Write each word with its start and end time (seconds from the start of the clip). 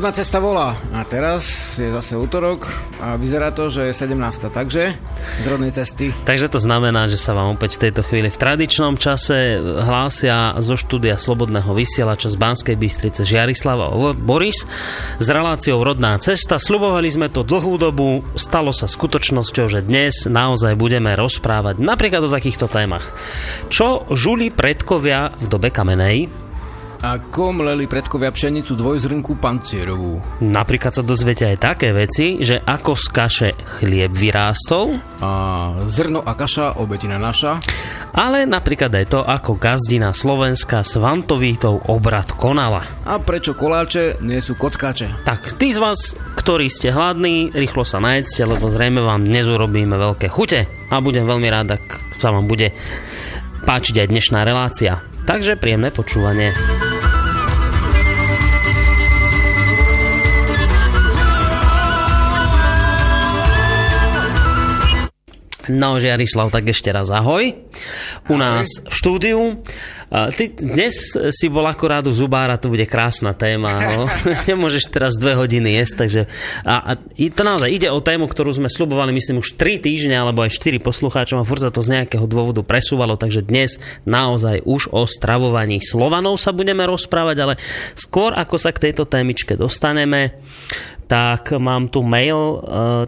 Volá, 0.00 0.08
volá, 0.08 0.16
rodná 0.16 0.24
cesta 0.24 0.38
volá. 0.40 0.70
A 0.96 1.04
teraz 1.04 1.76
je 1.76 1.92
zase 1.92 2.16
útorok 2.16 2.64
a 3.04 3.20
vyzerá 3.20 3.52
to, 3.52 3.68
že 3.68 3.92
je 3.92 4.08
17. 4.08 4.48
Takže 4.48 4.96
z 5.44 5.44
rodnej 5.44 5.76
cesty. 5.76 6.08
Takže 6.24 6.48
to 6.48 6.56
znamená, 6.56 7.04
že 7.04 7.20
sa 7.20 7.36
vám 7.36 7.52
opäť 7.52 7.76
v 7.76 7.82
tejto 7.84 8.00
chvíli 8.08 8.32
v 8.32 8.40
tradičnom 8.40 8.96
čase 8.96 9.60
hlásia 9.60 10.56
zo 10.64 10.80
štúdia 10.80 11.20
Slobodného 11.20 11.68
vysielača 11.76 12.32
z 12.32 12.40
Banskej 12.40 12.80
Bystrice 12.80 13.28
Žiarislava 13.28 13.92
Boris 14.16 14.64
s 15.20 15.26
reláciou 15.28 15.84
Rodná 15.84 16.16
cesta. 16.16 16.56
Slubovali 16.56 17.12
sme 17.12 17.28
to 17.28 17.44
dlhú 17.44 17.76
dobu, 17.76 18.24
stalo 18.40 18.72
sa 18.72 18.88
skutočnosťou, 18.88 19.68
že 19.68 19.84
dnes 19.84 20.24
naozaj 20.24 20.80
budeme 20.80 21.12
rozprávať 21.12 21.76
napríklad 21.76 22.24
o 22.24 22.32
takýchto 22.32 22.72
témach. 22.72 23.12
Čo 23.68 24.08
žuli 24.08 24.48
predkovia 24.48 25.28
v 25.36 25.44
dobe 25.44 25.68
kamenej, 25.68 26.48
ako 27.00 27.64
mleli 27.64 27.88
predkovia 27.88 28.28
pšenicu 28.28 28.76
dvojzrnku 28.76 29.40
pancierovú. 29.40 30.20
Napríklad 30.44 30.92
sa 30.92 31.00
dozviete 31.00 31.48
aj 31.48 31.56
také 31.56 31.96
veci, 31.96 32.44
že 32.44 32.60
ako 32.60 32.92
z 32.92 33.06
kaše 33.08 33.50
chlieb 33.80 34.12
vyrástol. 34.12 35.00
A 35.24 35.30
zrno 35.88 36.20
a 36.20 36.36
kaša, 36.36 36.76
obetina 36.76 37.16
naša. 37.16 37.64
Ale 38.12 38.44
napríklad 38.44 38.92
aj 38.92 39.06
to, 39.08 39.20
ako 39.24 39.56
gazdina 39.56 40.12
Slovenska 40.12 40.84
s 40.84 41.00
Vantovítou 41.00 41.80
obrad 41.88 42.36
konala. 42.36 42.84
A 43.08 43.16
prečo 43.16 43.56
koláče 43.56 44.20
nie 44.20 44.44
sú 44.44 44.52
kockáče. 44.60 45.24
Tak, 45.24 45.56
tí 45.56 45.72
z 45.72 45.80
vás, 45.80 46.12
ktorí 46.36 46.68
ste 46.68 46.92
hladní, 46.92 47.48
rýchlo 47.56 47.88
sa 47.88 47.96
najedzte, 47.96 48.44
lebo 48.44 48.68
zrejme 48.68 49.00
vám 49.00 49.24
dnes 49.24 49.48
urobíme 49.48 49.96
veľké 49.96 50.28
chute. 50.28 50.68
A 50.92 51.00
budem 51.00 51.24
veľmi 51.24 51.48
rád, 51.48 51.80
ak 51.80 51.84
sa 52.20 52.28
vám 52.28 52.44
bude 52.44 52.76
páčiť 53.64 54.04
aj 54.04 54.10
dnešná 54.12 54.44
relácia. 54.44 55.00
Takže 55.28 55.56
príjemné 55.60 55.90
počúvanie. 55.92 56.52
No, 65.70 66.02
Žiarislav, 66.02 66.50
tak 66.50 66.74
ešte 66.74 66.90
raz 66.90 67.14
ahoj. 67.14 67.69
U 68.28 68.36
nás 68.36 68.66
v 68.86 68.94
štúdiu. 68.94 69.40
Ty 70.10 70.44
dnes 70.58 71.14
si 71.14 71.46
bol 71.46 71.62
akorát 71.70 72.02
u 72.02 72.10
zubára, 72.10 72.58
to 72.58 72.66
bude 72.66 72.82
krásna 72.90 73.30
téma. 73.30 73.70
No. 73.94 74.10
Nemôžeš 74.50 74.90
teraz 74.90 75.14
dve 75.14 75.38
hodiny 75.38 75.78
jesť, 75.78 75.94
takže... 76.06 76.22
A, 76.66 76.94
a 76.94 77.00
to 77.30 77.42
naozaj 77.46 77.70
ide 77.70 77.86
o 77.94 78.02
tému, 78.02 78.26
ktorú 78.26 78.50
sme 78.50 78.66
slubovali, 78.66 79.14
myslím, 79.14 79.38
už 79.38 79.54
3 79.54 79.78
týždne, 79.78 80.18
alebo 80.18 80.42
aj 80.42 80.58
4 80.58 80.82
poslucháčom 80.82 81.38
a 81.38 81.46
furt 81.46 81.62
sa 81.62 81.70
to 81.70 81.86
z 81.86 82.02
nejakého 82.02 82.26
dôvodu 82.26 82.66
presúvalo, 82.66 83.14
takže 83.14 83.46
dnes 83.46 83.78
naozaj 84.02 84.66
už 84.66 84.90
o 84.90 85.06
stravovaní 85.06 85.78
Slovanov 85.78 86.42
sa 86.42 86.50
budeme 86.50 86.82
rozprávať, 86.86 87.36
ale 87.38 87.54
skôr 87.94 88.34
ako 88.34 88.58
sa 88.58 88.74
k 88.74 88.90
tejto 88.90 89.06
témičke 89.06 89.54
dostaneme, 89.54 90.42
tak 91.10 91.50
mám 91.58 91.90
tu 91.90 92.06
mail 92.06 92.38
uh, 92.38 92.58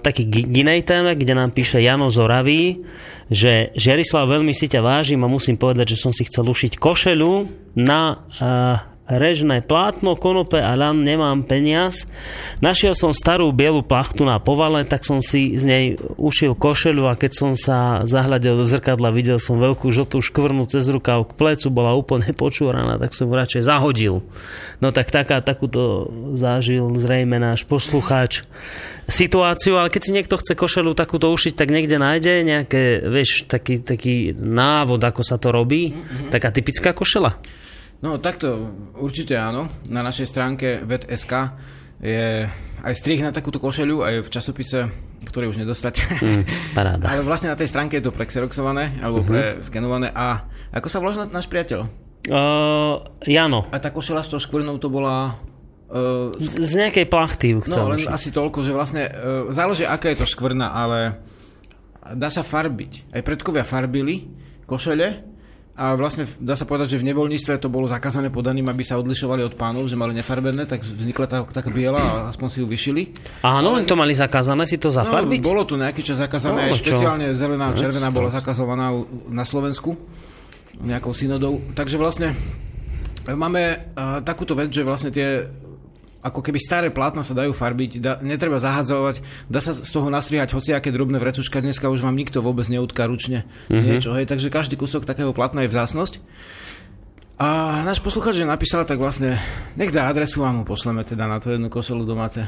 taký 0.03 0.27
k 0.27 0.51
inej 0.51 0.83
téme, 0.83 1.15
kde 1.15 1.39
nám 1.39 1.55
píše 1.55 1.79
Jano 1.79 2.11
Zoravý, 2.11 2.83
že 3.31 3.71
Žiarislav, 3.79 4.27
veľmi 4.27 4.51
si 4.51 4.62
ťa 4.69 4.81
vážim 4.83 5.23
a 5.25 5.31
musím 5.31 5.57
povedať, 5.57 5.97
že 5.97 6.03
som 6.03 6.13
si 6.13 6.27
chcel 6.27 6.47
ušiť 6.47 6.79
košelu 6.79 7.33
na 7.79 8.01
uh, 8.15 8.92
režné 9.11 9.67
plátno, 9.67 10.15
konope 10.15 10.63
a 10.63 10.79
lam 10.79 11.03
nemám 11.03 11.43
peniaz. 11.43 12.07
Našiel 12.63 12.95
som 12.95 13.11
starú 13.11 13.51
bielu 13.51 13.83
plachtu 13.83 14.23
na 14.23 14.39
povale, 14.39 14.87
tak 14.87 15.03
som 15.03 15.19
si 15.19 15.59
z 15.59 15.65
nej 15.67 15.85
ušil 16.17 16.55
košelu 16.55 17.11
a 17.11 17.19
keď 17.19 17.33
som 17.35 17.51
sa 17.59 18.07
zahľadil 18.07 18.55
do 18.55 18.67
zrkadla, 18.67 19.11
videl 19.11 19.43
som 19.43 19.59
veľkú 19.59 19.91
žltú 19.91 20.23
škvrnu 20.23 20.71
cez 20.71 20.87
rukav 20.87 21.27
k 21.29 21.33
plecu, 21.35 21.67
bola 21.75 21.99
úplne 21.99 22.31
počúraná, 22.43 22.97
tak 22.97 23.13
som 23.13 23.27
radšej 23.27 23.63
zahodil. 23.67 24.23
No 24.79 24.95
tak 24.95 25.11
taká, 25.11 25.43
takúto 25.43 26.11
zažil 26.39 26.87
zrejme 26.99 27.39
náš 27.43 27.67
poslucháč 27.67 28.47
situáciu, 29.11 29.79
ale 29.79 29.91
keď 29.91 30.03
si 30.03 30.15
niekto 30.15 30.39
chce 30.39 30.55
košelu 30.55 30.95
takúto 30.95 31.31
ušiť, 31.31 31.59
tak 31.59 31.75
niekde 31.75 31.99
nájde 31.99 32.47
nejaké, 32.47 33.03
vieš, 33.03 33.51
taký, 33.51 33.83
taký 33.83 34.31
návod, 34.35 35.03
ako 35.03 35.23
sa 35.27 35.39
to 35.43 35.51
robí. 35.51 35.91
Mm-hmm. 35.91 36.31
Taká 36.31 36.55
typická 36.55 36.95
košela. 36.95 37.39
No 38.03 38.19
takto 38.19 38.75
určite 38.99 39.39
áno. 39.39 39.71
Na 39.87 40.03
našej 40.03 40.27
stránke 40.27 40.83
vet.sk 40.83 41.33
je 42.03 42.51
aj 42.83 42.95
strih 42.99 43.23
na 43.23 43.31
takúto 43.31 43.63
košeľu, 43.63 44.03
aj 44.03 44.15
v 44.27 44.29
časopise, 44.29 44.91
ktorý 45.23 45.55
už 45.55 45.63
nedostať. 45.63 45.95
Mm, 46.19 46.43
paráda. 46.75 47.07
Ale 47.15 47.23
vlastne 47.23 47.55
na 47.55 47.59
tej 47.59 47.71
stránke 47.71 48.03
je 48.03 48.05
to 48.05 48.11
prexeroxované, 48.11 48.99
alebo 48.99 49.23
uh-huh. 49.23 49.63
preskenované. 49.63 50.11
A 50.11 50.51
ako 50.75 50.89
sa 50.91 50.99
volá 50.99 51.15
náš 51.31 51.47
priateľ? 51.47 51.87
Uh, 52.27 53.07
Jano. 53.23 53.71
A 53.71 53.79
tá 53.79 53.95
košela 53.95 54.27
s 54.27 54.35
tou 54.35 54.43
škvrnou 54.43 54.83
to 54.83 54.91
bola... 54.91 55.39
Uh, 55.87 56.35
z, 56.43 56.59
z 56.59 56.73
nejakej 56.83 57.07
plachty 57.07 57.55
chcel 57.63 57.87
No, 57.87 57.95
len 57.95 58.03
asi 58.11 58.35
toľko, 58.35 58.67
že 58.67 58.75
vlastne 58.75 59.07
uh, 59.07 59.47
záleží, 59.55 59.87
aká 59.87 60.11
je 60.11 60.19
to 60.19 60.27
škvrna, 60.27 60.75
ale 60.75 61.23
dá 62.19 62.27
sa 62.35 62.43
farbiť. 62.43 63.15
Aj 63.15 63.23
predkovia 63.23 63.63
farbili 63.63 64.27
košele, 64.67 65.32
a 65.83 65.99
vlastne 65.99 66.23
dá 66.39 66.55
sa 66.55 66.63
povedať, 66.63 66.95
že 66.95 67.03
v 67.03 67.11
nevoľníctve 67.11 67.59
to 67.59 67.67
bolo 67.67 67.91
zakázané 67.91 68.31
podaným, 68.31 68.71
aby 68.71 68.87
sa 68.87 69.03
odlišovali 69.03 69.43
od 69.43 69.59
pánov, 69.59 69.91
že 69.91 69.99
mali 69.99 70.15
nefarbené, 70.15 70.63
tak 70.63 70.87
vznikla 70.87 71.27
tá, 71.27 71.43
taká 71.43 71.75
biela 71.75 71.99
a 71.99 72.15
aspoň 72.31 72.49
si 72.55 72.59
ju 72.63 72.67
vyšili. 72.71 73.11
Áno, 73.43 73.75
Ale, 73.75 73.83
to 73.83 73.99
mali 73.99 74.15
zakázané 74.15 74.63
si 74.63 74.79
to 74.79 74.95
zafarbiť? 74.95 75.43
No, 75.43 75.49
bolo 75.51 75.67
tu 75.67 75.75
nejaký 75.75 76.07
čas 76.07 76.23
zakázané, 76.23 76.55
no, 76.55 76.67
aj 76.71 76.79
špeciálne 76.79 77.27
zelená 77.35 77.75
a 77.75 77.75
červená 77.75 78.15
bola 78.15 78.31
zakazovaná 78.31 78.95
na 79.27 79.43
Slovensku 79.43 79.99
nejakou 80.79 81.11
synodou. 81.11 81.59
Takže 81.75 81.99
vlastne 81.99 82.31
máme 83.27 83.91
uh, 83.99 84.23
takúto 84.23 84.55
vec, 84.55 84.71
že 84.71 84.87
vlastne 84.87 85.11
tie 85.11 85.51
ako 86.23 86.39
keby 86.39 86.59
staré 86.63 86.89
plátna 86.95 87.27
sa 87.27 87.35
dajú 87.35 87.51
farbiť, 87.51 87.91
da, 87.99 88.13
netreba 88.23 88.63
zahadzovať, 88.63 89.47
dá 89.51 89.59
sa 89.59 89.75
z 89.75 89.91
toho 89.91 90.07
nastrihať 90.07 90.55
hociaké 90.55 90.95
drobné 90.95 91.19
vrecuška, 91.19 91.59
dneska 91.59 91.91
už 91.91 92.07
vám 92.07 92.15
nikto 92.15 92.39
vôbec 92.39 92.71
neutká 92.71 93.11
ručne 93.11 93.43
mm-hmm. 93.67 93.83
niečo, 93.83 94.15
hej, 94.15 94.31
takže 94.31 94.47
každý 94.47 94.79
kúsok 94.79 95.03
takého 95.03 95.35
plátna 95.35 95.67
je 95.67 95.73
vzácnosť. 95.75 96.23
A 97.43 97.83
náš 97.83 97.99
posluchač, 97.99 98.39
že 98.39 98.47
napísal, 98.47 98.87
tak 98.87 99.03
vlastne 99.03 99.35
nech 99.75 99.91
dá 99.91 100.07
adresu 100.07 100.47
a 100.47 100.55
mu 100.55 100.63
pošleme 100.63 101.03
teda 101.03 101.27
na 101.27 101.43
to 101.43 101.51
jednu 101.51 101.67
košelu 101.67 102.07
domáce. 102.07 102.47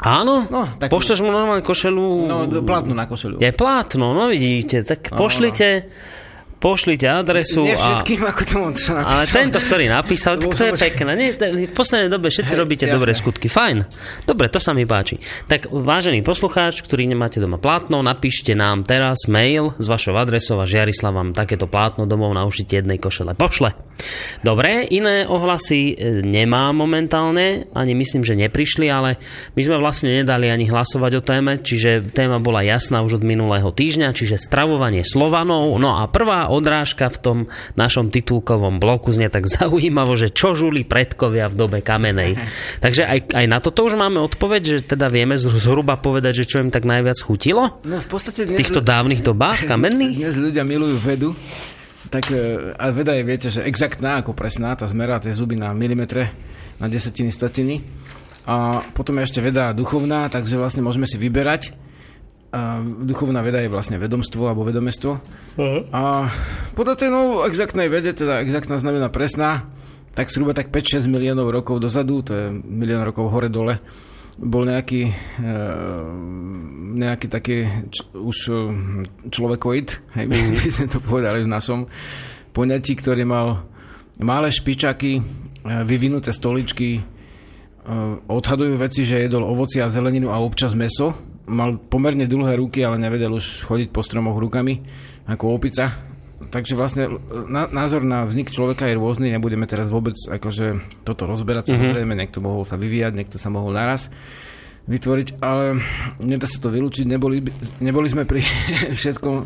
Áno? 0.00 0.48
No, 0.48 0.64
tak... 0.80 0.88
Pošleš 0.88 1.20
mu 1.20 1.28
normálne 1.28 1.60
košelu... 1.60 2.04
No, 2.24 2.48
plátno 2.64 2.96
na 2.96 3.04
košelu. 3.04 3.36
Je 3.36 3.52
plátno, 3.52 4.16
no 4.16 4.32
vidíte, 4.32 4.80
tak 4.80 5.12
no, 5.12 5.20
pošlite... 5.20 5.68
No 5.84 6.26
pošlite 6.58 7.06
adresu. 7.06 7.62
Nie 7.62 7.78
všetkým, 7.78 8.26
a, 8.26 8.34
ako 8.34 8.42
tomu 8.44 8.66
čo 8.74 8.98
napísal. 8.98 9.14
Ale 9.14 9.24
tento, 9.30 9.58
ktorý 9.62 9.84
napísal, 9.98 10.34
tak 10.42 10.50
to 10.54 10.62
je 10.68 10.74
pekné. 10.74 11.10
Nie, 11.14 11.30
v 11.70 11.74
poslednej 11.74 12.10
dobe 12.10 12.28
všetci 12.28 12.52
Hej, 12.54 12.60
robíte 12.60 12.84
jasne. 12.86 12.96
dobré 12.98 13.12
skutky. 13.14 13.46
Fajn. 13.46 13.78
Dobre, 14.26 14.50
to 14.50 14.58
sa 14.58 14.74
mi 14.74 14.82
páči. 14.84 15.22
Tak 15.46 15.70
vážený 15.70 16.26
poslucháč, 16.26 16.82
ktorý 16.82 17.06
nemáte 17.06 17.38
doma 17.38 17.56
plátno, 17.56 18.02
napíšte 18.02 18.58
nám 18.58 18.82
teraz 18.82 19.30
mail 19.30 19.72
s 19.78 19.86
vašou 19.86 20.18
adresou 20.18 20.58
a 20.58 20.66
Žiarislav 20.66 21.14
vám 21.14 21.30
takéto 21.32 21.70
plátno 21.70 22.04
domov 22.04 22.34
na 22.34 22.42
ušitie 22.44 22.82
jednej 22.82 22.98
košele 22.98 23.38
pošle. 23.38 23.72
Dobre, 24.42 24.86
iné 24.94 25.26
ohlasy 25.26 25.94
e, 25.94 26.22
nemá 26.22 26.70
momentálne, 26.70 27.66
ani 27.74 27.92
myslím, 27.98 28.22
že 28.22 28.38
neprišli, 28.38 28.86
ale 28.86 29.18
my 29.58 29.60
sme 29.62 29.76
vlastne 29.78 30.14
nedali 30.22 30.46
ani 30.46 30.70
hlasovať 30.70 31.12
o 31.18 31.22
téme, 31.22 31.58
čiže 31.58 32.14
téma 32.14 32.38
bola 32.38 32.62
jasná 32.62 33.02
už 33.02 33.22
od 33.22 33.24
minulého 33.26 33.70
týždňa, 33.74 34.14
čiže 34.14 34.38
stravovanie 34.38 35.02
Slovanov. 35.02 35.74
No 35.82 35.98
a 35.98 36.06
prvá 36.06 36.47
odrážka 36.48 37.12
v 37.12 37.18
tom 37.20 37.38
našom 37.76 38.08
titulkovom 38.10 38.80
bloku 38.80 39.12
znie 39.14 39.28
tak 39.28 39.46
zaujímavo, 39.60 40.16
že 40.18 40.32
čo 40.32 40.56
žuli 40.56 40.82
predkovia 40.82 41.46
v 41.52 41.54
dobe 41.54 41.78
kamenej. 41.84 42.40
Takže 42.84 43.04
aj, 43.04 43.18
aj 43.36 43.46
na 43.46 43.58
toto 43.60 43.86
už 43.86 43.94
máme 43.94 44.18
odpoveď, 44.24 44.62
že 44.64 44.76
teda 44.96 45.12
vieme 45.12 45.36
zhruba 45.38 46.00
povedať, 46.00 46.44
že 46.44 46.48
čo 46.48 46.64
im 46.64 46.72
tak 46.72 46.88
najviac 46.88 47.20
chutilo? 47.20 47.78
No 47.84 48.00
v 48.00 48.08
podstate 48.08 48.48
dnes... 48.48 48.58
V 48.58 48.60
týchto 48.64 48.82
dávnych 48.82 49.20
dobách 49.20 49.64
kamenných? 49.70 50.18
Dnes 50.18 50.36
ľudia 50.40 50.64
milujú 50.64 50.96
vedu, 50.98 51.30
tak 52.08 52.32
e, 52.32 52.72
a 52.74 52.88
veda 52.88 53.12
je, 53.14 53.22
viete, 53.22 53.48
že 53.52 53.64
exaktná 53.64 54.24
ako 54.24 54.32
presná, 54.32 54.72
tá 54.74 54.88
zmera 54.88 55.20
tie 55.20 55.36
zuby 55.36 55.60
na 55.60 55.76
milimetre, 55.76 56.32
na 56.80 56.88
desatiny, 56.88 57.28
stotiny. 57.28 57.84
A 58.48 58.80
potom 58.96 59.20
je 59.20 59.28
ešte 59.28 59.44
veda 59.44 59.76
duchovná, 59.76 60.32
takže 60.32 60.56
vlastne 60.56 60.80
môžeme 60.80 61.04
si 61.04 61.20
vyberať 61.20 61.87
a 62.48 62.80
duchovná 62.80 63.44
veda 63.44 63.60
je 63.60 63.68
vlastne 63.68 64.00
vedomstvo 64.00 64.48
alebo 64.48 64.64
vedomestvo. 64.64 65.20
Uh-huh. 65.60 65.84
A 65.92 66.32
podľa 66.72 66.94
tej 66.96 67.08
no, 67.12 67.44
exaktnej 67.44 67.92
vede, 67.92 68.16
teda 68.16 68.40
exaktná 68.40 68.80
znamená 68.80 69.12
presná, 69.12 69.68
tak 70.16 70.32
zhruba 70.32 70.56
tak 70.56 70.72
5-6 70.72 71.04
miliónov 71.12 71.52
rokov 71.52 71.78
dozadu, 71.78 72.24
to 72.24 72.32
je 72.32 72.46
milión 72.50 73.04
rokov 73.04 73.28
hore-dole, 73.28 73.76
bol 74.38 74.64
nejaký, 74.64 75.12
e, 75.12 75.52
nejaký 76.94 77.26
taký 77.26 77.56
č, 77.92 78.06
už 78.16 78.38
e, 78.48 78.54
človekoid, 79.28 79.86
hej, 80.18 80.26
by 80.58 80.70
sme 80.72 80.86
to 80.88 80.98
povedali 81.04 81.44
v 81.44 81.52
našom 81.52 81.84
poňatí, 82.56 82.96
ktorý 82.96 83.28
mal 83.28 83.68
malé 84.18 84.48
špičaky, 84.48 85.12
e, 85.18 85.22
vyvinuté 85.84 86.32
stoličky, 86.32 87.20
odhadujú 88.28 88.76
veci, 88.76 89.00
že 89.00 89.24
jedol 89.24 89.48
ovoci 89.48 89.80
a 89.80 89.88
zeleninu 89.88 90.28
a 90.28 90.44
občas 90.44 90.76
meso 90.76 91.16
mal 91.48 91.80
pomerne 91.80 92.28
dlhé 92.28 92.60
ruky, 92.60 92.84
ale 92.84 93.00
nevedel 93.00 93.32
už 93.32 93.64
chodiť 93.64 93.88
po 93.90 94.04
stromoch 94.04 94.36
rukami, 94.36 94.84
ako 95.26 95.56
opica. 95.56 95.90
Takže 96.48 96.78
vlastne 96.78 97.18
názor 97.50 98.06
na 98.06 98.24
vznik 98.24 98.48
človeka 98.48 98.88
je 98.88 98.96
rôzny, 98.96 99.34
nebudeme 99.34 99.68
teraz 99.68 99.90
vôbec 99.90 100.16
akože 100.16 100.80
toto 101.04 101.28
rozberať, 101.28 101.68
mm-hmm. 101.68 101.76
samozrejme, 101.76 102.12
niekto 102.14 102.38
mohol 102.40 102.64
sa 102.64 102.80
vyvíjať, 102.80 103.12
niekto 103.12 103.36
sa 103.36 103.52
mohol 103.52 103.74
naraz 103.76 104.08
vytvoriť, 104.88 105.44
ale 105.44 105.76
nedá 106.24 106.48
sa 106.48 106.56
to 106.56 106.72
vylúčiť, 106.72 107.04
neboli, 107.04 107.44
neboli 107.84 108.08
sme 108.08 108.24
pri 108.24 108.40
všetkom. 109.00 109.44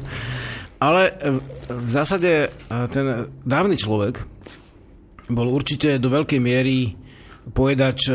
Ale 0.83 1.15
v 1.71 1.91
zásade 1.91 2.51
ten 2.91 3.07
dávny 3.47 3.79
človek 3.79 4.23
bol 5.31 5.47
určite 5.51 5.99
do 6.03 6.11
veľkej 6.11 6.41
miery 6.43 6.95
pojedač 7.55 8.11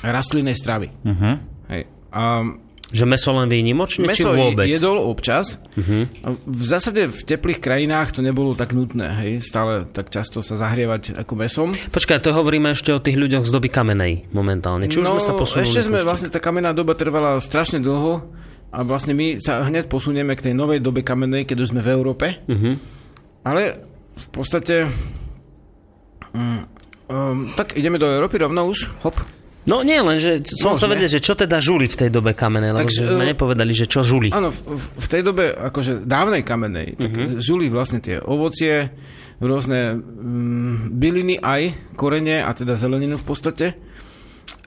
rastlinnej 0.00 0.56
stravy. 0.56 0.88
Uh-huh. 1.04 1.36
Hej. 1.72 1.82
A 2.12 2.44
že 2.86 3.02
meso 3.02 3.34
len 3.34 3.50
výnimočne, 3.50 4.06
meso 4.06 4.30
či 4.30 4.38
vôbec? 4.38 4.70
jedol 4.70 5.02
občas. 5.02 5.58
Uh-huh. 5.74 6.06
V 6.46 6.62
zásade 6.62 7.10
v 7.10 7.20
teplých 7.26 7.58
krajinách 7.58 8.14
to 8.14 8.20
nebolo 8.22 8.54
tak 8.54 8.78
nutné, 8.78 9.10
hej, 9.26 9.32
stále 9.42 9.90
tak 9.90 10.14
často 10.14 10.38
sa 10.38 10.54
zahrievať 10.54 11.18
ako 11.18 11.32
mesom. 11.34 11.68
Počkaj, 11.74 12.22
to 12.22 12.30
hovoríme 12.30 12.70
ešte 12.70 12.94
o 12.94 13.02
tých 13.02 13.18
ľuďoch 13.18 13.42
z 13.42 13.50
doby 13.50 13.68
kamenej 13.74 14.30
momentálne. 14.30 14.86
Či 14.86 15.02
už 15.02 15.06
no, 15.10 15.18
sme 15.18 15.22
sa 15.22 15.34
posunuli? 15.34 15.66
ešte 15.66 15.90
sme, 15.90 15.98
vlastne 16.06 16.30
tá 16.30 16.38
kamenná 16.38 16.70
doba 16.70 16.94
trvala 16.94 17.42
strašne 17.42 17.82
dlho 17.82 18.22
a 18.70 18.78
vlastne 18.86 19.18
my 19.18 19.42
sa 19.42 19.66
hneď 19.66 19.90
posunieme 19.90 20.38
k 20.38 20.50
tej 20.50 20.54
novej 20.54 20.78
dobe 20.78 21.02
kamenej, 21.02 21.42
keď 21.50 21.66
už 21.66 21.70
sme 21.74 21.82
v 21.82 21.90
Európe. 21.90 22.38
Uh-huh. 22.46 22.78
Ale 23.42 23.82
v 24.14 24.26
podstate... 24.30 24.86
Um, 26.30 26.70
um, 27.10 27.50
tak 27.58 27.74
ideme 27.74 27.98
do 27.98 28.06
Európy 28.06 28.38
rovno 28.38 28.70
už, 28.70 28.94
hop. 29.02 29.18
No 29.66 29.82
nie, 29.82 29.98
len 29.98 30.22
že 30.22 30.46
som 30.46 30.78
sa 30.78 30.86
vedieť, 30.86 31.18
že 31.18 31.20
čo 31.20 31.34
teda 31.34 31.58
žuli 31.58 31.90
v 31.90 31.98
tej 32.06 32.10
dobe 32.14 32.38
kamenej, 32.38 32.70
lebo 32.70 32.86
tak, 32.86 32.94
sme 32.94 33.18
uh, 33.18 33.30
nepovedali, 33.34 33.72
že 33.74 33.90
čo 33.90 34.06
žuli. 34.06 34.30
Áno, 34.30 34.54
v, 34.54 34.78
v 34.78 35.06
tej 35.10 35.22
dobe 35.26 35.50
akože 35.50 36.06
dávnej 36.06 36.46
kamenej, 36.46 36.94
tak 36.94 37.10
uh-huh. 37.10 37.42
žuli 37.42 37.66
vlastne 37.66 37.98
tie 37.98 38.22
ovocie, 38.22 38.94
rôzne 39.42 39.98
mm, 39.98 40.94
byliny 40.94 41.42
aj, 41.42 41.74
korene 41.98 42.46
a 42.46 42.50
teda 42.54 42.78
zeleninu 42.78 43.18
v 43.18 43.26
podstate. 43.26 43.66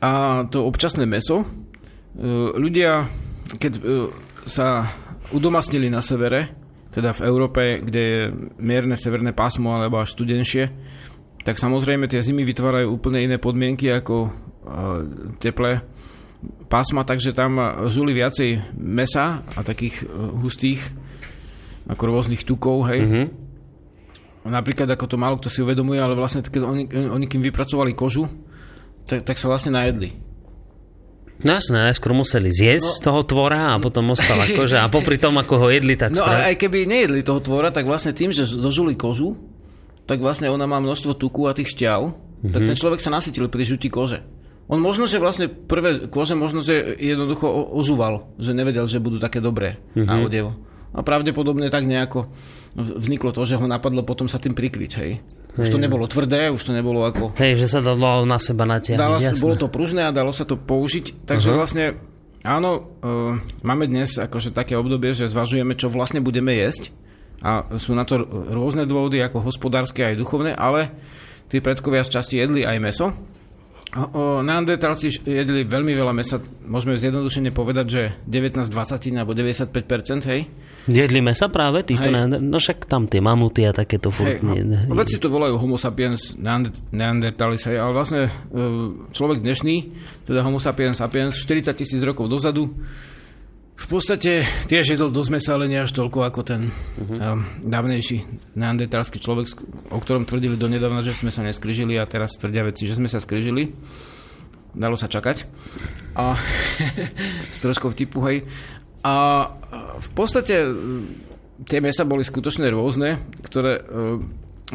A 0.04 0.44
to 0.52 0.68
občasné 0.68 1.08
meso. 1.08 1.48
Uh, 1.48 2.52
ľudia, 2.60 3.08
keď 3.56 3.74
uh, 3.80 4.12
sa 4.52 4.84
udomasnili 5.32 5.88
na 5.88 6.04
severe, 6.04 6.52
teda 6.92 7.16
v 7.16 7.22
Európe, 7.24 7.62
kde 7.80 8.02
je 8.02 8.22
mierne 8.60 9.00
severné 9.00 9.32
pásmo 9.32 9.80
alebo 9.80 10.04
až 10.04 10.12
studenšie, 10.12 10.68
tak 11.48 11.56
samozrejme 11.56 12.12
tie 12.12 12.20
zimy 12.20 12.44
vytvárajú 12.44 12.92
úplne 12.92 13.24
iné 13.24 13.40
podmienky 13.40 13.88
ako 13.88 14.49
teplé 15.42 15.82
pásma, 16.72 17.04
takže 17.04 17.36
tam 17.36 17.60
žuli 17.92 18.16
viacej 18.16 18.78
mesa 18.80 19.44
a 19.44 19.60
takých 19.60 20.06
e, 20.06 20.16
hustých 20.40 20.80
ako 21.90 22.04
rôznych 22.06 22.46
tukov, 22.46 22.86
hej. 22.88 23.02
Mm-hmm. 23.04 23.26
Napríklad 24.48 24.88
ako 24.88 25.06
to 25.10 25.18
málo 25.20 25.36
kto 25.42 25.50
si 25.52 25.60
uvedomuje, 25.60 26.00
ale 26.00 26.16
vlastne 26.16 26.46
keď 26.46 26.62
oni, 26.64 26.84
oni 26.90 27.26
kým 27.28 27.44
vypracovali 27.44 27.92
kožu, 27.98 28.30
tak, 29.10 29.26
tak 29.26 29.36
sa 29.36 29.50
vlastne 29.52 29.76
najedli. 29.76 30.16
No 31.40 31.56
jasné, 31.56 31.88
najskôr 31.88 32.12
museli 32.12 32.52
zjesť 32.52 33.00
no, 33.00 33.04
toho 33.12 33.22
tvora 33.24 33.76
a 33.76 33.82
potom 33.82 34.12
ostala 34.12 34.44
koža 34.60 34.86
a 34.86 34.92
popri 34.92 35.20
tom, 35.20 35.36
ako 35.40 35.56
ho 35.66 35.68
jedli, 35.74 35.98
tak 36.00 36.16
No 36.16 36.24
ale 36.24 36.54
aj 36.54 36.56
keby 36.56 36.88
nejedli 36.88 37.26
toho 37.26 37.44
tvora, 37.44 37.74
tak 37.74 37.84
vlastne 37.90 38.16
tým, 38.16 38.32
že 38.32 38.48
zožuli 38.48 38.96
kožu, 38.96 39.36
tak 40.08 40.24
vlastne 40.24 40.48
ona 40.48 40.70
má 40.70 40.80
množstvo 40.80 41.18
tuku 41.20 41.50
a 41.50 41.56
tých 41.58 41.76
šťav, 41.76 42.02
mm-hmm. 42.06 42.54
tak 42.54 42.62
ten 42.64 42.78
človek 42.78 43.00
sa 43.02 43.12
nasytil 43.12 43.50
pri 43.50 43.66
žutí 43.66 43.92
kože. 43.92 44.39
On 44.70 44.78
možno, 44.78 45.10
že 45.10 45.18
vlastne 45.18 45.50
prvé 45.50 46.06
kože 46.14 46.38
možno, 46.38 46.62
že 46.62 46.94
jednoducho 47.02 47.50
ozúval, 47.50 48.30
že 48.38 48.54
nevedel, 48.54 48.86
že 48.86 49.02
budú 49.02 49.18
také 49.18 49.42
dobré 49.42 49.82
mm-hmm. 49.98 50.06
na 50.06 50.16
odevo. 50.22 50.54
A 50.94 51.02
pravdepodobne 51.02 51.74
tak 51.74 51.90
nejako 51.90 52.30
vzniklo 52.78 53.34
to, 53.34 53.46
že 53.50 53.58
ho 53.58 53.66
napadlo 53.66 54.06
potom 54.06 54.30
sa 54.30 54.38
tým 54.38 54.54
prikryť, 54.54 54.92
hej. 55.02 55.12
Už 55.58 55.68
hej. 55.70 55.74
to 55.74 55.82
nebolo 55.82 56.06
tvrdé, 56.06 56.54
už 56.54 56.70
to 56.70 56.72
nebolo 56.74 57.02
ako... 57.02 57.34
Hej, 57.42 57.66
že 57.66 57.68
sa 57.68 57.80
dalo 57.82 58.26
na 58.30 58.38
seba 58.38 58.70
natiahnuť, 58.70 59.42
Bolo 59.42 59.58
to 59.58 59.74
pružné 59.74 60.06
a 60.06 60.14
dalo 60.14 60.30
sa 60.30 60.46
to 60.46 60.54
použiť, 60.54 61.26
takže 61.26 61.50
uh-huh. 61.50 61.60
vlastne 61.60 61.86
áno, 62.46 62.94
uh, 63.02 63.34
máme 63.66 63.90
dnes 63.90 64.22
akože 64.22 64.54
také 64.54 64.78
obdobie, 64.78 65.18
že 65.18 65.34
zvažujeme, 65.34 65.74
čo 65.74 65.90
vlastne 65.90 66.22
budeme 66.22 66.54
jesť 66.54 66.94
a 67.40 67.66
sú 67.80 67.96
na 67.96 68.04
to 68.04 68.20
rôzne 68.52 68.84
dôvody, 68.84 69.24
ako 69.24 69.44
hospodárske 69.44 70.04
aj 70.04 70.20
duchovné, 70.20 70.52
ale 70.54 70.92
tí 71.48 71.64
predkovia 71.64 72.04
z 72.04 72.20
časti 72.20 72.36
jedli 72.38 72.68
aj 72.68 72.78
meso, 72.84 73.16
Neandertalci 73.90 75.10
jedli 75.26 75.66
veľmi 75.66 75.98
veľa 75.98 76.14
mesa, 76.14 76.38
môžeme 76.62 76.94
zjednodušene 76.94 77.50
povedať, 77.50 77.86
že 77.90 78.02
19, 78.30 78.70
20 78.70 79.18
alebo 79.18 79.34
95%, 79.34 80.30
hej? 80.30 80.46
Jedli 80.86 81.26
mesa 81.26 81.50
práve 81.50 81.82
týchto 81.82 82.14
neander... 82.14 82.38
No 82.38 82.62
však 82.62 82.86
tam 82.86 83.10
tie 83.10 83.18
mamuty 83.18 83.66
a 83.66 83.74
takéto 83.74 84.14
furt. 84.14 84.38
Hej, 84.38 84.46
nie, 84.46 84.62
no, 84.62 84.94
veci 84.94 85.18
to 85.18 85.30
volajú 85.34 85.58
homo 85.58 85.82
sapiens 85.82 86.38
neander... 86.38 86.70
neandertalis, 86.94 87.66
hej, 87.66 87.82
ale 87.82 87.92
vlastne 87.98 88.22
e, 88.30 88.32
človek 89.10 89.42
dnešný, 89.42 89.76
teda 90.30 90.46
homo 90.46 90.62
sapiens 90.62 91.02
sapiens, 91.02 91.34
40 91.34 91.74
tisíc 91.74 92.02
rokov 92.06 92.30
dozadu, 92.30 92.70
v 93.80 93.88
podstate 93.88 94.44
tiež 94.68 95.00
jedol 95.00 95.08
dosť 95.08 95.32
mesa, 95.32 95.56
ale 95.56 95.72
nie 95.72 95.80
až 95.80 95.96
toľko 95.96 96.28
ako 96.28 96.42
ten 96.44 96.68
uh-huh. 96.68 97.16
um, 97.16 97.48
dávnejší 97.64 98.28
neandertalský 98.60 99.24
človek, 99.24 99.56
o 99.96 100.00
ktorom 100.04 100.28
tvrdili 100.28 100.60
donedávna, 100.60 101.00
že 101.00 101.16
sme 101.16 101.32
sa 101.32 101.48
neskryžili 101.48 101.96
a 101.96 102.04
teraz 102.04 102.36
tvrdia 102.36 102.68
veci, 102.68 102.84
že 102.84 103.00
sme 103.00 103.08
sa 103.08 103.24
skryžili. 103.24 103.72
Dalo 104.76 105.00
sa 105.00 105.08
čakať. 105.08 105.48
A 106.20 106.36
s 107.56 107.58
troškou 107.64 107.96
vtipu, 107.96 108.20
hej. 108.28 108.44
A 109.00 109.48
v 109.96 110.10
podstate 110.12 110.68
tie 111.64 111.80
mesa 111.80 112.04
boli 112.04 112.28
skutočne 112.28 112.68
rôzne, 112.68 113.16
ktoré 113.48 113.80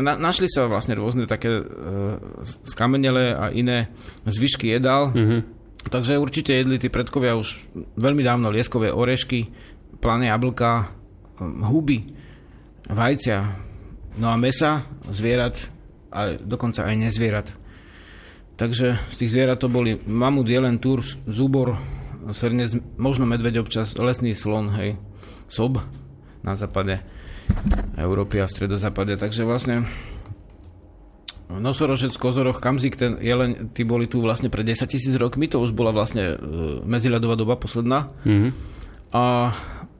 na, 0.00 0.16
našli 0.16 0.48
sa 0.48 0.64
vlastne 0.64 0.96
rôzne 0.96 1.28
také 1.28 1.52
uh, 1.52 2.16
skamenele 2.64 3.36
a 3.36 3.52
iné 3.52 3.92
zvyšky 4.24 4.72
jedál. 4.72 5.12
Uh-huh 5.12 5.53
Takže 5.88 6.20
určite 6.20 6.56
jedli 6.56 6.80
tí 6.80 6.88
predkovia 6.88 7.36
už 7.36 7.68
veľmi 7.96 8.24
dávno 8.24 8.48
lieskové 8.48 8.88
orešky, 8.88 9.48
plané 10.00 10.32
jablka, 10.32 10.88
hm, 11.40 11.64
huby, 11.68 11.98
vajcia, 12.88 13.38
no 14.20 14.26
a 14.32 14.36
mesa, 14.36 14.84
zvierat 15.08 15.70
a 16.14 16.38
dokonca 16.38 16.86
aj 16.86 16.94
nezvierat. 16.96 17.48
Takže 18.54 18.94
z 19.10 19.14
tých 19.18 19.32
zvierat 19.34 19.58
to 19.58 19.66
boli 19.66 19.98
mamut, 20.06 20.46
jelen, 20.46 20.78
tur, 20.78 21.02
zúbor, 21.26 21.74
srnec, 22.30 22.78
možno 22.94 23.26
medveď 23.26 23.66
občas, 23.66 23.98
lesný 23.98 24.32
slon, 24.32 24.70
hej, 24.78 24.94
sob 25.50 25.82
na 26.46 26.54
západe 26.54 27.02
Európy 27.98 28.38
a 28.38 28.46
stredozápade. 28.46 29.18
Takže 29.18 29.42
vlastne 29.42 29.84
Nosorožec, 31.60 32.14
kozoroch, 32.16 32.58
kamzik, 32.58 32.98
ten 32.98 33.18
jeleň, 33.20 33.74
tí 33.74 33.86
boli 33.86 34.10
tu 34.10 34.22
vlastne 34.22 34.50
pred 34.50 34.66
10 34.66 34.86
tisíc 34.88 35.14
rokmi, 35.14 35.46
to 35.46 35.60
už 35.60 35.74
bola 35.74 35.94
vlastne 35.94 36.34
e, 36.34 36.36
medziľadová 36.82 37.34
doba 37.34 37.54
posledná. 37.58 38.10
Mm-hmm. 38.26 38.50
A 39.14 39.54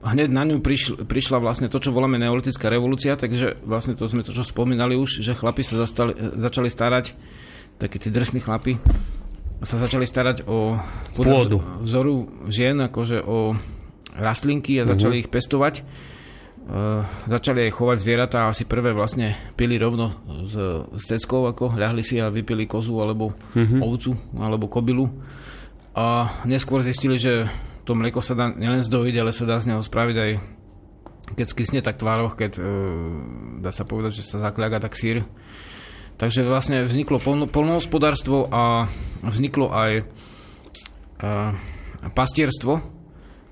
hneď 0.05 0.29
na 0.29 0.43
ňu 0.43 0.59
prišl, 0.59 1.07
prišla 1.07 1.39
vlastne 1.39 1.71
to, 1.71 1.79
čo 1.79 1.95
voláme 1.95 2.19
neolitická 2.19 2.67
revolúcia, 2.67 3.15
takže 3.15 3.57
vlastne 3.63 3.95
to 3.95 4.05
sme 4.05 4.21
to, 4.21 4.35
čo 4.35 4.43
spomínali 4.43 4.93
už, 4.99 5.23
že 5.23 5.33
chlapi 5.33 5.63
sa 5.63 5.81
zastali, 5.87 6.13
začali 6.15 6.69
starať, 6.69 7.05
takí 7.79 7.97
tí 7.97 8.11
drsní 8.11 8.43
chlapi, 8.43 8.77
sa 9.63 9.79
začali 9.79 10.03
starať 10.05 10.45
o 10.45 10.75
pôdu 11.15 11.63
vzoru 11.81 12.27
žien, 12.51 12.77
akože 12.85 13.23
o 13.23 13.55
rastlinky 14.15 14.79
a 14.79 14.87
začali 14.87 15.19
mm-hmm. 15.19 15.23
ich 15.25 15.33
pestovať 15.33 15.75
začali 17.29 17.69
aj 17.69 17.75
chovať 17.77 17.97
zvieratá 18.01 18.37
a 18.45 18.49
asi 18.49 18.65
prvé 18.65 18.89
vlastne 18.89 19.37
pili 19.53 19.77
rovno 19.77 20.17
s, 20.49 20.57
s 20.97 21.03
ceckou, 21.05 21.45
ako 21.45 21.77
ľahli 21.77 22.01
si 22.01 22.17
a 22.17 22.33
vypili 22.33 22.65
kozu 22.65 22.97
alebo 22.97 23.37
mm-hmm. 23.53 23.81
ovcu 23.85 24.11
alebo 24.41 24.65
kobilu. 24.65 25.05
A 25.93 26.27
neskôr 26.49 26.81
zistili, 26.81 27.21
že 27.21 27.45
to 27.85 27.93
mlieko 27.93 28.17
sa 28.19 28.33
dá 28.33 28.49
nielen 28.49 28.81
zdojiť, 28.81 29.15
ale 29.21 29.31
sa 29.31 29.45
dá 29.45 29.61
z 29.61 29.71
neho 29.71 29.81
spraviť 29.85 30.17
aj 30.17 30.31
keď 31.33 31.47
skysne 31.49 31.79
tak 31.81 31.97
tvároch, 31.97 32.37
keď 32.37 32.61
uh, 32.61 32.65
dá 33.61 33.73
sa 33.73 33.81
povedať, 33.81 34.21
že 34.21 34.29
sa 34.29 34.37
zakľaga 34.45 34.77
tak 34.77 34.93
sír. 34.93 35.25
Takže 36.21 36.45
vlastne 36.45 36.85
vzniklo 36.85 37.17
polno, 37.17 37.45
polnohospodárstvo 37.49 38.47
a 38.53 38.85
vzniklo 39.25 39.73
aj 39.73 40.05
uh, 40.05 41.51
pastierstvo, 42.13 42.79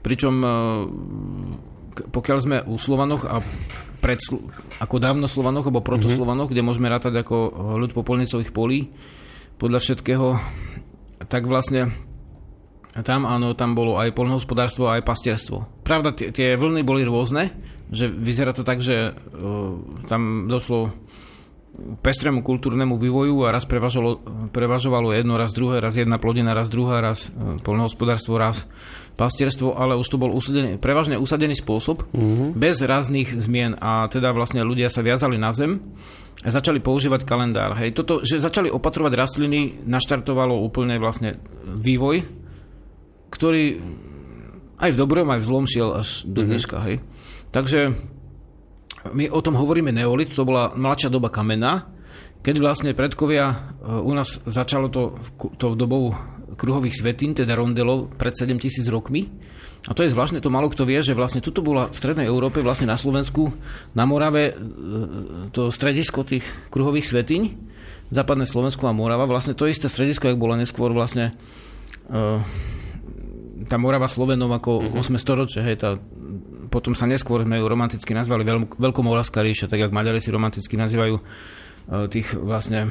pričom 0.06 0.36
uh, 0.42 0.52
pokiaľ 1.94 2.38
sme 2.42 2.58
u 2.66 2.76
Slovanoch 2.78 3.26
a 3.30 3.40
pred, 4.04 4.20
ako 4.84 4.96
dávno 5.00 5.32
Slovanoch 5.32 5.70
alebo 5.70 5.80
protoslovanoch, 5.80 6.52
mm-hmm. 6.52 6.60
kde 6.60 6.68
môžeme 6.68 6.92
rátať 6.92 7.24
ako 7.24 7.36
ľud 7.80 7.96
popolnicových 7.96 8.52
polí, 8.52 8.92
podľa 9.62 9.80
všetkého, 9.80 10.28
tak 11.32 11.48
vlastne 11.48 11.94
tam 13.02 13.26
áno, 13.26 13.58
tam 13.58 13.74
bolo 13.74 13.98
aj 13.98 14.14
polnohospodárstvo, 14.14 14.92
aj 14.92 15.08
pastierstvo. 15.08 15.82
Pravda, 15.82 16.14
tie, 16.14 16.30
tie 16.30 16.60
vlny 16.60 16.86
boli 16.86 17.02
rôzne, 17.02 17.50
že 17.90 18.06
vyzerá 18.06 18.54
to 18.54 18.62
tak, 18.62 18.86
že 18.86 19.14
uh, 19.14 19.74
tam 20.06 20.46
došlo 20.46 20.94
pestrému 22.06 22.46
kultúrnemu 22.46 23.02
vývoju 23.02 23.50
a 23.50 23.54
raz 23.54 23.66
prevažovalo, 23.66 24.22
prevažovalo 24.54 25.10
jedno, 25.14 25.36
raz 25.36 25.52
druhé, 25.52 25.82
raz 25.82 25.98
jedna 25.98 26.22
plodina, 26.22 26.54
raz 26.54 26.70
druhá, 26.70 27.02
raz 27.02 27.34
uh, 27.34 27.58
polnohospodárstvo, 27.66 28.38
raz 28.38 28.70
pastierstvo, 29.18 29.78
ale 29.78 29.98
už 29.98 30.08
to 30.10 30.18
bol 30.18 30.34
usadený, 30.34 30.82
prevažne 30.82 31.22
usadený 31.22 31.58
spôsob, 31.58 32.06
uh-huh. 32.10 32.54
bez 32.58 32.82
ráznych 32.82 33.30
zmien 33.38 33.78
a 33.78 34.10
teda 34.10 34.34
vlastne 34.34 34.66
ľudia 34.66 34.90
sa 34.90 35.06
viazali 35.06 35.38
na 35.38 35.54
zem 35.54 35.82
a 36.42 36.50
začali 36.50 36.82
používať 36.82 37.22
kalendár. 37.26 37.78
Hej, 37.78 37.94
toto, 37.94 38.26
že 38.26 38.42
začali 38.42 38.74
opatrovať 38.74 39.14
rastliny, 39.14 39.86
naštartovalo 39.86 40.58
úplne 40.66 40.98
vlastne 40.98 41.38
vývoj 41.66 42.44
ktorý 43.34 43.82
aj 44.78 44.90
v 44.94 45.00
dobrom, 45.00 45.28
aj 45.34 45.42
v 45.42 45.48
zlom 45.50 45.66
šiel 45.66 45.90
až 45.98 46.22
do 46.30 46.46
mhm. 46.46 46.48
dneška. 46.54 46.78
Mm-hmm. 46.78 46.88
Hej. 46.94 46.98
Takže 47.50 47.80
my 49.12 49.28
o 49.28 49.40
tom 49.44 49.60
hovoríme 49.60 49.92
neolit, 49.92 50.32
to 50.32 50.48
bola 50.48 50.72
mladšia 50.72 51.12
doba 51.12 51.28
kamena, 51.28 51.92
keď 52.44 52.56
vlastne 52.60 52.92
predkovia 52.96 53.52
e, 53.52 53.56
u 54.04 54.12
nás 54.16 54.40
začalo 54.48 54.88
to, 54.88 55.20
to 55.60 55.76
dobou 55.76 56.16
kruhových 56.56 56.96
svetín, 56.96 57.36
teda 57.36 57.56
rondelov, 57.56 58.16
pred 58.16 58.36
7000 58.36 58.88
rokmi. 58.88 59.28
A 59.84 59.92
to 59.92 60.08
je 60.08 60.14
zvláštne, 60.16 60.40
to 60.40 60.48
malo 60.48 60.72
kto 60.72 60.88
vie, 60.88 61.04
že 61.04 61.18
vlastne 61.18 61.44
tuto 61.44 61.60
bola 61.60 61.92
v 61.92 62.00
strednej 62.00 62.32
Európe, 62.32 62.64
vlastne 62.64 62.88
na 62.88 62.96
Slovensku, 62.96 63.52
na 63.92 64.08
Morave, 64.08 64.52
e, 64.52 64.54
to 65.52 65.68
stredisko 65.72 66.24
tých 66.24 66.48
kruhových 66.72 67.08
svetíň, 67.08 67.42
západné 68.12 68.48
Slovensko 68.48 68.88
a 68.88 68.96
Morava, 68.96 69.28
vlastne 69.28 69.56
to 69.56 69.68
isté 69.68 69.92
stredisko, 69.92 70.32
jak 70.32 70.40
bolo 70.40 70.54
neskôr 70.56 70.94
vlastne 70.94 71.34
uh, 72.14 72.38
tá 73.68 73.76
Morava 73.80 74.10
Slovenov 74.10 74.52
ako 74.52 74.72
uh-huh. 74.82 75.04
8 75.04 75.20
storočie, 75.20 75.62
hej, 75.64 75.80
tá, 75.80 75.96
potom 76.68 76.98
sa 76.98 77.06
neskôr 77.06 77.44
sme 77.46 77.60
ju 77.60 77.66
romanticky 77.68 78.12
nazvali 78.12 78.44
Veľ, 78.44 78.66
Veľkomoravská 78.80 79.44
ríša, 79.44 79.70
tak 79.70 79.84
jak 79.84 79.94
Maďari 79.94 80.20
si 80.20 80.34
romanticky 80.34 80.76
nazývajú 80.76 81.16
uh, 81.18 82.06
tých 82.10 82.34
vlastne 82.38 82.90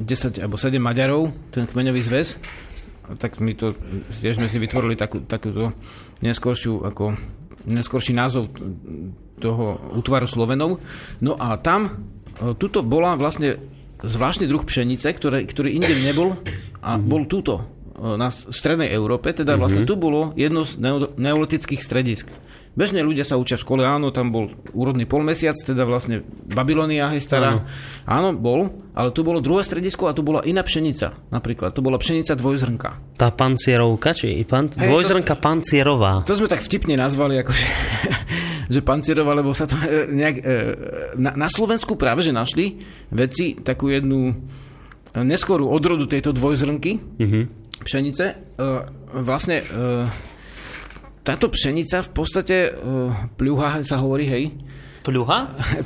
10 0.00 0.42
alebo 0.42 0.56
7 0.60 0.76
Maďarov, 0.78 1.32
ten 1.50 1.64
kmeňový 1.66 2.00
zväz, 2.04 2.28
tak 3.16 3.38
my 3.38 3.54
to, 3.54 3.78
tiež 4.18 4.42
sme 4.42 4.50
si 4.50 4.58
vytvorili 4.58 4.98
takú, 4.98 5.22
takúto 5.22 5.70
neskoršiu, 6.20 6.82
ako 6.82 7.14
neskorší 7.66 8.14
názov 8.14 8.50
toho 9.38 9.78
útvaru 9.94 10.26
Slovenov. 10.26 10.82
No 11.22 11.38
a 11.38 11.58
tam, 11.60 11.86
uh, 11.86 12.54
tuto 12.58 12.82
bola 12.82 13.14
vlastne 13.14 13.58
zvláštny 14.02 14.44
druh 14.46 14.62
pšenice, 14.62 15.08
ktorý, 15.10 15.48
ktorý 15.48 15.68
inde 15.72 15.94
nebol 16.04 16.36
a 16.84 17.00
bol 17.00 17.24
túto 17.24 17.75
na 17.96 18.28
strednej 18.28 18.92
Európe, 18.92 19.32
teda 19.32 19.56
mhm. 19.56 19.60
vlastne 19.60 19.82
tu 19.88 19.96
bolo 19.96 20.36
jedno 20.36 20.62
z 20.68 20.78
neolitických 21.16 21.80
stredisk. 21.80 22.28
Bežne 22.76 23.00
ľudia 23.00 23.24
sa 23.24 23.40
učia 23.40 23.56
v 23.56 23.64
škole, 23.64 23.82
áno, 23.88 24.12
tam 24.12 24.28
bol 24.28 24.52
úrodný 24.76 25.08
polmesiac, 25.08 25.56
teda 25.56 25.88
vlastne 25.88 26.20
Babylonia 26.44 27.08
je 27.16 27.24
stará. 27.24 27.56
Áno. 27.56 27.64
áno, 28.04 28.28
bol, 28.36 28.68
ale 28.92 29.16
tu 29.16 29.24
bolo 29.24 29.40
druhé 29.40 29.64
stredisko 29.64 30.04
a 30.04 30.12
tu 30.12 30.20
bola 30.20 30.44
iná 30.44 30.60
pšenica. 30.60 31.32
Napríklad, 31.32 31.72
to 31.72 31.80
bola 31.80 31.96
pšenica 31.96 32.36
dvojzrnka. 32.36 33.16
Tá 33.16 33.32
pancierovka, 33.32 34.12
či 34.12 34.44
pan, 34.44 34.68
hey, 34.76 34.92
dvojzrnka 34.92 35.32
to, 35.32 35.40
pancierová. 35.40 36.20
To 36.28 36.36
sme 36.36 36.52
tak 36.52 36.60
vtipne 36.60 37.00
nazvali, 37.00 37.40
akože, 37.40 37.66
že 38.68 38.80
pancierová, 38.92 39.32
lebo 39.32 39.56
sa 39.56 39.64
to 39.64 39.80
e, 39.80 40.12
nejak... 40.12 40.36
E, 40.36 40.54
na, 41.16 41.32
na 41.32 41.48
Slovensku 41.48 41.96
práve, 41.96 42.20
že 42.20 42.36
našli 42.36 42.76
veci 43.08 43.56
takú 43.56 43.88
jednu 43.88 44.36
neskorú 45.16 45.72
odrodu 45.72 46.04
tejto 46.04 46.36
dvojzrnky, 46.36 46.92
mm-hmm 47.00 47.65
pšenice. 47.86 48.24
E, 48.26 48.34
vlastne 49.22 49.62
e, 49.62 49.64
táto 51.22 51.46
pšenica 51.46 52.02
v 52.02 52.10
podstate 52.10 52.56
e, 52.66 52.70
pľuha 53.38 53.86
sa 53.86 54.02
hovorí, 54.02 54.26
hej. 54.26 54.44
Pľuha? 55.06 55.38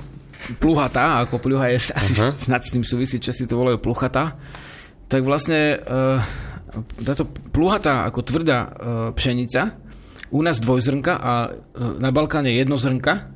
Pluhatá, 0.62 1.20
ako 1.20 1.36
pľuha 1.36 1.68
je 1.76 1.92
asi 1.92 2.16
uh-huh. 2.16 2.32
snad 2.32 2.64
s 2.64 2.72
tým 2.72 2.80
súvisí, 2.80 3.20
čo 3.20 3.36
si 3.36 3.44
to 3.44 3.60
volajú 3.60 3.76
pluchatá. 3.76 4.40
Tak 5.10 5.20
vlastne 5.26 5.82
táto 7.02 7.26
pluhatá 7.50 8.06
ako 8.06 8.22
tvrdá 8.22 8.72
pšenica, 9.12 9.74
u 10.30 10.40
nás 10.40 10.62
dvojzrnka 10.62 11.12
a 11.18 11.32
na 11.98 12.14
Balkáne 12.14 12.54
jednozrnka, 12.54 13.34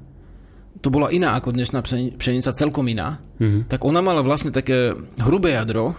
to 0.81 0.89
bola 0.89 1.11
iná 1.11 1.35
ako 1.35 1.51
dnešná 1.51 1.83
pšenica, 2.17 2.57
celkom 2.57 2.87
iná, 2.89 3.19
uh-huh. 3.43 3.67
tak 3.67 3.83
ona 3.85 4.01
mala 4.01 4.23
vlastne 4.23 4.55
také 4.55 4.95
hrubé 5.19 5.59
jadro, 5.59 5.99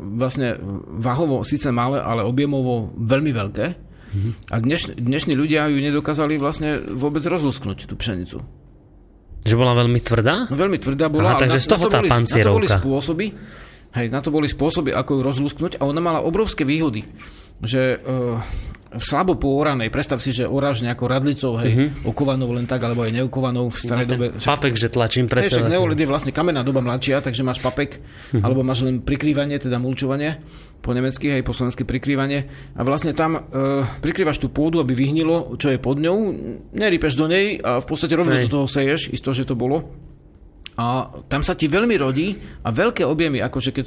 vlastne 0.00 0.56
váhovo 0.98 1.44
síce 1.44 1.68
malé, 1.68 2.00
ale 2.00 2.24
objemovo 2.24 2.88
veľmi 2.96 3.30
veľké. 3.36 3.66
Mm-hmm. 4.08 4.32
A 4.48 4.54
dneš, 4.64 4.96
dnešní 4.96 5.36
ľudia 5.36 5.68
ju 5.68 5.76
nedokázali 5.84 6.40
vlastne 6.40 6.80
vôbec 6.80 7.20
rozlusknúť, 7.28 7.84
tú 7.84 7.94
pšenicu. 7.94 8.40
Že 9.44 9.54
bola 9.54 9.76
veľmi 9.76 10.00
tvrdá? 10.00 10.48
No, 10.48 10.56
veľmi 10.56 10.80
tvrdá 10.80 11.12
bola. 11.12 11.36
Aha, 11.36 11.44
takže 11.44 11.60
z 11.60 11.68
toho 11.68 11.86
tá 11.92 12.00
pancierovka. 12.00 12.48
Na 12.48 12.56
to 12.56 12.56
boli 12.56 12.68
spôsoby, 12.72 13.26
hej, 13.94 14.06
na 14.08 14.20
to 14.24 14.28
boli 14.32 14.48
spôsoby, 14.48 14.90
ako 14.96 15.10
ju 15.16 15.20
rozlusknúť 15.20 15.72
a 15.78 15.82
ona 15.84 16.00
mala 16.00 16.24
obrovské 16.24 16.64
výhody. 16.64 17.04
Že 17.60 18.00
uh, 18.00 18.38
slabo 18.96 19.36
pooranej, 19.36 19.92
predstav 19.92 20.16
si, 20.16 20.32
že 20.32 20.48
oráž 20.48 20.80
nejakou 20.80 21.04
radlicou, 21.04 21.60
hej, 21.60 21.72
uh-huh. 21.76 22.08
okovanou 22.08 22.48
len 22.56 22.64
tak, 22.64 22.80
alebo 22.80 23.04
aj 23.04 23.12
neokovanou 23.12 23.68
v 23.68 23.76
starej 23.76 24.06
no, 24.08 24.10
dobe. 24.16 24.26
Papek, 24.40 24.74
že 24.80 24.88
tlačím 24.88 25.28
pre 25.28 25.44
celé. 25.44 25.68
Neolid 25.68 26.00
je 26.00 26.08
vlastne 26.08 26.32
kamenná 26.32 26.64
doba 26.64 26.80
mladšia, 26.80 27.20
takže 27.20 27.44
máš 27.44 27.60
papek, 27.60 28.00
uh-huh. 28.00 28.40
alebo 28.40 28.64
máš 28.64 28.88
len 28.88 29.04
prikrývanie, 29.04 29.60
teda 29.60 29.76
mulčovanie, 29.76 30.40
po 30.80 30.96
nemecky, 30.96 31.28
hej, 31.28 31.44
po 31.44 31.52
slovensky 31.52 31.84
prikrývanie. 31.84 32.48
A 32.78 32.80
vlastne 32.86 33.12
tam 33.12 33.36
e, 33.36 33.40
prikrývaš 34.00 34.40
tú 34.40 34.48
pôdu, 34.48 34.80
aby 34.80 34.96
vyhnilo, 34.96 35.58
čo 35.60 35.74
je 35.74 35.78
pod 35.82 36.00
ňou, 36.00 36.32
nerípeš 36.72 37.18
do 37.18 37.28
nej 37.28 37.58
a 37.60 37.82
v 37.82 37.86
podstate 37.86 38.16
rovno 38.16 38.38
do 38.38 38.48
toho 38.48 38.66
seješ, 38.70 39.12
isto, 39.12 39.34
že 39.34 39.44
to 39.44 39.58
bolo. 39.58 39.84
A 40.78 41.10
tam 41.26 41.42
sa 41.42 41.58
ti 41.58 41.66
veľmi 41.66 41.98
rodí 41.98 42.38
a 42.62 42.70
veľké 42.70 43.02
objemy, 43.02 43.42
akože 43.42 43.74
keď 43.74 43.86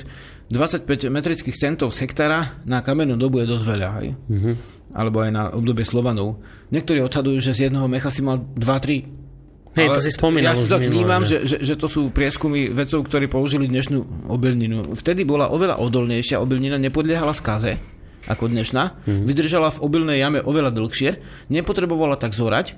25 0.51 1.07
metrických 1.07 1.55
centov 1.55 1.95
z 1.95 2.03
hektára 2.03 2.59
na 2.67 2.83
kamennú 2.83 3.15
dobu 3.15 3.39
je 3.39 3.47
dosť 3.47 3.63
veľa, 3.63 3.89
hej. 4.03 4.09
Mm-hmm. 4.11 4.55
Alebo 4.91 5.23
aj 5.23 5.31
na 5.31 5.43
obdobie 5.55 5.87
Slovanov. 5.87 6.43
Niektorí 6.67 6.99
odhadujú, 6.99 7.39
že 7.39 7.55
z 7.55 7.71
jedného 7.71 7.87
mecha 7.87 8.11
si 8.11 8.19
mal 8.19 8.43
2-3 8.59 9.23
Hej, 9.71 9.87
to 9.95 10.03
si 10.03 10.11
spomínal. 10.11 10.51
Ja 10.51 10.59
si 10.59 10.67
to 10.67 10.83
vnímam, 10.83 11.23
že, 11.23 11.47
že, 11.47 11.63
že 11.63 11.79
to 11.79 11.87
sú 11.87 12.11
prieskumy 12.11 12.67
vedcov, 12.75 13.07
ktorí 13.07 13.31
použili 13.31 13.71
dnešnú 13.71 14.27
obilninu. 14.27 14.99
Vtedy 14.99 15.23
bola 15.23 15.47
oveľa 15.47 15.79
odolnejšia, 15.79 16.43
obilnina 16.43 16.75
nepodliehala 16.75 17.31
skaze 17.31 17.79
ako 18.27 18.51
dnešná, 18.51 18.83
mm-hmm. 18.83 19.25
vydržala 19.31 19.71
v 19.71 19.81
obilnej 19.81 20.19
jame 20.19 20.43
oveľa 20.43 20.75
dlhšie, 20.75 21.23
nepotrebovala 21.47 22.19
tak 22.19 22.35
zorať 22.35 22.75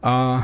a 0.00 0.40
e, 0.40 0.42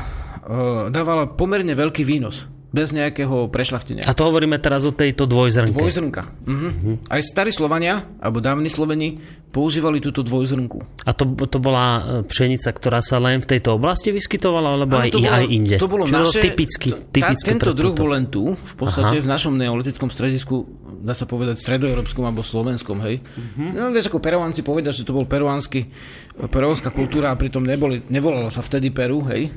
dávala 0.91 1.31
pomerne 1.31 1.73
veľký 1.73 2.03
výnos 2.05 2.58
bez 2.69 2.93
nejakého 2.93 3.49
prešlachtenia. 3.49 4.05
A 4.05 4.13
to 4.13 4.29
hovoríme 4.29 4.61
teraz 4.61 4.85
o 4.85 4.93
tejto 4.93 5.25
dvojzrnke. 5.25 5.73
Dvojzrnka. 5.73 6.21
Mhm. 6.45 6.69
Uh-huh. 6.69 6.95
Aj 7.09 7.21
starí 7.25 7.49
Slovania, 7.49 8.05
alebo 8.21 8.37
dávni 8.37 8.69
Sloveni, 8.69 9.17
používali 9.49 9.97
túto 9.97 10.21
dvojzrnku. 10.21 11.01
A 11.09 11.11
to, 11.17 11.25
to 11.49 11.57
bola 11.57 11.85
e, 11.85 12.01
pšenica, 12.29 12.69
ktorá 12.69 13.01
sa 13.01 13.17
len 13.17 13.41
v 13.41 13.49
tejto 13.49 13.73
oblasti 13.73 14.13
vyskytovala, 14.13 14.77
alebo 14.77 15.01
aj, 15.01 15.09
bolo, 15.09 15.25
aj 15.25 15.45
inde? 15.49 15.75
To 15.81 15.89
bolo 15.89 16.05
Čo 16.05 16.21
naše... 16.21 16.39
Typicky, 16.45 16.93
typické 17.09 17.57
tento 17.57 17.73
druh 17.73 17.97
bol 17.97 18.13
len 18.13 18.29
tu, 18.29 18.53
v 18.53 18.75
podstate 18.77 19.17
Aha. 19.17 19.25
v 19.25 19.27
našom 19.27 19.57
neolitickom 19.57 20.13
stredisku, 20.13 20.69
dá 21.01 21.17
sa 21.17 21.25
povedať 21.25 21.57
stredoeurópskom 21.57 22.21
alebo 22.21 22.45
slovenskom, 22.45 23.01
hej. 23.09 23.25
Uh-huh. 23.25 23.73
No 23.73 23.89
vieš, 23.89 24.13
ako 24.13 24.21
peruánci 24.21 24.61
povedať, 24.61 25.01
že 25.01 25.03
to 25.09 25.17
bol 25.17 25.25
peruánsky, 25.25 25.89
peruánska 26.37 26.93
kultúra 26.93 27.33
a 27.33 27.39
pritom 27.39 27.65
neboli, 27.65 28.05
nevolalo 28.13 28.53
sa 28.53 28.61
vtedy 28.61 28.93
Peru, 28.93 29.25
hej 29.25 29.49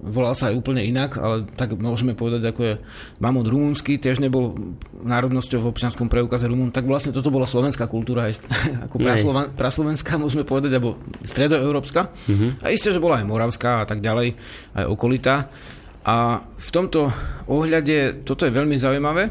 volal 0.00 0.32
sa 0.32 0.48
aj 0.48 0.56
úplne 0.56 0.80
inak, 0.80 1.20
ale 1.20 1.44
tak 1.44 1.76
môžeme 1.76 2.16
povedať, 2.16 2.42
ako 2.48 2.60
je 2.64 2.74
mamut 3.20 3.44
rumúnsky, 3.44 4.00
tiež 4.00 4.24
nebol 4.24 4.56
národnosťou 5.04 5.60
v 5.60 5.70
občianskom 5.70 6.08
preukaze 6.08 6.48
Rumún, 6.48 6.72
tak 6.72 6.88
vlastne 6.88 7.12
toto 7.12 7.28
bola 7.28 7.44
slovenská 7.44 7.84
kultúra, 7.84 8.32
aj, 8.32 8.40
ako 8.88 8.96
prasloven, 8.96 9.46
praslovenská, 9.52 10.16
môžeme 10.16 10.48
povedať, 10.48 10.80
alebo 10.80 10.96
stredoeurópska. 11.20 12.08
Mm-hmm. 12.08 12.50
A 12.64 12.66
isté, 12.72 12.90
že 12.90 13.02
bola 13.02 13.20
aj 13.20 13.28
moravská 13.28 13.84
a 13.84 13.86
tak 13.86 14.00
ďalej, 14.00 14.32
aj 14.72 14.84
okolitá. 14.88 15.52
A 16.00 16.40
v 16.40 16.70
tomto 16.72 17.12
ohľade 17.44 18.24
toto 18.24 18.48
je 18.48 18.56
veľmi 18.56 18.80
zaujímavé, 18.80 19.28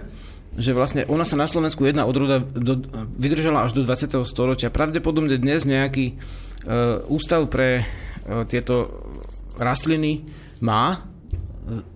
že 0.53 0.73
vlastne 0.73 1.05
ona 1.09 1.25
sa 1.25 1.33
na 1.33 1.49
Slovensku 1.49 1.81
jedna 1.85 2.05
odroda 2.05 2.41
do, 2.41 2.77
vydržala 3.17 3.65
až 3.65 3.73
do 3.73 3.81
20. 3.81 4.21
storočia. 4.21 4.73
Pravdepodobne 4.73 5.37
dnes 5.41 5.65
nejaký 5.65 6.13
uh, 6.13 7.01
ústav 7.09 7.49
pre 7.49 7.81
uh, 7.81 8.45
tieto 8.45 9.01
rastliny 9.57 10.25
má 10.61 11.07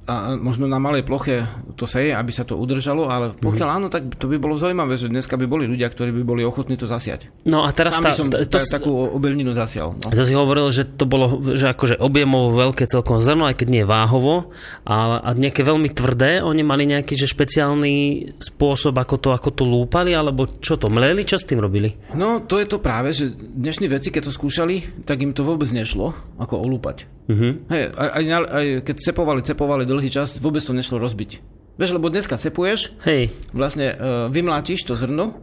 a 0.03 0.36
možno 0.36 0.67
na 0.67 0.83
malej 0.83 1.07
ploche 1.07 1.48
to 1.79 1.88
seje, 1.88 2.12
aby 2.12 2.31
sa 2.36 2.43
to 2.43 2.60
udržalo, 2.60 3.07
ale 3.07 3.31
pokiaľ 3.39 3.67
mm-hmm. 3.67 3.79
áno, 3.79 3.88
tak 3.88 4.19
to 4.19 4.27
by 4.27 4.36
bolo 4.36 4.60
zaujímavé, 4.60 5.00
že 5.00 5.07
dneska 5.07 5.39
by 5.39 5.48
boli 5.48 5.63
ľudia, 5.63 5.88
ktorí 5.88 6.12
by 6.12 6.24
boli 6.27 6.41
ochotní 6.43 6.75
to 6.75 6.83
zasiať. 6.83 7.31
No 7.48 7.63
a 7.63 7.72
teraz 7.72 7.95
Sám 7.95 8.03
tá, 8.03 8.12
som 8.12 8.27
to, 8.27 8.43
ta, 8.43 8.60
takú 8.60 8.91
obilninu 8.91 9.55
zasial. 9.55 9.95
No. 9.95 10.12
To 10.12 10.24
si 10.27 10.36
hovoril, 10.36 10.67
že 10.75 10.83
to 10.83 11.07
bolo 11.07 11.39
že 11.39 11.72
akože 11.72 12.03
objemovo 12.03 12.51
veľké 12.51 12.83
celkom 12.83 13.24
zrno, 13.24 13.48
aj 13.48 13.63
keď 13.63 13.67
nie 13.72 13.83
váhovo, 13.88 14.51
a, 14.83 15.24
a 15.24 15.29
nejaké 15.31 15.63
veľmi 15.63 15.88
tvrdé, 15.95 16.43
oni 16.43 16.67
mali 16.67 16.83
nejaký 16.83 17.15
že 17.15 17.31
špeciálny 17.31 17.95
spôsob, 18.43 19.00
ako 19.00 19.15
to, 19.24 19.29
ako 19.31 19.50
to 19.55 19.63
lúpali, 19.63 20.12
alebo 20.12 20.43
čo 20.60 20.75
to, 20.75 20.91
mleli, 20.91 21.24
čo 21.24 21.39
s 21.39 21.48
tým 21.48 21.63
robili? 21.63 21.95
No 22.12 22.43
to 22.43 22.60
je 22.60 22.67
to 22.67 22.83
práve, 22.83 23.15
že 23.15 23.31
dnešní 23.31 23.88
veci, 23.88 24.12
keď 24.12 24.27
to 24.27 24.36
skúšali, 24.36 25.07
tak 25.07 25.24
im 25.24 25.31
to 25.31 25.48
vôbec 25.48 25.72
nešlo, 25.72 26.12
ako 26.36 26.60
olúpať. 26.60 27.07
Uh-huh. 27.24 27.55
Hej, 27.72 27.95
aj, 27.95 28.10
aj, 28.19 28.24
aj 28.51 28.65
keď 28.83 28.95
cepovali, 29.00 29.39
cepovali 29.48 29.83
dlhý 29.93 30.09
čas, 30.09 30.41
vôbec 30.41 30.65
to 30.65 30.73
nešlo 30.73 30.97
rozbiť. 30.97 31.39
Vieš, 31.77 31.93
lebo 31.93 32.09
dneska 32.09 32.38
cepuješ, 32.38 32.97
Hej. 33.05 33.33
vlastne 33.53 33.93
uh, 33.93 33.97
vymlátiš 34.29 34.85
to 34.85 34.93
zrno 34.93 35.41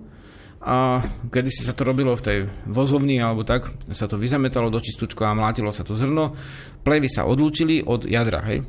a 0.61 1.01
kedy 1.33 1.49
si 1.49 1.65
sa 1.65 1.73
to 1.73 1.89
robilo 1.89 2.13
v 2.13 2.23
tej 2.23 2.39
vozovni 2.69 3.17
alebo 3.17 3.49
tak, 3.49 3.73
sa 3.97 4.05
to 4.05 4.21
vyzametalo 4.21 4.69
do 4.69 4.77
čistúčka 4.77 5.27
a 5.27 5.35
mlátilo 5.35 5.73
sa 5.73 5.83
to 5.83 5.97
zrno, 5.97 6.37
plevy 6.85 7.09
sa 7.09 7.25
odlúčili 7.25 7.81
od 7.81 8.05
jadra, 8.05 8.45
hej. 8.45 8.63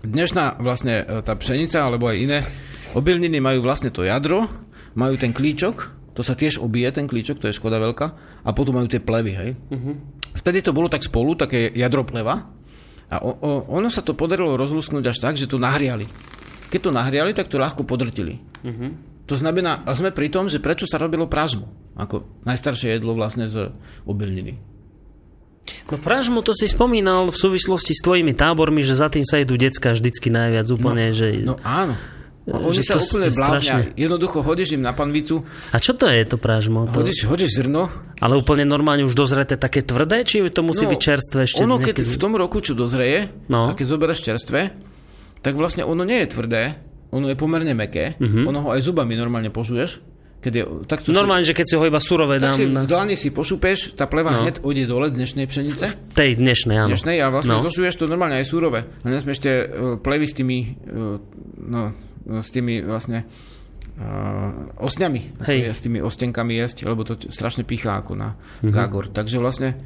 Dnešná 0.00 0.62
vlastne 0.62 1.02
e, 1.02 1.20
tá 1.20 1.34
pšenica 1.36 1.82
alebo 1.82 2.08
aj 2.08 2.16
iné 2.16 2.38
obilniny 2.94 3.42
majú 3.42 3.60
vlastne 3.60 3.90
to 3.90 4.06
jadro, 4.06 4.46
majú 4.94 5.18
ten 5.18 5.34
klíčok, 5.34 5.76
to 6.14 6.22
sa 6.22 6.38
tiež 6.38 6.62
obije, 6.62 6.94
ten 6.94 7.10
klíčok, 7.10 7.42
to 7.42 7.50
je 7.50 7.58
škoda 7.58 7.82
veľká, 7.82 8.06
a 8.46 8.48
potom 8.54 8.78
majú 8.78 8.86
tie 8.86 9.02
plevy, 9.02 9.32
hej. 9.34 9.50
Uh-huh. 9.68 9.98
Vtedy 10.30 10.62
to 10.62 10.70
bolo 10.70 10.86
tak 10.86 11.02
spolu, 11.02 11.34
také 11.34 11.74
jadro 11.74 12.06
pleva, 12.06 12.38
a 13.10 13.18
o, 13.18 13.30
o, 13.34 13.50
ono 13.74 13.90
sa 13.90 14.06
to 14.06 14.14
podarilo 14.14 14.54
rozlusknúť 14.54 15.04
až 15.10 15.18
tak, 15.18 15.34
že 15.34 15.50
to 15.50 15.58
nahriali. 15.58 16.06
Keď 16.70 16.80
to 16.86 16.90
nahriali, 16.94 17.34
tak 17.34 17.50
to 17.50 17.58
ľahko 17.58 17.82
podrtili. 17.82 18.38
Uh-huh. 18.62 18.94
To 19.26 19.34
znamená, 19.34 19.82
a 19.82 19.98
sme 19.98 20.14
pri 20.14 20.30
tom, 20.30 20.46
že 20.46 20.62
prečo 20.62 20.86
sa 20.86 21.02
robilo 21.02 21.26
pražmu, 21.26 21.66
ako 21.98 22.22
najstaršie 22.46 22.94
jedlo 22.94 23.18
vlastne 23.18 23.50
z 23.50 23.74
obilniny. 24.06 24.62
No 25.90 25.98
pražmu 25.98 26.42
to 26.46 26.54
si 26.54 26.70
spomínal 26.70 27.30
v 27.30 27.36
súvislosti 27.36 27.94
s 27.94 28.02
tvojimi 28.02 28.34
tábormi, 28.34 28.82
že 28.86 28.98
za 28.98 29.10
tým 29.10 29.26
sa 29.26 29.42
idú 29.42 29.58
decka 29.58 29.94
vždycky 29.94 30.30
najviac 30.30 30.66
úplne, 30.70 31.10
no, 31.10 31.14
že... 31.14 31.26
No 31.42 31.54
áno. 31.66 31.94
A 32.48 32.56
oni 32.56 32.80
sa 32.80 32.96
úplne 32.96 33.28
bláznia. 33.28 33.92
Jednoducho 34.00 34.40
hodíš 34.40 34.72
im 34.72 34.80
na 34.80 34.96
panvicu. 34.96 35.44
A 35.70 35.76
čo 35.76 35.92
to 35.92 36.08
je 36.08 36.24
to 36.24 36.40
pražmo? 36.40 36.88
To... 36.88 37.04
Hodíš, 37.04 37.28
hodíš 37.28 37.60
zrno. 37.60 37.92
Ale 38.16 38.40
úplne 38.40 38.64
normálne 38.64 39.04
už 39.04 39.12
dozreté 39.12 39.60
také 39.60 39.84
tvrdé, 39.84 40.24
či 40.24 40.40
to 40.48 40.64
musí 40.64 40.88
no, 40.88 40.90
byť 40.96 41.00
čerstvé 41.00 41.40
ešte? 41.44 41.60
Ono, 41.68 41.76
keď 41.76 42.00
v 42.00 42.16
tom 42.16 42.32
roku, 42.40 42.64
čo 42.64 42.72
dozreje, 42.72 43.28
no. 43.52 43.68
a 43.68 43.76
keď 43.76 43.86
zoberieš 43.92 44.20
čerstvé, 44.24 44.72
tak 45.44 45.52
vlastne 45.56 45.84
ono 45.84 46.00
nie 46.00 46.24
je 46.24 46.28
tvrdé, 46.32 46.62
ono 47.12 47.28
je 47.28 47.36
pomerne 47.36 47.76
meké, 47.76 48.16
uh-huh. 48.16 48.48
ono 48.48 48.58
ho 48.64 48.68
aj 48.72 48.80
zubami 48.88 49.20
normálne 49.20 49.52
požuješ. 49.52 50.00
Keď 50.40 50.52
je, 50.56 50.64
tak 50.88 51.04
to 51.04 51.12
Normálne, 51.12 51.44
si, 51.44 51.52
že 51.52 51.56
keď 51.60 51.66
si 51.68 51.74
ho 51.76 51.84
iba 51.84 52.00
surové 52.00 52.40
dám... 52.40 52.56
Tak 52.56 52.64
si 52.64 52.72
v 52.72 52.88
dlani 52.88 53.12
si 53.12 53.28
pošupeš, 53.28 53.92
tá 53.92 54.08
pleva 54.08 54.32
no. 54.32 54.48
hneď 54.48 54.64
ujde 54.64 54.88
dole 54.88 55.12
dnešnej 55.12 55.44
pšenice. 55.44 56.16
Tej 56.16 56.40
dnešnej, 56.40 56.80
áno. 56.80 56.96
Dnešnej 56.96 57.20
a 57.20 57.28
vlastne 57.28 57.60
no. 57.60 57.64
zožuješ 57.68 58.00
to 58.00 58.04
normálne 58.08 58.40
aj 58.40 58.48
surové. 58.48 58.88
A 59.04 59.20
tie 59.20 59.68
uh, 59.68 60.00
plevy 60.00 60.24
s 60.24 60.32
tými, 60.32 60.80
uh, 60.88 61.20
no, 61.60 61.92
s 62.26 62.48
tými 62.52 62.84
vlastne 62.84 63.24
uh, 63.96 64.76
osňami, 64.80 65.44
Hej. 65.48 65.58
S 65.72 65.80
tými 65.84 65.98
ostenkami 66.04 66.60
jesť, 66.60 66.88
lebo 66.88 67.04
to 67.04 67.16
strašne 67.30 67.64
pícha 67.64 68.00
ako 68.00 68.12
na 68.16 68.36
mm-hmm. 68.36 68.72
gágor. 68.72 69.08
Takže 69.08 69.36
vlastne 69.40 69.76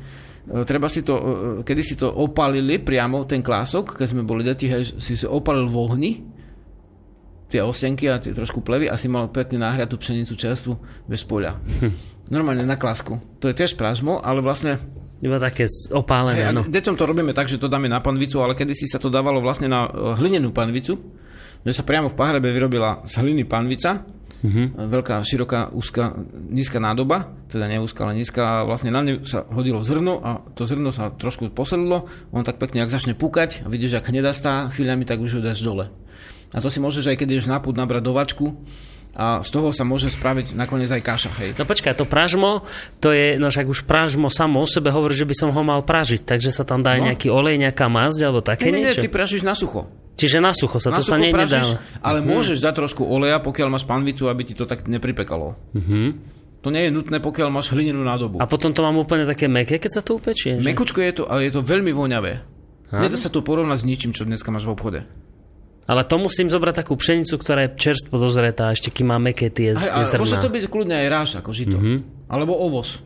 uh, 0.51 0.67
treba 0.67 0.91
si 0.91 1.07
to, 1.07 1.15
uh, 1.15 1.25
kedy 1.63 1.83
si 1.83 1.95
to 1.95 2.11
opalili 2.11 2.83
priamo, 2.83 3.25
ten 3.25 3.43
klások, 3.43 3.99
keď 3.99 4.07
sme 4.11 4.23
boli 4.27 4.43
deti, 4.43 4.67
hej, 4.67 4.99
si 4.99 5.15
si 5.15 5.27
opalil 5.27 5.71
v 5.71 5.77
ohni, 5.79 6.13
tie 7.49 7.63
ostenky 7.63 8.11
a 8.11 8.19
tie 8.19 8.35
trošku 8.35 8.67
plevy 8.67 8.91
a 8.91 8.99
si 8.99 9.07
mal 9.07 9.31
pekne 9.31 9.63
nahriatú 9.63 9.95
pšenicu 9.95 10.35
čerstvu 10.35 10.73
bez 11.07 11.23
poľa. 11.23 11.55
Hm. 11.63 11.93
Normálne 12.33 12.65
na 12.65 12.75
klásku. 12.75 13.21
To 13.39 13.53
je 13.53 13.55
tiež 13.55 13.77
pražmo, 13.77 14.19
ale 14.19 14.41
vlastne 14.41 14.81
iba 15.21 15.41
také 15.41 15.71
opálené, 15.93 16.45
hey, 16.45 16.53
Deťom 16.53 16.97
to 17.01 17.05
robíme 17.09 17.33
tak, 17.33 17.49
že 17.49 17.57
to 17.57 17.71
dáme 17.71 17.89
na 17.89 18.01
panvicu, 18.03 18.45
ale 18.45 18.53
kedysi 18.53 18.85
sa 18.85 19.01
to 19.01 19.09
dávalo 19.09 19.41
vlastne 19.41 19.71
na 19.71 19.89
hlinenú 20.19 20.53
panvicu, 20.53 21.01
že 21.65 21.73
sa 21.73 21.83
priamo 21.83 22.13
v 22.13 22.17
Pahrebe 22.17 22.53
vyrobila 22.53 23.03
z 23.09 23.25
hliny 23.25 23.49
panvica, 23.49 24.05
uh-huh. 24.45 24.67
veľká, 24.93 25.25
široká, 25.25 25.73
úzka, 25.73 26.13
nízka 26.53 26.77
nádoba, 26.77 27.33
teda 27.49 27.65
neúzka, 27.65 28.05
ale 28.05 28.21
nízka. 28.21 28.41
A 28.45 28.69
vlastne 28.69 28.93
na 28.93 29.01
ňu 29.01 29.25
sa 29.25 29.49
hodilo 29.49 29.81
zrno 29.81 30.21
a 30.21 30.45
to 30.53 30.69
zrno 30.69 30.93
sa 30.93 31.09
trošku 31.09 31.49
poselilo, 31.51 32.07
on 32.31 32.45
tak 32.45 32.61
pekne, 32.61 32.85
ak 32.85 32.93
začne 32.93 33.17
púkať 33.17 33.65
a 33.65 33.73
vidíš, 33.73 33.99
ak 33.99 34.13
hnedastá 34.13 34.69
chvíľami, 34.69 35.09
tak 35.09 35.25
už 35.25 35.41
ho 35.41 35.45
dáš 35.45 35.65
dole. 35.65 35.89
A 36.55 36.63
to 36.63 36.71
si 36.71 36.79
môžeš 36.79 37.11
aj 37.11 37.19
keď 37.19 37.29
ideš 37.35 37.51
na 37.51 37.59
púd 37.59 37.75
nabrať 37.75 38.03
do 38.05 38.13
vačku, 38.15 38.47
a 39.15 39.41
z 39.47 39.51
toho 39.55 39.71
sa 39.71 39.87
môže 39.87 40.11
spraviť 40.11 40.59
nakoniec 40.59 40.91
aj 40.91 41.03
kaša. 41.03 41.31
Hej. 41.39 41.51
No 41.55 41.65
počkaj, 41.65 41.95
to 41.95 42.07
pražmo, 42.07 42.67
to 42.99 43.15
je, 43.15 43.39
no 43.39 43.47
však 43.47 43.67
už 43.71 43.87
pražmo 43.87 44.27
samo 44.27 44.59
o 44.59 44.67
sebe 44.67 44.91
hovorí, 44.91 45.15
že 45.15 45.27
by 45.27 45.35
som 45.39 45.49
ho 45.55 45.63
mal 45.63 45.87
pražiť, 45.87 46.27
takže 46.27 46.51
sa 46.51 46.67
tam 46.67 46.83
dá 46.83 46.99
no. 46.99 47.07
nejaký 47.07 47.31
olej, 47.31 47.63
nejaká 47.63 47.87
mazť 47.87 48.21
alebo 48.27 48.43
také 48.43 48.75
nie, 48.75 48.83
nie, 48.83 48.91
niečo? 48.91 49.01
Nie, 49.01 49.05
ty 49.07 49.09
pražíš 49.11 49.47
na 49.47 49.55
sucho. 49.55 49.87
Čiže 50.15 50.39
na 50.39 50.55
sucho 50.55 50.79
sa 50.79 50.95
na 50.95 50.99
to 50.99 51.07
sucho 51.07 51.15
sa 51.15 51.23
ne, 51.23 51.31
nedá. 51.31 51.63
Ale 52.03 52.23
uh-huh. 52.23 52.31
môžeš 52.39 52.63
dať 52.63 52.75
trošku 52.75 53.03
oleja, 53.03 53.43
pokiaľ 53.43 53.69
máš 53.71 53.87
panvicu, 53.87 54.31
aby 54.31 54.43
ti 54.47 54.55
to 54.55 54.67
tak 54.67 54.87
nepripekalo. 54.87 55.59
Uh-huh. 55.75 56.15
To 56.63 56.69
nie 56.71 56.87
je 56.87 56.91
nutné, 56.95 57.19
pokiaľ 57.19 57.51
máš 57.51 57.75
hlinenú 57.75 58.01
nádobu. 58.07 58.39
A 58.39 58.47
potom 58.47 58.71
to 58.71 58.81
mám 58.81 58.95
úplne 58.95 59.27
také 59.27 59.51
meké, 59.51 59.83
keď 59.83 60.01
sa 60.01 60.03
to 60.07 60.17
upečie? 60.17 60.59
Mekučko 60.63 61.03
je 61.03 61.13
to, 61.19 61.25
ale 61.27 61.51
je 61.51 61.53
to 61.53 61.61
veľmi 61.61 61.93
voňavé. 61.93 62.33
Nedá 62.95 63.19
sa 63.19 63.27
to 63.27 63.43
porovnať 63.43 63.83
s 63.83 63.85
ničím, 63.85 64.15
čo 64.15 64.23
dneska 64.23 64.55
máš 64.55 64.71
v 64.71 64.73
obchode. 64.73 65.01
Ale 65.85 66.01
to 66.09 66.17
musím 66.17 66.49
zobrať 66.49 66.81
takú 66.81 66.97
pšenicu, 66.97 67.37
ktorá 67.37 67.69
je 67.69 67.71
čerstvo 67.77 68.17
dozretá, 68.17 68.73
ešte 68.73 68.89
kým 68.89 69.13
má 69.13 69.21
meké 69.21 69.53
tie, 69.53 69.77
tie 69.77 70.05
zrná. 70.05 70.25
Môže 70.25 70.41
to 70.41 70.49
byť 70.49 70.65
kľudne 70.73 70.97
aj 70.97 71.07
ráž, 71.13 71.31
ako 71.45 71.53
žito. 71.53 71.77
Mm-hmm. 71.77 72.29
Alebo 72.33 72.57
ovoz. 72.57 73.05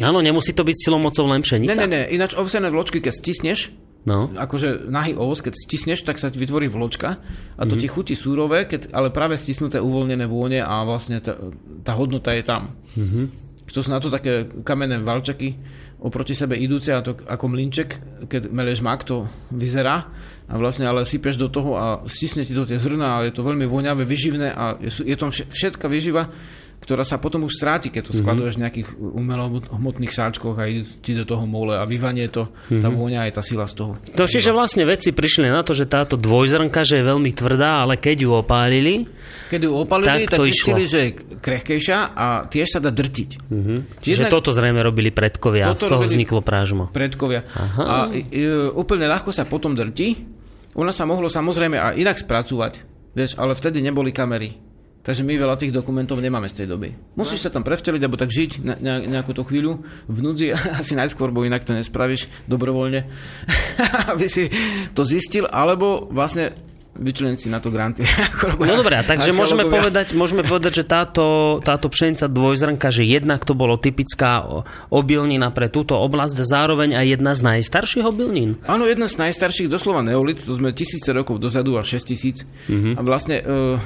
Áno, 0.00 0.24
nemusí 0.24 0.56
to 0.56 0.64
byť 0.64 0.76
silomocou 0.88 1.28
len 1.28 1.44
pšenica. 1.44 1.84
Ne, 1.84 1.84
ne, 1.84 1.92
ne. 1.92 2.02
Ináč 2.08 2.32
ovsené 2.38 2.72
vločky, 2.72 3.04
keď 3.04 3.12
stisneš, 3.12 3.76
no. 4.08 4.32
akože 4.32 4.88
nahý 4.88 5.12
ovoz, 5.18 5.44
keď 5.44 5.52
stisneš, 5.58 6.06
tak 6.06 6.16
sa 6.16 6.32
ti 6.32 6.40
vytvorí 6.40 6.70
vločka 6.70 7.20
a 7.58 7.62
to 7.68 7.76
mm-hmm. 7.76 7.80
ti 7.82 7.86
chutí 7.92 8.14
súrové, 8.16 8.64
keď, 8.64 8.94
ale 8.94 9.12
práve 9.12 9.36
stisnuté 9.36 9.76
uvoľnené 9.76 10.24
vône 10.24 10.64
a 10.64 10.86
vlastne 10.88 11.20
tá, 11.20 11.36
tá 11.84 11.92
hodnota 11.98 12.32
je 12.32 12.42
tam. 12.46 12.72
Mm-hmm. 12.96 13.24
To 13.68 13.84
sú 13.84 13.92
na 13.92 14.00
to 14.00 14.08
také 14.08 14.48
kamenné 14.64 14.96
valčaky 15.04 15.52
oproti 15.98 16.32
sebe 16.32 16.54
idúce 16.56 16.94
a 16.94 17.02
to 17.02 17.18
ako 17.26 17.52
mlinček, 17.52 17.90
keď 18.30 18.48
meleš 18.48 18.80
mak, 18.80 19.02
to 19.02 19.26
vyzerá 19.50 20.08
a 20.48 20.56
vlastne 20.56 20.88
ale 20.88 21.04
sypeš 21.04 21.36
do 21.36 21.52
toho 21.52 21.76
a 21.76 21.84
stisne 22.08 22.40
ti 22.42 22.56
to 22.56 22.64
tie 22.64 22.80
zrna 22.80 23.20
a 23.20 23.24
je 23.28 23.36
to 23.36 23.44
veľmi 23.44 23.68
voňavé, 23.68 24.08
vyživné 24.08 24.48
a 24.48 24.80
je, 24.80 25.04
je 25.04 25.16
tam 25.16 25.28
všetká 25.28 25.86
vyživa, 25.92 26.32
ktorá 26.78 27.04
sa 27.04 27.20
potom 27.20 27.44
už 27.44 27.58
stráti, 27.58 27.92
keď 27.92 28.00
to 28.00 28.12
mm-hmm. 28.16 28.24
skladuješ 28.24 28.54
v 28.56 28.62
nejakých 28.64 28.88
umelohmotných 28.96 30.08
sáčkoch 30.08 30.56
a 30.56 30.70
ide 30.70 30.88
ti 31.04 31.12
do 31.12 31.28
toho 31.28 31.44
mole 31.44 31.76
a 31.76 31.84
vyvanie 31.84 32.32
to, 32.32 32.48
mm-hmm. 32.48 32.80
tá 32.80 32.88
vôňa 32.88 33.28
je 33.28 33.32
tá 33.36 33.42
sila 33.44 33.68
z 33.68 33.74
toho. 33.76 33.92
To 34.16 34.24
čiže 34.24 34.54
vlastne 34.56 34.88
veci 34.88 35.12
prišli 35.12 35.52
na 35.52 35.60
to, 35.60 35.76
že 35.76 35.84
táto 35.84 36.16
dvojzrnka, 36.16 36.80
že 36.88 37.02
je 37.02 37.04
veľmi 37.04 37.28
tvrdá, 37.36 37.84
ale 37.84 38.00
keď 38.00 38.16
ju 38.24 38.30
opálili, 38.32 39.04
keď 39.52 39.60
ju 39.68 39.70
opálili, 39.74 40.24
tak, 40.24 40.38
tak 40.38 40.48
zistili, 40.48 40.84
že 40.88 40.98
je 41.02 41.10
krehkejšia 41.44 41.98
a 42.16 42.26
tiež 42.48 42.68
sa 42.72 42.80
dá 42.80 42.88
drtiť. 42.88 43.30
Mm-hmm. 43.52 43.78
Čiže 44.00 44.20
Jednak, 44.24 44.32
toto 44.32 44.54
zrejme 44.54 44.80
robili 44.80 45.12
predkovia, 45.12 45.76
z 45.76 45.92
toho 45.92 46.04
vzniklo 46.06 46.40
prážmo. 46.40 46.88
Predkovia. 46.88 47.44
Aha. 47.52 47.82
A 47.84 47.96
e, 48.14 48.70
úplne 48.72 49.10
ľahko 49.10 49.34
sa 49.34 49.44
potom 49.44 49.76
drti, 49.76 50.37
ona 50.78 50.94
sa 50.94 51.02
mohlo 51.02 51.26
samozrejme 51.26 51.74
aj 51.74 51.98
inak 51.98 52.16
spracovať, 52.22 52.72
vieš, 53.18 53.34
ale 53.34 53.58
vtedy 53.58 53.82
neboli 53.82 54.14
kamery. 54.14 54.54
Takže 55.02 55.24
my 55.24 55.40
veľa 55.40 55.56
tých 55.56 55.72
dokumentov 55.72 56.20
nemáme 56.20 56.52
z 56.52 56.62
tej 56.62 56.66
doby. 56.68 56.92
Musíš 57.16 57.48
sa 57.48 57.50
tam 57.50 57.64
prevteliť, 57.64 58.02
alebo 58.04 58.20
tak 58.20 58.28
žiť 58.28 58.50
na, 58.60 59.00
nejakú 59.00 59.32
tú 59.32 59.40
chvíľu 59.40 59.80
v 60.04 60.18
núdzi, 60.20 60.52
asi 60.84 60.94
najskôr, 60.94 61.32
bo 61.32 61.42
inak 61.42 61.64
to 61.64 61.72
nespravíš 61.72 62.28
dobrovoľne, 62.44 63.08
aby 64.12 64.26
si 64.28 64.52
to 64.94 65.02
zistil, 65.02 65.48
alebo 65.50 66.06
vlastne 66.12 66.54
vyčleniť 66.98 67.38
si 67.38 67.48
na 67.48 67.62
to 67.62 67.70
granty. 67.70 68.02
no 68.58 68.74
dobré, 68.74 69.00
takže 69.06 69.30
môžeme 69.30 69.70
povedať, 69.70 70.12
môžeme 70.18 70.42
povedať, 70.42 70.82
že 70.82 70.84
táto, 70.84 71.58
táto 71.62 71.86
pšenica 71.86 72.26
dvojzrnka, 72.26 72.90
že 72.90 73.06
jednak 73.06 73.46
to 73.46 73.54
bolo 73.54 73.78
typická 73.78 74.42
obilnina 74.90 75.54
pre 75.54 75.70
túto 75.70 75.94
oblasť 75.94 76.42
a 76.42 76.44
zároveň 76.44 76.98
aj 76.98 77.06
jedna 77.06 77.32
z 77.38 77.40
najstarších 77.46 78.04
obilnín. 78.04 78.58
Áno, 78.66 78.84
jedna 78.84 79.06
z 79.06 79.22
najstarších, 79.22 79.70
doslova 79.70 80.02
neolit, 80.02 80.42
to 80.42 80.52
sme 80.58 80.74
tisíce 80.74 81.08
rokov 81.14 81.38
dozadu 81.38 81.78
až 81.78 82.02
6 82.02 82.10
tisíc. 82.10 82.36
Uh-huh. 82.66 82.98
A 82.98 83.00
vlastne 83.06 83.38
uh, 83.40 83.78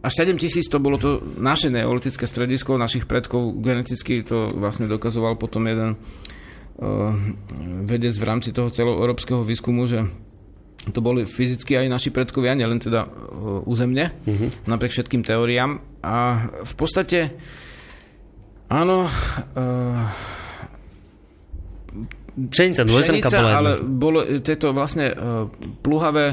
až 0.00 0.12
7 0.24 0.38
tisíc 0.38 0.70
to 0.70 0.78
bolo 0.78 0.96
to 0.96 1.20
naše 1.36 1.68
neolitické 1.68 2.24
stredisko 2.24 2.78
našich 2.78 3.04
predkov, 3.04 3.58
geneticky 3.58 4.22
to 4.22 4.54
vlastne 4.54 4.86
dokazoval 4.86 5.34
potom 5.36 5.66
jeden 5.66 5.98
uh, 5.98 7.12
vedec 7.84 8.14
v 8.14 8.24
rámci 8.24 8.54
toho 8.54 8.70
celoeurópskeho 8.70 9.42
výskumu, 9.42 9.90
že 9.90 10.29
to 10.88 11.04
boli 11.04 11.28
fyzicky 11.28 11.76
aj 11.76 11.86
naši 11.92 12.08
predkovia, 12.08 12.56
nielen 12.56 12.80
teda 12.80 13.04
uh, 13.04 13.60
územne, 13.68 14.16
uh-huh. 14.24 14.48
napriek 14.64 14.96
všetkým 14.96 15.20
teóriám. 15.20 15.76
A 16.00 16.48
v 16.64 16.74
podstate, 16.76 17.36
áno, 18.72 19.04
uh, 19.04 20.04
Pšenica, 22.30 22.88
dvojstrnka 22.88 23.28
bola 23.28 23.50
ale 23.52 23.70
bolo 23.84 24.18
tieto 24.40 24.72
vlastne 24.72 25.12
uh, 25.12 25.44
pluhavé 25.84 26.32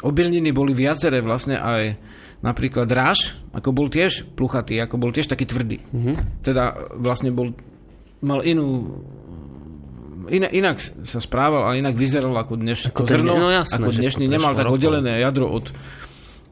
obilniny 0.00 0.48
boli 0.52 0.72
viaceré 0.72 1.20
vlastne 1.20 1.60
aj 1.60 1.96
napríklad 2.40 2.88
ráž, 2.88 3.36
ako 3.52 3.68
bol 3.76 3.92
tiež 3.92 4.32
pluchatý, 4.32 4.80
ako 4.80 4.96
bol 4.96 5.12
tiež 5.12 5.28
taký 5.28 5.44
tvrdý. 5.44 5.76
Mm-hmm. 5.76 6.14
Teda 6.40 6.72
vlastne 6.96 7.28
bol, 7.28 7.52
mal 8.24 8.40
inú 8.40 8.96
in, 10.30 10.46
inak 10.46 10.78
sa 10.80 11.18
správal 11.18 11.66
a 11.66 11.76
inak 11.76 11.98
vyzeral 11.98 12.32
ako, 12.38 12.56
dneš, 12.56 12.88
ako 12.88 13.04
zrno, 13.04 13.36
no 13.36 13.50
jasné, 13.50 13.82
ako 13.82 13.92
dnešný, 13.92 14.24
nemal 14.30 14.54
tak 14.54 14.70
oddelené 14.70 15.20
jadro 15.20 15.50
od 15.50 15.74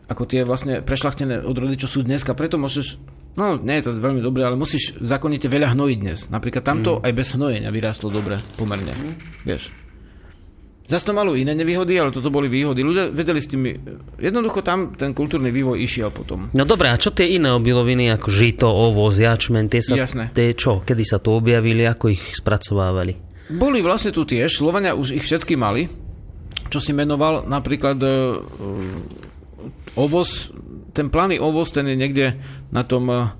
ako 0.08 0.24
tie 0.24 0.40
vlastne 0.42 0.80
prešlachtené 0.80 1.44
odrody, 1.44 1.76
čo 1.76 1.84
sú 1.84 2.00
dneska. 2.00 2.32
Preto 2.32 2.56
môžeš, 2.56 2.96
no 3.36 3.60
nie 3.60 3.76
je 3.78 3.92
to 3.92 3.92
veľmi 3.92 4.24
dobré, 4.24 4.48
ale 4.48 4.56
musíš 4.56 4.96
zákonite 5.04 5.52
veľa 5.52 5.76
hnojiť 5.76 5.98
dnes. 6.00 6.32
Napríklad 6.32 6.64
tamto 6.64 6.96
mm. 6.98 7.04
aj 7.04 7.12
bez 7.12 7.28
hnojenia 7.36 7.68
vyrástlo 7.68 8.08
dobre, 8.08 8.40
pomerne. 8.56 8.96
Mm. 8.96 9.14
Vieš. 9.44 9.68
Zas 10.88 11.04
to 11.04 11.12
malo 11.12 11.36
iné 11.36 11.52
nevýhody, 11.52 12.00
ale 12.00 12.08
toto 12.08 12.32
boli 12.32 12.48
výhody. 12.48 12.80
Ľudia 12.80 13.12
vedeli 13.12 13.44
s 13.44 13.52
tými... 13.52 13.76
Jednoducho 14.16 14.64
tam 14.64 14.96
ten 14.96 15.12
kultúrny 15.12 15.52
vývoj 15.52 15.76
išiel 15.76 16.08
potom. 16.08 16.48
No 16.56 16.64
dobré, 16.64 16.88
a 16.88 16.96
čo 16.96 17.12
tie 17.12 17.36
iné 17.36 17.52
obiloviny 17.52 18.08
ako 18.16 18.32
žito, 18.32 18.72
ovoz, 18.72 19.20
jačmen, 19.20 19.68
tie 19.68 19.84
sa... 19.84 20.00
Jasné. 20.00 20.32
Tie 20.32 20.56
čo? 20.56 20.80
Kedy 20.80 21.04
sa 21.04 21.20
tu 21.20 21.36
objavili, 21.36 21.84
ako 21.84 22.16
ich 22.16 22.40
spracovávali? 22.40 23.27
Boli 23.48 23.80
vlastne 23.80 24.12
tu 24.12 24.28
tiež, 24.28 24.60
Slovania 24.60 24.92
už 24.92 25.16
ich 25.16 25.24
všetky 25.24 25.56
mali, 25.56 25.88
čo 26.68 26.78
si 26.84 26.92
menoval 26.92 27.48
napríklad 27.48 27.96
uh, 27.96 28.44
ovoz, 29.96 30.52
ten 30.92 31.08
planý 31.08 31.40
ovoz, 31.40 31.72
ten 31.72 31.88
je 31.88 31.96
niekde 31.96 32.26
na 32.68 32.84
tom 32.84 33.08
uh, 33.08 33.32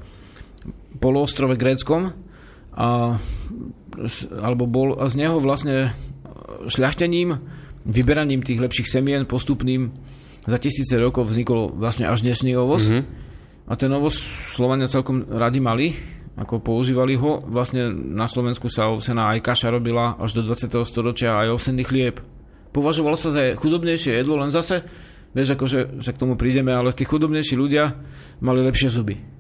poloostrove 0.98 1.54
gréckom 1.60 2.10
a, 2.74 3.20
alebo 4.40 4.64
bol, 4.64 4.96
a 4.96 5.06
z 5.12 5.14
neho 5.20 5.38
vlastne 5.38 5.92
šľachtením, 6.66 7.38
vyberaním 7.86 8.42
tých 8.42 8.58
lepších 8.58 8.90
semien 8.90 9.28
postupným 9.28 9.94
za 10.48 10.58
tisíce 10.58 10.96
rokov 10.96 11.28
vznikol 11.28 11.76
vlastne 11.76 12.08
až 12.08 12.24
dnešný 12.24 12.56
ovoz. 12.56 12.88
Mm-hmm. 12.88 13.02
A 13.68 13.72
ten 13.76 13.92
ovoz 13.92 14.16
Slovania 14.56 14.88
celkom 14.88 15.28
radi 15.28 15.60
mali, 15.60 15.92
ako 16.38 16.62
používali 16.62 17.18
ho. 17.18 17.42
Vlastne 17.42 17.90
na 17.90 18.30
Slovensku 18.30 18.70
sa 18.70 18.94
ovsená 18.94 19.34
aj 19.34 19.42
kaša 19.42 19.74
robila 19.74 20.14
až 20.22 20.38
do 20.38 20.42
20. 20.46 20.70
storočia, 20.86 21.34
aj 21.34 21.58
ovsený 21.58 21.82
chlieb. 21.82 22.22
Považovalo 22.70 23.18
sa 23.18 23.34
za 23.34 23.58
chudobnejšie 23.58 24.22
jedlo, 24.22 24.38
len 24.38 24.54
zase, 24.54 24.86
vieš, 25.34 25.58
akože 25.58 25.98
sa 25.98 26.10
k 26.14 26.20
tomu 26.20 26.38
prídeme, 26.38 26.70
ale 26.70 26.94
tí 26.94 27.02
chudobnejší 27.02 27.58
ľudia 27.58 27.98
mali 28.38 28.62
lepšie 28.62 28.88
zuby. 28.92 29.37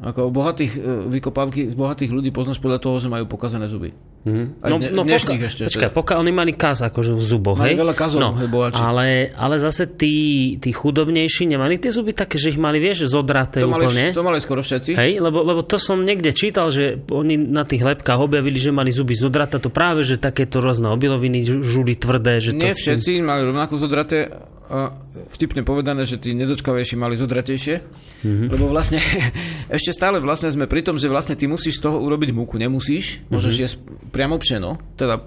Ako 0.00 0.32
bohatých 0.32 0.72
e, 0.76 0.80
vykopávky, 1.12 1.76
bohatých 1.76 2.08
ľudí 2.08 2.32
poznáš 2.32 2.56
podľa 2.56 2.80
toho, 2.80 2.96
že 2.96 3.12
majú 3.12 3.28
pokazané 3.28 3.68
zuby. 3.68 3.92
Mm-hmm. 4.20 4.46
no, 4.64 4.76
dne, 4.76 4.88
no 4.96 5.02
poka- 5.04 5.16
ešte. 5.16 5.64
Počkaj, 5.68 5.90
poka- 5.96 6.16
oni 6.20 6.32
mali 6.32 6.52
kaz 6.52 6.84
akože 6.84 7.16
v 7.16 7.24
zuboch, 7.24 7.56
mali 7.56 7.72
hej? 7.72 7.84
veľa 7.84 7.94
kazov, 7.96 8.20
no, 8.20 8.36
hej, 8.36 8.48
ale, 8.76 9.32
ale 9.32 9.56
zase 9.56 9.88
tí, 9.96 10.56
tí 10.60 10.76
chudobnejší 10.76 11.48
nemali 11.48 11.80
tie 11.80 11.88
zuby 11.88 12.12
také, 12.12 12.36
že 12.36 12.52
ich 12.52 12.60
mali, 12.60 12.80
vieš, 12.80 13.08
zodraté 13.08 13.64
to 13.64 13.72
úplne. 13.72 14.12
Mali, 14.12 14.16
to 14.16 14.24
mali 14.24 14.40
skoro 14.44 14.60
všetci. 14.60 14.92
Hej, 14.92 15.24
lebo, 15.24 15.40
lebo 15.40 15.64
to 15.64 15.80
som 15.80 16.04
niekde 16.04 16.36
čítal, 16.36 16.68
že 16.68 17.00
oni 17.08 17.36
na 17.36 17.64
tých 17.64 17.80
lepkách 17.80 18.20
objavili, 18.20 18.60
že 18.60 18.76
mali 18.76 18.92
zuby 18.92 19.16
zodraté, 19.16 19.56
to 19.56 19.72
práve, 19.72 20.04
že 20.04 20.20
takéto 20.20 20.60
rôzne 20.60 20.92
obiloviny 20.92 21.40
žuli 21.44 21.96
tvrdé. 21.96 22.44
Že 22.44 22.60
Nie 22.60 22.76
to, 22.76 22.80
všetci 22.80 23.24
mali 23.24 23.40
rovnako 23.48 23.80
zodraté, 23.80 24.28
a 24.70 24.94
vtipne 25.34 25.66
povedané, 25.66 26.06
že 26.06 26.22
tí 26.22 26.30
nedočkavejší 26.30 26.94
mali 26.94 27.18
zodratejšie, 27.18 27.74
mm-hmm. 28.22 28.48
lebo 28.54 28.70
vlastne 28.70 29.02
ešte 29.76 29.89
stále 29.92 30.18
vlastne 30.22 30.50
sme 30.50 30.70
pri 30.70 30.82
tom, 30.82 30.96
že 30.96 31.10
vlastne 31.10 31.38
ty 31.38 31.46
musíš 31.46 31.78
z 31.78 31.90
toho 31.90 32.02
urobiť 32.02 32.30
múku, 32.34 32.56
nemusíš, 32.56 33.22
môžeš 33.28 33.52
mm-hmm. 33.54 33.64
jesť 33.66 33.76
priamo 34.10 34.36
pšeno, 34.40 34.70
teda 34.96 35.22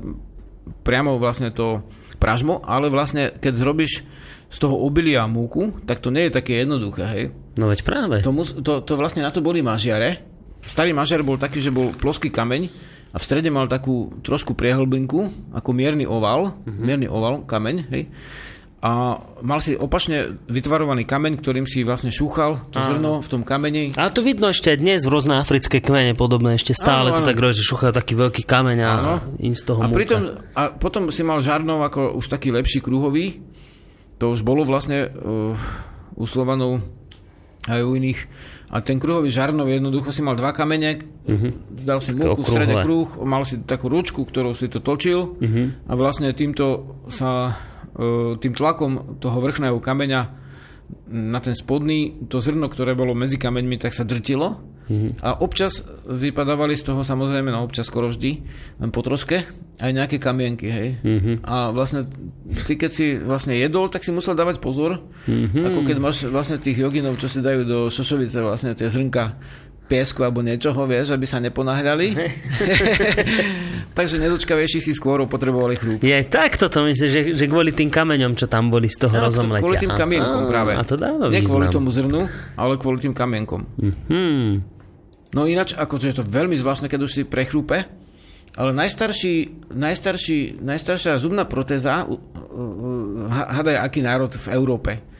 priamo 0.83 1.19
vlastne 1.19 1.51
to 1.51 1.83
pražmo, 2.19 2.63
ale 2.63 2.87
vlastne 2.87 3.31
keď 3.35 3.53
zrobíš 3.55 4.03
z 4.53 4.57
toho 4.61 4.77
obilia 4.85 5.25
múku, 5.25 5.73
tak 5.83 5.99
to 5.99 6.13
nie 6.13 6.29
je 6.29 6.37
také 6.37 6.61
jednoduché, 6.61 7.03
hej. 7.09 7.25
No 7.57 7.67
veď 7.69 7.79
práve. 7.81 8.15
To, 8.21 8.31
to, 8.61 8.73
to 8.85 8.93
vlastne 8.95 9.25
na 9.25 9.33
to 9.33 9.41
boli 9.41 9.65
mažiare. 9.65 10.21
Starý 10.63 10.93
mažiar 10.93 11.25
bol 11.25 11.41
taký, 11.41 11.59
že 11.59 11.73
bol 11.73 11.91
ploský 11.91 12.29
kameň 12.29 12.69
a 13.13 13.17
v 13.17 13.23
strede 13.25 13.49
mal 13.49 13.65
takú 13.65 14.13
trošku 14.21 14.53
priehlbinku, 14.53 15.51
ako 15.57 15.69
mierny 15.73 16.05
oval, 16.05 16.53
mm-hmm. 16.53 16.83
mierny 16.85 17.07
oval, 17.09 17.43
kameň, 17.43 17.75
hej 17.91 18.03
a 18.83 19.15
mal 19.39 19.63
si 19.63 19.79
opačne 19.79 20.43
vytvarovaný 20.51 21.07
kameň, 21.07 21.39
ktorým 21.39 21.63
si 21.63 21.87
vlastne 21.87 22.11
šúchal 22.11 22.67
to 22.67 22.83
áno. 22.83 22.87
zrno 22.91 23.11
v 23.23 23.27
tom 23.31 23.41
kameni. 23.47 23.95
A 23.95 24.11
to 24.11 24.19
vidno 24.19 24.51
ešte 24.51 24.75
dnes 24.75 25.07
v 25.07 25.09
rôzne 25.15 25.39
africké 25.39 25.79
kmene 25.79 26.19
podobné, 26.19 26.59
ešte 26.59 26.75
stále 26.75 27.15
áno, 27.15 27.23
áno. 27.23 27.23
to 27.23 27.31
tak 27.31 27.39
že 27.39 27.63
šúchajú 27.63 27.95
taký 27.95 28.19
veľký 28.19 28.43
kameň 28.43 28.77
a 28.83 28.91
áno. 28.91 29.15
im 29.39 29.55
z 29.55 29.63
toho 29.63 29.79
a, 29.79 29.87
pritom, 29.87 30.35
a 30.51 30.75
potom 30.75 31.07
si 31.15 31.23
mal 31.23 31.39
žarnov 31.39 31.79
ako 31.79 32.19
už 32.19 32.27
taký 32.27 32.51
lepší 32.51 32.83
kruhový, 32.83 33.39
to 34.19 34.35
už 34.35 34.43
bolo 34.43 34.67
vlastne 34.67 35.07
uh, 35.07 35.55
u 36.19 36.25
Slovanov 36.27 36.83
aj 37.71 37.79
u 37.87 37.95
iných. 37.95 38.19
A 38.67 38.83
ten 38.83 38.99
kruhový 38.99 39.31
žarnov 39.31 39.71
jednoducho 39.71 40.11
si 40.11 40.19
mal 40.19 40.35
dva 40.35 40.51
kamene, 40.51 40.99
uh-huh. 41.23 41.51
dal 41.71 42.03
si 42.03 42.11
múku 42.11 42.43
v 42.43 42.51
strede 42.51 42.75
kruh, 42.83 43.07
mal 43.23 43.47
si 43.47 43.63
takú 43.63 43.87
ručku, 43.87 44.27
ktorou 44.27 44.51
si 44.51 44.67
to 44.67 44.83
točil 44.83 45.39
uh-huh. 45.39 45.87
a 45.87 45.93
vlastne 45.95 46.35
týmto 46.35 46.99
sa 47.07 47.53
E, 47.53 47.72
tým 48.41 48.53
tlakom 48.53 49.21
toho 49.21 49.37
vrchného 49.37 49.77
kameňa 49.77 50.21
na 51.09 51.39
ten 51.41 51.57
spodný, 51.57 52.25
to 52.29 52.37
zrno, 52.37 52.69
ktoré 52.69 52.93
bolo 52.93 53.17
medzi 53.17 53.41
kameňmi, 53.41 53.81
tak 53.81 53.95
sa 53.95 54.05
drtilo 54.05 54.61
mm-hmm. 54.89 55.25
a 55.25 55.41
občas 55.41 55.81
vypadávali 56.05 56.77
z 56.77 56.89
toho 56.89 57.01
samozrejme, 57.01 57.49
no 57.49 57.65
občas 57.65 57.89
skoro 57.89 58.09
vždy, 58.13 58.45
po 58.93 59.01
troške, 59.01 59.47
aj 59.81 59.91
nejaké 59.93 60.17
kamienky, 60.21 60.69
hej. 60.69 60.89
Mm-hmm. 61.01 61.35
A 61.49 61.73
vlastne 61.73 62.05
ty 62.67 62.77
keď 62.77 62.91
si 62.93 63.05
vlastne 63.17 63.57
jedol, 63.57 63.89
tak 63.89 64.05
si 64.05 64.13
musel 64.13 64.37
dávať 64.37 64.61
pozor, 64.61 65.01
mm-hmm. 65.25 65.63
ako 65.65 65.79
keď 65.87 65.97
máš 65.97 66.17
vlastne 66.29 66.61
tých 66.61 66.77
joginov, 66.77 67.17
čo 67.17 67.31
si 67.31 67.41
dajú 67.41 67.61
do 67.65 67.77
šošovice 67.89 68.37
vlastne 68.43 68.77
tie 68.77 68.89
zrnka 68.89 69.39
piesku 69.83 70.23
alebo 70.23 70.39
niečoho, 70.39 70.87
vieš, 70.87 71.13
aby 71.13 71.27
sa 71.27 71.43
neponáhľali. 71.43 72.15
Takže 73.97 74.17
nedočkavejší 74.17 74.79
si 74.81 74.91
skôr 74.95 75.21
potrebovali 75.29 75.77
chlúb. 75.77 76.01
Je 76.01 76.17
tak 76.25 76.57
toto 76.57 76.81
myslíš, 76.87 77.09
že, 77.11 77.21
že 77.37 77.45
kvôli 77.45 77.75
tým 77.75 77.93
kameňom, 77.93 78.33
čo 78.33 78.49
tam 78.49 78.73
boli 78.73 78.89
z 78.89 79.05
toho 79.05 79.15
no, 79.19 79.29
rozomletia. 79.29 79.63
Kvôli 79.63 79.83
tým 79.83 79.93
kamienkom 79.93 80.41
a, 80.43 80.49
práve. 80.49 80.71
A 80.73 80.81
to 80.81 80.95
dáva 80.97 81.29
Nie 81.29 81.45
kvôli 81.45 81.69
tomu 81.69 81.93
zrnu, 81.93 82.25
ale 82.57 82.73
kvôli 82.81 83.03
tým 83.05 83.13
kamienkom. 83.13 83.69
Mm-hmm. 83.77 84.45
No 85.33 85.45
ináč, 85.49 85.77
akože 85.77 86.13
je 86.13 86.15
to 86.21 86.23
veľmi 86.25 86.57
zvláštne, 86.57 86.89
keď 86.89 86.99
už 87.05 87.11
si 87.11 87.21
prechrúpe, 87.25 87.85
ale 88.53 88.69
najstarší, 88.73 89.65
najstarší, 89.73 90.61
najstaršia 90.61 91.17
zubná 91.17 91.49
protéza, 91.49 92.05
hádaj, 93.29 93.81
aký 93.81 94.05
národ 94.05 94.29
v 94.29 94.47
Európe, 94.53 95.12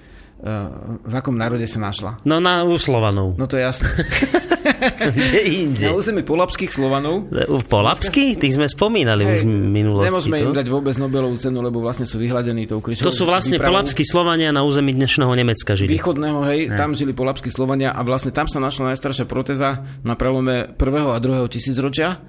v 1.08 1.13
akom 1.15 1.39
národe 1.39 1.63
sa 1.63 1.79
našla? 1.79 2.19
No 2.27 2.43
na 2.43 2.67
u 2.67 2.75
Slovanov. 2.75 3.39
No 3.39 3.47
to 3.47 3.56
je 3.56 3.63
jasné. 3.63 3.88
inde? 5.63 5.88
Na 5.88 5.95
území 5.95 6.19
polapských 6.27 6.67
Slovanov. 6.67 7.32
Polapských? 7.71 8.36
Tých 8.36 8.60
sme 8.60 8.67
spomínali 8.67 9.23
Hej, 9.23 9.34
už 9.39 9.41
minulosti. 9.47 10.12
Nemôžeme 10.12 10.38
im 10.43 10.51
dať 10.51 10.67
vôbec 10.67 10.99
Nobelovú 10.99 11.39
cenu, 11.39 11.63
lebo 11.63 11.79
vlastne 11.79 12.03
sú 12.03 12.19
vyhľadení 12.19 12.67
tou 12.67 12.84
križovou 12.84 13.08
To 13.08 13.15
sú 13.15 13.23
vlastne 13.23 13.56
výpravou. 13.56 13.79
polapskí 13.79 14.03
Slovania 14.03 14.51
na 14.51 14.67
území 14.67 14.91
dnešného 14.91 15.32
Nemecka 15.32 15.79
žili. 15.79 15.95
Východného, 15.95 16.43
hej, 16.51 16.60
hej, 16.67 16.75
tam 16.75 16.91
žili 16.91 17.15
polapskí 17.15 17.47
Slovania 17.47 17.95
a 17.95 18.03
vlastne 18.03 18.36
tam 18.36 18.51
sa 18.51 18.60
našla 18.60 18.91
najstaršia 18.91 19.23
proteza 19.23 19.79
na 20.03 20.19
prelome 20.19 20.75
prvého 20.75 21.15
a 21.15 21.17
druhého 21.23 21.47
tisícročia 21.47 22.19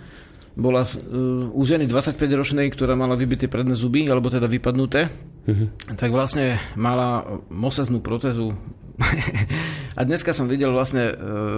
bola 0.55 0.87
uh, 0.87 1.51
u 1.51 1.63
ženy 1.67 1.91
25-ročnej, 1.91 2.71
ktorá 2.71 2.95
mala 2.95 3.19
vybité 3.19 3.51
predné 3.51 3.75
zuby, 3.75 4.07
alebo 4.07 4.31
teda 4.31 4.47
vypadnuté, 4.47 5.11
uh-huh. 5.11 5.69
tak 5.99 6.15
vlastne 6.15 6.63
mala 6.79 7.27
moseznú 7.51 7.99
protézu. 7.99 8.55
a 9.99 10.01
dneska 10.07 10.31
som 10.31 10.47
videl 10.47 10.71
vlastne 10.71 11.11
uh, 11.11 11.17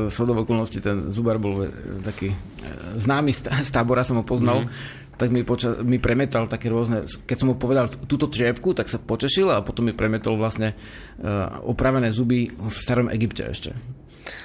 shodov 0.08 0.48
okolností, 0.48 0.80
ten 0.80 1.12
zubar 1.12 1.36
bol 1.36 1.68
taký 2.00 2.32
uh, 2.32 2.96
známy 2.96 3.36
z, 3.36 3.52
z 3.52 3.70
tábora, 3.70 4.00
som 4.00 4.16
ho 4.16 4.24
poznal, 4.24 4.64
uh-huh. 4.64 5.20
tak 5.20 5.28
mi, 5.28 5.44
poča- 5.44 5.76
mi 5.84 6.00
premetal 6.00 6.48
také 6.48 6.72
rôzne, 6.72 7.04
keď 7.28 7.36
som 7.36 7.52
mu 7.52 7.60
povedal 7.60 7.92
túto 8.08 8.32
triepku, 8.32 8.72
tak 8.72 8.88
sa 8.88 8.96
potešil 8.96 9.52
a 9.52 9.60
potom 9.60 9.84
mi 9.84 9.92
premetol 9.92 10.40
vlastne 10.40 10.72
uh, 10.72 11.60
opravené 11.68 12.08
zuby 12.08 12.48
v 12.48 12.72
starom 12.72 13.12
Egypte 13.12 13.44
ešte 13.44 13.76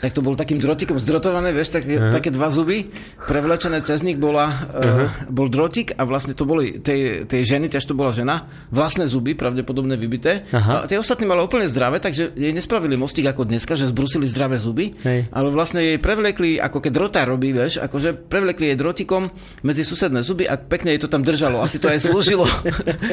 tak 0.02 0.12
to 0.14 0.22
bol 0.22 0.38
takým 0.38 0.62
drotikom 0.62 0.98
zdrotované, 0.98 1.54
vieš, 1.54 1.74
tak, 1.74 1.86
uh-huh. 1.86 2.14
také 2.14 2.30
dva 2.34 2.50
zuby, 2.54 2.90
prevlečené 3.26 3.82
cez 3.82 4.02
nich 4.06 4.18
bola, 4.18 4.54
uh-huh. 4.54 5.30
bol 5.30 5.50
drotik 5.50 5.94
a 5.98 6.06
vlastne 6.06 6.34
to 6.38 6.46
boli 6.46 6.82
tej, 6.82 7.26
tej 7.26 7.42
ženy, 7.58 7.70
tiež 7.70 7.86
to 7.86 7.98
bola 7.98 8.14
žena, 8.14 8.50
vlastné 8.70 9.06
zuby, 9.10 9.34
pravdepodobne 9.38 9.98
vybité. 9.98 10.46
Uh-huh. 10.50 10.86
A 10.86 10.90
tie 10.90 10.98
ostatní 10.98 11.26
mali 11.26 11.42
úplne 11.42 11.70
zdravé, 11.70 12.02
takže 12.02 12.34
jej 12.34 12.54
nespravili 12.54 12.98
mostík 12.98 13.30
ako 13.30 13.46
dneska, 13.46 13.74
že 13.78 13.90
zbrusili 13.90 14.26
zdravé 14.30 14.58
zuby, 14.62 14.94
Hej. 15.02 15.30
ale 15.30 15.48
vlastne 15.54 15.82
jej 15.82 15.98
prevlekli, 15.98 16.58
ako 16.62 16.78
keď 16.82 16.92
drotár 16.92 17.28
robí, 17.34 17.54
vieš, 17.54 17.82
akože 17.82 18.30
prevlekli 18.30 18.74
jej 18.74 18.78
drotikom 18.78 19.30
medzi 19.66 19.86
susedné 19.86 20.22
zuby 20.22 20.46
a 20.46 20.58
pekne 20.58 20.94
jej 20.96 21.02
to 21.02 21.10
tam 21.10 21.26
držalo, 21.26 21.62
asi 21.62 21.82
to 21.82 21.90
aj 21.90 22.06
slúžilo. 22.06 22.46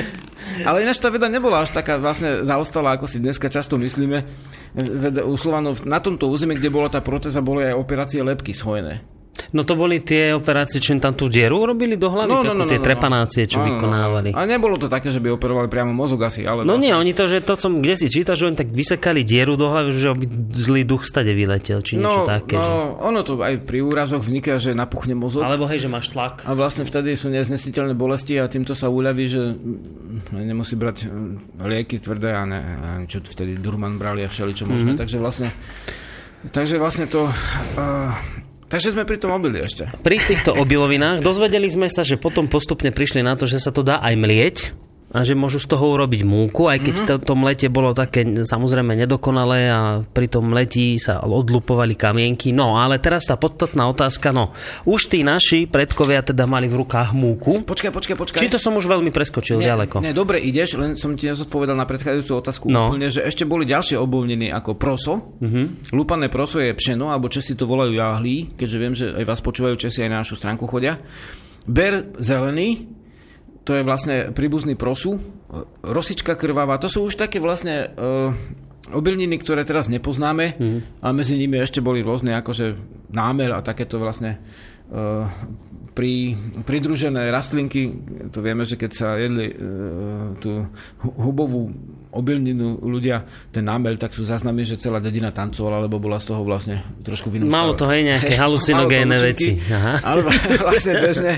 ale 0.69 0.85
ináč 0.85 1.01
tá 1.01 1.09
veda 1.09 1.29
nebola 1.29 1.65
až 1.65 1.73
taká 1.73 1.97
vlastne 2.01 2.45
zaostala, 2.45 2.97
ako 2.97 3.07
si 3.09 3.21
dneska 3.21 3.49
často 3.49 3.81
myslíme. 3.81 4.25
U 5.25 5.35
Slovanov 5.37 5.85
na 5.89 6.01
tomto 6.01 6.29
území, 6.29 6.57
kde 6.57 6.69
bola 6.73 6.93
tá 6.93 7.01
protéza, 7.01 7.45
boli 7.45 7.69
aj 7.69 7.79
operácie 7.79 8.21
lepky 8.21 8.53
schojené. 8.53 9.18
No 9.55 9.65
to 9.65 9.79
boli 9.79 10.05
tie 10.05 10.37
operácie, 10.37 10.83
čo 10.83 10.93
im 10.93 11.01
tam 11.01 11.17
tú 11.17 11.31
dieru 11.31 11.65
robili 11.65 11.97
do 11.97 12.13
hlavy, 12.13 12.31
no, 12.31 12.41
no, 12.43 12.53
no, 12.53 12.65
tie 12.69 12.77
no, 12.79 12.85
no, 12.85 12.87
trepanácie, 12.87 13.43
čo 13.49 13.63
no, 13.63 13.67
vykonávali. 13.73 14.31
No, 14.33 14.37
no. 14.37 14.41
A 14.43 14.49
nebolo 14.49 14.77
to 14.77 14.91
také, 14.91 15.09
že 15.09 15.23
by 15.23 15.33
operovali 15.33 15.71
priamo 15.73 15.95
mozog 15.97 16.27
asi, 16.27 16.45
ale... 16.45 16.69
No 16.69 16.77
nie, 16.77 16.93
oni 16.93 17.17
to, 17.17 17.25
že 17.25 17.41
to 17.41 17.57
som, 17.57 17.81
kde 17.81 17.95
si 17.97 18.07
čítal, 18.13 18.37
že 18.37 18.51
oni 18.51 18.57
tak 18.59 18.71
vysekali 18.71 19.25
dieru 19.25 19.57
do 19.57 19.73
hlavy, 19.73 19.91
že 19.95 20.09
by 20.13 20.27
zlý 20.53 20.83
duch 20.85 21.09
stade 21.09 21.33
vyletel, 21.33 21.81
či 21.81 21.97
niečo 21.97 22.23
no, 22.23 22.29
také. 22.29 22.61
No, 22.61 22.99
že... 22.99 23.09
ono 23.09 23.21
to 23.25 23.33
aj 23.41 23.55
pri 23.65 23.79
úrazoch 23.81 24.23
vzniká, 24.23 24.61
že 24.61 24.77
napuchne 24.77 25.17
mozog. 25.17 25.47
Alebo 25.47 25.65
hej, 25.71 25.87
že 25.87 25.89
máš 25.89 26.13
tlak. 26.13 26.45
A 26.45 26.53
vlastne 26.53 26.85
vtedy 26.85 27.17
sú 27.17 27.33
neznesiteľné 27.33 27.97
bolesti 27.97 28.37
a 28.37 28.51
týmto 28.51 28.77
sa 28.77 28.93
uľaví, 28.93 29.25
že 29.27 29.43
nemusí 30.35 30.77
brať 30.77 31.09
lieky 31.63 32.03
tvrdé 32.03 32.37
a, 32.37 32.43
ne, 32.45 32.61
a 32.61 32.89
čo 33.09 33.25
vtedy 33.25 33.57
Durman 33.59 33.97
brali 33.97 34.23
a 34.25 34.29
všeli 34.29 34.53
čo 34.53 34.69
možné, 34.69 34.95
mm-hmm. 34.95 35.01
takže 35.01 35.19
vlastne 35.19 35.49
Takže 36.39 36.79
vlastne 36.79 37.11
to... 37.11 37.27
Uh, 37.75 38.15
Takže 38.69 38.93
sme 38.93 39.09
pri 39.09 39.17
tom 39.17 39.33
obili 39.33 39.65
ešte. 39.65 39.89
Pri 40.05 40.21
týchto 40.21 40.53
obilovinách 40.53 41.25
dozvedeli 41.25 41.73
sme 41.73 41.89
sa, 41.89 42.05
že 42.05 42.21
potom 42.21 42.53
postupne 42.53 42.93
prišli 42.93 43.25
na 43.25 43.33
to, 43.33 43.49
že 43.49 43.61
sa 43.61 43.73
to 43.73 43.81
dá 43.81 43.97
aj 44.05 44.15
mlieť 44.15 44.57
a 45.09 45.25
že 45.25 45.33
môžu 45.33 45.57
z 45.57 45.73
toho 45.73 45.97
urobiť 45.97 46.21
múku, 46.21 46.69
aj 46.69 46.85
keď 46.85 46.95
mm-hmm. 47.01 47.09
to, 47.25 47.25
to 47.25 47.33
mlete 47.33 47.67
bolo 47.73 47.97
také 47.97 48.29
samozrejme 48.29 48.93
nedokonalé 48.93 49.73
a 49.73 49.81
pri 50.05 50.29
tom 50.29 50.53
mletí 50.53 51.01
sa 51.01 51.25
odlupovali 51.25 51.97
kamienky. 51.97 52.53
No, 52.53 52.77
ale 52.77 53.01
teraz 53.01 53.25
tá 53.25 53.41
podstatná 53.41 53.89
otázka, 53.89 54.37
no, 54.37 54.53
už 54.85 55.09
tí 55.09 55.25
naši 55.25 55.65
predkovia 55.65 56.21
teda 56.21 56.45
mali 56.45 56.69
v 56.69 56.85
rukách 56.85 57.17
múku. 57.17 57.65
Počkaj, 57.65 57.89
počkaj, 57.89 58.17
počkaj. 58.21 58.41
Či 58.45 58.53
to 58.53 58.61
som 58.61 58.77
už 58.77 58.85
veľmi 58.85 59.09
preskočil 59.09 59.65
ne, 59.65 59.67
ďaleko? 59.73 60.05
Ne, 60.05 60.13
dobre 60.13 60.45
ideš, 60.45 60.77
len 60.77 61.01
som 61.01 61.17
ti 61.17 61.25
nezodpovedal 61.25 61.73
na 61.73 61.89
predchádzajúcu 61.89 62.33
otázku 62.45 62.65
no. 62.69 62.93
úplne, 62.93 63.09
že 63.09 63.25
ešte 63.25 63.49
boli 63.49 63.65
ďalšie 63.65 63.97
obovniny 63.97 64.53
ako 64.53 64.77
proso. 64.77 65.41
Mm-hmm. 65.41 65.97
Lúpané 65.97 66.29
proso 66.29 66.61
je 66.61 66.77
pšeno, 66.77 67.09
alebo 67.09 67.33
Česi 67.33 67.57
to 67.57 67.65
volajú 67.65 67.97
jahlí, 67.97 68.53
keďže 68.61 68.77
viem, 68.77 68.93
že 68.93 69.17
aj 69.17 69.25
vás 69.25 69.41
počúvajú 69.41 69.81
Česi 69.81 70.05
aj 70.05 70.11
na 70.13 70.21
našu 70.21 70.37
stránku 70.37 70.69
chodia. 70.69 71.01
Ber 71.69 72.17
zelený, 72.21 72.98
to 73.69 73.77
je 73.77 73.85
vlastne 73.85 74.33
príbuzný 74.33 74.81
prosu, 74.81 75.21
rosička 75.85 76.41
krvavá, 76.41 76.81
to 76.81 76.89
sú 76.89 77.05
už 77.05 77.21
také 77.21 77.37
vlastne 77.37 77.93
uh, 77.93 78.33
obilniny, 78.97 79.37
ktoré 79.37 79.69
teraz 79.69 79.93
nepoznáme, 79.93 80.57
mm. 80.57 81.05
a 81.05 81.13
medzi 81.13 81.37
nimi 81.37 81.61
ešte 81.61 81.85
boli 81.85 82.01
rôzne 82.01 82.33
akože 82.41 82.73
námel 83.13 83.53
a 83.53 83.61
takéto 83.61 84.01
vlastne 84.01 84.41
uh, 84.89 85.29
pri, 85.93 86.33
pridružené 86.65 87.29
rastlinky, 87.29 87.93
to 88.33 88.41
vieme, 88.41 88.65
že 88.65 88.81
keď 88.81 88.91
sa 88.97 89.21
jedli 89.21 89.53
uh, 89.53 90.33
tú 90.41 90.65
hubovú 91.05 91.69
obilninu 92.09 92.81
ľudia, 92.81 93.21
ten 93.53 93.69
námel, 93.69 94.01
tak 94.01 94.17
sú 94.17 94.25
záznamy, 94.25 94.65
že 94.65 94.81
celá 94.81 94.97
dedina 94.97 95.29
tancovala, 95.29 95.85
lebo 95.85 96.01
bola 96.01 96.17
z 96.17 96.33
toho 96.33 96.41
vlastne 96.41 96.81
trošku 97.05 97.29
vinú. 97.29 97.45
Malo 97.53 97.77
to 97.77 97.85
hej 97.93 98.01
nejaké 98.17 98.33
halucinogénne 98.41 99.21
veci. 99.21 99.61
Aha. 99.69 100.01
Ale 100.09 100.25
vlastne 100.65 101.05
bežne 101.05 101.37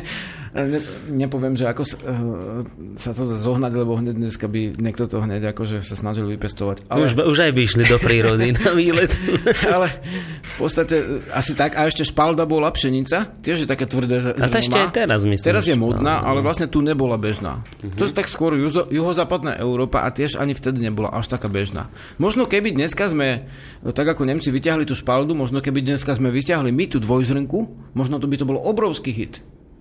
ne, 0.55 0.81
nepoviem, 1.07 1.55
že 1.55 1.71
ako 1.71 1.83
sa, 1.87 1.97
uh, 2.03 2.67
sa 2.99 3.15
to 3.15 3.31
zohnať, 3.31 3.73
lebo 3.75 3.95
hneď 3.95 4.19
dneska 4.19 4.51
by 4.51 4.75
niekto 4.75 5.07
to 5.07 5.23
hneď 5.23 5.55
akože 5.55 5.87
sa 5.87 5.95
snažil 5.95 6.27
vypestovať. 6.27 6.91
Ale... 6.91 7.07
Už, 7.07 7.23
už 7.23 7.39
aj 7.47 7.53
by 7.55 7.61
išli 7.63 7.85
do 7.87 8.03
prírody 8.03 8.51
na 8.59 8.75
výlet. 8.75 9.15
ale 9.75 10.03
v 10.43 10.55
podstate 10.59 11.23
asi 11.31 11.55
tak. 11.55 11.79
A 11.79 11.87
ešte 11.87 12.03
špalda 12.03 12.51
bola 12.51 12.75
pšenica, 12.75 13.39
tiež 13.43 13.63
je 13.63 13.69
také 13.71 13.87
tvrdé. 13.87 14.35
A 14.35 14.51
to 14.51 14.59
ešte 14.59 14.75
aj 14.75 14.91
teraz 14.91 15.23
myslím. 15.23 15.49
Teraz 15.55 15.65
je 15.71 15.77
modná, 15.79 16.19
ale 16.19 16.43
vlastne 16.43 16.67
tu 16.67 16.83
nebola 16.83 17.15
bežná. 17.15 17.63
Uh-huh. 17.63 17.95
To 17.95 18.11
je 18.11 18.13
tak 18.13 18.27
skôr 18.27 18.59
juzo, 18.59 18.91
juhozápadná 18.91 19.55
Európa 19.63 20.03
a 20.03 20.11
tiež 20.11 20.35
ani 20.35 20.59
vtedy 20.59 20.83
nebola 20.83 21.15
až 21.15 21.31
taká 21.31 21.47
bežná. 21.47 21.87
Možno 22.19 22.51
keby 22.51 22.75
dneska 22.75 23.07
sme, 23.07 23.47
no 23.87 23.95
tak 23.95 24.11
ako 24.11 24.27
Nemci 24.27 24.51
vyťahli 24.51 24.83
tú 24.83 24.99
špaldu, 24.99 25.31
možno 25.39 25.63
keby 25.63 25.87
dneska 25.87 26.11
sme 26.19 26.35
vyťahli 26.35 26.75
my 26.75 26.85
tú 26.91 26.99
dvojzrnku, 26.99 27.59
možno 27.95 28.19
to 28.19 28.27
by 28.27 28.35
to 28.35 28.49
bol 28.49 28.59
obrovský 28.59 29.15
hit 29.15 29.39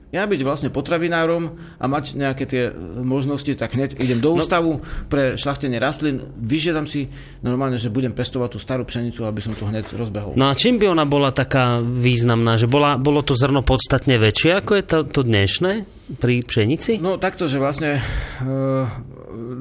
ja 0.10 0.26
byť 0.26 0.42
vlastne 0.42 0.70
potravinárom 0.74 1.54
a 1.78 1.86
mať 1.86 2.18
nejaké 2.18 2.50
tie 2.50 2.74
možnosti, 3.06 3.54
tak 3.54 3.78
hneď 3.78 3.94
idem 4.02 4.18
do 4.18 4.34
no- 4.34 4.42
ústavu 4.42 4.82
no, 4.82 4.84
pre 5.06 5.38
šlachtenie 5.38 5.78
rastlín, 5.78 6.26
vyžiadam 6.42 6.90
si 6.90 7.14
normálne, 7.46 7.78
že 7.78 7.94
budem 7.94 8.10
pestovať 8.10 8.58
tú 8.58 8.60
starú 8.60 8.90
pšenicu, 8.90 9.22
aby 9.30 9.38
som 9.38 9.54
to 9.54 9.70
hneď 9.70 9.86
rozbehol. 9.94 10.34
No 10.34 10.50
a 10.50 10.58
čím 10.58 10.82
by 10.82 10.90
ona 10.90 11.06
bola 11.06 11.30
taká 11.30 11.78
významná? 11.78 12.58
Že 12.58 12.66
bola, 12.66 12.98
bolo 12.98 13.22
to 13.22 13.38
zrno 13.38 13.62
podstatne 13.62 14.18
väčšie, 14.18 14.50
ako 14.58 14.72
je 14.82 14.84
to, 14.90 14.98
to 15.06 15.22
dnešné 15.22 15.72
pri 16.18 16.42
pšenici? 16.42 16.98
No 16.98 17.22
takto, 17.22 17.46
že 17.46 17.62
vlastne 17.62 18.02
e, 18.02 18.50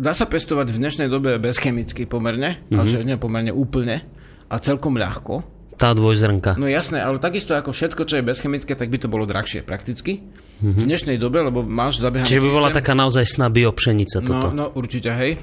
dá 0.00 0.12
sa 0.16 0.24
pestovať 0.24 0.72
v 0.72 0.80
dnešnej 0.80 1.08
dobe 1.12 1.36
bezchemicky 1.36 2.08
pomerne, 2.08 2.64
mm-hmm. 2.64 2.78
ale 2.80 2.86
že 2.88 3.04
nie 3.04 3.20
pomerne 3.20 3.52
úplne 3.52 4.00
a 4.48 4.56
celkom 4.64 4.96
ľahko 4.96 5.57
tá 5.78 5.94
dvojzrnka. 5.94 6.58
No 6.58 6.66
jasné, 6.66 6.98
ale 6.98 7.22
takisto 7.22 7.54
ako 7.54 7.70
všetko, 7.70 8.02
čo 8.02 8.18
je 8.18 8.26
bezchemické, 8.26 8.74
tak 8.74 8.90
by 8.90 8.98
to 8.98 9.06
bolo 9.06 9.24
drahšie 9.24 9.62
prakticky. 9.62 10.18
Mm-hmm. 10.58 10.74
V 10.74 10.84
dnešnej 10.90 11.16
dobe, 11.22 11.38
lebo 11.38 11.62
máš 11.62 12.02
zabehaný 12.02 12.26
Čiže 12.26 12.42
by 12.42 12.50
bola 12.50 12.70
taká 12.74 12.98
naozaj 12.98 13.22
sná 13.22 13.46
biopšenica 13.46 14.18
toto. 14.26 14.50
No, 14.50 14.66
no 14.66 14.74
určite, 14.74 15.14
hej. 15.14 15.38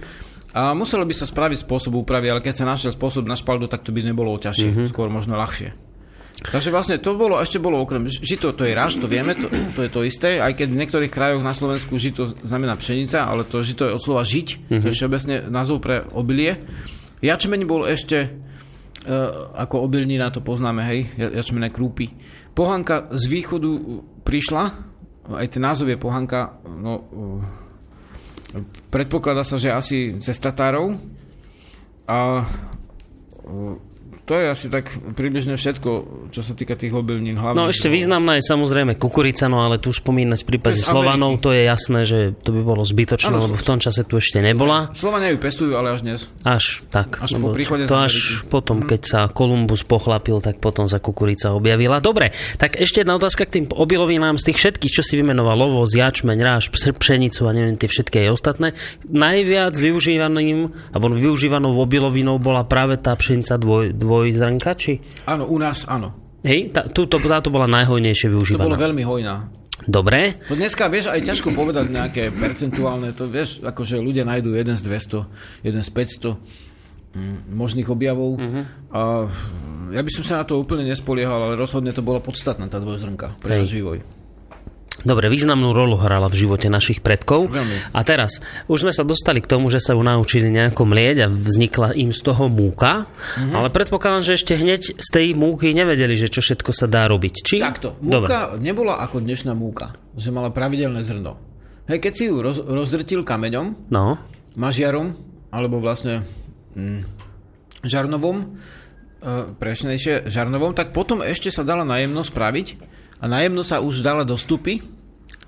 A 0.51 0.75
muselo 0.75 1.07
by 1.07 1.15
sa 1.15 1.23
spraviť 1.23 1.63
spôsob 1.63 1.95
úpravy, 1.95 2.27
ale 2.27 2.43
keď 2.43 2.63
sa 2.63 2.65
našiel 2.67 2.91
spôsob 2.91 3.23
na 3.23 3.39
špaldu, 3.39 3.71
tak 3.71 3.87
to 3.87 3.95
by 3.95 4.03
nebolo 4.03 4.35
ťažšie, 4.35 4.75
mm-hmm. 4.75 4.91
skôr 4.91 5.07
možno 5.07 5.39
ľahšie. 5.39 5.71
Takže 6.35 6.67
vlastne 6.67 6.99
to 6.99 7.15
bolo, 7.15 7.39
ešte 7.39 7.63
bolo 7.63 7.79
okrem 7.79 8.11
žito, 8.11 8.51
to 8.51 8.67
je 8.67 8.75
raž, 8.75 8.99
to 8.99 9.07
vieme, 9.07 9.39
to, 9.39 9.47
to 9.47 9.87
je 9.87 9.89
to 9.89 10.01
isté, 10.03 10.43
aj 10.43 10.51
keď 10.59 10.67
v 10.67 10.79
niektorých 10.83 11.11
krajoch 11.11 11.39
na 11.39 11.55
Slovensku 11.55 11.95
žito 11.95 12.27
znamená 12.43 12.75
pšenica, 12.75 13.23
ale 13.23 13.47
to 13.47 13.63
žito 13.63 13.87
je 13.87 13.95
od 13.95 14.03
slova 14.03 14.27
žiť, 14.27 14.47
mm-hmm. 14.47 14.81
to 14.83 14.85
je 14.85 14.91
mhm. 14.91 14.97
všeobecne 14.99 15.35
názov 15.47 15.79
pre 15.79 16.03
obilie. 16.11 16.59
Jačmeň 17.23 17.61
bol 17.63 17.87
ešte 17.87 18.35
ako 19.53 19.75
obilnina 19.85 20.33
to 20.33 20.41
poznáme, 20.41 20.81
hej, 20.87 20.99
jačmené 21.19 21.69
krúpy. 21.69 22.09
Pohanka 22.55 23.11
z 23.11 23.27
východu 23.27 23.71
prišla, 24.23 24.63
aj 25.35 25.47
ten 25.51 25.61
názov 25.61 25.91
je 25.91 25.99
pohanka, 25.99 26.57
no, 26.63 26.93
eh, 28.55 28.63
predpokladá 28.89 29.43
sa, 29.43 29.59
že 29.59 29.75
asi 29.75 30.17
cez 30.23 30.39
Tatárov 30.39 30.95
a 32.07 32.41
eh, 32.41 33.94
to 34.25 34.33
je 34.33 34.45
asi 34.49 34.67
tak 34.73 34.89
približne 35.13 35.53
všetko, 35.53 35.89
čo 36.33 36.41
sa 36.41 36.57
týka 36.57 36.73
tých 36.73 36.89
obilnín. 36.97 37.37
Hlavne 37.37 37.61
no 37.61 37.69
ešte 37.69 37.93
významná 37.93 38.41
je 38.41 38.43
samozrejme 38.49 38.97
kukurica, 38.97 39.45
no 39.45 39.61
ale 39.61 39.77
tu 39.77 39.93
spomínať 39.93 40.41
v 40.41 40.47
prípade 40.49 40.81
Slovanov, 40.81 41.37
to 41.37 41.53
je 41.53 41.69
jasné, 41.69 42.09
že 42.09 42.33
to 42.41 42.49
by 42.49 42.61
bolo 42.65 42.81
zbytočné, 42.81 43.37
ano, 43.37 43.45
lebo 43.45 43.53
v 43.53 43.65
tom 43.65 43.77
čase 43.77 44.01
tu 44.01 44.17
ešte 44.17 44.41
nebola. 44.41 44.89
Slovania 44.97 45.29
ju 45.29 45.37
pestujú, 45.37 45.77
ale 45.77 45.93
až 45.93 46.01
dnes. 46.01 46.25
Až, 46.41 46.81
tak. 46.89 47.21
Až 47.21 47.37
po 47.37 47.53
príchode 47.53 47.85
to 47.85 47.93
až 47.93 48.41
potom, 48.49 48.81
keď 48.81 49.01
sa 49.05 49.19
Kolumbus 49.29 49.85
pochlapil, 49.85 50.41
tak 50.41 50.57
potom 50.57 50.89
sa 50.89 50.97
kukurica 50.97 51.53
objavila. 51.53 52.01
Dobre, 52.01 52.33
tak 52.57 52.81
ešte 52.81 53.05
jedna 53.05 53.21
otázka 53.21 53.45
k 53.45 53.61
tým 53.61 53.65
obilovinám 53.69 54.41
z 54.41 54.49
tých 54.49 54.57
všetkých, 54.57 54.93
čo 54.97 55.03
si 55.05 55.21
vymenoval, 55.21 55.53
lovo, 55.53 55.85
zjačmeň, 55.85 56.37
ráž, 56.41 56.73
pšenicu 56.73 57.45
a 57.45 57.51
neviem, 57.53 57.77
tie 57.77 57.85
všetky 57.85 58.25
aj 58.25 58.29
ostatné. 58.33 58.67
Najviac 59.05 59.77
využívaným, 59.77 60.73
alebo 60.97 61.13
využívanou 61.13 61.77
obilovinou 61.77 62.41
bola 62.41 62.65
práve 62.65 62.97
tá 62.97 63.13
pšenica 63.13 63.61
dvoj, 63.61 63.93
dvoj 63.93 64.14
dvojzrnka, 64.15 64.71
či? 64.79 65.03
Áno, 65.27 65.43
u 65.51 65.59
nás 65.59 65.83
áno. 65.91 66.39
Hej, 66.45 66.71
tá, 66.71 66.87
túto, 66.87 67.19
táto 67.19 67.51
bola 67.51 67.67
najhojnejšie 67.67 68.31
využívaná. 68.31 68.63
To 68.63 68.71
bolo 68.71 68.79
veľmi 68.79 69.03
hojná. 69.03 69.51
Dobre. 69.83 70.39
To 70.47 70.55
dneska, 70.55 70.87
vieš, 70.87 71.11
aj 71.11 71.19
ťažko 71.27 71.51
povedať 71.51 71.91
nejaké 71.91 72.31
percentuálne, 72.31 73.11
to 73.11 73.27
vieš, 73.27 73.59
akože 73.59 73.99
ľudia 73.99 74.23
nájdú 74.23 74.55
jeden 74.55 74.79
z 74.79 74.81
200, 74.87 75.67
jeden 75.67 75.83
z 75.83 75.89
500 75.91 76.31
mm, 77.11 77.37
možných 77.51 77.91
objavov. 77.91 78.39
Uh-huh. 78.39 78.63
A 78.95 79.27
ja 79.91 79.99
by 79.99 80.11
som 80.15 80.23
sa 80.23 80.39
na 80.39 80.45
to 80.47 80.63
úplne 80.63 80.87
nespoliehal, 80.87 81.43
ale 81.43 81.59
rozhodne 81.59 81.91
to 81.91 81.99
bola 81.99 82.23
podstatná 82.23 82.71
tá 82.71 82.79
dvojzrnka 82.79 83.35
pre 83.43 83.59
náš 83.59 83.75
vývoj. 83.75 83.99
Dobre, 85.05 85.29
významnú 85.29 85.69
rolu 85.69 86.01
hrala 86.01 86.25
v 86.33 86.41
živote 86.41 86.65
našich 86.65 87.05
predkov. 87.05 87.53
Veľmi. 87.53 87.93
A 87.93 88.01
teraz, 88.01 88.41
už 88.65 88.89
sme 88.89 88.93
sa 88.93 89.05
dostali 89.05 89.37
k 89.37 89.45
tomu, 89.45 89.69
že 89.69 89.77
sa 89.77 89.93
ju 89.93 90.01
naučili 90.01 90.49
nejako 90.49 90.81
mlieť 90.89 91.17
a 91.21 91.27
vznikla 91.29 91.93
im 91.93 92.09
z 92.09 92.25
toho 92.25 92.49
múka, 92.49 93.05
mm-hmm. 93.05 93.53
ale 93.53 93.69
predpokladám, 93.69 94.25
že 94.25 94.41
ešte 94.41 94.57
hneď 94.57 94.97
z 94.97 95.09
tej 95.13 95.37
múky 95.37 95.77
nevedeli, 95.77 96.17
že 96.17 96.33
čo 96.33 96.41
všetko 96.41 96.73
sa 96.73 96.89
dá 96.89 97.05
robiť. 97.05 97.35
Či? 97.37 97.57
Takto, 97.61 98.01
múka 98.01 98.57
Dobre. 98.57 98.65
nebola 98.65 98.97
ako 99.05 99.21
dnešná 99.21 99.53
múka, 99.53 99.93
že 100.17 100.33
mala 100.33 100.49
pravidelné 100.49 101.05
zrno. 101.05 101.37
Hej, 101.85 102.01
keď 102.01 102.13
si 102.17 102.25
ju 102.25 102.41
roz, 102.41 102.65
rozdrtil 102.65 103.21
kameňom, 103.21 103.93
no. 103.93 104.17
mažiarom, 104.57 105.13
alebo 105.53 105.77
vlastne 105.77 106.25
mm, 106.73 107.05
žarnovom, 107.85 108.41
e, 108.41 108.45
prešnejšie 109.53 110.33
žarnovom, 110.33 110.73
tak 110.73 110.97
potom 110.97 111.21
ešte 111.21 111.53
sa 111.53 111.61
dala 111.61 111.85
najemno 111.85 112.25
spraviť 112.25 112.67
a 113.21 113.29
najemno 113.29 113.61
sa 113.61 113.85
už 113.85 114.01
dala 114.01 114.25
do 114.25 114.33
stupy 114.33 114.94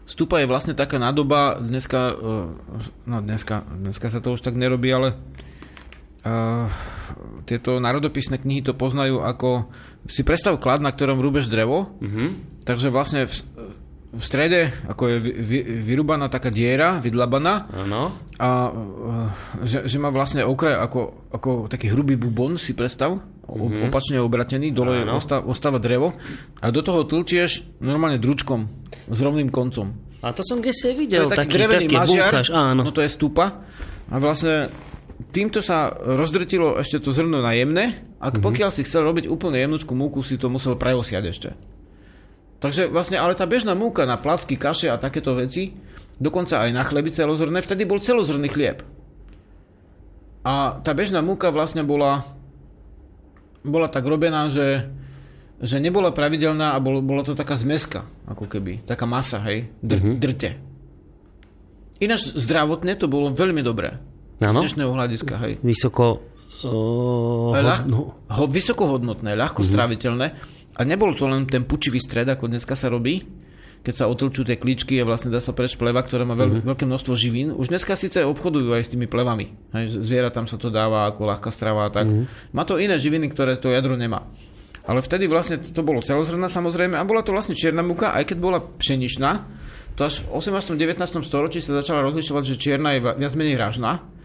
Stupa 0.08 0.40
je 0.40 0.48
vlastne 0.48 0.72
taká 0.72 0.96
nádoba, 0.96 1.60
dneska, 1.60 2.16
eh, 2.16 2.48
no 3.04 3.18
dneska, 3.20 3.68
dneska 3.68 4.08
sa 4.08 4.24
to 4.24 4.40
už 4.40 4.42
tak 4.42 4.56
nerobí, 4.56 4.88
ale 4.88 5.20
uh, 6.24 6.72
tieto 7.44 7.84
národopisné 7.84 8.40
knihy 8.40 8.64
to 8.64 8.72
poznajú 8.72 9.20
ako 9.20 9.68
si 10.08 10.24
predstav 10.24 10.56
klad, 10.64 10.80
na 10.80 10.96
ktorom 10.96 11.20
rúbeš 11.20 11.52
drevo, 11.52 11.92
mm-hmm. 12.00 12.64
takže 12.64 12.88
vlastne 12.88 13.28
v, 13.28 13.34
v 14.08 14.24
strede, 14.24 14.72
ako 14.88 15.04
je 15.12 15.16
vy, 15.20 15.32
vy, 15.44 15.58
vyrúbaná 15.84 16.32
taká 16.32 16.48
diera, 16.48 17.04
vydlabaná. 17.04 17.68
Áno. 17.76 18.16
A 18.40 18.72
že, 19.68 19.84
že 19.84 19.98
má 20.00 20.08
vlastne 20.16 20.48
okraj 20.48 20.80
ako, 20.80 21.00
ako 21.36 21.50
taký 21.68 21.92
hrubý 21.92 22.16
bubon, 22.16 22.56
si 22.56 22.72
predstav, 22.72 23.20
mm-hmm. 23.20 23.92
opačne 23.92 24.24
obratený, 24.24 24.72
dole 24.72 25.04
ostáva, 25.12 25.44
ostáva 25.44 25.80
drevo 25.80 26.16
a 26.60 26.66
do 26.72 26.80
toho 26.80 27.04
tlčieš 27.04 27.80
normálne 27.84 28.20
dručkom 28.20 28.68
s 29.12 29.20
rovným 29.20 29.52
koncom. 29.52 29.92
A 30.24 30.32
to 30.32 30.42
som 30.42 30.64
kde 30.64 30.74
si 30.74 30.92
videl, 30.96 31.28
to 31.28 31.36
je 31.36 31.40
taký, 31.44 31.48
taký 31.48 31.56
drevený 31.60 31.86
taký 31.88 31.98
mažiar, 32.00 32.32
búchaš, 32.34 32.48
áno. 32.52 32.82
no 32.88 32.92
to 32.92 33.06
je 33.06 33.10
stupa 33.12 33.64
a 34.08 34.16
vlastne 34.18 34.72
týmto 35.30 35.62
sa 35.62 35.94
rozdrtilo 35.94 36.80
ešte 36.82 37.04
to 37.04 37.14
zrno 37.14 37.44
na 37.44 37.54
jemné 37.54 38.08
a 38.18 38.32
mm-hmm. 38.32 38.44
pokiaľ 38.44 38.70
si 38.72 38.82
chcel 38.88 39.06
robiť 39.06 39.30
úplne 39.30 39.62
jemnúčku 39.62 39.94
múku, 39.94 40.24
si 40.26 40.40
to 40.40 40.50
musel 40.50 40.80
preosiať 40.80 41.24
ešte. 41.28 41.50
Takže 42.58 42.90
vlastne, 42.90 43.22
ale 43.22 43.38
tá 43.38 43.46
bežná 43.46 43.78
múka 43.78 44.10
na 44.10 44.18
placky, 44.18 44.58
kaše 44.58 44.90
a 44.90 44.98
takéto 44.98 45.38
veci, 45.38 45.78
dokonca 46.18 46.66
aj 46.66 46.74
na 46.74 46.82
chleby 46.82 47.14
celozrné, 47.14 47.62
vtedy 47.62 47.86
bol 47.86 48.02
celozrný 48.02 48.50
chlieb. 48.50 48.82
A 50.42 50.82
tá 50.82 50.98
bežná 50.98 51.22
múka 51.22 51.54
vlastne 51.54 51.86
bola, 51.86 52.26
bola 53.62 53.86
tak 53.86 54.10
robená, 54.10 54.50
že, 54.50 54.90
že 55.62 55.78
nebola 55.78 56.10
pravidelná 56.10 56.74
a 56.74 56.82
bol, 56.82 57.06
bola 57.06 57.22
to 57.22 57.38
taká 57.38 57.54
zmeska, 57.54 58.10
ako 58.26 58.50
keby, 58.50 58.82
taká 58.90 59.06
masa, 59.06 59.38
hej, 59.46 59.70
dr, 59.86 60.02
mm-hmm. 60.02 60.16
drte. 60.18 60.50
Ináč 62.02 62.34
zdravotne 62.34 62.94
to 62.98 63.06
bolo 63.06 63.30
veľmi 63.30 63.62
dobré. 63.62 64.02
Áno? 64.42 64.66
Z 64.66 64.74
dnešného 64.74 64.92
hľadiska, 64.94 65.34
hej. 65.46 65.54
Vysoko... 65.62 66.26
Uh, 66.58 67.54
Ľah, 67.54 67.86
ho, 68.34 68.46
vysokohodnotné, 68.50 69.38
ľahko 69.38 69.62
mm-hmm. 69.62 69.74
stráviteľné 69.78 70.28
a 70.78 70.82
nebol 70.86 71.18
to 71.18 71.26
len 71.26 71.50
ten 71.50 71.66
pučivý 71.66 71.98
stred, 71.98 72.30
ako 72.30 72.54
dneska 72.54 72.78
sa 72.78 72.94
robí, 72.94 73.26
keď 73.82 73.94
sa 73.94 74.06
otlčujú 74.06 74.46
tie 74.46 74.62
klíčky 74.62 75.02
a 75.02 75.08
vlastne 75.08 75.34
dá 75.34 75.42
sa 75.42 75.58
preč 75.58 75.74
pleva, 75.74 76.06
ktorá 76.06 76.22
má 76.22 76.38
veľ, 76.38 76.62
mm-hmm. 76.62 76.68
veľké 76.70 76.86
množstvo 76.86 77.14
živín. 77.18 77.50
Už 77.56 77.74
dneska 77.74 77.98
síce 77.98 78.22
obchodujú 78.22 78.78
aj 78.78 78.84
s 78.86 78.92
tými 78.94 79.10
plevami. 79.10 79.54
Hej, 79.74 80.04
zviera 80.06 80.30
tam 80.30 80.46
sa 80.46 80.62
to 80.62 80.70
dáva 80.70 81.10
ako 81.10 81.26
ľahká 81.26 81.50
strava 81.50 81.88
a 81.88 81.94
tak. 81.94 82.06
Mm-hmm. 82.06 82.54
Má 82.54 82.64
to 82.68 82.78
iné 82.78 83.00
živiny, 83.02 83.32
ktoré 83.34 83.58
to 83.58 83.74
jadro 83.74 83.98
nemá. 83.98 84.28
Ale 84.88 85.04
vtedy 85.04 85.28
vlastne 85.28 85.60
to 85.60 85.84
bolo 85.84 86.00
celozrná 86.00 86.48
samozrejme 86.48 86.96
a 86.96 87.04
bola 87.04 87.20
to 87.20 87.36
vlastne 87.36 87.58
čierna 87.58 87.84
múka, 87.84 88.16
aj 88.16 88.24
keď 88.28 88.38
bola 88.40 88.60
pšeničná. 88.62 89.32
To 89.98 90.06
až 90.06 90.24
v 90.24 90.40
18. 90.40 90.78
19. 90.78 91.00
storočí 91.26 91.60
sa 91.60 91.82
začala 91.82 92.06
rozlišovať, 92.06 92.44
že 92.44 92.56
čierna 92.56 92.96
je 92.96 93.04
viac 93.04 93.34
menej 93.34 93.58
ražná 93.58 94.17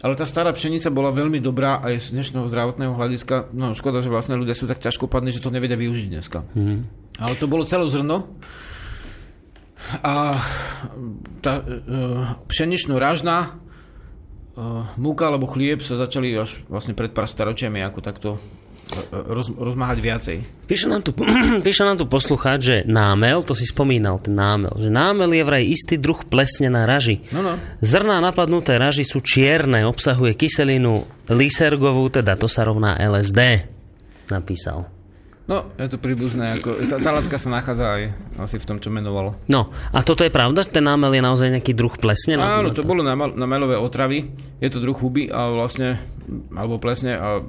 ale 0.00 0.16
tá 0.16 0.24
stará 0.24 0.48
pšenica 0.56 0.88
bola 0.88 1.12
veľmi 1.12 1.44
dobrá 1.44 1.84
aj 1.84 2.08
z 2.08 2.16
dnešného 2.16 2.48
zdravotného 2.48 2.96
hľadiska. 2.96 3.52
No 3.52 3.76
škoda, 3.76 4.00
že 4.00 4.08
vlastne 4.08 4.40
ľudia 4.40 4.56
sú 4.56 4.64
tak 4.64 4.80
ťažko 4.80 5.12
padní, 5.12 5.28
že 5.28 5.44
to 5.44 5.52
nevedia 5.52 5.76
využiť 5.76 6.08
dneska. 6.08 6.48
Mm. 6.56 6.88
Ale 7.20 7.34
to 7.36 7.44
bolo 7.44 7.68
celozrno. 7.68 8.32
A 10.00 10.40
tá 11.44 11.52
e, 11.60 11.64
pšenično 12.48 12.96
rážna 12.96 13.36
e, 13.44 13.48
múka 14.96 15.28
alebo 15.28 15.48
chlieb 15.48 15.84
sa 15.84 16.00
začali 16.00 16.32
až 16.32 16.64
vlastne 16.72 16.96
pred 16.96 17.12
pár 17.12 17.28
staročiami 17.28 17.84
ako 17.84 18.00
takto 18.00 18.30
roz, 19.10 19.48
rozmáhať 19.54 19.98
viacej. 19.98 20.36
Píše 20.66 20.86
nám, 20.86 21.02
tu, 21.02 21.14
píše 21.66 21.82
nám 21.82 21.98
tu 21.98 22.06
poslucháč, 22.06 22.60
že 22.60 22.76
námel, 22.86 23.42
to 23.42 23.54
si 23.56 23.66
spomínal, 23.66 24.18
ten 24.22 24.34
námel, 24.36 24.74
že 24.76 24.90
námel 24.92 25.34
je 25.34 25.42
vraj 25.46 25.64
istý 25.66 25.96
druh 25.96 26.20
plesne 26.26 26.70
na 26.70 26.84
raži. 26.86 27.22
No, 27.34 27.42
no. 27.42 27.58
Zrná 27.82 28.18
napadnuté 28.18 28.76
raži 28.76 29.06
sú 29.06 29.22
čierne, 29.22 29.86
obsahuje 29.86 30.36
kyselinu 30.36 31.06
lysergovú, 31.30 32.10
teda 32.10 32.34
to 32.34 32.50
sa 32.50 32.66
rovná 32.66 32.98
LSD, 32.98 33.66
napísal. 34.30 34.90
No, 35.50 35.66
je 35.74 35.90
to 35.90 35.98
príbuzné, 35.98 36.62
ako, 36.62 36.78
tá, 36.86 37.02
tá 37.02 37.10
látka 37.10 37.34
sa 37.34 37.50
nachádza 37.50 37.82
aj 37.90 38.02
asi 38.38 38.62
v 38.62 38.68
tom, 38.70 38.78
čo 38.78 38.86
menovalo. 38.94 39.34
No, 39.50 39.74
a 39.90 39.98
toto 40.06 40.22
je 40.22 40.30
pravda, 40.30 40.62
že 40.62 40.70
ten 40.70 40.86
námel 40.86 41.18
je 41.18 41.26
naozaj 41.26 41.50
nejaký 41.58 41.74
druh 41.74 41.90
plesne? 41.98 42.38
Áno, 42.38 42.70
to, 42.70 42.86
to 42.86 42.86
bolo 42.86 43.02
námelové 43.02 43.74
otravy, 43.74 44.30
je 44.62 44.68
to 44.70 44.78
druh 44.78 44.94
huby 44.94 45.26
a 45.26 45.50
vlastne, 45.50 45.98
alebo 46.54 46.78
plesne 46.78 47.18
a 47.18 47.42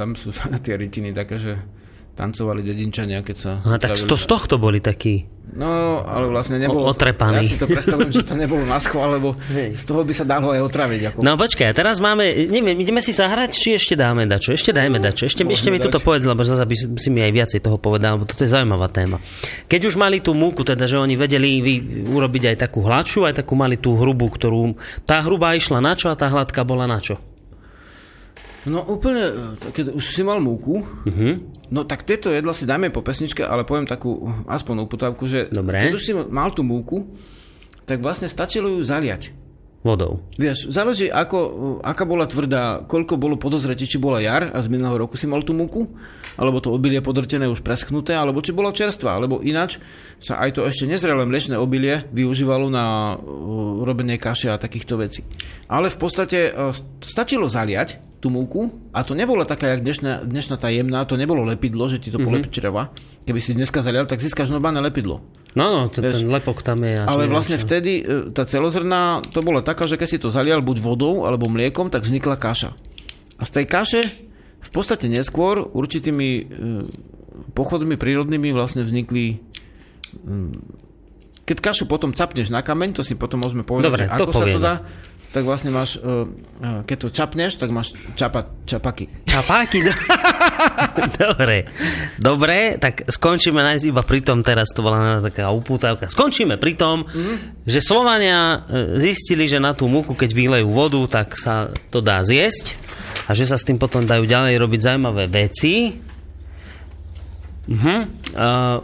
tam 0.00 0.16
sú 0.16 0.32
tie 0.64 0.80
rytiny 0.80 1.12
také, 1.12 1.36
že 1.36 1.52
tancovali 2.16 2.64
dedinčania, 2.64 3.20
keď 3.20 3.36
sa... 3.36 3.50
Aha, 3.60 3.76
tak 3.76 3.96
to 3.96 4.16
z 4.16 4.24
tohto 4.24 4.56
boli 4.56 4.80
takí 4.80 5.28
No, 5.50 6.02
ale 6.06 6.30
vlastne 6.30 6.62
nebolo... 6.62 6.86
O, 6.86 6.94
otrepaný. 6.94 7.42
Ja 7.42 7.50
si 7.50 7.58
to 7.58 7.66
predstavujem, 7.66 8.14
že 8.14 8.22
to 8.22 8.38
nebolo 8.38 8.62
na 8.62 8.78
schvál, 8.78 9.18
lebo 9.18 9.34
z 9.50 9.82
toho 9.82 10.06
by 10.06 10.12
sa 10.14 10.22
dalo 10.22 10.54
aj 10.54 10.62
otraviť. 10.62 11.00
Ako... 11.10 11.18
No 11.26 11.34
počkaj, 11.34 11.74
teraz 11.74 11.98
máme, 11.98 12.46
neviem, 12.46 12.78
ideme 12.78 13.02
si 13.02 13.10
zahrať, 13.10 13.50
či 13.50 13.74
ešte 13.74 13.98
dáme 13.98 14.30
dačo? 14.30 14.54
Ešte 14.54 14.70
dajme 14.70 15.02
dačo. 15.02 15.26
Ešte, 15.26 15.42
ešte 15.42 15.74
mi 15.74 15.82
toto 15.82 15.98
povedz, 15.98 16.22
lebo 16.22 16.46
zase 16.46 16.62
by 16.62 16.74
si 17.02 17.10
mi 17.10 17.26
aj 17.26 17.32
viacej 17.34 17.60
toho 17.66 17.82
povedal, 17.82 18.14
lebo 18.14 18.30
toto 18.30 18.46
je 18.46 18.50
zaujímavá 18.50 18.86
téma. 18.94 19.18
Keď 19.66 19.90
už 19.90 19.98
mali 19.98 20.22
tú 20.22 20.38
múku, 20.38 20.62
teda, 20.62 20.86
že 20.86 21.02
oni 21.02 21.18
vedeli 21.18 21.58
vy, 21.58 21.74
urobiť 22.14 22.54
aj 22.54 22.56
takú 22.70 22.86
hladšiu, 22.86 23.26
aj 23.26 23.42
takú 23.42 23.58
mali 23.58 23.74
tú 23.74 23.98
hrubú, 23.98 24.30
ktorú... 24.30 24.78
Tá 25.02 25.18
hrubá 25.18 25.58
išla 25.58 25.82
na 25.82 25.98
čo 25.98 26.14
a 26.14 26.14
tá 26.14 26.30
hladká 26.30 26.62
bola 26.62 26.86
na 26.86 27.02
čo? 27.02 27.18
No 28.68 28.84
úplne, 28.84 29.56
e, 29.56 29.72
keď 29.72 29.96
už 29.96 30.04
si 30.04 30.20
mal 30.20 30.36
múku, 30.36 30.84
uh-huh. 30.84 31.40
no 31.72 31.88
tak 31.88 32.04
tieto 32.04 32.28
jedla 32.28 32.52
si 32.52 32.68
dajme 32.68 32.92
po 32.92 33.00
pesničke, 33.00 33.40
ale 33.40 33.64
poviem 33.64 33.88
takú 33.88 34.28
aspoň 34.44 34.84
uputávku, 34.84 35.24
že 35.24 35.48
Dobre. 35.48 35.80
keď 35.80 35.92
už 35.96 36.02
si 36.04 36.12
mal 36.12 36.52
tú 36.52 36.60
múku, 36.60 37.08
tak 37.88 38.04
vlastne 38.04 38.28
stačilo 38.28 38.68
ju 38.68 38.84
zaliať. 38.84 39.32
Vodou. 39.80 40.20
Vieš, 40.36 40.68
záleží, 40.68 41.08
ako, 41.08 41.80
aká 41.80 42.04
bola 42.04 42.28
tvrdá, 42.28 42.84
koľko 42.84 43.16
bolo 43.16 43.40
podozretí, 43.40 43.88
či 43.88 43.96
bola 43.96 44.20
jar 44.20 44.52
a 44.52 44.60
z 44.60 44.68
minulého 44.68 45.08
roku 45.08 45.16
si 45.16 45.24
mal 45.24 45.40
tú 45.40 45.56
múku, 45.56 45.88
alebo 46.36 46.60
to 46.60 46.68
obilie 46.68 47.00
podrtené 47.00 47.48
už 47.48 47.64
preschnuté, 47.64 48.12
alebo 48.12 48.44
či 48.44 48.52
bola 48.52 48.76
čerstvá, 48.76 49.16
alebo 49.16 49.40
ináč 49.40 49.80
sa 50.20 50.36
aj 50.36 50.60
to 50.60 50.68
ešte 50.68 50.84
nezrelé 50.84 51.24
mliečne 51.24 51.56
obilie 51.56 52.04
využívalo 52.12 52.68
na 52.68 53.16
uh, 53.16 53.80
robenie 53.80 54.20
kaše 54.20 54.52
a 54.52 54.60
takýchto 54.60 55.00
vecí. 55.00 55.24
Ale 55.64 55.88
v 55.88 55.96
podstate 55.96 56.52
uh, 56.52 56.76
stačilo 57.00 57.48
zaliať 57.48 58.20
tú 58.20 58.28
múku 58.28 58.92
a 58.92 59.00
to 59.00 59.16
nebola 59.16 59.48
taká, 59.48 59.72
jak 59.72 59.80
dnešná, 59.80 60.28
dnešná 60.28 60.60
tá 60.60 60.68
jemná, 60.68 61.08
to 61.08 61.16
nebolo 61.16 61.40
lepidlo, 61.40 61.88
že 61.88 61.96
ti 61.96 62.12
to 62.12 62.20
mm-hmm. 62.20 62.28
polepí 62.28 62.52
čreva. 62.52 62.92
Keby 63.24 63.40
si 63.40 63.56
dneska 63.56 63.80
zalial, 63.80 64.04
tak 64.04 64.20
získaš 64.20 64.52
normálne 64.52 64.84
lepidlo. 64.84 65.24
No, 65.58 65.74
no, 65.74 65.80
to, 65.90 65.98
ten 65.98 66.30
lepok 66.30 66.62
tam 66.62 66.86
je. 66.86 66.94
Ale 66.94 67.26
vlastne 67.26 67.58
vtedy 67.58 68.00
e, 68.00 68.30
tá 68.30 68.46
celozrná, 68.46 69.18
to 69.34 69.42
bola 69.42 69.66
taká, 69.66 69.90
že 69.90 69.98
keď 69.98 70.08
si 70.08 70.18
to 70.22 70.30
zalial 70.30 70.62
buď 70.62 70.78
vodou 70.78 71.26
alebo 71.26 71.50
mliekom, 71.50 71.90
tak 71.90 72.06
vznikla 72.06 72.38
kaša. 72.38 72.70
A 73.34 73.42
z 73.42 73.50
tej 73.58 73.66
kaše 73.66 74.02
v 74.60 74.70
podstate 74.70 75.10
neskôr 75.10 75.66
určitými 75.66 76.28
e, 76.30 76.42
pochodmi 77.50 77.98
prírodnými 77.98 78.54
vlastne 78.54 78.86
vznikli 78.86 79.42
mm, 80.22 80.88
keď 81.50 81.58
kašu 81.58 81.90
potom 81.90 82.14
capneš 82.14 82.54
na 82.54 82.62
kameň, 82.62 82.94
to 82.94 83.02
si 83.02 83.18
potom 83.18 83.42
môžeme 83.42 83.66
povedať, 83.66 83.90
Dobre, 83.90 84.06
že 84.06 84.14
ako 84.14 84.30
sa 84.30 84.46
to 84.46 84.60
dá, 84.62 84.74
tak 85.30 85.46
vlastne 85.46 85.70
máš, 85.70 85.94
uh, 86.02 86.26
keď 86.82 86.96
to 86.98 87.08
čapneš, 87.14 87.54
tak 87.54 87.70
máš 87.70 87.94
čapa, 88.18 88.50
čapaky. 88.66 89.06
Čapáky? 89.22 89.86
Dobre. 91.22 91.70
Dobre, 92.18 92.82
tak 92.82 93.06
skončíme 93.06 93.62
nájsť 93.62 93.84
iba 93.94 94.02
pri 94.02 94.26
tom, 94.26 94.42
teraz 94.42 94.74
to 94.74 94.82
bola 94.82 95.22
taká 95.22 95.54
upútavka. 95.54 96.10
Skončíme 96.10 96.58
pri 96.58 96.74
tom, 96.74 97.06
mm-hmm. 97.06 97.62
že 97.62 97.78
Slovania 97.78 98.66
e, 98.66 98.98
zistili, 98.98 99.46
že 99.46 99.62
na 99.62 99.70
tú 99.70 99.86
múku, 99.86 100.18
keď 100.18 100.34
vylejú 100.34 100.66
vodu, 100.66 101.22
tak 101.22 101.38
sa 101.38 101.70
to 101.94 102.02
dá 102.02 102.26
zjesť 102.26 102.74
a 103.26 103.30
že 103.30 103.46
sa 103.46 103.54
s 103.54 103.62
tým 103.62 103.78
potom 103.78 104.02
dajú 104.02 104.26
ďalej 104.26 104.58
robiť 104.58 104.80
zaujímavé 104.82 105.30
veci. 105.30 105.94
Uh-huh. 107.70 108.02
Uh, 108.34 108.82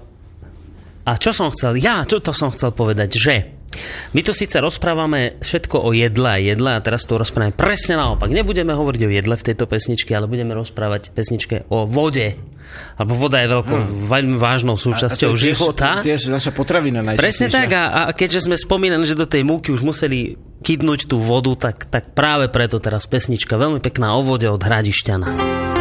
a 1.02 1.12
čo 1.18 1.34
som 1.34 1.50
chcel? 1.50 1.82
Ja, 1.82 2.06
čo 2.06 2.22
to 2.22 2.30
som 2.30 2.54
chcel 2.54 2.70
povedať, 2.70 3.18
že 3.18 3.55
my 4.12 4.20
tu 4.22 4.32
síce 4.36 4.56
rozprávame 4.58 5.40
všetko 5.40 5.82
o 5.82 5.90
jedle 5.92 6.28
a 6.28 6.38
jedle 6.38 6.70
a 6.76 6.80
teraz 6.80 7.04
to 7.04 7.20
rozprávame 7.20 7.54
presne 7.54 7.96
naopak. 7.96 8.28
Nebudeme 8.30 8.74
hovoriť 8.74 9.02
o 9.06 9.10
jedle 9.10 9.34
v 9.36 9.46
tejto 9.46 9.64
pesničke, 9.68 10.12
ale 10.12 10.30
budeme 10.30 10.52
rozprávať 10.54 11.12
pesničke 11.12 11.68
o 11.72 11.88
vode. 11.88 12.36
Lebo 12.98 13.12
voda 13.14 13.40
je 13.40 13.48
veľkou, 13.48 13.78
hmm. 13.78 14.10
veľmi 14.10 14.36
vážnou 14.36 14.74
súčasťou 14.74 15.30
a, 15.30 15.34
a 15.34 15.38
tiež, 15.38 15.46
života. 15.54 15.88
Tiež 16.02 16.28
naša 16.28 16.50
potravina 16.50 17.00
Presne 17.14 17.46
tak 17.46 17.70
a, 17.72 18.10
a 18.10 18.12
keďže 18.12 18.50
sme 18.50 18.58
spomínali, 18.58 19.06
že 19.06 19.14
do 19.14 19.24
tej 19.24 19.46
múky 19.46 19.70
už 19.70 19.86
museli 19.86 20.34
kydnúť 20.66 21.06
tú 21.06 21.22
vodu, 21.22 21.54
tak, 21.54 21.86
tak 21.86 22.12
práve 22.12 22.50
preto 22.50 22.82
teraz 22.82 23.06
pesnička 23.06 23.54
veľmi 23.54 23.78
pekná 23.78 24.18
o 24.18 24.26
vode 24.26 24.50
od 24.50 24.60
Hradišťana. 24.60 25.75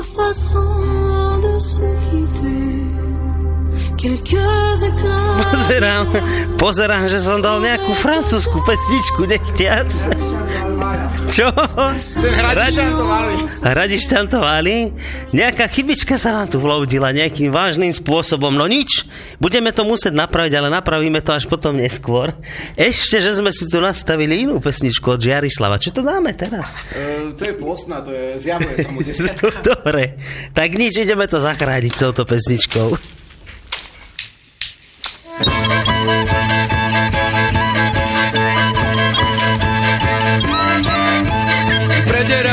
D'autres 0.00 0.14
façons 0.14 1.38
de 1.42 1.58
se 1.58 1.80
quitter. 2.10 2.50
Pozerám, 5.52 6.06
pozerám, 6.56 7.04
že 7.04 7.20
som 7.20 7.44
dal 7.44 7.60
nejakú 7.60 7.92
francúzsku 7.92 8.64
pesničku, 8.64 9.28
nechtiac. 9.28 9.92
Čo? 11.30 11.46
Ten 12.18 12.34
hradiš 12.34 12.74
tam 12.74 12.90
to 12.90 13.06
váli. 13.06 13.34
Radiš 13.62 14.04
tam 14.10 14.24
to 14.26 14.38
váli? 14.42 14.76
Nejaká 15.30 15.70
chybička 15.70 16.18
sa 16.18 16.34
nám 16.34 16.50
tu 16.50 16.58
vloudila 16.58 17.14
nejakým 17.14 17.54
vážnym 17.54 17.94
spôsobom. 17.94 18.50
No 18.50 18.66
nič, 18.66 19.06
budeme 19.38 19.70
to 19.70 19.86
musieť 19.86 20.10
napraviť, 20.10 20.52
ale 20.58 20.68
napravíme 20.74 21.22
to 21.22 21.30
až 21.30 21.46
potom 21.46 21.78
neskôr. 21.78 22.34
Ešte, 22.74 23.22
že 23.22 23.38
sme 23.38 23.54
si 23.54 23.70
tu 23.70 23.78
nastavili 23.78 24.42
inú 24.42 24.58
pesničku 24.58 25.06
od 25.14 25.22
Žiarislava. 25.22 25.78
Čo 25.78 26.02
to 26.02 26.02
dáme 26.02 26.34
teraz? 26.34 26.74
Uh, 26.90 27.30
to 27.38 27.46
je 27.46 27.54
pôstna, 27.54 28.02
to 28.02 28.10
je 28.10 28.34
zjavuje 28.42 28.74
sa 28.82 28.90
mu 28.90 29.00
Dobre, 29.70 30.18
tak 30.50 30.74
nič, 30.74 30.98
ideme 30.98 31.30
to 31.30 31.38
zachrániť 31.38 31.92
touto 31.94 32.26
pesničkou. 32.26 32.90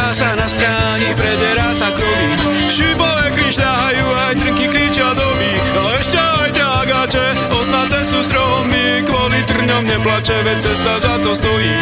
Sa 0.07 0.33
na 0.39 0.47
stráni, 0.47 1.11
prederá 1.19 1.75
sa 1.75 1.91
krovy 1.91 2.39
Šibové 2.71 3.27
krišľahajú, 3.37 4.05
aj 4.07 4.33
trnky 4.39 4.65
kričia 4.71 5.11
doby 5.11 5.51
A 5.75 5.83
ešte 5.99 6.17
aj 6.17 6.49
ťagače, 6.55 7.25
osnaté 7.51 7.99
sú 8.07 8.23
stromy. 8.23 9.03
Kvôli 9.03 9.39
trňom 9.43 9.83
neplače, 9.83 10.37
veď 10.47 10.57
cesta 10.63 10.93
za 11.03 11.13
to 11.19 11.35
stojí. 11.35 11.75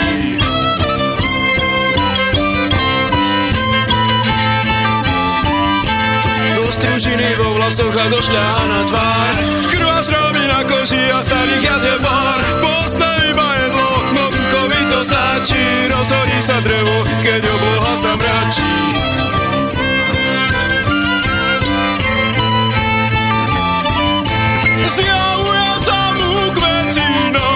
Stružiny 6.76 7.40
vo 7.40 7.56
vlasoch 7.56 7.96
a 7.96 8.06
došľa 8.12 8.46
na 8.68 8.82
tvár. 8.84 9.36
Krva 9.72 10.00
sromy 10.04 10.44
na 10.44 10.60
koži 10.68 11.00
a 11.08 11.24
starých 11.24 11.64
jazie 11.64 11.96
pár 12.04 12.40
Posná 12.60 13.12
iba 13.32 13.48
no 13.52 13.66
duchovi 13.66 13.75
to 14.96 15.04
stačí 15.04 15.92
Rozhorí 15.92 16.40
sa 16.40 16.64
drevo, 16.64 17.04
keď 17.20 17.44
obloha 17.52 17.94
sa 18.00 18.16
mračí 18.16 18.76
Zjavuje 24.96 25.70
sa 25.84 26.00
mu 26.16 26.32
kvetina 26.56 27.48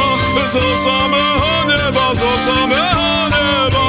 Zo 0.50 0.66
samého 0.84 1.52
neba, 1.70 2.06
zo 2.18 2.32
samého 2.42 3.10
neba. 3.32 3.88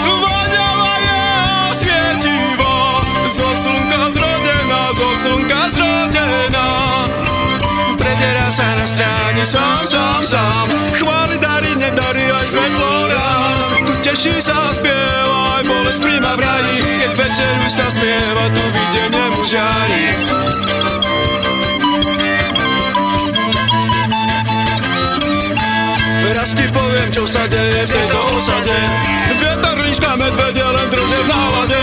Voňava 0.00 0.92
jeho 1.04 1.70
svietivo 1.76 2.74
Zo 3.28 3.48
slnka 3.68 4.00
zrodená, 4.16 4.80
zo 4.96 5.08
slnka 5.20 5.60
zrodená. 5.68 6.68
Sa 8.50 8.66
na 8.74 8.82
stráni 8.82 9.46
sám, 9.46 9.78
sám, 9.86 10.20
sám. 10.26 10.66
Chváli 10.98 11.38
dary, 11.38 11.70
nedary, 11.78 12.29
svetlo 12.50 12.92
rád 13.06 13.86
Tu 13.86 13.94
teší 14.02 14.34
sa, 14.42 14.58
spieva, 14.74 15.62
aj 15.62 15.64
bolesť 15.70 16.00
príjma 16.02 16.32
v 16.34 16.40
raji. 16.42 16.76
Keď 16.98 17.12
večer 17.14 17.52
už 17.62 17.72
sa 17.72 17.86
spieva, 17.94 18.44
tu 18.50 18.62
videnie 18.74 19.26
mu 19.30 19.42
žári 19.46 20.04
Raz 26.30 26.56
ti 26.56 26.66
poviem, 26.72 27.08
čo 27.10 27.26
sa 27.26 27.42
deje 27.50 27.84
v 27.84 27.90
tejto 27.90 28.18
osade. 28.38 28.78
Vietor, 29.34 29.76
líška, 29.82 30.10
medvede 30.14 30.62
len 30.62 30.88
držia 30.88 31.20
v 31.20 31.28
nálade 31.28 31.82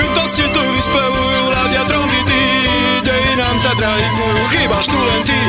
Bytosti 0.00 0.46
tu 0.48 0.62
vyspevujú, 0.62 1.42
ladia 1.50 1.82
trombity 1.84 2.42
Dejinám 3.04 3.56
sa 3.58 3.74
trajkujú, 3.74 4.40
chýbaš 4.54 4.86
tu 4.86 4.98
len 5.02 5.20
ty. 5.26 5.40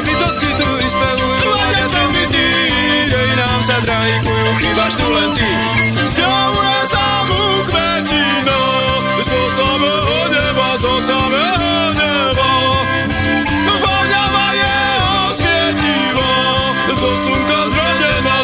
Bytosti 0.00 0.50
tu 0.58 0.66
vyspevujú, 0.80 1.44
ladia 1.44 1.86
trombity 1.92 2.13
Tu 4.94 5.08
len 5.10 5.30
ty 5.32 5.48
Zjavuje 6.06 6.78
sa 6.86 7.24
mu 7.26 7.64
kvetino 7.66 8.60
Zo 9.24 9.40
samého 9.50 10.16
neba, 10.30 10.68
zo 10.78 11.00
samého 11.02 11.72
neba. 11.98 12.50
Voňava 13.80 14.46
jeho 14.54 15.16
svietivo 15.34 16.30
Zo 16.94 17.10
slnka 17.16 17.60
zrodená, 17.74 18.36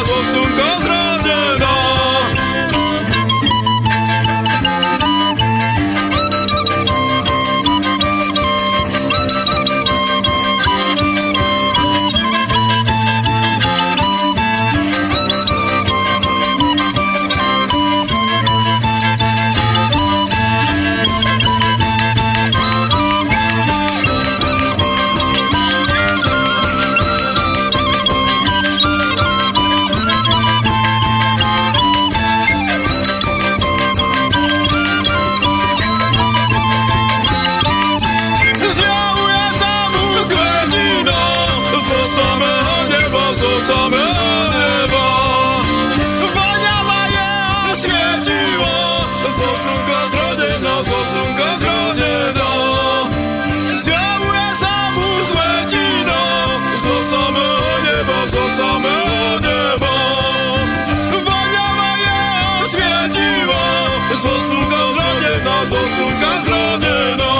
slnka 66.01 66.33
zrodená 66.41 67.33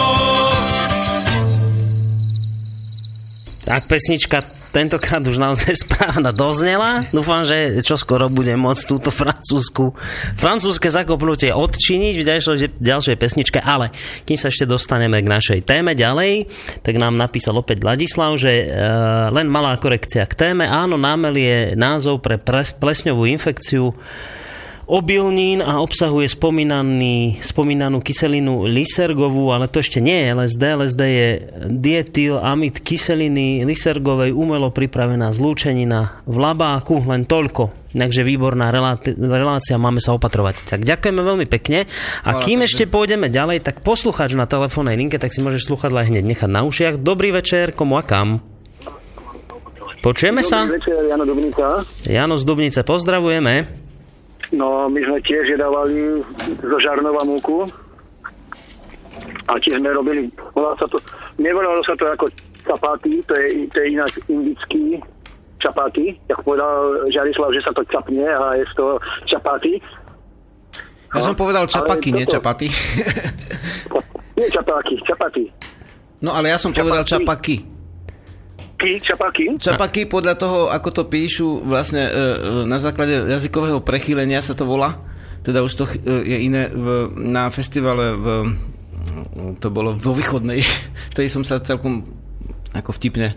Tak 3.61 3.87
pesnička 3.87 4.43
tentokrát 4.75 5.23
už 5.23 5.39
naozaj 5.39 5.83
správna 5.83 6.35
doznela. 6.35 7.07
Dúfam, 7.11 7.43
že 7.47 7.79
čo 7.83 7.95
skoro 7.95 8.27
budem 8.27 8.59
môcť 8.59 8.83
túto 8.83 9.11
francúzsku, 9.11 9.95
francúzske 10.35 10.91
zakopnutie 10.91 11.55
odčiniť 11.55 12.15
v 12.19 12.23
ďalšej, 12.23 12.57
ďalšej 12.79 13.15
pesničke, 13.15 13.59
ale 13.63 13.91
kým 14.27 14.35
sa 14.35 14.51
ešte 14.51 14.67
dostaneme 14.67 15.19
k 15.23 15.31
našej 15.31 15.59
téme 15.63 15.95
ďalej, 15.95 16.51
tak 16.83 16.99
nám 16.99 17.15
napísal 17.15 17.59
opäť 17.59 17.83
Vladislav, 17.83 18.35
že 18.35 18.51
e, 18.51 18.65
len 19.31 19.47
malá 19.47 19.75
korekcia 19.79 20.27
k 20.27 20.33
téme. 20.35 20.67
Áno, 20.67 20.99
námel 20.99 21.35
je 21.39 21.57
názov 21.75 22.23
pre 22.23 22.39
plesňovú 22.75 23.27
infekciu 23.27 23.95
obilnín 24.89 25.61
a 25.61 25.81
obsahuje 25.81 26.29
spomínaný, 26.31 27.41
spomínanú 27.45 28.01
kyselinu 28.01 28.65
lysergovú, 28.65 29.53
ale 29.53 29.69
to 29.69 29.81
ešte 29.81 30.01
nie 30.01 30.25
je 30.25 30.25
LSD. 30.33 30.63
LSD 30.63 31.01
je 31.01 31.29
dietyl 31.69 32.35
amid 32.41 32.81
kyseliny 32.81 33.65
lysergovej 33.65 34.33
umelo 34.33 34.73
pripravená 34.73 35.29
zlúčenina 35.35 36.21
v 36.25 36.35
labáku, 36.37 37.03
len 37.05 37.27
toľko. 37.27 37.81
Takže 37.91 38.23
výborná 38.23 38.71
relácia, 38.71 39.11
relácia, 39.19 39.75
máme 39.75 39.99
sa 39.99 40.15
opatrovať. 40.15 40.63
Tak 40.63 40.87
ďakujeme 40.87 41.21
veľmi 41.27 41.45
pekne. 41.51 41.83
A 42.23 42.39
kým 42.39 42.63
ešte 42.63 42.87
pôjdeme 42.87 43.27
ďalej, 43.27 43.67
tak 43.67 43.83
poslucháč 43.83 44.31
na 44.39 44.47
telefónnej 44.47 44.95
linke, 44.95 45.19
tak 45.19 45.35
si 45.35 45.43
môžeš 45.43 45.67
sluchadla 45.67 46.07
hneď 46.07 46.23
nechať 46.23 46.47
na 46.47 46.63
ušiach. 46.63 47.03
Dobrý 47.03 47.35
večer, 47.35 47.75
komu 47.75 47.99
a 47.99 48.03
kam? 48.07 48.39
Počujeme 49.99 50.39
sa? 50.39 50.65
Dobrý 50.65 50.79
večer, 50.79 51.03
Jano 51.03 51.25
Dubnica. 51.27 51.65
Jano 52.07 52.35
z 52.39 52.43
Dubnice, 52.47 52.81
pozdravujeme. 52.87 53.80
No, 54.51 54.91
my 54.91 54.99
sme 54.99 55.17
tiež 55.23 55.55
jedávali 55.55 56.19
zo 56.59 56.77
žarnova 56.83 57.23
múku. 57.23 57.63
A 59.47 59.59
tiež 59.59 59.79
sme 59.79 59.91
robili, 59.91 60.31
volalo 60.55 60.75
sa 60.79 60.87
to, 60.87 60.97
nevolalo 61.39 61.83
sa 61.83 61.95
to 61.99 62.07
ako 62.07 62.25
čapáty, 62.63 63.19
to 63.27 63.33
je, 63.35 63.67
to 63.67 63.77
je 63.83 63.87
ináč 63.91 64.13
indický 64.31 64.95
čapáty, 65.59 66.15
jak 66.29 66.39
povedal 66.41 67.05
Žarislav, 67.11 67.51
že 67.53 67.61
sa 67.61 67.71
to 67.75 67.83
čapne 67.91 68.23
a 68.23 68.55
je 68.55 68.63
toho 68.73 68.95
čapáty. 69.27 69.77
Ja 71.11 71.19
som 71.19 71.35
povedal 71.35 71.67
čapaky, 71.67 72.15
nie 72.15 72.23
čapaty. 72.23 72.71
Nie 74.39 74.47
čapáky, 74.47 74.95
čapaty. 75.05 75.43
No 76.23 76.33
ale 76.33 76.49
ja 76.49 76.57
som 76.57 76.71
povedal 76.73 77.03
Čapaky. 77.05 77.80
čapaky.Ky, 78.81 79.05
čapáky? 79.05 79.43
Čapaky 79.61 80.01
podľa 80.09 80.35
toho, 80.35 80.59
ako 80.67 80.89
to 80.91 81.03
píšu, 81.05 81.61
vlastne 81.61 82.01
e, 82.01 82.11
e, 82.11 82.17
na 82.65 82.81
základe 82.81 83.29
jazykového 83.29 83.79
prechýlenia 83.79 84.41
sa 84.41 84.57
to 84.57 84.65
volá. 84.65 84.97
Teda 85.41 85.61
už 85.61 85.73
to 85.73 85.83
e, 85.85 85.97
je 86.25 86.37
iné 86.41 86.69
v, 86.69 87.09
na 87.17 87.49
festivale 87.49 88.13
v, 88.17 88.25
to 89.57 89.69
bolo 89.69 89.93
vo 89.93 90.11
východnej, 90.13 90.61
vtedy 91.13 91.29
som 91.29 91.45
sa 91.45 91.61
celkom 91.61 92.05
ako 92.71 92.95
vtipne 92.95 93.35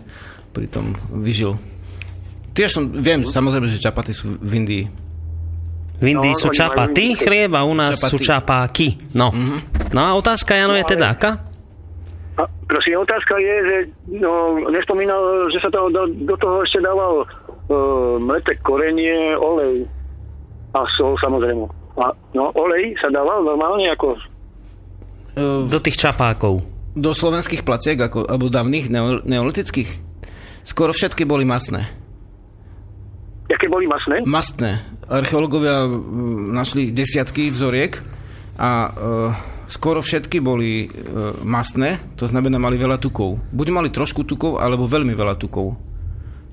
pri 0.49 0.65
tom 0.71 0.95
vyžil. 1.11 1.59
Tiež 2.55 2.71
som, 2.71 2.87
viem, 2.87 3.27
samozrejme, 3.27 3.67
že 3.67 3.83
čapaty 3.83 4.15
sú 4.15 4.39
v 4.39 4.51
Indii. 4.55 4.85
V 5.95 6.05
Indii 6.07 6.31
No, 6.35 6.39
sú 6.39 6.47
čapaty 6.51 7.15
chlieb 7.15 7.51
a 7.51 7.67
u 7.67 7.75
nás 7.75 7.99
Čapaty. 7.99 8.11
sú 8.11 8.17
čapáky. 8.19 8.87
No. 9.11 9.31
No 9.91 9.99
a 9.99 10.15
otázka, 10.15 10.55
Jano, 10.55 10.75
je 10.75 10.83
No, 10.83 10.91
teda 10.91 11.11
aká? 11.11 11.44
A, 12.35 12.43
prosím, 12.67 12.99
otázka 12.99 13.39
je, 13.39 13.55
že 13.63 13.77
no, 14.19 14.59
nespomínal, 14.67 15.47
že 15.51 15.63
sa 15.63 15.71
to, 15.71 15.87
do, 15.87 16.03
do 16.27 16.35
toho 16.35 16.67
ešte 16.67 16.83
dával 16.83 17.23
uh, 17.23 18.19
mleté 18.19 18.59
korenie, 18.59 19.39
olej 19.39 19.87
a 20.75 20.83
sol 20.99 21.15
samozrejme. 21.23 21.63
A, 21.95 22.11
no, 22.35 22.51
olej 22.59 22.91
sa 22.99 23.07
dával 23.07 23.47
normálne 23.47 23.87
ako... 23.95 24.19
E, 25.31 25.63
Do 25.63 25.79
tých 25.79 25.95
čapákov. 25.95 26.59
do 26.95 27.11
slovenských 27.15 27.63
placiek, 27.63 27.95
ako, 27.95 28.27
alebo 28.27 28.51
dávnych 28.51 28.91
neo, 28.91 29.23
neolitických, 29.23 29.87
skoro 30.67 30.91
všetky 30.91 31.23
boli 31.23 31.47
masné. 31.47 31.87
Jaké 33.47 33.71
boli 33.71 33.87
masné? 33.87 34.25
Mastné. 34.27 34.83
Archeológovia 35.05 35.85
mm, 35.85 36.51
našli 36.51 36.89
desiatky 36.91 37.53
vzoriek 37.53 37.99
a 38.57 38.71
e, 38.87 38.91
skoro 39.67 39.99
všetky 40.01 40.41
boli 40.41 40.85
e, 40.85 40.87
mastné, 41.41 42.01
to 42.15 42.25
znamená 42.25 42.57
mali 42.57 42.77
veľa 42.77 43.01
tukov. 43.01 43.41
Buď 43.51 43.67
mali 43.73 43.89
trošku 43.89 44.25
tukov, 44.25 44.61
alebo 44.61 44.89
veľmi 44.89 45.13
veľa 45.13 45.35
tukov. 45.37 45.77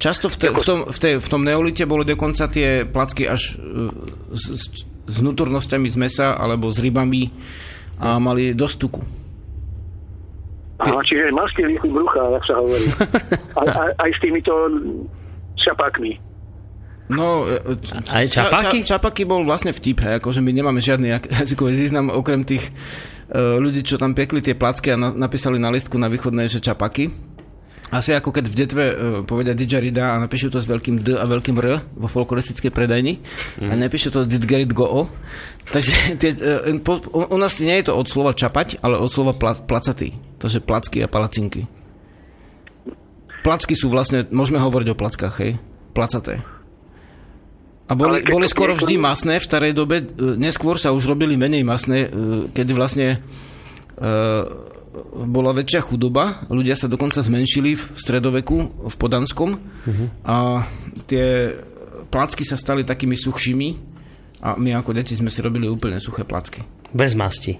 Často 0.02 0.26
v, 0.26 0.36
te, 0.36 0.48
v, 0.50 0.62
tom, 0.66 0.78
v, 0.90 0.98
tej, 0.98 1.14
v 1.22 1.28
tom 1.30 1.46
neolite 1.46 1.86
boli 1.86 2.02
dokonca 2.02 2.50
tie 2.50 2.82
placky 2.82 3.30
až 3.30 3.54
e, 3.54 3.90
s, 4.34 4.44
s, 4.50 4.64
s 5.06 5.16
vnútornosťami 5.22 5.88
z 5.92 5.96
mesa 5.98 6.34
alebo 6.34 6.70
s 6.72 6.82
rybami 6.82 7.30
a 8.02 8.18
mali 8.18 8.50
dosť 8.56 8.76
tuku. 8.82 9.02
Aha, 10.82 10.98
čiže 11.06 11.30
masti 11.30 11.62
brucha, 11.86 12.18
jak 12.34 12.44
sa 12.50 12.54
hovorí. 12.58 12.86
aj, 13.62 13.68
aj, 13.70 13.90
aj 14.02 14.10
s 14.10 14.18
týmito 14.18 14.52
šapákmi. 15.62 16.31
No, 17.10 17.44
Aj 18.14 18.24
ča- 18.30 18.46
čapáky? 18.46 18.86
Ča, 18.86 18.96
čapaky 18.96 19.22
bol 19.26 19.42
vlastne 19.42 19.74
vtip, 19.74 20.06
hej, 20.06 20.22
akože 20.22 20.38
my 20.38 20.50
nemáme 20.54 20.78
žiadny 20.78 21.08
jazykový 21.42 21.74
význam, 21.74 22.14
okrem 22.14 22.46
tých 22.46 22.70
e, 23.28 23.58
ľudí, 23.58 23.82
čo 23.82 23.98
tam 23.98 24.14
pekli 24.14 24.38
tie 24.38 24.54
placky 24.54 24.94
a 24.94 24.96
na, 24.96 25.10
napísali 25.10 25.58
na 25.58 25.68
listku 25.74 25.98
na 25.98 26.06
východnej, 26.06 26.46
že 26.46 26.62
čapaky. 26.62 27.10
Asi 27.92 28.16
ako 28.16 28.32
keď 28.32 28.44
v 28.48 28.56
detve 28.56 28.84
e, 28.88 28.94
povedia 29.28 29.52
didgeridá 29.52 30.16
a 30.16 30.22
napíšu 30.22 30.48
to 30.48 30.64
s 30.64 30.70
veľkým 30.70 31.04
D 31.04 31.12
a 31.12 31.28
veľkým 31.28 31.52
R 31.60 31.76
vo 31.92 32.08
folkloristickej 32.08 32.72
predajni 32.72 33.20
mm. 33.60 33.68
a 33.68 33.72
napíšu 33.76 34.08
to 34.08 34.24
didgerid 34.24 34.72
go 34.72 34.88
o. 34.88 35.02
Takže 35.68 35.92
tie, 36.22 36.32
e, 36.32 36.80
po, 36.80 37.02
u, 37.12 37.28
u 37.28 37.36
nás 37.36 37.60
nie 37.60 37.76
je 37.82 37.92
to 37.92 37.98
od 37.98 38.08
slova 38.08 38.32
čapať, 38.32 38.80
ale 38.80 38.96
od 38.96 39.12
slova 39.12 39.36
pla, 39.36 39.52
placatý. 39.58 40.16
Takže 40.40 40.64
placky 40.64 41.04
a 41.04 41.08
palacinky. 41.10 41.68
Placky 43.44 43.74
sú 43.76 43.92
vlastne, 43.92 44.24
môžeme 44.32 44.62
hovoriť 44.62 44.88
o 44.94 44.96
plackách, 44.96 45.34
hej? 45.44 45.60
Placaté. 45.92 46.61
A 47.92 47.94
boli, 47.94 48.24
boli 48.24 48.48
skoro 48.48 48.72
vždy 48.72 48.96
masné 48.96 49.36
v 49.36 49.44
starej 49.44 49.76
dobe, 49.76 50.00
e, 50.00 50.04
neskôr 50.40 50.80
sa 50.80 50.96
už 50.96 51.12
robili 51.12 51.36
menej 51.36 51.60
masné, 51.60 52.08
e, 52.08 52.48
keď 52.48 52.66
vlastne 52.72 53.08
e, 53.12 54.08
bola 55.28 55.52
väčšia 55.52 55.84
chudoba, 55.84 56.48
ľudia 56.48 56.72
sa 56.72 56.88
dokonca 56.88 57.20
zmenšili 57.20 57.76
v 57.76 57.82
stredoveku, 57.92 58.88
v 58.88 58.94
Podanskom 58.96 59.56
a 60.24 60.64
tie 61.08 61.56
placky 62.12 62.44
sa 62.44 62.60
stali 62.60 62.84
takými 62.84 63.16
suchšími 63.16 63.68
a 64.44 64.56
my 64.60 64.76
ako 64.76 64.92
deti 64.92 65.16
sme 65.16 65.32
si 65.32 65.40
robili 65.40 65.64
úplne 65.64 65.96
suché 65.96 66.28
placky. 66.28 66.60
Bez 66.92 67.16
masti. 67.16 67.56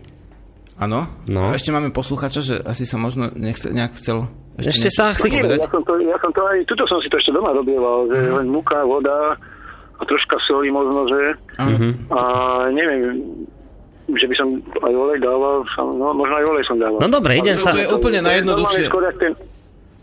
Áno? 0.76 1.08
No. 1.24 1.48
A 1.48 1.56
ešte 1.56 1.72
máme 1.72 1.88
posluchača, 1.94 2.40
že 2.44 2.54
asi 2.60 2.84
sa 2.84 3.00
možno 3.00 3.32
nechce, 3.32 3.72
nejak 3.72 3.96
chcel 3.96 4.28
Ešte 4.60 4.88
niečo- 4.88 4.96
sa 4.98 5.04
chci- 5.16 5.32
ja 5.40 5.68
som, 5.72 5.80
to, 5.88 5.92
ja 6.04 6.16
som 6.20 6.30
to 6.36 6.42
aj, 6.44 6.58
tuto 6.68 6.84
som 6.84 7.00
si 7.00 7.08
to 7.08 7.16
ešte 7.16 7.32
doma 7.32 7.56
robieval, 7.56 8.12
že 8.12 8.18
len 8.28 8.48
múka, 8.50 8.84
voda 8.84 9.40
a 10.02 10.04
troška 10.04 10.36
soli 10.42 10.68
možno, 10.68 11.06
že 11.06 11.20
Áno. 11.56 11.94
a 12.10 12.20
neviem, 12.68 13.22
že 14.10 14.26
by 14.26 14.34
som 14.34 14.48
aj 14.82 14.92
olej 14.92 15.18
dával, 15.18 15.62
sam- 15.72 15.94
no 15.94 16.10
možno 16.10 16.34
aj 16.34 16.44
olej 16.44 16.64
som 16.66 16.76
dával. 16.76 16.98
No 16.98 17.08
dobre, 17.08 17.38
idem 17.38 17.54
To 17.54 17.62
sa... 17.62 17.70
je 17.70 17.86
úplne 17.86 18.18
To 18.18 18.24
je 18.24 18.28
najjednoduchšie. 18.28 18.84
jak 18.90 19.16
ten, 19.16 19.32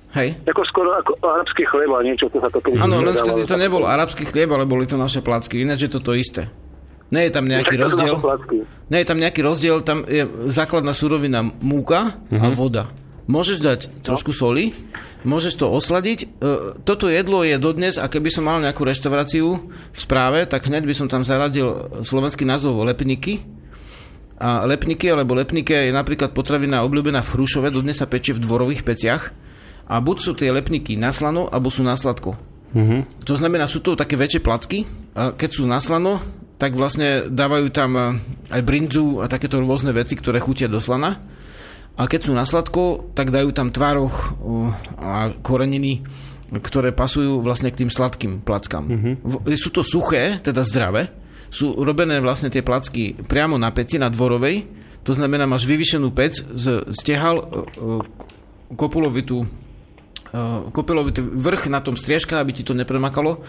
Hej. 0.09 0.29
ako 0.41 0.61
skoro 0.65 0.89
ako 0.95 1.11
arabský 1.21 1.63
chleba, 1.67 2.01
niečo, 2.01 2.25
čo 2.31 2.39
sa 2.39 2.49
to 2.49 2.57
kedy 2.57 2.79
Áno, 2.79 3.03
len 3.03 3.13
vtedy 3.13 3.43
to 3.43 3.59
nebol 3.59 3.83
arabský 3.83 4.23
chlieb, 4.25 4.49
ale 4.49 4.65
boli 4.65 4.87
to 4.87 4.95
naše 4.95 5.19
placky. 5.19 5.61
Ináč 5.61 5.85
je 5.85 5.91
to 5.91 6.01
to 6.01 6.15
isté. 6.15 6.49
Nie 7.09 7.25
je 7.25 7.33
tam 7.33 7.45
nejaký 7.45 7.75
to 7.75 7.83
rozdiel. 7.83 8.15
Nie 8.89 9.01
je 9.01 9.07
tam 9.09 9.17
nejaký 9.17 9.41
rozdiel, 9.41 9.81
tam 9.81 10.05
je 10.05 10.23
základná 10.49 10.93
surovina 10.93 11.41
múka 11.59 12.17
a 12.29 12.47
voda. 12.49 12.89
Môžeš 13.29 13.61
dať 13.61 13.79
trošku 14.01 14.33
soli, 14.33 14.73
môžeš 15.21 15.61
to 15.61 15.69
osladiť. 15.69 16.19
E, 16.25 16.27
Toto 16.81 17.05
jedlo 17.05 17.45
je 17.45 17.61
dodnes, 17.61 18.01
a 18.01 18.09
keby 18.09 18.33
som 18.33 18.49
mal 18.49 18.57
nejakú 18.57 18.81
reštauráciu 18.81 19.69
v 19.69 19.99
správe, 19.99 20.49
tak 20.49 20.65
hneď 20.65 20.89
by 20.89 20.93
som 20.97 21.05
tam 21.05 21.21
zaradil 21.21 22.01
slovenský 22.01 22.49
názov 22.49 22.81
lepníky. 22.89 23.45
A 24.41 24.65
lepníky 24.65 25.13
alebo 25.13 25.37
lepnike 25.37 25.91
je 25.91 25.93
napríklad 25.93 26.33
potravina 26.33 26.81
obľúbená 26.81 27.21
v 27.21 27.37
Hrušove, 27.37 27.69
dodnes 27.69 28.01
sa 28.01 28.09
pečie 28.09 28.33
v 28.33 28.41
dvorových 28.41 28.81
peciach. 28.81 29.29
A 29.85 30.01
buď 30.01 30.17
sú 30.17 30.31
tie 30.33 30.49
lepníky 30.49 30.97
na 30.97 31.13
slano, 31.13 31.45
alebo 31.53 31.69
sú 31.69 31.85
na 31.85 31.93
sladko. 31.93 32.33
To 33.25 33.33
znamená, 33.33 33.65
sú 33.65 33.81
to 33.81 33.97
také 33.97 34.13
väčšie 34.13 34.41
placky 34.45 34.85
a 35.17 35.33
keď 35.33 35.49
sú 35.49 35.65
na 35.65 35.81
slano, 35.81 36.21
tak 36.61 36.77
vlastne 36.77 37.31
dávajú 37.31 37.67
tam 37.71 37.91
eh, 37.97 38.05
aj 38.53 38.61
brinzu 38.61 39.23
a 39.23 39.31
takéto 39.31 39.57
rôzne 39.63 39.95
veci, 39.95 40.13
ktoré 40.13 40.37
chutia 40.43 40.69
do 40.69 40.77
slana. 40.77 41.17
A 41.99 42.07
keď 42.07 42.21
sú 42.23 42.31
na 42.31 42.47
sladko, 42.47 43.11
tak 43.11 43.27
dajú 43.27 43.51
tam 43.51 43.75
tvároch 43.75 44.15
eh, 44.15 45.03
a 45.03 45.35
koreniny, 45.43 46.07
ktoré 46.49 46.95
pasujú 46.95 47.43
vlastne 47.43 47.69
k 47.69 47.85
tým 47.85 47.91
sladkým 47.91 48.41
plackám. 48.41 48.85
Mm-hmm. 48.87 49.53
Sú 49.59 49.69
to 49.69 49.83
suché, 49.83 50.39
teda 50.39 50.63
zdravé. 50.63 51.11
Sú 51.51 51.75
robené 51.83 52.23
vlastne 52.23 52.47
tie 52.47 52.63
placky 52.63 53.19
priamo 53.19 53.59
na 53.59 53.69
peci, 53.75 53.99
na 53.99 54.07
dvorovej. 54.07 54.79
To 55.03 55.11
znamená, 55.11 55.43
máš 55.43 55.67
vyvyšenú 55.67 56.09
pec, 56.15 56.39
z, 56.39 56.87
stehal, 56.95 57.43
eh, 57.43 57.47
eh, 57.51 58.75
kopulovitú 58.79 59.67
kopelovitý 60.69 61.25
vrch 61.25 61.73
na 61.73 61.81
tom 61.81 61.97
striežka, 61.97 62.37
aby 62.37 62.53
ti 62.53 62.61
to 62.61 62.77
nepremakalo. 62.77 63.41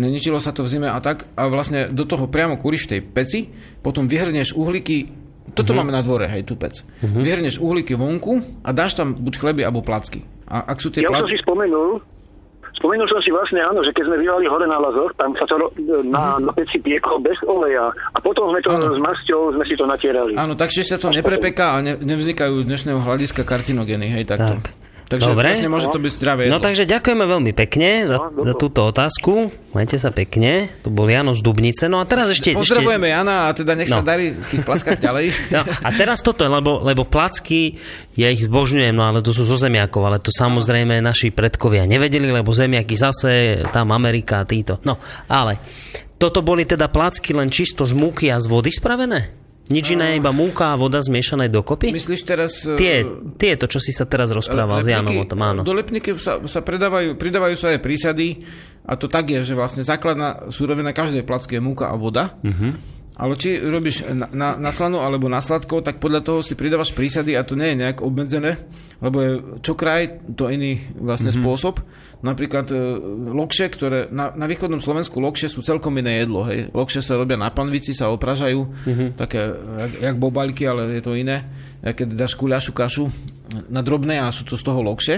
Neničilo 0.00 0.40
sa 0.40 0.52
to 0.52 0.64
v 0.64 0.72
zime 0.72 0.88
a 0.88 0.96
tak. 1.00 1.28
A 1.36 1.48
vlastne 1.48 1.88
do 1.88 2.08
toho 2.08 2.28
priamo 2.28 2.60
kúriš 2.60 2.88
v 2.88 2.92
tej 2.96 3.00
peci, 3.04 3.40
potom 3.80 4.08
vyhrnieš 4.08 4.56
uhlíky, 4.56 5.25
toto 5.52 5.70
uh-huh. 5.70 5.78
máme 5.84 5.92
na 5.94 6.02
dvore, 6.02 6.26
hej, 6.26 6.42
tú 6.42 6.58
pec. 6.58 6.82
Uh-huh. 6.82 7.22
Vyhrnieš 7.22 7.62
uhlíky 7.62 7.94
vonku 7.94 8.40
a 8.66 8.70
dáš 8.74 8.98
tam 8.98 9.14
buď 9.14 9.34
chleby 9.38 9.62
alebo 9.62 9.84
placky. 9.84 10.24
A 10.46 10.62
ak 10.66 10.78
sú 10.82 10.90
tie 10.90 11.04
Ja 11.04 11.10
som 11.10 11.26
placky... 11.26 11.36
si 11.36 11.42
spomenul, 11.42 12.02
spomenul 12.78 13.06
som 13.08 13.20
si 13.24 13.30
vlastne 13.34 13.60
áno, 13.62 13.82
že 13.82 13.90
keď 13.90 14.04
sme 14.06 14.16
bývali 14.22 14.46
hore 14.46 14.66
na 14.68 14.78
Lazoch, 14.78 15.10
tam 15.18 15.34
sa 15.34 15.44
to 15.48 15.54
ro- 15.58 15.74
na, 16.06 16.38
na 16.38 16.52
peci 16.54 16.78
pieklo 16.78 17.18
bez 17.18 17.36
oleja 17.46 17.90
a 17.90 18.18
potom 18.22 18.52
sme 18.52 18.60
to 18.62 18.70
Áno. 18.70 18.94
s 18.94 19.00
masťou 19.00 19.52
sme 19.56 19.64
si 19.66 19.74
to 19.74 19.84
natierali. 19.88 20.38
Áno, 20.38 20.54
takže 20.54 20.86
sa 20.86 20.96
to 20.96 21.10
neprepeká 21.10 21.76
a 21.76 21.82
ne, 21.82 21.98
nevznikajú 21.98 22.62
z 22.62 22.68
dnešného 22.68 23.00
hľadiska 23.02 23.42
karcinogény, 23.42 24.06
hej, 24.12 24.24
takto. 24.28 24.60
Tak. 24.60 24.85
Takže 25.06 25.30
Dobre. 25.30 25.54
vlastne 25.54 25.70
môže 25.70 25.86
to 25.86 26.02
byť 26.02 26.12
zdravé 26.18 26.40
No 26.50 26.58
jedlo. 26.58 26.66
takže 26.66 26.82
ďakujeme 26.82 27.24
veľmi 27.24 27.52
pekne 27.54 28.10
za, 28.10 28.18
No, 28.18 28.42
za 28.42 28.54
túto 28.58 28.82
otázku. 28.82 29.54
Majte 29.70 29.96
sa 29.96 30.10
pekne. 30.10 30.66
To 30.82 30.90
bol 30.90 31.06
Jano 31.06 31.30
z 31.30 31.46
Dubnice. 31.46 31.86
No 31.86 32.02
a 32.02 32.04
teraz 32.04 32.34
ešte... 32.34 32.58
Pozdravujeme 32.58 33.06
Jana 33.06 33.46
a 33.46 33.54
teda 33.54 33.78
nech 33.78 33.86
sa 33.86 34.02
No. 34.02 34.08
darí 34.08 34.34
v 34.34 34.46
tých 34.50 34.66
plackách 34.66 34.98
ďalej. 34.98 35.26
No, 35.54 35.62
a 35.62 35.88
teraz 35.94 36.26
toto, 36.26 36.42
lebo, 36.42 36.82
lebo 36.82 37.06
placky, 37.06 37.78
ja 38.18 38.34
ich 38.34 38.50
zbožňujem, 38.50 38.90
no 38.90 39.06
ale 39.06 39.22
to 39.22 39.30
sú 39.30 39.46
zo 39.46 39.54
zemiakov, 39.54 40.02
ale 40.02 40.18
to 40.18 40.34
samozrejme 40.34 40.98
naši 40.98 41.30
predkovia 41.30 41.86
nevedeli, 41.86 42.26
lebo 42.26 42.50
zemiaky 42.50 42.98
zase, 42.98 43.62
tam 43.70 43.94
Amerika 43.94 44.42
a 44.42 44.48
títo. 44.48 44.82
No, 44.82 44.98
ale 45.30 45.62
toto 46.18 46.42
boli 46.42 46.66
teda 46.66 46.90
placky 46.90 47.30
len 47.30 47.46
čisto 47.46 47.86
z 47.86 47.94
múky 47.94 48.26
a 48.26 48.42
z 48.42 48.50
vody 48.50 48.74
spravené? 48.74 49.45
Nič 49.66 49.86
iné, 49.92 50.14
iba 50.14 50.30
múka 50.30 50.70
a 50.70 50.78
voda 50.78 51.02
zmiešané 51.02 51.50
dokopy? 51.50 51.90
Myslíš 51.90 52.22
teraz... 52.22 52.62
eh, 52.62 52.78
Tie, 52.78 52.94
tie 53.34 53.52
to, 53.58 53.66
čo 53.66 53.82
si 53.82 53.90
sa 53.90 54.06
teraz 54.06 54.30
rozprával 54.30 54.78
s 54.78 54.86
Janom 54.86 55.18
o 55.18 55.26
tom, 55.26 55.42
áno. 55.42 55.66
Do 55.66 55.74
lepníky 55.74 56.14
sa, 56.14 56.38
sa 56.46 56.62
predávajú, 56.62 57.18
pridávajú 57.18 57.56
sa 57.58 57.74
aj 57.74 57.82
prísady 57.82 58.46
a 58.86 58.94
to 58.94 59.10
tak 59.10 59.26
je, 59.26 59.42
že 59.42 59.58
vlastne 59.58 59.82
základná 59.82 60.46
súrovina 60.54 60.94
každej 60.94 61.26
placky 61.26 61.58
je 61.58 61.62
múka 61.62 61.90
a 61.90 61.98
voda. 61.98 62.38
Uh-huh. 62.46 62.78
Ale 63.16 63.32
či 63.34 63.58
robíš 63.58 64.06
na, 64.12 64.28
na, 64.30 64.48
na 64.54 64.70
slanu 64.70 65.00
alebo 65.00 65.26
na 65.26 65.40
sladko, 65.40 65.80
tak 65.80 65.98
podľa 65.98 66.20
toho 66.20 66.44
si 66.44 66.54
pridávaš 66.54 66.92
prísady 66.92 67.34
a 67.34 67.42
to 67.42 67.56
nie 67.56 67.72
je 67.72 67.80
nejak 67.80 68.04
obmedzené, 68.04 68.60
lebo 69.00 69.16
je 69.18 69.30
čo 69.64 69.72
kraj, 69.72 70.20
to 70.36 70.46
iný 70.46 70.78
vlastne 70.94 71.32
Mhm. 71.32 71.40
uh-huh. 71.40 71.42
spôsob. 71.42 71.74
Napríklad 72.26 72.66
e, 72.68 72.76
lokše, 73.30 73.70
ktoré 73.70 74.10
na, 74.10 74.34
na 74.34 74.50
východnom 74.50 74.82
Slovensku 74.82 75.22
lokše 75.22 75.46
sú 75.46 75.62
celkom 75.62 75.94
iné 75.96 76.26
jedlo. 76.26 76.42
Hej. 76.42 76.74
Lokše 76.74 76.98
sa 76.98 77.14
robia 77.14 77.38
na 77.38 77.54
panvici, 77.54 77.94
sa 77.94 78.10
opražajú, 78.10 78.60
Mhm. 78.66 78.90
uh-huh. 78.90 79.08
také 79.14 79.46
jak, 79.54 79.92
jak 80.10 80.16
bobalky, 80.18 80.66
ale 80.66 80.98
je 80.98 81.02
to 81.06 81.14
iné. 81.14 81.46
A 81.86 81.94
Keď 81.94 82.18
dáš 82.18 82.34
kuľašu 82.34 82.74
kašu 82.74 83.06
na 83.70 83.78
drobné 83.78 84.18
a 84.18 84.34
sú 84.34 84.42
to 84.42 84.58
z 84.58 84.64
toho 84.66 84.82
lokše, 84.82 85.16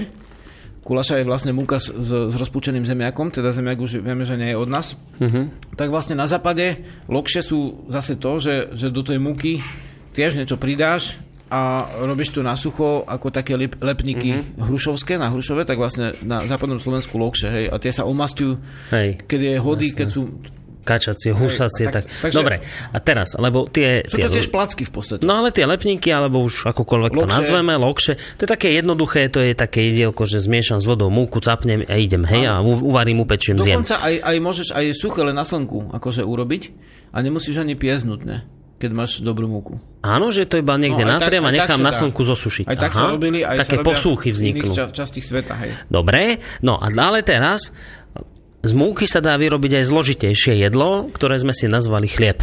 Kulaša 0.79 1.21
je 1.21 1.27
vlastne 1.27 1.51
múka 1.53 1.77
s, 1.77 1.91
s, 1.91 2.09
s 2.31 2.35
rozpúčeným 2.39 2.81
zemiakom, 2.81 3.29
teda 3.29 3.53
zemiak 3.53 3.77
už 3.77 3.99
vieme, 4.01 4.25
že 4.25 4.39
nie 4.39 4.55
je 4.55 4.57
od 4.57 4.69
nás. 4.71 4.97
Uh-huh. 5.21 5.51
Tak 5.75 5.91
vlastne 5.91 6.17
na 6.17 6.25
západe 6.25 6.81
lokše 7.05 7.45
sú 7.45 7.85
zase 7.91 8.17
to, 8.17 8.39
že, 8.41 8.73
že 8.73 8.87
do 8.89 9.05
tej 9.05 9.21
múky 9.21 9.61
tiež 10.17 10.39
niečo 10.39 10.57
pridáš 10.57 11.19
a 11.49 11.89
robíš 12.05 12.37
to 12.37 12.45
na 12.45 12.53
sucho 12.53 13.01
ako 13.09 13.33
také 13.33 13.57
lep, 13.57 13.81
lepníky 13.81 14.37
uh-huh. 14.37 14.69
hrušovské 14.69 15.17
na 15.17 15.33
hrušove, 15.33 15.65
tak 15.65 15.81
vlastne 15.81 16.13
na 16.21 16.45
západnom 16.45 16.77
Slovensku 16.77 17.17
lokše, 17.17 17.49
hej, 17.49 17.65
a 17.73 17.81
tie 17.81 17.89
sa 17.89 18.05
omastujú, 18.05 18.61
Hej. 18.93 19.25
keď 19.25 19.39
je 19.41 19.53
hody, 19.57 19.87
keď 19.97 20.07
sú 20.13 20.29
kačacie, 20.79 21.29
husacie. 21.37 21.85
Tak, 21.85 22.01
tak- 22.01 22.05
takže- 22.29 22.37
Dobre, 22.41 22.55
a 22.65 22.97
teraz, 22.97 23.37
lebo 23.37 23.69
tie... 23.69 24.01
Sú 24.09 24.17
tie 24.17 24.25
to 24.25 24.33
tiež 24.33 24.49
placky 24.49 24.89
v 24.89 24.91
podstate. 24.93 25.21
No 25.21 25.37
ale 25.37 25.53
tie 25.53 25.69
lepníky, 25.69 26.09
alebo 26.09 26.41
už 26.41 26.65
akokoľvek 26.73 27.11
to 27.13 27.25
Lokše. 27.29 27.35
nazveme, 27.37 27.73
lokše, 27.77 28.13
to 28.37 28.41
je 28.45 28.49
také 28.49 28.69
jednoduché, 28.73 29.29
to 29.29 29.37
je 29.41 29.53
také 29.53 29.85
jedielko, 29.93 30.25
že 30.25 30.41
zmiešam 30.41 30.81
s 30.81 30.85
vodou 30.89 31.13
múku, 31.13 31.37
capnem 31.45 31.85
a 31.85 31.95
idem, 31.97 32.25
hej, 32.25 32.49
a 32.49 32.61
uvarím, 32.65 33.21
upečím, 33.21 33.61
zjem. 33.61 33.85
Dokonca 33.85 34.01
aj, 34.01 34.15
aj 34.17 34.35
môžeš 34.41 34.67
aj 34.73 34.85
suché 34.97 35.21
len 35.21 35.37
na 35.37 35.45
slnku 35.45 35.93
akože 35.93 36.25
urobiť 36.25 36.61
a 37.13 37.21
nemusíš 37.21 37.61
ani 37.61 37.77
piesť 37.77 38.09
nutné, 38.09 38.49
keď 38.79 38.91
máš 38.95 39.11
dobrú 39.19 39.51
múku. 39.51 39.75
Áno, 39.99 40.31
že 40.31 40.47
to 40.47 40.55
iba 40.55 40.79
niekde 40.79 41.03
No, 41.03 41.19
natriem 41.19 41.43
a 41.43 41.51
nechám 41.51 41.83
na 41.83 41.91
slnku 41.91 42.23
zosušiť. 42.23 42.71
Aj 42.71 42.79
tak 42.79 42.95
Aha, 42.95 42.99
sa 43.03 43.05
robili, 43.11 43.43
aj 43.43 43.67
také 43.67 43.77
sa 43.77 43.83
posúchy 43.83 44.31
v 44.31 44.35
vzniknú. 44.39 44.71
iných 44.71 44.79
ča- 44.79 44.93
častých 44.95 45.25
sveta, 45.27 45.53
hej. 45.59 45.75
Dobre, 45.91 46.39
no 46.63 46.79
a 46.79 46.87
ale 46.87 47.19
teraz 47.19 47.75
z 48.63 48.71
múky 48.71 49.07
sa 49.07 49.19
dá 49.19 49.35
vyrobiť 49.35 49.83
aj 49.83 49.85
zložitejšie 49.91 50.53
jedlo, 50.63 51.11
ktoré 51.11 51.35
sme 51.39 51.51
si 51.51 51.67
nazvali 51.67 52.07
chlieb. 52.07 52.39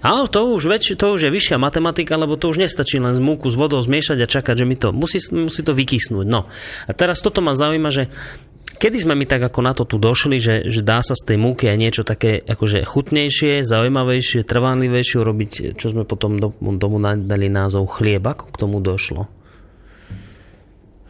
Ale 0.00 0.24
to 0.32 0.56
už, 0.56 0.64
väč, 0.64 0.96
to 0.96 1.06
už 1.12 1.28
je 1.28 1.30
vyššia 1.32 1.60
matematika, 1.60 2.16
lebo 2.16 2.40
to 2.40 2.48
už 2.48 2.56
nestačí 2.64 2.96
len 2.96 3.12
z 3.12 3.20
múku 3.20 3.52
s 3.52 3.56
vodou 3.56 3.76
zmiešať 3.84 4.24
a 4.24 4.26
čakať, 4.28 4.64
že 4.64 4.64
mi 4.64 4.72
to 4.72 4.96
musí, 4.96 5.20
musí 5.28 5.60
to 5.60 5.76
vykysnúť. 5.76 6.24
No 6.24 6.48
a 6.88 6.90
teraz 6.96 7.20
toto 7.20 7.44
ma 7.44 7.52
zaujíma, 7.52 7.92
že 7.92 8.08
kedy 8.80 8.96
sme 8.96 9.12
my 9.12 9.28
tak 9.28 9.44
ako 9.44 9.60
na 9.60 9.76
to 9.76 9.84
tu 9.84 10.00
došli, 10.00 10.40
že, 10.40 10.54
že 10.64 10.80
dá 10.80 11.04
sa 11.04 11.12
z 11.12 11.22
tej 11.28 11.38
múky 11.38 11.68
aj 11.68 11.76
niečo 11.76 12.02
také 12.02 12.40
akože 12.40 12.88
chutnejšie, 12.88 13.60
zaujímavejšie, 13.60 14.40
trvanlivejšie 14.42 15.16
urobiť, 15.20 15.50
čo 15.76 15.86
sme 15.92 16.08
potom 16.08 16.40
do, 16.40 16.56
tomu 16.80 16.96
dali 17.00 17.52
názov 17.52 17.92
chlieb, 17.92 18.24
ako 18.24 18.48
k 18.48 18.56
tomu 18.56 18.80
došlo? 18.80 19.28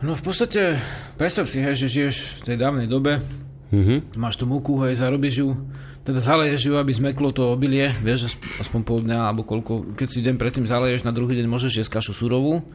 No 0.00 0.16
v 0.16 0.22
podstate, 0.24 0.80
predstav 1.14 1.46
si, 1.46 1.60
hej, 1.60 1.76
že 1.76 1.86
žiješ 1.86 2.16
v 2.40 2.52
tej 2.52 2.56
dávnej 2.58 2.90
dobe, 2.90 3.22
Mhm. 3.70 4.18
máš 4.18 4.34
tú 4.34 4.50
múku, 4.50 4.74
hej, 4.82 4.98
zarobíš 4.98 5.46
ju, 5.46 5.54
teda 6.02 6.18
zaleješ 6.18 6.66
ju, 6.66 6.74
aby 6.74 6.90
zmeklo 6.90 7.30
to 7.30 7.54
obilie, 7.54 7.94
vieš, 8.02 8.34
asp- 8.34 8.66
aspoň 8.66 8.80
pol 8.82 8.98
dňa, 9.06 9.30
alebo 9.30 9.46
koľko, 9.46 9.94
keď 9.94 10.08
si 10.10 10.26
deň 10.26 10.34
predtým 10.42 10.66
zaleješ, 10.66 11.06
na 11.06 11.14
druhý 11.14 11.38
deň 11.38 11.46
môžeš 11.46 11.78
jesť 11.78 12.02
kašu 12.02 12.10
surovú, 12.10 12.66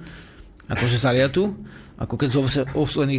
akože 0.72 0.96
zaliatu, 0.96 1.52
ako 1.96 2.16
keď 2.20 2.30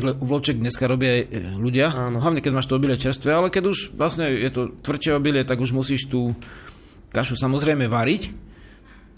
le- 0.05 0.19
vloček 0.21 0.61
dneska 0.61 0.85
robia 0.85 1.17
aj 1.17 1.23
e, 1.25 1.29
ľudia, 1.57 1.89
Áno. 1.89 2.21
hlavne 2.21 2.45
keď 2.45 2.53
máš 2.53 2.69
to 2.69 2.77
obilie 2.77 3.01
čerstvé, 3.01 3.33
ale 3.33 3.49
keď 3.49 3.73
už 3.73 3.79
vlastne 3.97 4.29
je 4.29 4.51
to 4.53 4.77
tvrdšie 4.85 5.17
obilie, 5.17 5.49
tak 5.49 5.65
už 5.65 5.73
musíš 5.73 6.13
tú 6.13 6.37
kašu 7.09 7.41
samozrejme 7.41 7.89
variť 7.89 8.37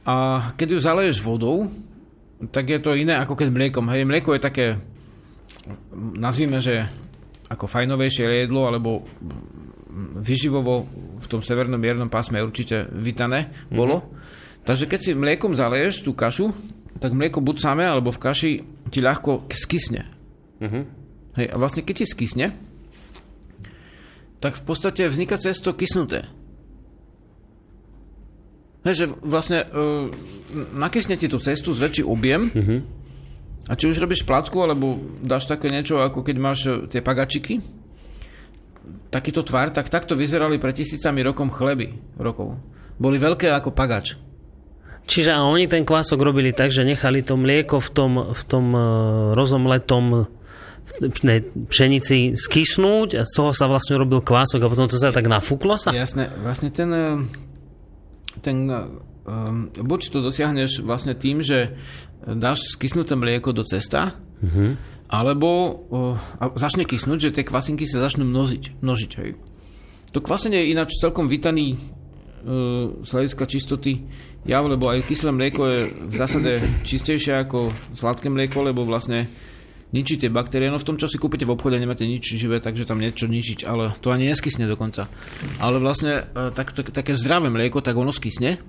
a 0.07 0.51
keď 0.55 0.69
ju 0.73 0.79
zaleješ 0.79 1.19
vodou, 1.21 1.67
tak 2.55 2.71
je 2.71 2.79
to 2.79 2.95
iné 2.95 3.19
ako 3.19 3.35
keď 3.35 3.49
mliekom. 3.51 3.91
Hej, 3.91 4.07
mlieko 4.07 4.39
je 4.39 4.47
také, 4.47 4.67
nazvime, 5.93 6.63
že 6.63 6.87
ako 7.51 7.67
fajnovejšie 7.67 8.47
jedlo, 8.47 8.71
alebo 8.71 9.03
vyživovo 10.23 10.87
v 11.19 11.27
tom 11.27 11.43
severnom 11.43 11.81
miernom 11.81 12.07
pásme 12.07 12.39
určite 12.39 12.87
vítané 12.95 13.51
bolo. 13.73 14.05
Mm-hmm. 14.05 14.63
Takže 14.69 14.85
keď 14.85 15.01
si 15.01 15.11
mliekom 15.17 15.57
zaleješ 15.57 16.05
tú 16.05 16.13
kašu, 16.13 16.53
tak 16.99 17.15
mlieko 17.15 17.39
buď 17.41 17.57
samé, 17.63 17.87
alebo 17.87 18.11
v 18.11 18.23
kaši 18.23 18.53
ti 18.91 18.99
ľahko 18.99 19.47
skysne. 19.51 20.07
Mhm. 20.59 20.81
Hej, 21.39 21.47
a 21.51 21.57
vlastne 21.57 21.87
keď 21.87 22.03
ti 22.03 22.07
skysne, 22.07 22.47
tak 24.39 24.55
v 24.59 24.63
podstate 24.67 25.07
vzniká 25.07 25.39
cez 25.39 25.59
to 25.59 25.75
kysnuté. 25.75 26.27
Hej, 28.87 28.95
že 28.95 29.07
vlastne 29.23 29.67
uh, 29.67 30.07
nakysne 30.75 31.19
ti 31.19 31.27
tú 31.27 31.39
cestu, 31.43 31.75
zväčší 31.75 32.07
objem 32.07 32.51
Mhm. 32.51 32.77
a 33.69 33.73
či 33.75 33.91
už 33.91 34.01
robíš 34.01 34.23
placku, 34.23 34.63
alebo 34.63 34.99
dáš 35.21 35.51
také 35.51 35.69
niečo, 35.69 36.01
ako 36.01 36.25
keď 36.25 36.37
máš 36.41 36.61
e, 36.65 36.89
tie 36.89 37.05
pagačiky, 37.05 37.61
takýto 39.13 39.45
tvar, 39.45 39.69
tak 39.75 39.93
takto 39.93 40.17
vyzerali 40.17 40.57
pred 40.57 40.73
tisícami 40.73 41.21
rokom 41.21 41.53
chleby 41.53 41.93
rokov. 42.17 42.57
Boli 42.97 43.21
veľké 43.21 43.53
ako 43.53 43.77
pagač. 43.77 44.17
Čiže 45.09 45.33
a 45.33 45.49
oni 45.49 45.65
ten 45.65 45.89
kvások 45.89 46.21
robili 46.21 46.53
tak, 46.53 46.69
že 46.69 46.85
nechali 46.85 47.25
to 47.25 47.41
mlieko 47.41 47.81
v 47.81 47.91
tom, 47.97 48.13
v 48.29 48.43
tom 48.45 48.67
uh, 48.77 48.83
rozomletom 49.33 50.29
ne, 51.25 51.37
pšenici 51.69 52.37
skysnúť 52.37 53.17
a 53.17 53.23
z 53.25 53.33
toho 53.33 53.57
sa 53.57 53.65
vlastne 53.69 53.97
robil 53.97 54.21
kvások 54.21 54.61
a 54.65 54.71
potom 54.71 54.85
to 54.85 55.01
sa 55.01 55.09
tak 55.09 55.25
nafúklo 55.25 55.81
sa? 55.81 55.97
Jasné, 55.97 56.29
vlastne 56.45 56.69
ten, 56.69 56.91
eh, 56.93 57.17
ten 58.45 58.69
um, 58.69 59.69
buď 59.73 60.01
to 60.13 60.21
dosiahneš 60.21 60.85
vlastne 60.85 61.17
tým, 61.17 61.41
že 61.41 61.77
dáš 62.25 62.77
skysnuté 62.77 63.17
mlieko 63.17 63.57
do 63.57 63.65
cesta, 63.65 64.17
Mhm. 64.39 64.79
alebo 65.11 65.49
uh, 65.91 66.15
začne 66.55 66.87
kysnúť, 66.87 67.19
že 67.19 67.35
tie 67.35 67.45
kvasinky 67.49 67.91
sa 67.91 67.99
začnú 67.99 68.23
množiť. 68.23 68.79
množiť 68.79 69.11
hej. 69.19 69.31
To 70.15 70.23
kvasenie 70.23 70.63
je 70.63 70.73
ináč 70.73 70.95
celkom 71.01 71.27
vítaný 71.27 71.75
z 73.05 73.11
hľadiska 73.13 73.45
čistoty 73.45 74.09
jav, 74.49 74.65
lebo 74.65 74.89
aj 74.89 75.05
kyslé 75.05 75.31
mlieko 75.37 75.63
je 75.69 75.79
v 75.93 76.15
zásade 76.17 76.53
čistejšie 76.89 77.45
ako 77.45 77.69
sladké 77.93 78.33
mlieko, 78.33 78.65
lebo 78.65 78.89
vlastne 78.89 79.29
ničí 79.93 80.21
tie 80.21 80.33
baktérie. 80.33 80.73
No 80.73 80.81
v 80.81 80.89
tom, 80.89 80.97
čo 80.97 81.09
si 81.09 81.21
kúpite 81.21 81.45
v 81.45 81.53
obchode, 81.53 81.81
nemáte 81.81 82.05
nič 82.09 82.37
živé, 82.37 82.61
takže 82.61 82.89
tam 82.89 83.01
niečo 83.01 83.29
ničiť, 83.29 83.65
ale 83.65 83.93
to 84.01 84.13
ani 84.13 84.29
neskysne 84.29 84.69
dokonca. 84.69 85.09
Ale 85.61 85.81
vlastne 85.81 86.29
e, 86.29 86.53
tak, 86.53 86.73
tak, 86.77 86.93
také 86.93 87.17
zdravé 87.17 87.53
mlieko, 87.53 87.81
tak 87.81 87.97
ono 87.97 88.13
skysne, 88.13 88.61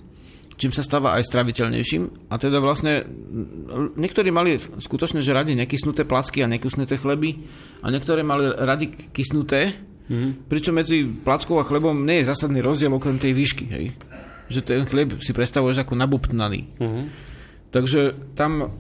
čím 0.60 0.72
sa 0.76 0.84
stáva 0.84 1.16
aj 1.16 1.28
straviteľnejším. 1.28 2.32
A 2.32 2.36
teda 2.36 2.60
vlastne 2.60 3.08
niektorí 3.96 4.32
mali 4.32 4.60
skutočne, 4.60 5.24
že 5.24 5.36
radi 5.36 5.56
nekysnuté 5.56 6.04
placky 6.04 6.44
a 6.44 6.52
nekysnuté 6.52 7.00
chleby 7.00 7.40
a 7.84 7.88
niektoré 7.92 8.24
mali 8.24 8.52
radi 8.52 8.92
kysnuté, 9.12 9.76
mm-hmm. 10.10 10.50
pričom 10.50 10.74
medzi 10.74 11.06
plackou 11.06 11.62
a 11.62 11.68
chlebom 11.68 12.04
nie 12.04 12.22
je 12.22 12.30
zásadný 12.34 12.60
rozdiel 12.60 12.90
okrem 12.90 13.22
tej 13.22 13.38
výšky, 13.38 13.66
hej. 13.70 13.86
Že 14.50 14.60
ten 14.66 14.82
chlieb 14.90 15.22
si 15.22 15.32
predstavuješ 15.32 15.86
ako 15.86 15.94
nabuptnaný. 15.94 16.68
Mm-hmm. 16.82 17.06
Takže 17.70 18.34
tam 18.34 18.74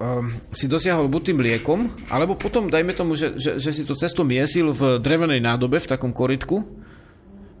um, 0.00 0.26
si 0.56 0.64
dosiahol 0.64 1.12
buď 1.12 1.22
tým 1.30 1.38
mliekom, 1.38 1.80
alebo 2.08 2.34
potom, 2.34 2.72
dajme 2.72 2.96
tomu, 2.96 3.12
že, 3.12 3.36
že, 3.36 3.60
že 3.60 3.70
si 3.76 3.84
to 3.84 3.92
cesto 3.92 4.24
miesil 4.24 4.72
v 4.72 4.96
drevenej 4.98 5.44
nádobe, 5.44 5.76
v 5.76 5.90
takom 5.90 6.16
korytku 6.16 6.64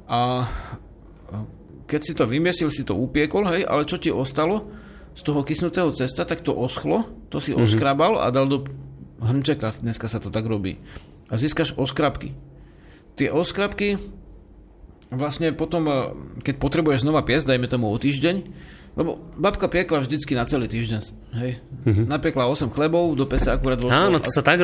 a 0.08 0.48
keď 1.88 2.00
si 2.04 2.12
to 2.12 2.28
vymiesil, 2.28 2.68
si 2.68 2.84
to 2.84 2.92
upiekol, 2.92 3.48
hej, 3.48 3.64
ale 3.64 3.88
čo 3.88 3.96
ti 3.96 4.12
ostalo 4.12 4.68
z 5.16 5.24
toho 5.24 5.40
kysnutého 5.40 5.88
cesta, 5.96 6.28
tak 6.28 6.44
to 6.44 6.52
oschlo, 6.52 7.08
to 7.32 7.40
si 7.40 7.52
mm-hmm. 7.52 7.64
oskrabal 7.64 8.20
a 8.20 8.28
dal 8.28 8.44
do 8.44 8.68
hrnčeka, 9.18 9.72
dneska 9.80 10.06
sa 10.06 10.20
to 10.20 10.28
tak 10.28 10.46
robí. 10.46 10.78
A 11.28 11.36
získaš 11.36 11.76
oskrabky. 11.76 12.32
Tie 13.16 13.28
oskrabky 13.28 14.00
vlastne 15.12 15.52
potom, 15.56 15.82
eh, 15.88 15.96
keď 16.44 16.54
potrebuješ 16.60 17.04
znova 17.04 17.24
piesť, 17.24 17.52
dajme 17.52 17.68
tomu 17.68 17.88
o 17.88 17.96
týždeň, 17.96 18.36
lebo 18.98 19.14
babka 19.38 19.70
piekla 19.70 20.02
vždycky 20.02 20.34
na 20.34 20.42
celý 20.42 20.66
týždeň, 20.66 21.00
hej. 21.38 21.62
Mm-hmm. 21.86 22.06
Napiekla 22.10 22.50
8 22.50 22.74
chlebov, 22.74 23.14
do 23.14 23.30
pesa 23.30 23.54
akurát 23.54 23.78
vošlo. 23.78 23.94
Áno, 23.94 24.18
to 24.18 24.26
sa 24.26 24.42
tak 24.42 24.58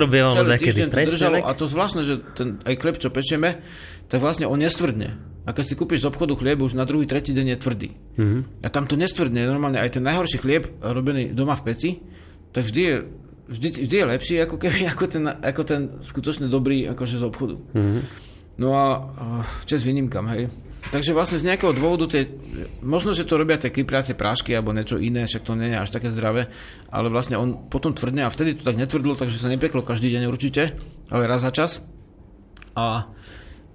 niekedy, 0.58 0.90
to 0.90 0.90
presne 0.90 1.14
držalo 1.22 1.36
a 1.46 1.52
to 1.54 1.64
zvláštne, 1.70 2.02
že 2.02 2.14
ten 2.34 2.58
aj 2.66 2.74
chleb, 2.82 2.96
čo 2.98 3.14
pečieme, 3.14 3.62
tak 4.10 4.18
vlastne 4.18 4.50
on 4.50 4.58
nestvrdne. 4.58 5.14
A 5.44 5.52
keď 5.52 5.64
si 5.70 5.74
kúpiš 5.78 6.02
z 6.02 6.08
obchodu 6.10 6.34
chlieb, 6.34 6.58
už 6.64 6.74
na 6.74 6.88
druhý, 6.88 7.06
tretí 7.06 7.30
deň 7.30 7.46
je 7.54 7.58
tvrdý. 7.60 7.88
Mm-hmm. 8.16 8.40
A 8.64 8.68
tam 8.72 8.88
to 8.88 8.96
nestvrdne. 8.96 9.44
Normálne 9.44 9.78
aj 9.78 10.00
ten 10.00 10.02
najhorší 10.02 10.40
chlieb, 10.40 10.66
robený 10.80 11.36
doma 11.36 11.54
v 11.54 11.62
peci, 11.70 11.90
tak 12.50 12.64
vždy 12.66 12.80
je, 12.80 12.96
vždy, 13.49 13.68
vždy 13.84 13.97
je 13.97 14.07
lepší 14.07 14.34
ako, 14.45 14.57
keby, 14.57 14.80
ako, 14.92 15.05
ten, 15.09 15.24
ako 15.28 15.62
ten 15.64 15.80
skutočne 16.01 16.47
dobrý 16.49 16.88
akože 16.90 17.20
z 17.20 17.24
obchodu. 17.24 17.57
Mm-hmm. 17.74 18.03
No 18.55 18.70
a 18.78 19.03
čas 19.66 19.82
výnimkám, 19.82 20.30
hej. 20.30 20.47
Takže 20.95 21.16
vlastne 21.16 21.40
z 21.40 21.49
nejakého 21.49 21.74
dôvodu 21.74 22.07
tie, 22.07 22.28
možno, 22.84 23.16
že 23.16 23.26
to 23.26 23.40
robia 23.40 23.59
tie 23.59 23.72
kypriace 23.72 24.14
prášky 24.14 24.55
alebo 24.55 24.70
niečo 24.70 25.01
iné, 25.01 25.26
však 25.26 25.42
to 25.42 25.59
nie 25.59 25.74
je 25.74 25.80
až 25.80 25.90
také 25.90 26.12
zdravé, 26.12 26.53
ale 26.92 27.09
vlastne 27.09 27.40
on 27.40 27.66
potom 27.66 27.97
tvrdne 27.97 28.22
a 28.22 28.30
vtedy 28.30 28.55
to 28.55 28.62
tak 28.62 28.78
netvrdlo, 28.78 29.16
takže 29.18 29.40
sa 29.40 29.51
nepeklo 29.51 29.82
každý 29.82 30.12
deň 30.12 30.28
určite, 30.28 30.76
ale 31.09 31.26
raz 31.26 31.42
za 31.42 31.51
čas. 31.51 31.80
A 32.76 33.11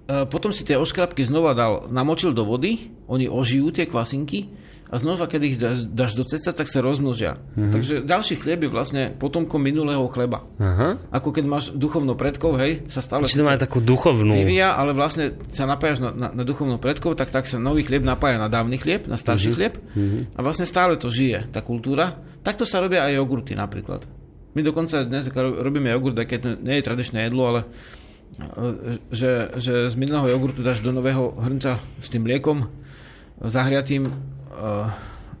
e, 0.06 0.24
potom 0.30 0.54
si 0.54 0.62
tie 0.62 0.78
oškrabky 0.78 1.26
znova 1.26 1.52
dal, 1.52 1.90
namočil 1.90 2.30
do 2.30 2.46
vody, 2.46 2.94
oni 3.10 3.26
ožijú 3.26 3.74
tie 3.74 3.90
kvasinky 3.90 4.48
a 4.90 4.94
znova, 4.98 5.30
keď 5.30 5.40
ich 5.46 5.54
dáš, 5.54 5.86
dáš 5.86 6.18
do 6.18 6.26
cesta, 6.26 6.50
tak 6.50 6.66
sa 6.66 6.82
rozmnožia. 6.82 7.38
Mm-hmm. 7.38 7.70
Takže 7.70 7.94
ďalší 8.02 8.34
chlieb 8.42 8.66
je 8.66 8.70
vlastne 8.74 9.02
potomkom 9.14 9.62
minulého 9.62 10.02
chleba. 10.10 10.42
Aha. 10.58 10.98
Ako 11.14 11.30
keď 11.30 11.44
máš 11.46 11.64
duchovno 11.70 12.18
predkov, 12.18 12.58
hej, 12.58 12.90
sa 12.90 12.98
stále 12.98 13.30
Čiže 13.30 13.46
to 13.46 13.46
má 13.46 13.54
takú 13.54 13.78
duchovnú... 13.78 14.34
vyvíja, 14.34 14.74
ale 14.74 14.90
vlastne 14.90 15.38
sa 15.46 15.62
napájaš 15.70 16.02
na, 16.02 16.10
na, 16.10 16.28
na 16.34 16.42
duchovno 16.42 16.82
predkov, 16.82 17.14
tak, 17.14 17.30
tak 17.30 17.46
sa 17.46 17.62
nový 17.62 17.86
chlieb 17.86 18.02
napája 18.02 18.42
na 18.42 18.50
dávny 18.50 18.82
chlieb, 18.82 19.06
na 19.06 19.14
starší 19.14 19.54
mm-hmm. 19.54 19.58
chlieb 19.62 19.74
a 20.34 20.40
vlastne 20.42 20.66
stále 20.66 20.98
to 20.98 21.06
žije, 21.06 21.54
tá 21.54 21.62
kultúra. 21.62 22.10
Takto 22.42 22.66
sa 22.66 22.82
robia 22.82 23.06
aj 23.06 23.14
jogurty 23.14 23.54
napríklad. 23.54 24.02
My 24.58 24.66
dokonca 24.66 25.06
dnes 25.06 25.30
robíme 25.38 25.86
jogurt, 25.94 26.18
aj 26.18 26.26
keď 26.26 26.38
to 26.42 26.50
nie 26.66 26.82
je 26.82 26.86
tradičné 26.90 27.30
jedlo, 27.30 27.42
ale 27.46 27.60
e, 27.62 27.66
že, 29.14 29.54
že 29.54 29.86
z 29.86 29.94
minulého 29.94 30.34
jogurtu 30.34 30.66
dáš 30.66 30.82
do 30.82 30.90
nového 30.90 31.38
hrnca 31.38 31.78
s 31.78 32.10
tým 32.10 32.26
mliekom 32.26 32.66
zahriatým 33.38 34.10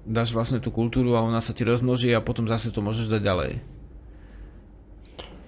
dáš 0.06 0.32
vlastne 0.32 0.58
tú 0.58 0.72
kultúru 0.72 1.14
a 1.14 1.24
ona 1.24 1.38
sa 1.44 1.52
ti 1.52 1.62
rozmnoží 1.62 2.10
a 2.12 2.24
potom 2.24 2.48
zase 2.48 2.72
to 2.72 2.80
môžeš 2.80 3.12
dať 3.12 3.22
ďalej. 3.22 3.52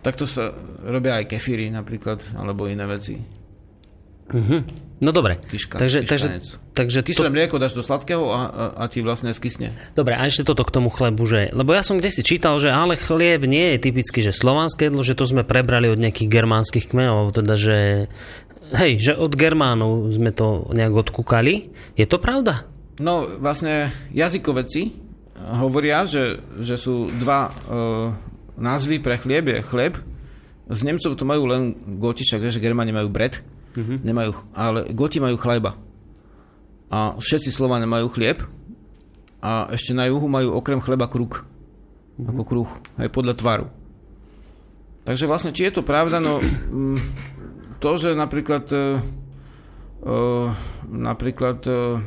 Takto 0.03 0.27
sa 0.27 0.51
robia 0.83 1.23
aj 1.23 1.31
kefíry 1.31 1.71
napríklad, 1.71 2.19
alebo 2.35 2.67
iné 2.67 2.83
veci. 2.91 3.23
No 5.03 5.11
dobre. 5.11 5.39
Kiška, 5.39 5.83
takže, 5.83 6.07
takže, 6.07 6.27
kiškanec. 6.31 6.47
takže 6.73 6.99
Kyslé 7.03 7.29
to, 7.29 7.35
mlieko 7.35 7.57
dáš 7.59 7.75
do 7.75 7.83
sladkého 7.83 8.23
a, 8.31 8.41
a, 8.49 8.65
a 8.81 8.85
ti 8.87 9.03
vlastne 9.03 9.35
skysne. 9.35 9.75
Dobre, 9.99 10.15
a 10.15 10.23
ešte 10.25 10.47
toto 10.47 10.63
k 10.63 10.73
tomu 10.73 10.89
chlebu, 10.89 11.27
že, 11.27 11.51
lebo 11.51 11.75
ja 11.75 11.83
som 11.83 11.99
kde 11.99 12.09
si 12.09 12.23
čítal, 12.23 12.57
že 12.63 12.71
ale 12.71 12.95
chlieb 12.95 13.45
nie 13.45 13.77
je 13.77 13.83
typicky, 13.83 14.23
že 14.23 14.31
slovanské 14.31 14.89
jedlo, 14.89 15.03
že 15.03 15.19
to 15.19 15.27
sme 15.27 15.43
prebrali 15.43 15.91
od 15.91 15.99
nejakých 15.99 16.31
germánskych 16.31 16.95
kmeňov, 16.95 17.17
alebo 17.19 17.33
teda, 17.35 17.55
že 17.59 17.79
hej, 18.73 18.93
že 18.99 19.13
od 19.19 19.37
Germánov 19.37 20.09
sme 20.17 20.33
to 20.33 20.71
nejak 20.73 20.95
odkúkali. 20.97 21.69
Je 21.99 22.07
to 22.09 22.17
pravda? 22.17 22.72
No 23.01 23.25
vlastne 23.41 23.89
jazykoveci 24.13 24.93
hovoria, 25.37 26.05
že, 26.05 26.45
že 26.61 26.77
sú 26.77 27.09
dva 27.09 27.49
e, 27.49 27.53
názvy 28.61 29.01
pre 29.01 29.17
chlieb, 29.17 29.49
je 29.49 29.65
chleb. 29.65 29.97
Z 30.69 30.81
Nemcov 30.85 31.17
to 31.17 31.25
majú 31.25 31.49
len 31.49 31.77
goti, 31.97 32.23
však 32.23 32.41
vieš, 32.41 32.61
že 32.61 32.65
Germáni 32.65 32.93
majú 32.93 33.09
bread, 33.09 33.41
mm-hmm. 33.75 33.99
nemajú, 34.05 34.33
ale 34.53 34.93
goti 34.93 35.19
majú 35.19 35.41
chleba. 35.41 35.77
A 36.93 37.17
všetci 37.17 37.49
Slovania 37.49 37.89
majú 37.89 38.13
chlieb 38.13 38.45
a 39.41 39.73
ešte 39.73 39.97
na 39.97 40.07
juhu 40.07 40.29
majú 40.29 40.53
okrem 40.55 40.79
chleba 40.79 41.09
kruk. 41.09 41.49
Mm-hmm. 42.21 42.29
Ako 42.29 42.43
kruh, 42.45 42.71
aj 43.01 43.09
podľa 43.09 43.35
tvaru. 43.41 43.67
Takže 45.03 45.27
vlastne, 45.27 45.51
či 45.51 45.67
je 45.67 45.81
to 45.81 45.83
pravda, 45.83 46.23
no 46.23 46.39
mm, 46.39 46.99
to, 47.83 47.99
že 47.99 48.15
napríklad 48.15 48.65
uh, 48.71 49.03
uh, 50.07 50.47
napríklad 50.87 51.59
uh, 51.67 51.99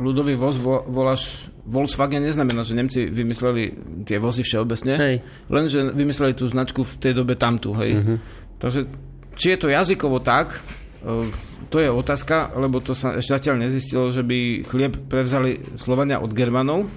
ľudový 0.00 0.34
voz 0.34 0.56
vo, 0.56 0.82
voláš 0.88 1.52
Volkswagen 1.68 2.24
neznamená, 2.24 2.64
že 2.64 2.74
Nemci 2.74 3.06
vymysleli 3.06 3.62
tie 4.08 4.16
vozy 4.16 4.42
všeobecne, 4.42 4.94
Hej. 4.96 5.16
len 5.52 5.64
že 5.68 5.92
vymysleli 5.92 6.32
tú 6.34 6.48
značku 6.48 6.82
v 6.82 6.92
tej 6.98 7.12
dobe 7.14 7.36
tamtu, 7.36 7.76
hej. 7.76 8.00
Uh-huh. 8.00 8.16
Takže 8.58 8.88
či 9.36 9.54
je 9.54 9.58
to 9.60 9.68
jazykovo 9.68 10.24
tak, 10.24 10.58
uh, 11.04 11.28
to 11.70 11.78
je 11.78 11.86
otázka, 11.86 12.56
lebo 12.58 12.82
to 12.82 12.96
sa 12.96 13.14
ešte 13.20 13.36
zatiaľ 13.36 13.68
nezistilo, 13.68 14.10
že 14.10 14.26
by 14.26 14.66
chlieb 14.66 14.96
prevzali 15.06 15.78
Slovania 15.78 16.18
od 16.18 16.34
Germanov, 16.34 16.88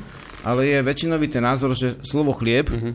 ale 0.44 0.68
je 0.68 0.78
väčšinový 0.84 1.28
ten 1.32 1.44
názor, 1.44 1.72
že 1.74 2.00
slovo 2.04 2.36
chlieb 2.36 2.68
uh-huh. 2.68 2.94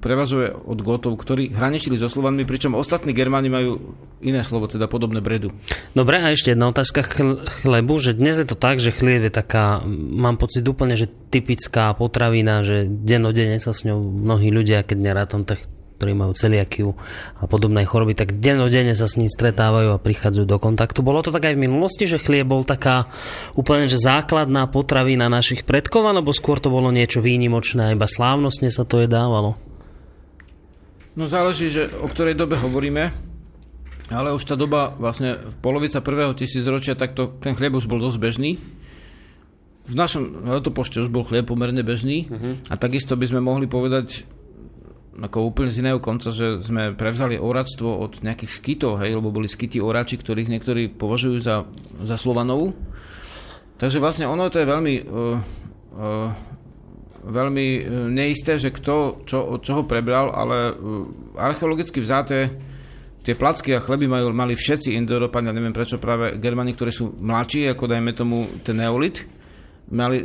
prevažuje 0.00 0.52
od 0.52 0.78
Gotov, 0.80 1.16
ktorí 1.20 1.52
hraničili 1.52 2.00
so 2.00 2.08
Slovanmi, 2.08 2.48
pričom 2.48 2.76
ostatní 2.76 3.12
Germáni 3.12 3.52
majú 3.52 3.96
iné 4.20 4.44
slovo, 4.44 4.68
teda 4.68 4.88
podobné 4.88 5.24
bredu. 5.24 5.52
Dobre, 5.96 6.20
a 6.20 6.32
ešte 6.32 6.52
jedna 6.52 6.68
otázka 6.68 7.04
chlebu, 7.64 7.94
že 8.00 8.16
dnes 8.16 8.36
je 8.36 8.48
to 8.48 8.56
tak, 8.56 8.80
že 8.80 8.92
chlieb 8.92 9.28
je 9.28 9.32
taká, 9.32 9.84
mám 9.88 10.36
pocit 10.36 10.64
úplne, 10.68 10.96
že 10.96 11.08
typická 11.08 11.92
potravina, 11.96 12.60
že 12.64 12.88
dennodenne 12.88 13.60
sa 13.60 13.72
s 13.72 13.84
ňou 13.88 14.00
mnohí 14.00 14.52
ľudia, 14.52 14.84
keď 14.84 14.98
nerátam 15.00 15.44
tých 15.48 15.64
ktorí 16.00 16.16
majú 16.16 16.32
celiakiu 16.32 16.96
a 17.36 17.44
podobné 17.44 17.84
choroby, 17.84 18.16
tak 18.16 18.40
dennodenne 18.40 18.96
sa 18.96 19.04
s 19.04 19.20
ním 19.20 19.28
stretávajú 19.28 19.92
a 19.92 20.00
prichádzajú 20.00 20.48
do 20.48 20.56
kontaktu. 20.56 21.04
Bolo 21.04 21.20
to 21.20 21.28
tak 21.28 21.52
aj 21.52 21.60
v 21.60 21.68
minulosti, 21.68 22.08
že 22.08 22.16
chlieb 22.16 22.48
bol 22.48 22.64
taká 22.64 23.04
úplne 23.52 23.84
že 23.84 24.00
základná 24.00 24.64
potravina 24.72 25.28
našich 25.28 25.68
predkov, 25.68 26.08
alebo 26.08 26.32
skôr 26.32 26.56
to 26.56 26.72
bolo 26.72 26.88
niečo 26.88 27.20
výnimočné 27.20 27.92
iba 27.92 28.08
slávnostne 28.08 28.72
sa 28.72 28.88
to 28.88 29.04
jedávalo? 29.04 29.60
No 31.20 31.28
záleží, 31.28 31.68
že 31.68 31.92
o 32.00 32.08
ktorej 32.08 32.32
dobe 32.32 32.56
hovoríme, 32.56 33.12
ale 34.08 34.32
už 34.32 34.48
tá 34.48 34.56
doba, 34.56 34.96
vlastne 34.96 35.36
v 35.36 35.56
polovica 35.60 36.00
prvého 36.00 36.32
tisícročia, 36.32 36.96
tak 36.96 37.12
to, 37.12 37.28
ten 37.44 37.52
chlieb 37.52 37.76
už 37.76 37.84
bol 37.84 38.00
dosť 38.00 38.16
bežný. 38.16 38.56
V 39.84 39.94
našom 39.98 40.48
letopošte 40.48 41.04
už 41.04 41.12
bol 41.12 41.28
chlieb 41.28 41.44
pomerne 41.44 41.84
bežný 41.84 42.24
uh-huh. 42.24 42.72
a 42.72 42.74
takisto 42.80 43.20
by 43.20 43.26
sme 43.28 43.44
mohli 43.44 43.68
povedať 43.68 44.39
ako 45.18 45.50
úplne 45.50 45.74
z 45.74 45.82
iného 45.82 45.98
konca, 45.98 46.30
že 46.30 46.62
sme 46.62 46.94
prevzali 46.94 47.34
oračstvo 47.34 47.88
od 47.90 48.22
nejakých 48.22 48.52
skytov, 48.54 49.02
hej, 49.02 49.18
lebo 49.18 49.34
boli 49.34 49.50
skyty 49.50 49.82
orači, 49.82 50.14
ktorých 50.14 50.46
niektorí 50.46 50.86
považujú 50.94 51.42
za, 51.42 51.66
za 52.06 52.14
Slovanov. 52.14 52.70
Takže 53.80 53.98
vlastne 53.98 54.30
ono 54.30 54.46
to 54.52 54.62
je 54.62 54.70
veľmi 54.70 54.94
uh, 55.02 55.36
uh, 55.98 56.28
veľmi 57.26 57.66
uh, 57.80 57.82
neisté, 58.06 58.54
že 58.60 58.70
kto 58.70 59.26
čo, 59.26 59.58
od 59.58 59.60
čoho 59.66 59.82
prebral, 59.82 60.30
ale 60.30 60.70
uh, 60.70 61.04
archeologicky 61.34 61.98
vzáté 61.98 62.52
tie 63.20 63.34
placky 63.36 63.76
a 63.76 63.84
chleby 63.84 64.08
majú, 64.08 64.32
mali 64.32 64.56
všetci 64.56 64.96
Indoeurópania, 64.96 65.52
neviem 65.52 65.74
prečo 65.74 66.00
práve 66.00 66.40
Germani, 66.40 66.72
ktorí 66.72 66.92
sú 66.94 67.12
mladší, 67.20 67.68
ako 67.72 67.84
dajme 67.84 68.12
tomu 68.16 68.48
ten 68.64 68.80
neolit, 68.80 69.26
mali 69.90 70.22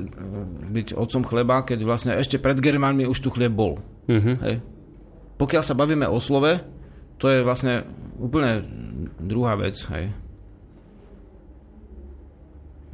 byť 0.72 0.96
otcom 0.96 1.26
chleba, 1.26 1.66
keď 1.66 1.80
vlastne 1.84 2.12
ešte 2.16 2.40
pred 2.40 2.56
Germánmi 2.56 3.10
už 3.10 3.18
tu 3.20 3.34
chlieb 3.34 3.52
bol. 3.52 3.82
Mhm. 4.08 4.34
Hej. 4.46 4.75
Pokiaľ 5.36 5.64
sa 5.64 5.76
bavíme 5.76 6.08
o 6.08 6.18
slove, 6.24 6.64
to 7.20 7.28
je 7.28 7.44
vlastne 7.44 7.84
úplne 8.20 8.64
druhá 9.20 9.60
vec. 9.60 9.76
Hej. 9.92 10.16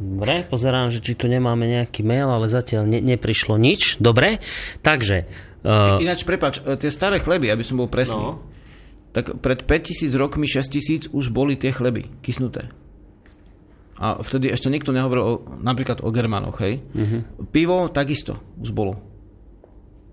Dobre, 0.01 0.49
pozerám, 0.49 0.89
že 0.89 0.97
či 0.97 1.13
tu 1.13 1.29
nemáme 1.29 1.69
nejaký 1.69 2.01
mail, 2.01 2.25
ale 2.25 2.49
zatiaľ 2.49 2.89
ne, 2.89 2.97
neprišlo 2.97 3.53
nič. 3.61 4.01
Dobre, 4.01 4.41
takže... 4.81 5.29
Uh, 5.61 6.01
Ináč, 6.01 6.25
prepač, 6.25 6.57
e, 6.65 6.73
tie 6.73 6.89
staré 6.89 7.21
chleby, 7.21 7.53
aby 7.53 7.61
som 7.61 7.77
bol 7.77 7.85
presný, 7.85 8.17
No. 8.17 8.41
tak 9.13 9.37
pred 9.45 9.61
5000 9.61 10.17
rokmi, 10.17 10.49
6000 10.49 11.13
už 11.13 11.29
boli 11.29 11.53
tie 11.53 11.69
chleby 11.69 12.09
kysnuté. 12.25 12.65
A 14.01 14.17
vtedy 14.25 14.49
ešte 14.49 14.73
nikto 14.73 14.89
nehovoril 14.89 15.21
o, 15.21 15.33
napríklad 15.61 16.01
o 16.01 16.09
Germanoch, 16.09 16.57
hej. 16.65 16.81
Uh-huh. 16.97 17.21
Pivo 17.53 17.85
takisto 17.93 18.41
už 18.57 18.73
bolo. 18.73 18.97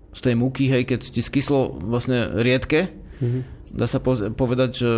Z 0.09 0.19
tej 0.25 0.35
múky, 0.35 0.65
hej, 0.67 0.89
keď 0.89 0.99
ti 1.13 1.21
skyslo 1.21 1.77
vlastne 1.77 2.41
riedke, 2.41 2.89
uh-huh. 3.21 3.45
dá 3.69 3.85
sa 3.85 4.01
po- 4.01 4.33
povedať, 4.33 4.69
že 4.81 4.91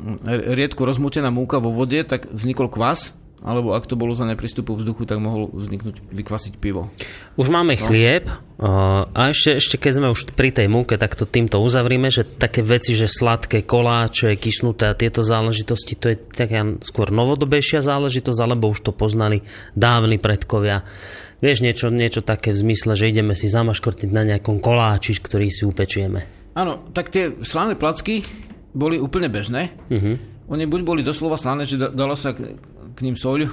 mm, 0.00 0.18
riedku 0.56 0.88
rozmutená 0.88 1.28
múka 1.28 1.60
vo 1.60 1.70
vode, 1.72 2.00
tak 2.08 2.32
vznikol 2.32 2.72
kvas, 2.72 3.12
alebo 3.42 3.74
ak 3.74 3.90
to 3.90 3.98
bolo 3.98 4.14
za 4.14 4.22
neprístupu 4.22 4.70
vzduchu, 4.78 5.02
tak 5.02 5.18
mohol 5.18 5.50
vzniknúť, 5.50 6.14
vykvasiť 6.14 6.54
pivo. 6.62 6.94
Už 7.34 7.50
máme 7.50 7.74
chlieb 7.74 8.30
uh, 8.30 9.02
a 9.10 9.34
ešte, 9.34 9.58
ešte 9.58 9.76
keď 9.82 9.92
sme 9.98 10.08
už 10.14 10.30
pri 10.38 10.54
tej 10.54 10.70
múke, 10.70 10.94
tak 10.94 11.18
to 11.18 11.26
týmto 11.26 11.58
uzavrime, 11.58 12.06
že 12.06 12.22
také 12.22 12.62
veci, 12.62 12.94
že 12.94 13.10
sladké 13.10 13.66
koláče, 13.66 14.38
kysnuté 14.38 14.94
a 14.94 14.94
tieto 14.94 15.26
záležitosti, 15.26 15.98
to 15.98 16.14
je 16.14 16.16
taká 16.22 16.62
skôr 16.86 17.10
novodobejšia 17.10 17.82
záležitosť, 17.82 18.38
alebo 18.38 18.70
už 18.70 18.86
to 18.86 18.94
poznali 18.94 19.42
dávni 19.74 20.22
predkovia. 20.22 20.86
Vieš, 21.42 21.58
niečo, 21.58 21.90
niečo 21.90 22.22
také 22.22 22.54
v 22.54 22.62
zmysle, 22.62 22.94
že 22.94 23.10
ideme 23.10 23.34
si 23.34 23.50
zamaškortiť 23.50 24.14
na 24.14 24.22
nejakom 24.22 24.62
koláči, 24.62 25.18
ktorý 25.18 25.50
si 25.50 25.66
upečieme. 25.66 26.22
Áno, 26.54 26.86
tak 26.94 27.10
tie 27.10 27.34
slané 27.42 27.74
placky 27.74 28.22
boli 28.70 29.02
úplne 29.02 29.26
bežné. 29.26 29.74
Uh-huh. 29.90 30.22
Oni 30.46 30.70
buď 30.70 30.80
boli 30.86 31.02
doslova 31.02 31.34
slané, 31.34 31.66
že 31.66 31.82
da- 31.82 31.90
dalo 31.90 32.14
sa 32.14 32.30
k, 32.30 32.54
k 32.94 32.98
ním 33.02 33.18
soľ, 33.18 33.42
uh, 33.42 33.50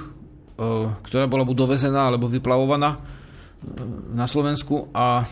ktorá 1.02 1.26
bola 1.26 1.42
buď 1.42 1.66
dovezená 1.66 2.06
alebo 2.06 2.30
vyplavovaná 2.30 2.94
uh, 2.94 3.02
na 4.14 4.30
Slovensku 4.30 4.94
a 4.94 5.26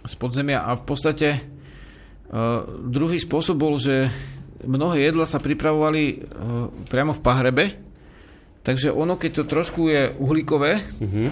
z 0.00 0.14
podzemia. 0.16 0.64
A 0.64 0.80
v 0.80 0.84
podstate 0.88 1.28
uh, 1.36 2.64
druhý 2.80 3.20
spôsob 3.20 3.60
bol, 3.60 3.76
že 3.76 4.08
mnohé 4.64 5.04
jedla 5.04 5.28
sa 5.28 5.36
pripravovali 5.36 6.24
priamo 6.88 7.12
v 7.12 7.20
pahrebe, 7.20 7.64
takže 8.62 8.92
ono, 8.92 9.16
keď 9.16 9.30
to 9.40 9.44
trošku 9.48 9.88
je 9.88 10.12
uhlíkové, 10.16 10.80
uh-huh. 10.80 11.28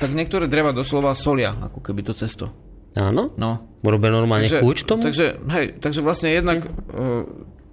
tak 0.00 0.10
niektoré 0.12 0.48
dreva 0.48 0.72
doslova 0.72 1.12
solia, 1.12 1.52
ako 1.52 1.80
keby 1.84 2.00
to 2.06 2.14
cesto. 2.16 2.50
Áno? 2.96 3.30
No, 3.36 3.78
Robia 3.84 4.10
normálne 4.10 4.50
takže, 4.50 4.64
chuť 4.64 4.78
tomu? 4.88 5.02
Takže, 5.06 5.26
hej, 5.54 5.66
takže 5.78 6.00
vlastne 6.02 6.34
jednak 6.34 6.66
uh, 6.66 7.22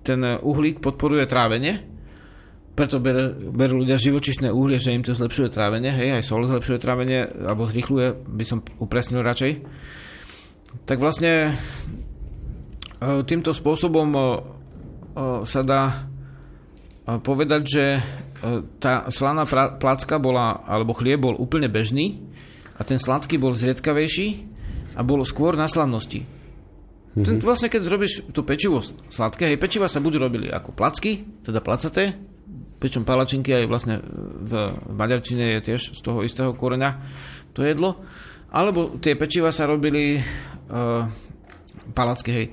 ten 0.06 0.22
uhlík 0.22 0.84
podporuje 0.84 1.26
trávenie, 1.26 1.82
preto 2.76 3.00
berú 3.00 3.56
ber 3.56 3.72
ľudia 3.72 3.96
živočišné 3.96 4.52
uhlie, 4.52 4.78
že 4.78 4.92
im 4.92 5.02
to 5.02 5.16
zlepšuje 5.16 5.48
trávenie, 5.50 5.90
hej, 5.96 6.20
aj 6.20 6.28
sol 6.28 6.44
zlepšuje 6.44 6.78
trávenie, 6.78 7.26
alebo 7.26 7.66
zrýchluje, 7.66 8.28
by 8.28 8.46
som 8.46 8.60
upresnil 8.84 9.24
radšej. 9.24 9.52
Tak 10.84 11.00
vlastne 11.00 11.56
uh, 11.56 13.24
týmto 13.24 13.56
spôsobom 13.56 14.10
uh, 14.12 14.22
sa 15.48 15.64
dá 15.64 16.12
povedať, 17.06 17.62
že 17.70 17.86
tá 18.80 19.08
slaná 19.10 19.48
placka 19.80 20.20
bola, 20.20 20.64
alebo 20.68 20.94
chlieb 20.94 21.24
bol 21.24 21.36
úplne 21.40 21.72
bežný 21.72 22.22
a 22.76 22.84
ten 22.84 23.00
sladký 23.00 23.40
bol 23.40 23.56
zriedkavejší 23.56 24.28
a 24.96 25.02
bol 25.02 25.24
skôr 25.24 25.56
na 25.56 25.66
slavnosti. 25.66 26.24
Mm-hmm. 26.24 27.24
Ten, 27.24 27.36
vlastne 27.40 27.72
keď 27.72 27.82
zrobíš 27.88 28.14
to 28.36 28.44
pečivo 28.44 28.84
sladké, 28.84 29.56
hej, 29.56 29.60
pečiva 29.60 29.88
sa 29.88 30.04
buď 30.04 30.14
robili 30.20 30.48
ako 30.52 30.76
placky, 30.76 31.24
teda 31.48 31.64
placaté, 31.64 32.12
pričom 32.76 33.08
palačinky 33.08 33.56
aj 33.56 33.66
vlastne 33.72 33.96
v 34.44 34.52
maďarčine 34.92 35.56
je 35.58 35.72
tiež 35.72 35.96
z 35.96 36.00
toho 36.04 36.28
istého 36.28 36.52
koreňa 36.52 37.00
to 37.56 37.64
jedlo, 37.64 38.04
alebo 38.52 39.00
tie 39.00 39.16
pečiva 39.16 39.56
sa 39.56 39.64
robili 39.64 40.20
uh, 40.20 41.08
palacky, 41.96 42.30
hej. 42.36 42.48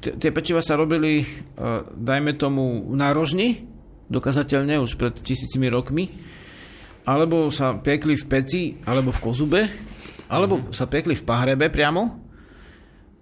T- 0.00 0.16
tie 0.16 0.32
pečiva 0.32 0.64
sa 0.64 0.80
robili, 0.80 1.20
uh, 1.20 1.84
dajme 1.92 2.40
tomu, 2.40 2.88
na 2.96 3.12
rožni, 3.12 3.75
dokazateľne 4.10 4.78
už 4.82 4.98
pred 4.98 5.14
tisícimi 5.20 5.66
rokmi, 5.70 6.10
alebo 7.06 7.50
sa 7.54 7.78
piekli 7.78 8.18
v 8.18 8.26
peci, 8.26 8.62
alebo 8.82 9.14
v 9.14 9.22
kozube, 9.22 9.60
alebo 10.26 10.74
sa 10.74 10.90
piekli 10.90 11.14
v 11.14 11.26
pahrebe 11.26 11.70
priamo. 11.70 12.26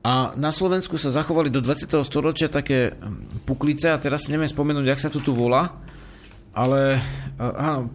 A 0.04 0.36
na 0.36 0.52
Slovensku 0.52 1.00
sa 1.00 1.12
zachovali 1.12 1.48
do 1.48 1.64
20. 1.64 1.88
storočia 2.04 2.52
také 2.52 2.92
hm, 2.92 3.44
puklice, 3.48 3.92
a 3.92 4.00
teraz 4.00 4.28
si 4.28 4.32
neviem 4.32 4.48
spomenúť, 4.48 4.84
jak 4.84 5.00
sa 5.00 5.12
to 5.12 5.20
tu 5.20 5.32
volá, 5.32 5.80
ale 6.52 7.00
áno, 7.40 7.90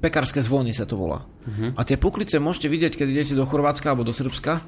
pekárske 0.00 0.42
zvony 0.42 0.74
sa 0.74 0.88
to 0.88 0.98
volá. 0.98 1.22
Uh-huh. 1.22 1.70
A 1.76 1.82
tie 1.86 1.98
puklice 1.98 2.38
môžete 2.42 2.66
vidieť, 2.70 2.92
keď 2.98 3.06
idete 3.10 3.34
do 3.38 3.46
Chorvátska 3.46 3.92
alebo 3.92 4.06
do 4.06 4.14
Srbska, 4.14 4.62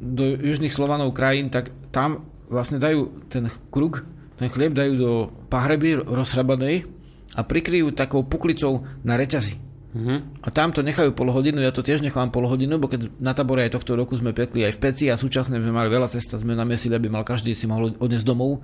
do 0.00 0.24
južných 0.36 0.72
Slovanov 0.72 1.16
krajín, 1.16 1.48
tak 1.48 1.72
tam 1.88 2.28
vlastne 2.52 2.76
dajú 2.76 3.28
ten 3.32 3.48
kruk, 3.72 4.04
ten 4.38 4.48
chlieb 4.50 4.74
dajú 4.74 4.92
do 4.98 5.10
pahreby 5.50 6.02
rozhrabanej 6.02 6.86
a 7.34 7.40
prikryjú 7.42 7.94
takou 7.94 8.22
puklicou 8.26 8.86
na 9.02 9.18
reťazi. 9.18 9.58
Uh-huh. 9.94 10.26
A 10.42 10.50
tam 10.50 10.74
to 10.74 10.82
nechajú 10.82 11.14
pol 11.14 11.30
hodinu, 11.30 11.62
ja 11.62 11.70
to 11.70 11.86
tiež 11.86 12.02
nechám 12.02 12.34
pol 12.34 12.50
hodinu, 12.50 12.82
bo 12.82 12.90
keď 12.90 13.14
na 13.22 13.30
tabore 13.30 13.62
aj 13.62 13.78
tohto 13.78 13.94
roku 13.94 14.18
sme 14.18 14.34
pekli 14.34 14.66
aj 14.66 14.74
v 14.74 14.82
peci 14.82 15.04
a 15.06 15.14
súčasne 15.14 15.54
sme 15.62 15.70
mali 15.70 15.86
veľa 15.86 16.10
cesta, 16.10 16.34
sme 16.34 16.58
namiesili, 16.58 16.98
aby 16.98 17.06
mal 17.06 17.22
každý 17.22 17.54
si 17.54 17.70
mohol 17.70 17.94
odniesť 18.02 18.26
domov, 18.26 18.58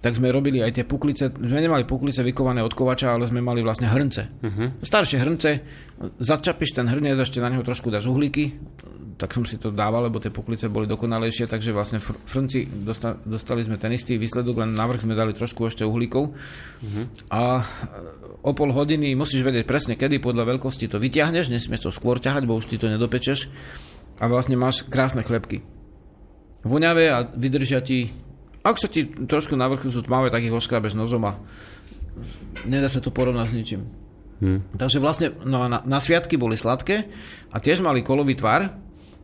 tak 0.00 0.16
sme 0.16 0.32
robili 0.32 0.64
aj 0.64 0.80
tie 0.80 0.84
puklice, 0.88 1.36
sme 1.36 1.60
nemali 1.60 1.84
puklice 1.84 2.24
vykované 2.24 2.64
od 2.64 2.72
kovača, 2.72 3.12
ale 3.12 3.28
sme 3.28 3.44
mali 3.44 3.60
vlastne 3.60 3.92
hrnce. 3.92 4.22
Uh-huh. 4.40 4.72
Staršie 4.80 5.20
hrnce, 5.20 5.50
začapíš 6.00 6.74
ten 6.74 6.90
hrniec, 6.90 7.18
ešte 7.18 7.38
na 7.38 7.50
neho 7.50 7.62
trošku 7.62 7.88
dáš 7.88 8.10
uhlíky, 8.10 8.58
tak 9.14 9.30
som 9.30 9.46
si 9.46 9.56
to 9.62 9.70
dával, 9.70 10.10
lebo 10.10 10.18
tie 10.18 10.34
poklice 10.34 10.66
boli 10.66 10.90
dokonalejšie, 10.90 11.46
takže 11.46 11.70
vlastne 11.70 12.02
fr- 12.02 12.18
frnci 12.26 12.66
dostali, 12.66 13.14
dostali 13.22 13.60
sme 13.62 13.78
ten 13.78 13.94
istý 13.94 14.18
výsledok, 14.18 14.66
len 14.66 14.74
navrh 14.74 14.98
sme 14.98 15.14
dali 15.14 15.30
trošku 15.30 15.70
ešte 15.70 15.86
uhlíkov. 15.86 16.34
Uh-huh. 16.34 17.04
A 17.30 17.62
o 18.42 18.50
pol 18.52 18.74
hodiny 18.74 19.14
musíš 19.14 19.46
vedieť 19.46 19.64
presne, 19.64 19.94
kedy 19.94 20.18
podľa 20.18 20.58
veľkosti 20.58 20.90
to 20.90 20.98
vyťahneš, 20.98 21.54
nesmieš 21.54 21.86
to 21.86 21.90
skôr 21.94 22.18
ťahať, 22.18 22.42
bo 22.44 22.58
už 22.58 22.66
ty 22.66 22.76
to 22.76 22.90
nedopečeš. 22.90 23.48
A 24.18 24.26
vlastne 24.26 24.58
máš 24.58 24.82
krásne 24.82 25.22
chlebky. 25.22 25.62
Voňavé 26.66 27.14
a 27.14 27.22
vydržia 27.22 27.82
ti... 27.86 28.10
Ak 28.64 28.80
sa 28.80 28.88
ti 28.88 29.04
trošku 29.04 29.54
na 29.54 29.68
vrchu 29.68 29.92
sú 29.92 30.00
tmavé, 30.00 30.32
tak 30.32 30.42
ich 30.42 30.54
oškrabeš 30.54 30.96
nozom 30.96 31.22
a 31.28 31.36
nedá 32.64 32.88
sa 32.88 33.04
to 33.04 33.12
porovnať 33.12 33.46
s 33.52 33.56
ničím. 33.56 34.03
Hmm. 34.42 34.66
Takže 34.74 34.98
vlastne 34.98 35.30
no 35.46 35.66
na, 35.70 35.82
na 35.86 35.98
sviatky 36.02 36.34
boli 36.34 36.58
sladké 36.58 37.06
a 37.54 37.56
tiež 37.62 37.84
mali 37.84 38.02
kolový 38.02 38.34
tvar, 38.34 38.74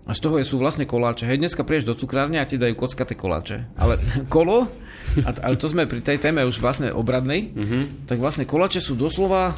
a 0.09 0.17
z 0.17 0.27
toho 0.27 0.43
sú 0.43 0.59
vlastne 0.59 0.91
koláče. 0.91 1.23
Hej, 1.23 1.39
dneska 1.39 1.63
prieš 1.63 1.87
do 1.87 1.95
cukrárne 1.95 2.43
a 2.43 2.49
ti 2.49 2.59
dajú 2.59 2.75
kockaté 2.75 3.15
koláče. 3.15 3.71
Ale 3.79 3.95
kolo, 4.35 4.67
a, 5.23 5.31
ale 5.45 5.55
to 5.55 5.71
sme 5.71 5.87
pri 5.87 6.03
tej 6.03 6.19
téme 6.19 6.43
už 6.43 6.59
vlastne 6.59 6.91
obradnej, 6.91 7.55
mm-hmm. 7.55 8.11
tak 8.11 8.19
vlastne 8.19 8.43
koláče 8.43 8.83
sú 8.83 8.99
doslova, 8.99 9.55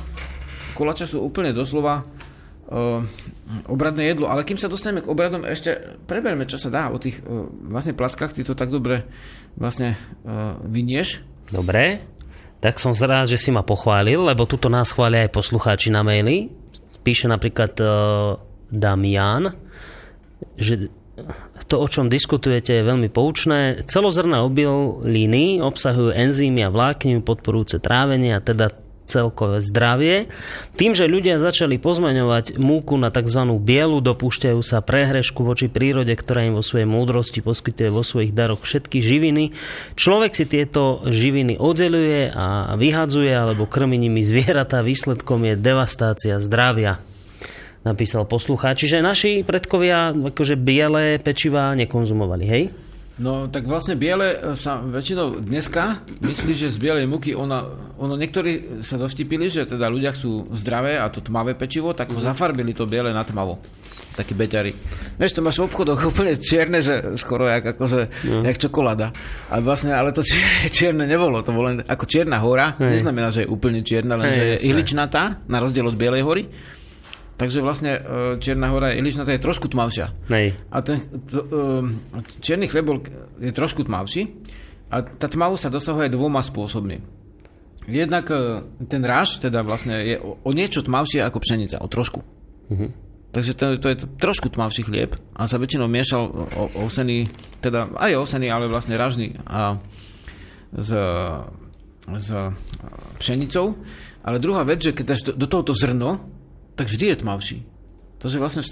koláče 0.76 1.08
sú 1.08 1.24
úplne 1.24 1.56
doslova 1.56 2.04
uh, 2.04 3.00
obradné 3.64 4.12
jedlo. 4.12 4.28
Ale 4.28 4.44
kým 4.44 4.60
sa 4.60 4.68
dostaneme 4.68 5.00
k 5.00 5.08
obradom, 5.08 5.46
ešte 5.48 5.96
preberme, 6.04 6.44
čo 6.44 6.60
sa 6.60 6.68
dá 6.68 6.92
o 6.92 7.00
tých 7.00 7.24
uh, 7.24 7.48
vlastne 7.72 7.96
plackách. 7.96 8.36
Ty 8.36 8.52
to 8.52 8.58
tak 8.58 8.68
dobre 8.68 9.08
vlastne 9.56 9.96
uh, 10.28 10.60
vynieš. 10.68 11.24
Dobre. 11.48 12.11
Tak 12.62 12.78
som 12.78 12.94
rád, 12.94 13.26
že 13.26 13.42
si 13.42 13.50
ma 13.50 13.66
pochválil, 13.66 14.22
lebo 14.22 14.46
tuto 14.46 14.70
nás 14.70 14.94
chvália 14.94 15.26
aj 15.26 15.34
poslucháči 15.34 15.90
na 15.90 16.06
maily. 16.06 16.46
Píše 17.02 17.26
napríklad 17.26 17.74
uh, 17.82 18.38
Damian, 18.70 19.50
že 20.54 20.86
to, 21.66 21.82
o 21.82 21.86
čom 21.90 22.06
diskutujete, 22.06 22.78
je 22.78 22.86
veľmi 22.86 23.10
poučné. 23.10 23.82
Celozrné 23.90 24.38
obiliny 24.38 25.58
obsahujú 25.58 26.14
enzymy 26.14 26.62
a 26.62 26.70
vlákninu 26.70 27.26
podporujúce 27.26 27.82
trávenie 27.82 28.38
a 28.38 28.44
teda 28.44 28.70
celkové 29.06 29.60
zdravie. 29.60 30.30
Tým, 30.78 30.96
že 30.96 31.10
ľudia 31.10 31.42
začali 31.42 31.76
pozmaňovať 31.76 32.56
múku 32.56 32.96
na 32.96 33.12
tzv. 33.12 33.42
bielu, 33.60 33.98
dopúšťajú 34.00 34.60
sa 34.64 34.80
prehrešku 34.80 35.42
voči 35.42 35.66
prírode, 35.68 36.14
ktorá 36.14 36.46
im 36.46 36.56
vo 36.56 36.64
svojej 36.64 36.88
múdrosti 36.88 37.44
poskytuje 37.44 37.88
vo 37.92 38.06
svojich 38.06 38.32
daroch 38.32 38.62
všetky 38.62 39.02
živiny. 39.02 39.52
Človek 39.98 40.32
si 40.32 40.44
tieto 40.48 41.02
živiny 41.06 41.58
oddeluje 41.58 42.32
a 42.32 42.78
vyhadzuje 42.78 43.32
alebo 43.32 43.68
krmi 43.68 43.98
nimi 43.98 44.24
zvieratá. 44.24 44.80
Výsledkom 44.80 45.44
je 45.46 45.54
devastácia 45.58 46.38
zdravia 46.38 47.02
napísal 47.82 48.30
poslucháč. 48.30 48.86
Čiže 48.86 49.02
naši 49.02 49.30
predkovia 49.42 50.14
akože 50.14 50.54
biele 50.54 51.18
pečiva 51.18 51.74
nekonzumovali, 51.74 52.46
hej? 52.46 52.70
No 53.20 53.44
tak 53.52 53.68
vlastne 53.68 53.92
biele 53.92 54.32
e, 54.32 54.56
sa 54.56 54.80
väčšinou 54.80 55.44
dneska 55.44 56.00
myslí, 56.24 56.52
že 56.56 56.72
z 56.72 56.78
bielej 56.80 57.04
múky 57.04 57.36
ona, 57.36 57.68
ono 58.00 58.16
niektorí 58.16 58.80
sa 58.80 58.96
doštipili, 58.96 59.52
že 59.52 59.68
teda 59.68 59.92
ľudia 59.92 60.16
sú 60.16 60.48
zdravé 60.56 60.96
a 60.96 61.12
to 61.12 61.20
tmavé 61.20 61.52
pečivo, 61.52 61.92
tak 61.92 62.08
ho 62.08 62.20
mm. 62.20 62.24
zafarbili 62.24 62.72
to 62.72 62.88
biele 62.88 63.12
na 63.12 63.20
tmavo. 63.20 63.60
Takí 64.12 64.36
beťari. 64.36 64.72
Vieš, 65.16 65.32
to 65.36 65.44
máš 65.44 65.60
v 65.60 65.68
obchodoch 65.68 66.00
úplne 66.12 66.40
čierne, 66.40 66.80
že 66.80 67.16
skoro 67.20 67.48
jak, 67.48 67.76
akože, 67.76 68.00
no. 68.28 68.44
jak 68.48 68.56
čokoláda. 68.56 69.12
A 69.52 69.60
vlastne, 69.60 69.92
ale 69.92 70.16
to 70.16 70.24
čierne, 70.28 70.68
čierne 70.72 71.04
nebolo. 71.04 71.44
To 71.44 71.52
bolo 71.52 71.68
len 71.68 71.84
ako 71.84 72.04
čierna 72.08 72.40
hora. 72.40 72.80
Hej. 72.80 73.00
Neznamená, 73.00 73.28
že 73.28 73.44
je 73.44 73.52
úplne 73.52 73.84
čierna, 73.84 74.16
len 74.16 74.32
Hej, 74.32 74.36
že 74.36 74.42
je 74.44 74.56
ihličnatá, 74.72 75.44
na 75.48 75.60
rozdiel 75.60 75.84
od 75.84 75.96
bielej 75.96 76.24
hory. 76.24 76.44
Takže 77.42 77.58
vlastne 77.58 77.98
e, 77.98 78.00
Čierna 78.38 78.70
hora 78.70 78.94
je 78.94 79.02
iličnatá 79.02 79.34
je 79.34 79.42
trošku 79.42 79.66
tmavšia. 79.66 80.14
Nej. 80.30 80.54
A 80.70 80.78
ten 80.78 81.02
to, 81.26 81.42
um, 81.50 81.90
čierny 82.38 82.70
chlebol 82.70 83.02
je 83.42 83.50
trošku 83.50 83.82
tmavší 83.82 84.30
a 84.94 85.02
tá 85.02 85.26
tmavu 85.26 85.58
sa 85.58 85.66
dosahuje 85.66 86.06
dvoma 86.06 86.38
spôsobmi. 86.38 87.02
Jednak 87.90 88.30
e, 88.30 88.62
ten 88.86 89.02
ráž 89.02 89.42
teda 89.42 89.66
vlastne 89.66 90.06
je 90.06 90.22
o, 90.22 90.38
o 90.38 90.50
niečo 90.54 90.86
tmavšie 90.86 91.18
ako 91.26 91.42
pšenica, 91.42 91.82
o 91.82 91.90
trošku. 91.90 92.22
Uh-huh. 92.70 92.94
Takže 93.34 93.58
to, 93.58 93.74
to 93.82 93.90
je 93.90 93.96
trošku 94.22 94.46
tmavší 94.54 94.86
chlieb 94.86 95.18
a 95.34 95.50
sa 95.50 95.58
väčšinou 95.58 95.90
miešal 95.90 96.22
o, 96.30 96.86
osený, 96.86 97.26
teda 97.58 97.90
aj 97.98 98.22
osený, 98.22 98.54
ale 98.54 98.70
vlastne 98.70 98.94
ražný 98.94 99.34
a 99.50 99.82
s, 100.78 100.94
s 102.06 102.28
pšenicou. 103.18 103.74
Ale 104.22 104.38
druhá 104.38 104.62
vec, 104.62 104.78
že 104.78 104.94
keď 104.94 105.04
dáš 105.10 105.26
do, 105.26 105.34
do 105.34 105.50
tohoto 105.50 105.74
zrno, 105.74 106.31
tak 106.76 106.88
vždy 106.88 107.12
je 107.12 107.20
tmavší. 107.20 107.58
Takže 108.22 108.38
vlastne 108.38 108.62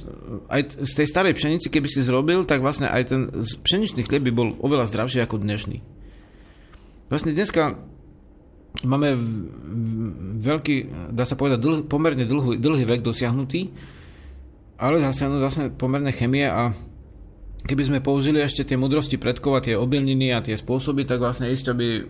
aj 0.46 0.86
z 0.86 0.92
tej 0.94 1.06
starej 1.10 1.34
pšenici, 1.34 1.66
keby 1.74 1.90
si 1.90 2.06
zrobil, 2.06 2.46
tak 2.46 2.62
vlastne 2.62 2.86
aj 2.86 3.02
ten 3.10 3.20
pšeničný 3.66 4.06
chlieb 4.06 4.22
by 4.30 4.32
bol 4.32 4.54
oveľa 4.62 4.86
zdravší 4.86 5.26
ako 5.26 5.42
dnešný. 5.42 5.82
Vlastne 7.10 7.34
dneska 7.34 7.74
máme 8.86 9.18
veľký, 10.38 11.10
dá 11.10 11.26
sa 11.26 11.34
povedať, 11.34 11.58
dlh, 11.58 11.78
pomerne 11.90 12.22
dlhý, 12.22 12.62
dlhý 12.62 12.84
vek 12.86 13.02
dosiahnutý, 13.02 13.74
ale 14.78 15.02
zase 15.02 15.26
vlastne 15.26 15.74
pomerne 15.74 16.14
chemie 16.14 16.46
a 16.46 16.70
keby 17.66 17.90
sme 17.90 17.98
použili 18.06 18.38
ešte 18.38 18.62
tie 18.62 18.78
mudrosti 18.78 19.18
predkov 19.18 19.66
tie 19.66 19.74
obilniny 19.74 20.30
a 20.30 20.46
tie 20.46 20.54
spôsoby, 20.54 21.02
tak 21.04 21.18
vlastne 21.18 21.50
isto 21.50 21.74
by 21.74 22.06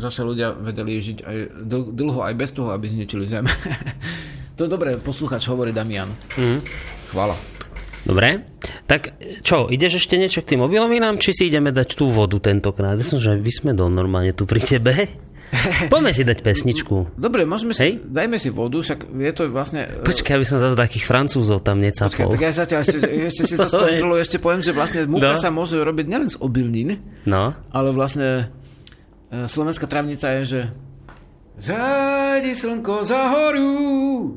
zase 0.00 0.24
ľudia 0.24 0.56
vedeli 0.56 0.96
žiť 0.96 1.18
aj 1.20 1.36
dlho 1.68 2.20
aj 2.24 2.34
bez 2.34 2.50
toho, 2.56 2.72
aby 2.72 2.88
zničili 2.88 3.28
zem. 3.28 3.44
To 4.62 4.70
dobre, 4.70 4.94
posluchač 4.94 5.50
hovorí 5.50 5.74
Damian. 5.74 6.06
Mm. 6.38 6.62
Chvala. 7.10 7.34
Dobre. 8.06 8.46
Tak 8.86 9.18
čo, 9.42 9.66
ideš 9.66 10.06
ešte 10.06 10.14
niečo 10.14 10.38
k 10.46 10.54
tým 10.54 10.62
obilovinám, 10.62 11.18
či 11.18 11.34
si 11.34 11.42
ideme 11.50 11.74
dať 11.74 11.98
tú 11.98 12.14
vodu 12.14 12.38
tentokrát? 12.38 12.94
Ja 12.94 13.02
som, 13.02 13.18
že 13.18 13.34
vysmedol 13.42 13.90
normálne 13.90 14.30
tu 14.30 14.46
pri 14.46 14.62
tebe. 14.62 14.94
Poďme 15.90 16.14
si 16.14 16.22
dať 16.22 16.46
pesničku. 16.46 17.18
Dobre, 17.18 17.42
môžeme 17.42 17.74
si, 17.74 17.82
Hej? 17.82 17.92
dajme 18.06 18.38
si 18.38 18.54
vodu, 18.54 18.78
však 18.78 19.02
je 19.02 19.32
to 19.34 19.42
vlastne... 19.50 19.90
Počkaj, 20.06 20.38
aby 20.38 20.46
som 20.46 20.62
zase 20.62 20.78
takých 20.78 21.10
francúzov 21.10 21.66
tam 21.66 21.82
necapol. 21.82 22.30
Počkaj, 22.30 22.38
tak 22.38 22.46
ja 22.46 22.52
zatiaľ 22.54 22.80
ešte, 22.86 22.98
ešte 23.02 23.42
si 23.50 23.54
to 23.58 23.66
skontrolujem, 23.74 24.22
ešte 24.22 24.38
poviem, 24.38 24.62
že 24.62 24.70
vlastne 24.70 25.10
múka 25.10 25.34
no. 25.34 25.42
sa 25.42 25.50
môže 25.50 25.74
robiť 25.74 26.06
nielen 26.06 26.30
z 26.30 26.38
obilnín, 26.38 27.02
no. 27.26 27.50
ale 27.74 27.88
vlastne 27.90 28.54
e, 29.26 29.50
slovenská 29.50 29.90
travnica 29.90 30.30
je, 30.38 30.42
že 30.46 30.60
Zájdi 31.52 32.56
slnko 32.56 33.04
za 33.04 33.28
horu, 33.28 34.32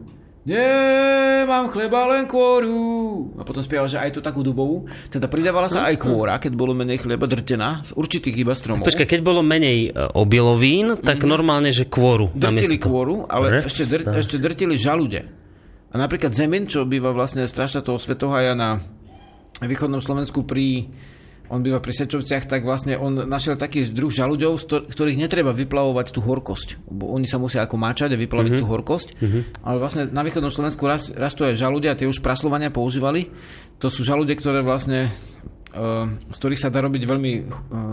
nemám 0.45 1.73
chleba, 1.73 2.05
len 2.13 2.29
kôru. 2.29 3.33
A 3.35 3.41
potom 3.41 3.65
spieval, 3.65 3.89
že 3.89 3.97
aj 3.97 4.13
tú 4.13 4.19
takú 4.21 4.45
dubovú. 4.45 4.85
Teda 5.09 5.25
pridávala 5.25 5.65
sa 5.65 5.89
aj 5.89 5.97
kôra, 5.97 6.37
keď 6.37 6.53
bolo 6.53 6.77
menej 6.77 7.01
chleba 7.01 7.25
drtená, 7.25 7.81
z 7.81 7.97
určitých 7.97 8.45
iba 8.45 8.53
stromov. 8.53 8.85
Počkaj, 8.85 9.09
keď 9.09 9.21
bolo 9.25 9.41
menej 9.41 9.89
e, 9.89 10.09
obilovín, 10.13 11.01
tak 11.01 11.19
mm-hmm. 11.19 11.33
normálne, 11.33 11.73
že 11.73 11.89
kôru. 11.89 12.29
Drtili 12.37 12.77
kôru, 12.77 13.25
ale 13.25 13.59
Rec, 13.59 13.73
ešte, 13.73 13.83
dr- 13.89 14.05
ešte 14.21 14.37
drtili 14.37 14.77
žalude. 14.77 15.25
A 15.89 15.95
napríklad 15.97 16.31
Zemin, 16.37 16.69
čo 16.69 16.85
býva 16.85 17.09
vlastne 17.09 17.47
strašne 17.49 17.81
toho 17.81 17.97
svetohaja 17.97 18.53
na 18.53 18.83
východnom 19.63 20.03
Slovensku 20.03 20.43
pri 20.43 20.91
on 21.49 21.61
býva 21.61 21.77
pri 21.77 21.93
Sečovciach, 21.93 22.49
tak 22.49 22.65
vlastne 22.65 22.97
on 22.97 23.25
našiel 23.29 23.55
taký 23.59 23.89
druh 23.93 24.09
žalúďov, 24.09 24.57
z 24.61 24.65
ktorých 24.89 25.21
netreba 25.21 25.53
vyplavovať 25.53 26.15
tú 26.15 26.19
horkosť. 26.25 26.81
Bo 26.89 27.13
oni 27.13 27.29
sa 27.29 27.37
musia 27.37 27.61
ako 27.61 27.77
máčať 27.77 28.13
a 28.13 28.17
vyplaviť 28.17 28.51
mm-hmm. 28.57 28.65
tú 28.65 28.71
horkosť. 28.71 29.07
Mm-hmm. 29.19 29.41
Ale 29.61 29.77
vlastne 29.77 30.01
na 30.09 30.21
východnom 30.25 30.49
Slovensku 30.49 30.83
rast, 30.89 31.13
rastú 31.13 31.45
aj 31.45 31.59
žalúdia, 31.59 31.93
tie 31.93 32.09
už 32.09 32.21
praslovania 32.21 32.73
používali. 32.73 33.29
To 33.77 33.91
sú 33.91 34.01
žalúde, 34.01 34.33
ktoré 34.33 34.65
vlastne 34.65 35.13
Uh, 35.75 36.07
z 36.31 36.39
ktorých 36.39 36.61
sa 36.63 36.71
dá 36.71 36.79
robiť 36.79 37.03
veľmi 37.03 37.31
uh, 37.35 37.43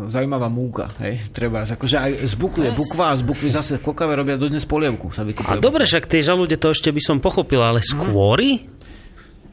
zaujímavá 0.07 0.47
múka. 0.47 0.87
Hej, 1.03 1.35
treba. 1.35 1.67
Akože 1.67 1.99
aj 1.99 2.31
z 2.31 2.39
bukvy 2.39 2.71
je 2.71 2.79
bukva 2.79 3.11
a 3.11 3.19
z 3.19 3.27
bukvy 3.27 3.51
zase 3.51 3.83
kokave 3.83 4.15
robia 4.15 4.39
dodnes 4.39 4.63
polievku. 4.63 5.11
Sa 5.11 5.27
a 5.27 5.59
dobre, 5.59 5.83
však 5.83 6.07
tie 6.07 6.23
žalúde 6.23 6.63
to 6.63 6.71
ešte 6.71 6.95
by 6.95 7.03
som 7.03 7.19
pochopil, 7.19 7.59
ale 7.59 7.83
skôry? 7.83 8.71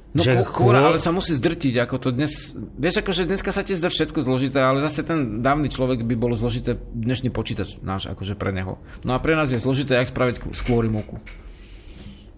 No 0.10 0.20
že 0.20 0.42
kôra, 0.42 0.82
chôr- 0.82 0.88
ale 0.88 0.98
sa 0.98 1.10
musí 1.10 1.32
zdrtiť, 1.32 1.76
ako 1.80 1.96
to 2.00 2.10
dnes... 2.10 2.50
Vieš, 2.56 3.02
akože 3.02 3.24
dneska 3.24 3.50
sa 3.50 3.62
ti 3.62 3.74
zdá 3.74 3.88
všetko 3.88 4.20
zložité, 4.20 4.58
ale 4.58 4.82
zase 4.82 5.02
ten 5.02 5.38
dávny 5.40 5.68
človek 5.68 6.02
by 6.02 6.16
bolo 6.16 6.34
zložité 6.34 6.74
dnešný 6.90 7.30
počítač 7.30 7.78
náš, 7.80 8.08
akože 8.08 8.34
pre 8.34 8.50
neho. 8.50 8.82
No 9.02 9.14
a 9.14 9.20
pre 9.20 9.34
nás 9.34 9.48
je 9.48 9.58
zložité, 9.58 9.94
jak 9.94 10.10
spraviť 10.10 10.50
z 10.50 10.62
kôry 10.62 10.88
múku. 10.88 11.22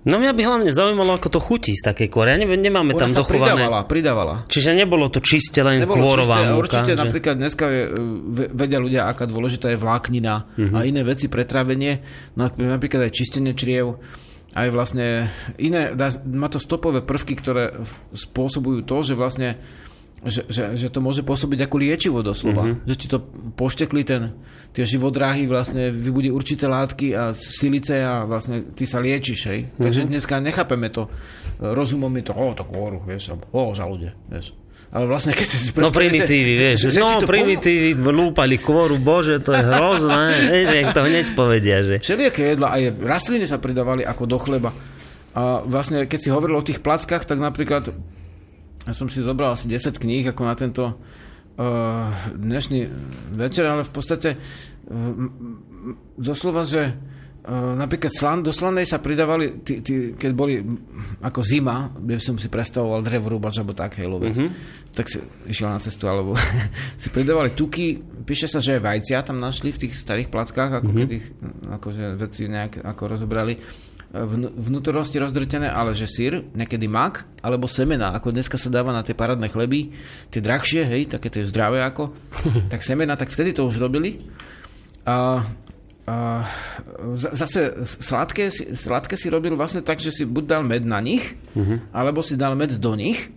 No 0.02 0.18
mňa 0.18 0.34
by 0.34 0.42
hlavne 0.42 0.68
zaujímalo, 0.68 1.14
ako 1.14 1.30
to 1.30 1.40
chutí 1.40 1.72
z 1.72 1.86
takej 1.86 2.10
kôry. 2.10 2.34
Ja 2.34 2.40
neviem, 2.40 2.58
nemáme 2.58 2.92
Ona 2.92 3.06
tam 3.06 3.14
dochované. 3.14 3.54
pridávala, 3.54 3.80
pridávala. 3.86 4.36
Čiže 4.50 4.74
nebolo 4.74 5.08
to 5.08 5.22
čiste 5.22 5.62
len 5.62 5.86
Nebolo 5.86 6.02
kôrová 6.02 6.36
čisté, 6.36 6.50
múka. 6.50 6.60
určite 6.60 6.92
že... 6.92 7.00
napríklad 7.00 7.36
dneska 7.38 7.66
je, 7.70 7.82
e, 7.84 7.90
ve- 8.28 8.50
vedia 8.52 8.80
ľudia, 8.80 9.02
aká 9.06 9.24
dôležitá 9.24 9.70
je 9.70 9.78
vláknina 9.78 10.50
Mhm. 10.58 10.74
a 10.74 10.80
iné 10.84 11.02
veci 11.02 11.30
pre 11.30 11.46
trávenie, 11.46 12.02
no, 12.34 12.50
napríklad 12.50 13.08
aj 13.08 13.14
čistenie 13.14 13.54
čriev, 13.54 14.02
aj 14.52 14.68
vlastne 14.72 15.32
iné, 15.56 15.96
dá, 15.96 16.12
má 16.28 16.52
to 16.52 16.60
stopové 16.60 17.00
prvky, 17.00 17.40
ktoré 17.40 17.80
spôsobujú 18.12 18.84
to, 18.84 18.98
že 19.04 19.14
vlastne 19.16 19.50
že, 20.22 20.46
že, 20.46 20.78
že 20.78 20.88
to 20.94 21.02
môže 21.02 21.26
pôsobiť 21.26 21.66
ako 21.66 21.76
liečivo 21.82 22.20
doslova. 22.22 22.62
Mhm. 22.62 22.70
Mm-hmm. 22.70 22.88
Že 22.94 22.96
ti 22.98 23.08
to 23.10 23.18
poštekli 23.58 24.02
ten, 24.06 24.38
tie 24.70 24.86
živodráhy 24.86 25.50
vlastne 25.50 25.90
vybudí 25.90 26.30
určité 26.30 26.70
látky 26.70 27.18
a 27.18 27.34
silice 27.34 28.06
a 28.06 28.30
vlastne 28.30 28.70
ty 28.78 28.86
sa 28.86 29.02
liečiš, 29.02 29.40
hej. 29.50 29.60
Mm-hmm. 29.66 29.82
Takže 29.82 30.02
dneska 30.06 30.38
nechápeme 30.38 30.94
to. 30.94 31.10
Rozumom 31.58 32.14
mi 32.14 32.22
to, 32.22 32.38
o, 32.38 32.54
to 32.54 32.66
kôru, 32.66 33.02
vieš, 33.02 33.34
o, 33.34 33.74
žalude, 33.74 34.14
vieš. 34.30 34.54
Ale 34.92 35.08
vlastne, 35.08 35.32
keď 35.32 35.48
si 35.48 35.58
si 35.58 35.70
No 35.72 35.88
primitívy, 35.88 36.54
vieš. 36.60 36.92
že- 36.92 37.00
No 37.00 37.24
primitívy 37.24 37.96
lúpali 37.96 38.60
kôru, 38.60 39.00
bože, 39.00 39.40
to 39.40 39.56
je 39.56 39.64
hrozné. 39.64 40.24
vieš, 40.52 40.68
jak 40.76 40.92
to 40.92 41.02
hneď 41.08 41.26
povedia, 41.32 41.78
že... 41.80 41.96
Všelijaké 42.04 42.56
jedla, 42.56 42.76
aj 42.76 43.00
rastliny 43.00 43.48
sa 43.48 43.56
pridávali 43.56 44.04
ako 44.04 44.24
do 44.28 44.36
chleba. 44.36 44.76
A 45.32 45.64
vlastne, 45.64 46.04
keď 46.04 46.20
si 46.20 46.28
hovoril 46.28 46.60
o 46.60 46.68
tých 46.68 46.84
plackách, 46.84 47.24
tak 47.24 47.40
napríklad 47.40 47.88
ja 48.82 48.92
som 48.92 49.08
si 49.08 49.24
zobral 49.24 49.56
asi 49.56 49.72
10 49.72 49.96
kníh 49.96 50.28
ako 50.28 50.42
na 50.44 50.56
tento 50.60 50.84
uh, 50.84 50.96
dnešný 52.36 52.90
večer, 53.32 53.64
ale 53.64 53.88
v 53.88 53.92
podstate 53.94 54.30
uh, 54.36 54.92
doslova, 56.20 56.68
že 56.68 56.92
napríklad 57.50 58.14
slan, 58.14 58.46
do 58.46 58.54
slanej 58.54 58.86
sa 58.86 59.02
pridávali, 59.02 59.66
tí, 59.66 59.82
tí, 59.82 60.14
keď 60.14 60.32
boli 60.32 60.62
ako 61.26 61.42
zima, 61.42 61.90
by 61.90 62.22
som 62.22 62.38
si 62.38 62.46
predstavoval 62.54 63.02
drevorúbač 63.02 63.62
alebo 63.62 63.74
tak, 63.74 63.98
hej, 63.98 64.06
lovec, 64.06 64.38
mm-hmm. 64.38 64.94
tak 64.94 65.10
si 65.10 65.18
išiel 65.50 65.74
na 65.74 65.82
cestu, 65.82 66.06
alebo 66.06 66.38
si 67.02 67.10
pridávali 67.10 67.58
tuky, 67.58 67.98
píše 68.22 68.46
sa, 68.46 68.62
že 68.62 68.78
aj 68.78 68.86
vajcia 68.86 69.26
tam 69.26 69.42
našli 69.42 69.74
v 69.74 69.82
tých 69.88 69.98
starých 69.98 70.30
plackách, 70.30 70.82
ako 70.82 70.90
mm-hmm. 70.94 71.02
keď 71.02 71.10
ich 71.18 71.26
akože 71.66 72.06
veci 72.22 72.46
nejak 72.46 72.86
ako 72.86 73.04
rozobrali 73.10 73.58
vn- 74.14 74.52
vnútornosti 74.54 75.18
rozdrtené, 75.18 75.72
ale 75.72 75.96
že 75.96 76.06
sír, 76.06 76.46
niekedy 76.52 76.86
mak, 76.86 77.24
alebo 77.40 77.66
semena, 77.66 78.12
ako 78.12 78.36
dneska 78.36 78.60
sa 78.60 78.68
dáva 78.68 78.92
na 78.92 79.02
tie 79.02 79.16
parádne 79.16 79.48
chleby, 79.48 79.96
tie 80.30 80.44
drahšie, 80.44 80.84
hej, 80.84 81.10
také 81.16 81.32
tie 81.32 81.48
zdravé 81.48 81.82
ako, 81.82 82.12
tak 82.72 82.84
semena, 82.84 83.16
tak 83.16 83.32
vtedy 83.32 83.56
to 83.56 83.66
už 83.66 83.80
robili. 83.80 84.20
A, 85.08 85.42
a 86.10 86.50
zase 87.16 87.86
sladké, 87.86 88.50
si- 88.50 88.74
sladké 88.74 89.14
si 89.16 89.30
robil 89.30 89.54
vlastne 89.54 89.86
tak, 89.86 90.02
že 90.02 90.10
si 90.10 90.24
buď 90.26 90.44
dal 90.50 90.64
med 90.66 90.82
na 90.82 90.98
nich, 90.98 91.38
alebo 91.94 92.26
si 92.26 92.34
dal 92.34 92.58
med 92.58 92.74
do 92.82 92.98
nich, 92.98 93.30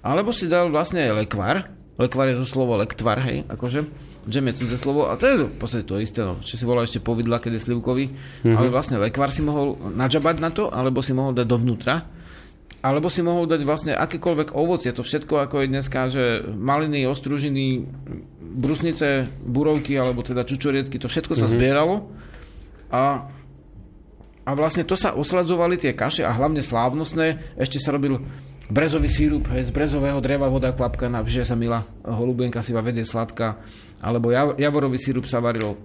alebo 0.00 0.32
si 0.32 0.48
dal 0.48 0.72
vlastne 0.72 1.04
lekvar. 1.12 1.68
Lekvar 2.00 2.32
je 2.32 2.40
zo 2.40 2.48
slovo 2.48 2.80
lektvar, 2.80 3.20
hej, 3.28 3.44
akože 3.44 3.84
džem 4.24 4.48
je 4.48 4.54
cudze 4.56 4.80
slovo 4.80 5.12
a 5.12 5.20
to 5.20 5.28
je 5.28 5.36
v 5.44 5.56
podstate 5.60 5.84
to 5.84 6.00
isté, 6.00 6.24
no. 6.24 6.40
Čo 6.40 6.56
si 6.56 6.64
volá 6.64 6.80
ešte 6.80 6.96
povidla, 6.96 7.36
keď 7.36 7.60
je 7.60 7.64
slivkový, 7.68 8.08
mm-hmm. 8.08 8.56
ale 8.56 8.72
vlastne 8.72 8.96
lekvar 8.96 9.28
si 9.28 9.44
mohol 9.44 9.76
nadžabať 9.76 10.36
na 10.40 10.48
to, 10.48 10.72
alebo 10.72 11.04
si 11.04 11.12
mohol 11.12 11.36
dať 11.36 11.44
dovnútra, 11.44 12.08
alebo 12.80 13.12
si 13.12 13.20
mohol 13.20 13.44
dať 13.44 13.60
vlastne 13.68 13.92
akékoľvek 13.92 14.56
ovocie, 14.56 14.96
to 14.96 15.04
všetko 15.04 15.44
ako 15.44 15.60
je 15.60 15.66
dneska, 15.68 16.00
že 16.08 16.24
maliny, 16.48 17.04
ostružiny, 17.04 17.84
brusnice, 18.50 19.30
burovky, 19.46 19.94
alebo 19.94 20.26
teda 20.26 20.42
čučoriecky, 20.42 20.98
to 20.98 21.06
všetko 21.06 21.38
sa 21.38 21.46
zbieralo 21.46 22.10
a 22.90 23.30
a 24.40 24.50
vlastne 24.56 24.82
to 24.82 24.98
sa 24.98 25.14
osladzovali 25.14 25.78
tie 25.78 25.94
kaše 25.94 26.26
a 26.26 26.34
hlavne 26.34 26.64
slávnostné. 26.64 27.54
Ešte 27.54 27.78
sa 27.78 27.94
robil 27.94 28.18
brezový 28.66 29.06
sírup 29.06 29.46
hej, 29.52 29.68
z 29.68 29.70
brezového 29.70 30.18
dreva, 30.18 30.50
voda 30.50 30.74
kvapkaná, 30.74 31.22
že 31.28 31.46
sa 31.46 31.54
milá 31.54 31.86
holubienka 32.02 32.58
si 32.58 32.74
vedie 32.74 33.06
sladká. 33.06 33.60
Alebo 34.00 34.32
jav, 34.32 34.56
javorový 34.56 34.96
sírup 34.96 35.28
sa 35.28 35.38
varilo. 35.38 35.76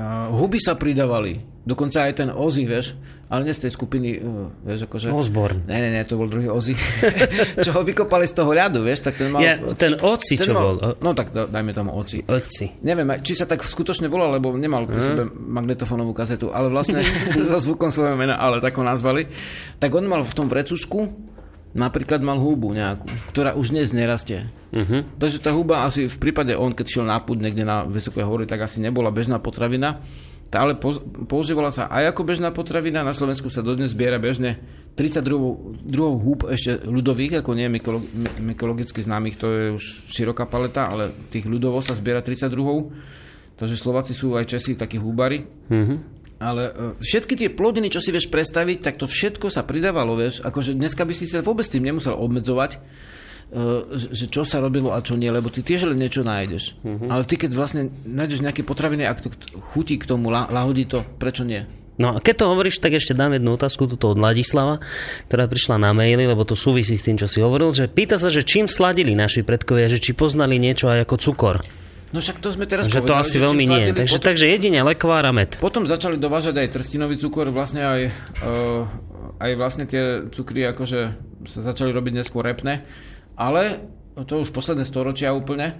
Uh, 0.00 0.32
huby 0.32 0.56
sa 0.56 0.80
pridávali. 0.80 1.44
Dokonca 1.60 2.08
aj 2.08 2.24
ten 2.24 2.32
Ozzy, 2.32 2.64
vieš, 2.64 2.96
ale 3.28 3.44
nie 3.44 3.52
z 3.52 3.68
tej 3.68 3.72
skupiny, 3.76 4.16
uh, 4.16 4.48
vieš, 4.64 4.88
akože... 4.88 5.12
Osborn. 5.12 5.68
Ne, 5.68 5.76
ne, 5.76 5.90
ne, 5.92 6.02
to 6.08 6.16
bol 6.16 6.24
druhý 6.24 6.48
Ozzy. 6.48 6.72
čo 7.64 7.70
ho 7.76 7.84
vykopali 7.84 8.24
z 8.24 8.32
toho 8.32 8.48
ľadu, 8.48 8.80
vieš, 8.80 9.04
tak 9.04 9.20
ten 9.20 9.28
mal... 9.28 9.44
Ja, 9.44 9.60
ten 9.76 10.00
Oci, 10.00 10.40
čo 10.40 10.56
mal, 10.56 10.62
bol? 10.64 10.76
No 11.04 11.12
tak 11.12 11.36
da- 11.36 11.46
dajme 11.46 11.76
tomu 11.76 11.92
Oci. 12.00 12.24
Oci. 12.24 12.80
Neviem, 12.80 13.12
či 13.20 13.36
sa 13.36 13.44
tak 13.44 13.60
skutočne 13.60 14.08
volal, 14.08 14.40
lebo 14.40 14.56
nemal 14.56 14.88
pri 14.88 15.04
sebe 15.04 15.22
magnetofónovú 15.28 16.16
kazetu, 16.16 16.48
ale 16.48 16.72
vlastne 16.72 17.04
so 17.52 17.60
zvukom 17.60 17.92
svojho 17.92 18.16
mena, 18.16 18.40
ale 18.40 18.64
tak 18.64 18.80
ho 18.80 18.82
nazvali. 18.82 19.28
Tak 19.76 19.92
on 19.92 20.08
mal 20.08 20.24
v 20.24 20.32
tom 20.32 20.48
vrecušku 20.48 20.98
napríklad 21.74 22.18
mal 22.22 22.38
húbu 22.38 22.74
nejakú, 22.74 23.06
ktorá 23.30 23.54
už 23.54 23.70
dnes 23.70 23.94
nerastie. 23.94 24.50
Uh-huh. 24.74 25.06
Takže 25.18 25.38
tá 25.42 25.54
huba 25.54 25.86
asi 25.86 26.06
v 26.10 26.18
prípade 26.18 26.54
on, 26.54 26.74
keď 26.74 26.86
šiel 26.86 27.06
na 27.06 27.18
púd 27.22 27.42
niekde 27.42 27.62
na 27.62 27.86
vysoké 27.86 28.22
hory, 28.22 28.46
tak 28.46 28.62
asi 28.62 28.82
nebola 28.82 29.10
bežná 29.14 29.38
potravina. 29.38 30.02
Tá 30.50 30.66
ale 30.66 30.74
používala 31.30 31.70
sa 31.70 31.86
aj 31.86 32.10
ako 32.10 32.26
bežná 32.26 32.50
potravina. 32.50 33.06
Na 33.06 33.14
Slovensku 33.14 33.46
sa 33.54 33.62
dodnes 33.62 33.94
zbiera 33.94 34.18
bežne 34.18 34.58
30 34.98 35.22
druhov, 35.22 35.78
druhov 35.86 36.18
húb 36.18 36.40
ešte 36.50 36.82
ľudových, 36.90 37.38
ako 37.38 37.54
nie 37.54 37.70
mykolo- 37.70 38.02
my- 38.02 38.34
mykologicky 38.50 38.98
známych, 38.98 39.38
to 39.38 39.46
je 39.46 39.64
už 39.78 39.84
široká 40.10 40.50
paleta, 40.50 40.90
ale 40.90 41.14
tých 41.30 41.46
ľudovo 41.46 41.78
sa 41.78 41.94
zbiera 41.94 42.18
30 42.18 42.50
druhov. 42.50 42.90
Takže 43.62 43.78
Slováci 43.78 44.10
sú 44.10 44.34
aj 44.34 44.50
Česi 44.50 44.74
takí 44.74 44.98
húbari. 44.98 45.38
Mhm. 45.70 46.19
Ale 46.40 46.62
uh, 46.72 46.96
všetky 46.96 47.36
tie 47.36 47.52
plodiny, 47.52 47.92
čo 47.92 48.00
si 48.00 48.08
vieš 48.08 48.32
predstaviť, 48.32 48.80
tak 48.80 48.96
to 48.96 49.04
všetko 49.04 49.52
sa 49.52 49.60
pridávalo, 49.60 50.16
vieš. 50.16 50.40
Akože 50.40 50.72
dneska 50.72 51.04
by 51.04 51.12
si 51.12 51.28
sa 51.28 51.44
vôbec 51.44 51.68
tým 51.68 51.84
nemusel 51.84 52.16
obmedzovať, 52.16 52.80
uh, 52.80 53.92
že 53.92 54.32
čo 54.32 54.48
sa 54.48 54.64
robilo 54.64 54.88
a 54.88 55.04
čo 55.04 55.20
nie, 55.20 55.28
lebo 55.28 55.52
ty 55.52 55.60
tiež 55.60 55.92
len 55.92 56.00
niečo 56.00 56.24
nájdeš. 56.24 56.80
Uh-huh. 56.80 57.12
Ale 57.12 57.28
ty, 57.28 57.36
keď 57.36 57.52
vlastne 57.52 57.92
nájdeš 58.08 58.40
nejaké 58.40 58.64
potraviny, 58.64 59.04
ak 59.04 59.20
to 59.20 59.28
k- 59.28 59.52
chutí 59.60 60.00
k 60.00 60.08
tomu, 60.08 60.32
la, 60.32 60.48
lahodí 60.48 60.88
to, 60.88 61.04
prečo 61.20 61.44
nie? 61.44 61.68
No 62.00 62.16
a 62.16 62.24
keď 62.24 62.34
to 62.40 62.50
hovoríš, 62.56 62.80
tak 62.80 62.96
ešte 62.96 63.12
dám 63.12 63.36
jednu 63.36 63.60
otázku 63.60 63.84
tuto 63.84 64.16
od 64.16 64.16
Ladislava, 64.16 64.80
ktorá 65.28 65.44
prišla 65.44 65.76
na 65.76 65.92
maily, 65.92 66.24
lebo 66.24 66.48
to 66.48 66.56
súvisí 66.56 66.96
s 66.96 67.04
tým, 67.04 67.20
čo 67.20 67.28
si 67.28 67.44
hovoril, 67.44 67.76
že 67.76 67.92
pýta 67.92 68.16
sa, 68.16 68.32
že 68.32 68.40
čím 68.40 68.64
sladili 68.64 69.12
naši 69.12 69.44
predkovia, 69.44 69.92
že 69.92 70.00
či 70.00 70.16
poznali 70.16 70.56
niečo 70.56 70.88
aj 70.88 71.04
ako 71.04 71.16
cukor. 71.20 71.56
No 72.10 72.18
však 72.18 72.42
to 72.42 72.50
sme 72.50 72.66
teraz 72.66 72.90
Že 72.90 73.06
to 73.06 73.14
povedali, 73.14 73.22
asi 73.22 73.36
čím 73.38 73.44
veľmi 73.46 73.64
nie. 73.70 73.84
Takže, 73.94 74.14
potom, 74.18 74.26
takže 74.26 74.46
jedine 74.50 74.80
lekvár 74.82 75.22
a 75.22 75.30
med. 75.30 75.50
potom 75.62 75.86
začali 75.86 76.18
dovážať 76.18 76.58
aj 76.58 76.68
trstinový 76.74 77.14
cukor, 77.14 77.46
vlastne 77.54 77.86
aj, 77.86 78.00
uh, 78.42 78.82
aj 79.38 79.50
vlastne 79.54 79.86
tie 79.86 80.26
cukry 80.34 80.66
akože 80.74 81.00
sa 81.46 81.60
začali 81.62 81.94
robiť 81.94 82.12
neskôr 82.18 82.42
repné, 82.42 82.82
ale 83.38 83.78
to 84.26 84.42
už 84.42 84.50
posledné 84.50 84.82
storočia 84.82 85.30
úplne, 85.30 85.78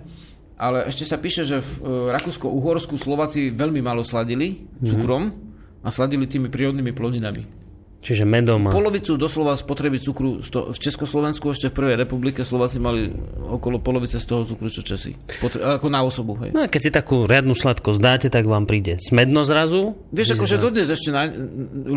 ale 0.54 0.86
ešte 0.86 1.02
sa 1.02 1.18
píše, 1.18 1.42
že 1.42 1.58
v 1.58 1.70
uh, 1.82 1.84
Rakúsko-Uhorsku 2.14 2.94
Slováci 2.94 3.50
veľmi 3.50 3.82
málo 3.82 4.06
sladili 4.06 4.70
cukrom 4.86 5.34
a 5.82 5.88
sladili 5.90 6.30
tými 6.30 6.46
prírodnými 6.46 6.94
plodinami. 6.94 7.59
Čiže 8.00 8.24
medom 8.24 8.64
a... 8.64 8.72
Polovicu 8.72 9.20
doslova 9.20 9.52
spotreby 9.60 10.00
cukru 10.00 10.40
v 10.40 10.78
Československu 10.80 11.52
ešte 11.52 11.68
v 11.68 11.74
prvej 11.76 11.96
republike 12.00 12.40
Slováci 12.40 12.80
mali 12.80 13.12
okolo 13.44 13.76
polovice 13.76 14.16
z 14.16 14.24
toho 14.24 14.48
cukru, 14.48 14.72
čo 14.72 14.80
Česi. 14.80 15.12
Potre- 15.36 15.60
ako 15.60 15.86
na 15.92 16.00
osobu, 16.00 16.32
hej. 16.40 16.56
No 16.56 16.64
a 16.64 16.66
keď 16.72 16.80
si 16.80 16.90
takú 16.90 17.28
riadnu 17.28 17.52
sladkosť 17.52 18.00
dáte, 18.00 18.26
tak 18.32 18.48
vám 18.48 18.64
príde 18.64 18.96
smedno 18.96 19.44
zrazu. 19.44 20.00
Vieš, 20.16 20.40
akože 20.40 20.56
dodnes 20.56 20.88
ešte 20.88 21.12
na, 21.12 21.28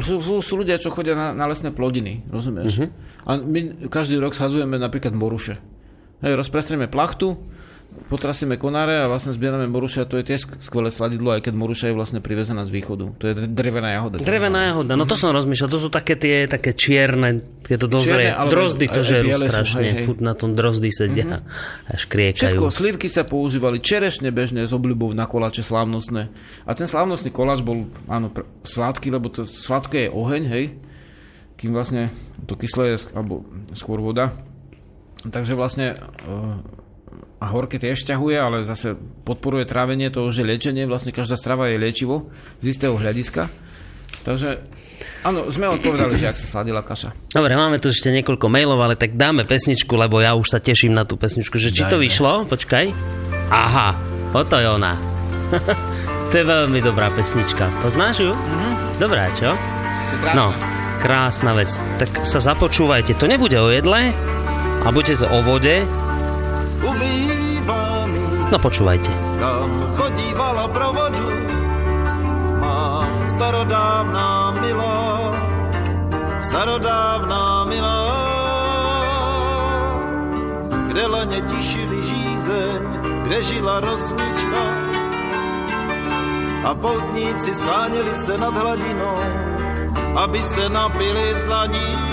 sú, 0.04 0.20
sú, 0.20 0.34
sú 0.44 0.54
ľudia, 0.60 0.76
čo 0.76 0.92
chodia 0.92 1.16
na, 1.16 1.32
na 1.32 1.48
lesné 1.48 1.72
plodiny, 1.72 2.28
rozumieš? 2.28 2.84
Uh-huh. 2.84 2.92
A 3.24 3.40
my 3.40 3.88
každý 3.88 4.20
rok 4.20 4.36
sadzujeme 4.36 4.76
napríklad 4.76 5.16
moruše. 5.16 5.56
Hej, 6.20 6.36
rozprestrieme 6.36 6.92
plachtu, 6.92 7.40
potrasieme 8.12 8.60
konáre 8.62 9.02
a 9.02 9.10
vlastne 9.10 9.34
zbierame 9.34 9.66
moruše 9.66 10.04
a 10.04 10.10
to 10.10 10.22
je 10.22 10.34
tiež 10.34 10.60
skvelé 10.62 10.94
sladidlo, 10.94 11.34
aj 11.34 11.50
keď 11.50 11.54
moruša 11.58 11.86
je 11.90 11.96
vlastne 11.96 12.20
privezená 12.20 12.68
z 12.68 12.72
východu. 12.74 13.06
To 13.18 13.24
je 13.26 13.34
drevená 13.50 13.96
jahoda. 13.96 14.22
Drevená 14.22 14.74
jahoda, 14.74 14.94
no 14.94 15.10
to 15.10 15.18
som 15.18 15.34
rozmýšľal, 15.34 15.70
to 15.72 15.80
sú 15.82 15.90
také 15.90 16.14
tie 16.20 16.46
také 16.46 16.78
čierne, 16.78 17.42
keď 17.66 17.78
to 17.82 17.88
dozrie. 17.88 18.30
Čierne, 18.30 18.52
drozdy 18.52 18.86
to 18.92 19.02
žerú 19.02 19.30
strašne, 19.40 19.82
hej, 19.82 19.94
hej. 20.02 20.06
furt 20.06 20.22
na 20.22 20.34
tom 20.38 20.54
drozdy 20.54 20.90
sedia 20.94 21.42
a 21.90 21.94
škriekajú. 21.98 22.60
Všetko, 22.60 22.66
slivky 22.70 23.08
sa 23.08 23.24
používali, 23.26 23.82
čerešne 23.82 24.30
bežne 24.30 24.68
s 24.68 24.74
obľubou 24.76 25.16
na 25.16 25.26
koláče 25.26 25.66
slávnostné. 25.66 26.30
A 26.68 26.72
ten 26.78 26.86
slávnostný 26.86 27.34
koláč 27.34 27.66
bol, 27.66 27.88
áno, 28.06 28.30
pr- 28.30 28.46
sladký, 28.68 29.10
lebo 29.10 29.32
to 29.32 29.48
sladké 29.48 30.08
je 30.08 30.10
oheň, 30.12 30.44
hej, 30.52 30.66
kým 31.58 31.72
vlastne 31.72 32.12
to 32.46 32.60
kyslé 32.60 32.96
je, 32.96 33.08
alebo 33.16 33.48
skôr 33.72 34.04
voda. 34.04 34.36
Takže 35.24 35.56
vlastne 35.56 35.96
uh, 36.28 36.60
a 37.44 37.52
horké 37.52 37.76
tiež 37.76 38.08
ťahuje, 38.08 38.40
ale 38.40 38.64
zase 38.64 38.96
podporuje 39.28 39.68
trávenie, 39.68 40.08
to 40.08 40.24
už 40.24 40.40
je 40.40 40.48
liečenie, 40.48 40.88
vlastne 40.88 41.12
každá 41.12 41.36
strava 41.36 41.68
je 41.68 41.76
liečivo 41.76 42.32
z 42.64 42.72
istého 42.72 42.96
hľadiska. 42.96 43.52
Takže 44.24 44.64
Áno, 45.24 45.52
sme 45.52 45.68
odpovedali, 45.68 46.16
že 46.16 46.32
ak 46.32 46.40
sa 46.40 46.48
sladila 46.48 46.80
kaša. 46.80 47.12
Dobre, 47.32 47.60
máme 47.60 47.76
tu 47.80 47.92
ešte 47.92 48.08
niekoľko 48.08 48.48
mailov, 48.48 48.80
ale 48.80 48.96
tak 48.96 49.20
dáme 49.20 49.44
pesničku, 49.44 49.92
lebo 50.00 50.24
ja 50.24 50.32
už 50.32 50.48
sa 50.48 50.60
teším 50.64 50.96
na 50.96 51.04
tú 51.04 51.20
pesničku. 51.20 51.60
Že 51.60 51.76
či 51.76 51.84
to 51.88 52.00
Dajme. 52.00 52.06
vyšlo? 52.08 52.32
Počkaj. 52.48 52.86
Aha, 53.52 53.90
toto 54.32 54.56
je 54.60 54.68
ona. 54.68 54.96
to 56.32 56.34
je 56.40 56.46
veľmi 56.48 56.80
dobrá 56.80 57.12
pesnička. 57.12 57.68
Poznáš 57.84 58.24
ju? 58.24 58.32
Dobrá, 58.96 59.28
čo? 59.36 59.52
To 59.52 60.14
je 60.16 60.20
krásne. 60.24 60.38
No, 60.40 60.46
krásna 61.04 61.52
vec. 61.52 61.72
Tak 62.00 62.24
sa 62.24 62.40
započúvajte. 62.40 63.16
To 63.20 63.28
nebude 63.28 63.60
o 63.60 63.68
jedle, 63.72 64.12
a 64.84 64.88
bude 64.92 65.16
to 65.16 65.28
o 65.28 65.40
vode. 65.44 65.84
Mi, 66.84 67.33
No 68.54 68.62
počúvajte. 68.62 69.10
kam 69.42 69.98
chodívala 69.98 70.70
pro 70.70 70.94
vodu. 70.94 71.26
Má 72.62 73.02
starodávná 73.26 74.54
milá, 74.62 75.34
starodávná 76.38 77.66
milá. 77.66 78.06
Kde 80.94 81.04
leně 81.10 81.42
tišili 81.50 81.98
žízeň, 82.06 82.82
kde 83.26 83.38
žila 83.42 83.82
rosnička. 83.82 84.64
A 86.64 86.78
poutníci 86.78 87.58
skláněli 87.58 88.14
se 88.14 88.38
nad 88.38 88.54
hladinou, 88.54 89.18
aby 90.14 90.40
se 90.46 90.70
napili 90.70 91.26
z. 91.42 92.13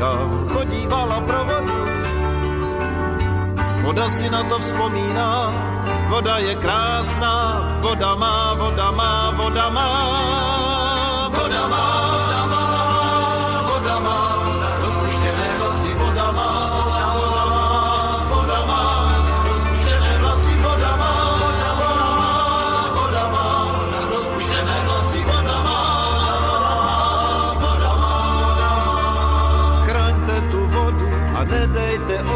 kam 0.00 0.48
chodívala 0.48 1.20
pro 1.20 1.40
vodu. 1.44 1.80
Voda 3.84 4.06
si 4.08 4.26
na 4.32 4.42
to 4.48 4.56
vzpomíná, 4.58 5.52
voda 6.08 6.38
je 6.40 6.54
krásná, 6.56 7.36
voda 7.84 8.14
má, 8.16 8.54
voda 8.54 8.88
má, 8.90 9.30
voda 9.36 9.66
má, 9.70 9.90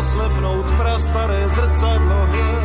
nedejte 0.05 0.11
oslepnout 0.11 0.71
prastaré 0.77 1.49
zrcadlo 1.49 2.27
hvězd. 2.27 2.64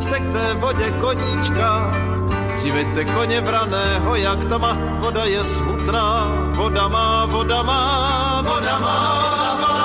Přiveďte 0.00 0.20
k 0.20 0.32
té 0.32 0.54
vodě 0.54 0.90
koníčka. 1.00 1.92
Přiveďte 2.56 3.04
koně 3.04 3.40
vraného, 3.40 4.16
jak 4.16 4.44
tama, 4.44 4.76
voda 4.98 5.24
je 5.24 5.44
smutná, 5.44 6.26
voda 6.56 6.88
má, 6.88 7.26
voda 7.26 7.62
má, 7.62 8.42
voda 8.42 8.78
má, 8.78 8.96
voda 9.32 9.56
má, 9.60 9.76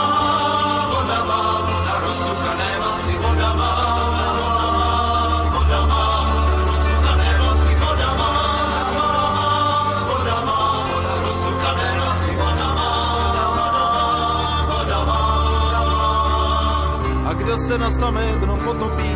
voda 0.93 1.20
má, 1.26 1.61
voda 1.61 1.84
má, 1.86 1.99
rozcukané 2.07 2.70
vlasy, 2.80 3.13
voda 3.13 3.53
má, 3.53 3.74
má, 5.51 5.59
má, 5.59 5.86
má, 5.88 6.16
se 17.57 17.78
na 17.78 17.91
samé 17.91 18.36
dno 18.39 18.57
potopí, 18.57 19.16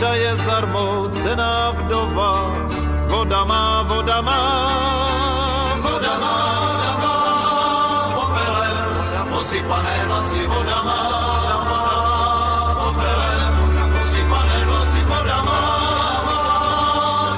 Voda 0.00 0.16
je 0.16 0.32
zarmoucená 0.32 1.76
vdova, 1.76 2.56
voda 3.12 3.44
má, 3.44 3.84
voda 3.84 4.24
má, 4.24 4.40
voda 5.76 6.14
má, 6.16 6.36
voda 6.72 6.92
má, 7.04 7.16
popelem, 8.16 8.80
posypané 9.28 9.96
vlasy, 10.08 10.40
voda 10.48 10.78
má, 10.88 11.00
popelem, 12.80 13.52
posypané 13.92 14.58
vlasy, 14.72 15.00
voda 15.04 15.38
má, 15.44 15.60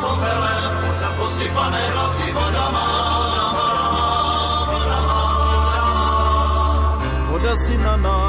popelem, 0.06 0.72
posypané 1.18 1.82
vlasy, 1.92 2.30
voda 2.30 2.66
má, 2.70 2.86
voda 7.26 7.56
si 7.58 7.74
na 7.82 7.98
nás 7.98 8.21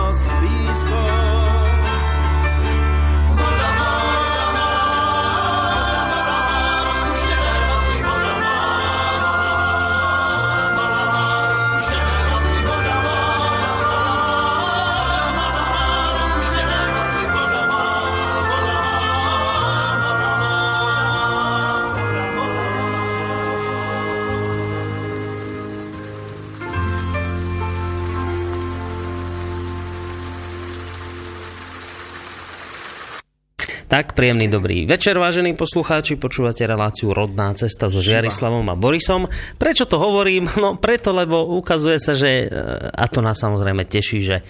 Tak, 33.93 34.17
príjemný 34.17 34.49
dobrý 34.49 34.89
večer, 34.89 35.13
vážení 35.21 35.53
poslucháči. 35.53 36.17
Počúvate 36.17 36.65
reláciu 36.65 37.13
Rodná 37.13 37.53
cesta 37.53 37.93
so 37.93 38.01
Žiarislavom 38.01 38.65
a 38.65 38.73
Borisom. 38.73 39.29
Prečo 39.61 39.85
to 39.85 40.01
hovorím? 40.01 40.49
No 40.57 40.81
preto, 40.81 41.13
lebo 41.13 41.53
ukazuje 41.61 42.01
sa, 42.01 42.17
že, 42.17 42.49
e, 42.49 42.57
a 42.89 43.05
to 43.05 43.21
nás 43.21 43.37
samozrejme 43.37 43.85
teší, 43.85 44.17
že 44.17 44.41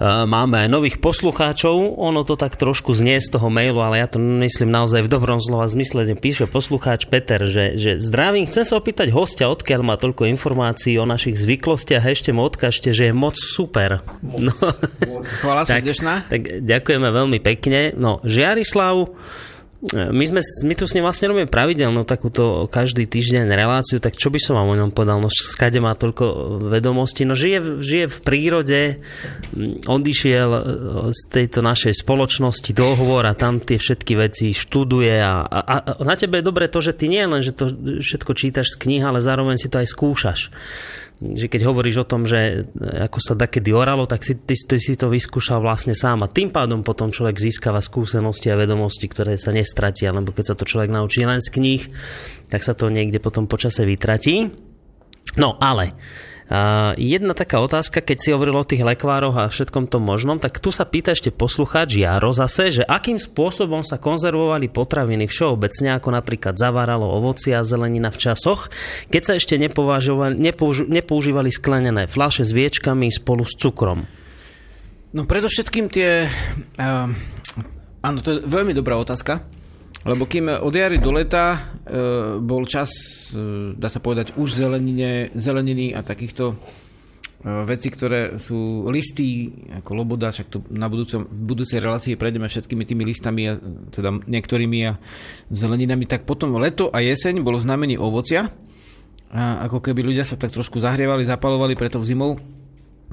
máme 0.00 0.64
aj 0.64 0.68
nových 0.72 0.96
poslucháčov. 0.96 2.00
Ono 2.00 2.24
to 2.24 2.40
tak 2.40 2.56
trošku 2.56 2.96
znie 2.96 3.20
z 3.20 3.36
toho 3.36 3.52
mailu, 3.52 3.84
ale 3.84 4.00
ja 4.00 4.08
to 4.08 4.16
myslím 4.16 4.72
naozaj 4.72 5.04
v 5.04 5.12
dobrom 5.12 5.36
slova 5.44 5.68
zmysle. 5.68 6.08
Píše 6.16 6.48
poslucháč 6.48 7.04
Peter, 7.04 7.44
že, 7.44 7.76
že 7.76 8.00
zdravím, 8.00 8.48
chcem 8.48 8.64
sa 8.64 8.80
opýtať 8.80 9.12
hostia, 9.12 9.52
odkiaľ 9.52 9.80
má 9.84 10.00
toľko 10.00 10.24
informácií 10.32 10.96
o 10.96 11.04
našich 11.04 11.36
zvyklostiach 11.36 12.00
a 12.00 12.12
ešte 12.16 12.32
mu 12.32 12.48
odkažte, 12.48 12.96
že 12.96 13.12
je 13.12 13.14
moc 13.14 13.36
super. 13.36 14.00
No. 14.24 14.56
Chvala 15.44 15.62
Tak, 15.68 15.84
tak 16.32 16.42
ďakujeme 16.64 17.08
veľmi 17.12 17.38
pekne. 17.44 17.92
No, 17.92 18.24
Žiarislav, 18.24 19.12
my, 19.88 20.24
sme, 20.28 20.44
my 20.44 20.74
tu 20.76 20.84
s 20.84 20.92
ním 20.92 21.08
vlastne 21.08 21.32
robíme 21.32 21.48
pravidelnú 21.48 22.04
takúto 22.04 22.68
každý 22.68 23.08
týždeň 23.08 23.48
reláciu, 23.48 23.96
tak 23.96 24.12
čo 24.12 24.28
by 24.28 24.36
som 24.36 24.60
vám 24.60 24.68
o 24.68 24.76
ňom 24.76 24.92
podal? 24.92 25.24
No 25.24 25.32
skade 25.32 25.80
má 25.80 25.96
toľko 25.96 26.60
vedomostí. 26.68 27.24
No 27.24 27.32
žije, 27.32 27.80
žije 27.80 28.06
v 28.12 28.18
prírode, 28.20 28.80
mm, 29.56 29.88
odišiel 29.88 30.50
e, 30.52 30.60
z 31.16 31.22
tejto 31.32 31.64
našej 31.64 31.96
spoločnosti 31.96 32.76
dohovor 32.76 33.24
a 33.24 33.32
tam 33.32 33.56
tie 33.56 33.80
všetky 33.80 34.20
veci 34.20 34.52
študuje 34.52 35.16
a, 35.16 35.48
a, 35.48 35.60
a 35.64 36.04
na 36.04 36.12
tebe 36.12 36.44
je 36.44 36.48
dobre 36.52 36.68
to, 36.68 36.84
že 36.84 36.92
ty 36.92 37.08
nie 37.08 37.24
len, 37.24 37.40
že 37.40 37.56
to 37.56 37.72
všetko 38.04 38.36
čítaš 38.36 38.76
z 38.76 38.84
knih, 38.84 39.08
ale 39.08 39.24
zároveň 39.24 39.56
si 39.56 39.72
to 39.72 39.80
aj 39.80 39.88
skúšaš 39.88 40.40
že 41.20 41.52
keď 41.52 41.68
hovoríš 41.68 42.00
o 42.00 42.08
tom, 42.08 42.24
že 42.24 42.64
ako 42.80 43.20
sa 43.20 43.36
kedy 43.36 43.76
oralo, 43.76 44.08
tak 44.08 44.24
si, 44.24 44.40
ty, 44.40 44.56
ty 44.56 44.76
si 44.80 44.96
to 44.96 45.12
vyskúšal 45.12 45.60
vlastne 45.60 45.92
sám 45.92 46.24
a 46.24 46.32
tým 46.32 46.48
pádom 46.48 46.80
potom 46.80 47.12
človek 47.12 47.36
získava 47.36 47.84
skúsenosti 47.84 48.48
a 48.48 48.56
vedomosti, 48.56 49.04
ktoré 49.04 49.36
sa 49.36 49.52
nes, 49.52 49.68
stratí, 49.68 50.08
alebo 50.08 50.32
keď 50.32 50.44
sa 50.52 50.56
to 50.56 50.64
človek 50.64 50.88
naučí 50.88 51.20
len 51.28 51.44
z 51.44 51.52
kníh, 51.52 51.82
tak 52.48 52.64
sa 52.64 52.72
to 52.72 52.88
niekde 52.88 53.20
potom 53.20 53.44
počase 53.44 53.84
vytratí. 53.84 54.48
No 55.36 55.60
ale 55.60 55.92
Uh, 56.50 56.98
jedna 56.98 57.30
taká 57.30 57.62
otázka, 57.62 58.02
keď 58.02 58.18
si 58.18 58.34
hovoril 58.34 58.58
o 58.58 58.66
tých 58.66 58.82
lekvároch 58.82 59.38
a 59.38 59.46
všetkom 59.46 59.86
tom 59.86 60.02
možnom, 60.02 60.42
tak 60.42 60.58
tu 60.58 60.74
sa 60.74 60.82
pýta 60.82 61.14
ešte 61.14 61.30
poslucháč 61.30 61.94
Jaro 61.94 62.34
zase, 62.34 62.74
že 62.74 62.82
akým 62.82 63.22
spôsobom 63.22 63.86
sa 63.86 64.02
konzervovali 64.02 64.66
potraviny 64.66 65.30
všeobecne, 65.30 65.94
ako 65.94 66.10
napríklad 66.10 66.58
zaváralo 66.58 67.06
ovoci 67.06 67.54
a 67.54 67.62
zelenina 67.62 68.10
v 68.10 68.18
časoch, 68.18 68.66
keď 69.14 69.22
sa 69.22 69.32
ešte 69.38 69.62
nepouž- 69.62 70.90
nepoužívali 70.90 71.54
sklenené 71.54 72.10
fľaše 72.10 72.42
s 72.42 72.50
viečkami 72.50 73.14
spolu 73.14 73.46
s 73.46 73.54
cukrom. 73.54 74.10
No 75.14 75.30
predovšetkým 75.30 75.86
tie... 75.86 76.26
Uh, 76.74 77.14
áno, 78.02 78.26
to 78.26 78.34
je 78.34 78.38
veľmi 78.42 78.74
dobrá 78.74 78.98
otázka. 78.98 79.59
Lebo 80.00 80.24
kým 80.24 80.48
od 80.48 80.72
jary 80.72 80.96
do 80.96 81.12
leta 81.12 81.52
e, 81.52 81.58
bol 82.40 82.64
čas, 82.64 82.88
e, 83.36 83.76
dá 83.76 83.92
sa 83.92 84.00
povedať, 84.00 84.32
už 84.40 84.56
zelenine, 84.56 85.28
zeleniny 85.36 85.92
a 85.92 86.00
takýchto 86.00 86.44
e, 86.50 86.56
veci, 87.68 87.92
ktoré 87.92 88.40
sú 88.40 88.88
listy, 88.88 89.52
ako 89.76 89.90
loboda, 89.92 90.32
však 90.32 90.48
to 90.48 90.64
na 90.72 90.88
budúcom, 90.88 91.28
v 91.28 91.42
budúcej 91.44 91.84
relácii 91.84 92.16
prejdeme 92.16 92.48
všetkými 92.48 92.88
tými 92.88 93.04
listami, 93.04 93.42
a, 93.52 93.60
teda 93.92 94.24
niektorými 94.24 94.78
a 94.88 94.96
zeleninami, 95.52 96.08
tak 96.08 96.24
potom 96.24 96.56
leto 96.56 96.88
a 96.88 97.04
jeseň 97.04 97.44
bolo 97.44 97.60
znamenie 97.60 98.00
ovocia. 98.00 98.48
A 99.30 99.68
ako 99.68 99.84
keby 99.84 100.00
ľudia 100.00 100.24
sa 100.24 100.40
tak 100.40 100.50
trošku 100.50 100.80
zahrievali, 100.80 101.28
zapalovali 101.28 101.76
preto 101.76 102.00
v 102.00 102.08
zimou 102.08 102.40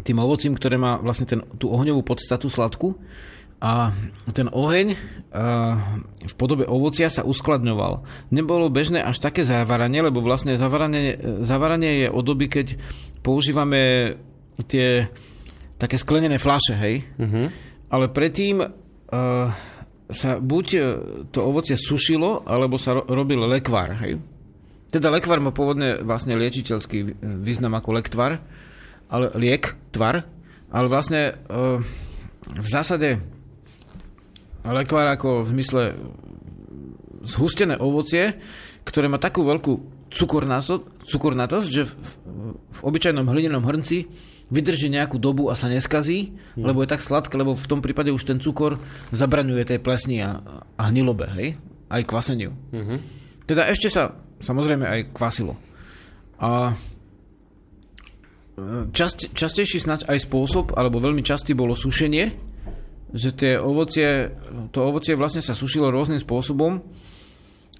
tým 0.07 0.23
ovocím, 0.23 0.55
ktoré 0.55 0.79
má 0.79 1.03
vlastne 1.03 1.27
ten, 1.27 1.43
tú 1.59 1.67
ohňovú 1.67 1.99
podstatu 1.99 2.47
sladku 2.47 2.95
a 3.57 3.89
ten 4.37 4.53
oheň 4.53 4.87
v 6.17 6.33
podobe 6.37 6.69
ovocia 6.69 7.09
sa 7.09 7.25
uskladňoval. 7.25 8.05
Nebolo 8.29 8.69
bežné 8.69 9.01
až 9.01 9.17
také 9.17 9.41
zavaranie, 9.41 10.05
lebo 10.05 10.21
vlastne 10.21 10.57
zavaranie, 10.61 11.17
zavaranie 11.41 12.05
je 12.05 12.07
od 12.13 12.21
doby, 12.21 12.53
keď 12.53 12.77
používame 13.25 14.13
tie 14.69 15.09
také 15.77 15.97
sklenené 15.97 16.41
flaše, 16.41 16.73
hej? 16.73 17.05
Uh-huh. 17.17 17.53
Ale 17.93 18.09
predtým 18.09 18.61
uh, 18.61 18.69
sa 20.09 20.29
buď 20.41 20.65
to 21.29 21.39
ovocie 21.41 21.77
sušilo, 21.77 22.45
alebo 22.45 22.81
sa 22.81 22.97
ro- 22.97 23.05
robil 23.05 23.41
lekvár, 23.45 23.93
hej? 24.01 24.17
Teda 24.89 25.13
lekvár 25.13 25.37
má 25.37 25.53
pôvodne 25.53 26.01
vlastne 26.01 26.33
liečiteľský 26.33 27.21
význam 27.41 27.77
ako 27.77 27.89
lektvar, 27.93 28.41
ale 29.09 29.25
liek, 29.37 29.77
tvar, 29.93 30.25
ale 30.73 30.87
vlastne 30.89 31.37
uh, 31.49 31.77
v 32.47 32.67
zásade 32.69 33.21
lekvár 34.73 35.07
ako 35.11 35.43
v 35.43 35.47
zmysle 35.55 35.83
zhustené 37.27 37.75
ovocie, 37.77 38.39
ktoré 38.87 39.11
má 39.11 39.19
takú 39.19 39.43
veľkú 39.43 39.73
cukornatosť, 41.03 41.67
že 41.67 41.83
v, 41.83 41.95
v 42.55 42.79
obyčajnom 42.79 43.27
hlinenom 43.27 43.63
hrnci 43.63 44.07
vydrží 44.47 44.87
nejakú 44.87 45.19
dobu 45.19 45.51
a 45.51 45.59
sa 45.59 45.67
neskazí, 45.67 46.31
mm. 46.55 46.63
lebo 46.63 46.79
je 46.83 46.91
tak 46.91 47.03
sladké, 47.03 47.35
lebo 47.35 47.51
v 47.51 47.67
tom 47.67 47.83
prípade 47.83 48.15
už 48.15 48.23
ten 48.23 48.39
cukor 48.39 48.79
zabraňuje 49.11 49.63
tej 49.67 49.79
plesni 49.83 50.23
a, 50.23 50.39
a 50.79 50.83
hnilobe, 50.87 51.27
hej? 51.35 51.59
Aj 51.91 51.99
kvaseniu. 52.03 52.55
Mm-hmm. 52.71 52.99
Teda 53.43 53.67
ešte 53.67 53.91
sa 53.91 54.15
samozrejme 54.39 54.87
aj 54.87 54.99
kvasilo. 55.11 55.59
A 56.39 56.71
e, 58.55 58.87
čast, 58.95 59.27
častejší 59.35 59.83
snať 59.83 60.07
aj 60.07 60.27
spôsob, 60.27 60.75
alebo 60.79 61.03
veľmi 61.03 61.23
častý 61.27 61.51
bolo 61.51 61.75
sušenie, 61.75 62.31
že 63.15 63.31
tie 63.31 63.53
ovocie, 63.55 64.31
to 64.75 64.79
ovocie 64.83 65.15
vlastne 65.15 65.39
sa 65.39 65.55
sušilo 65.55 65.91
rôznym 65.91 66.19
spôsobom, 66.19 66.83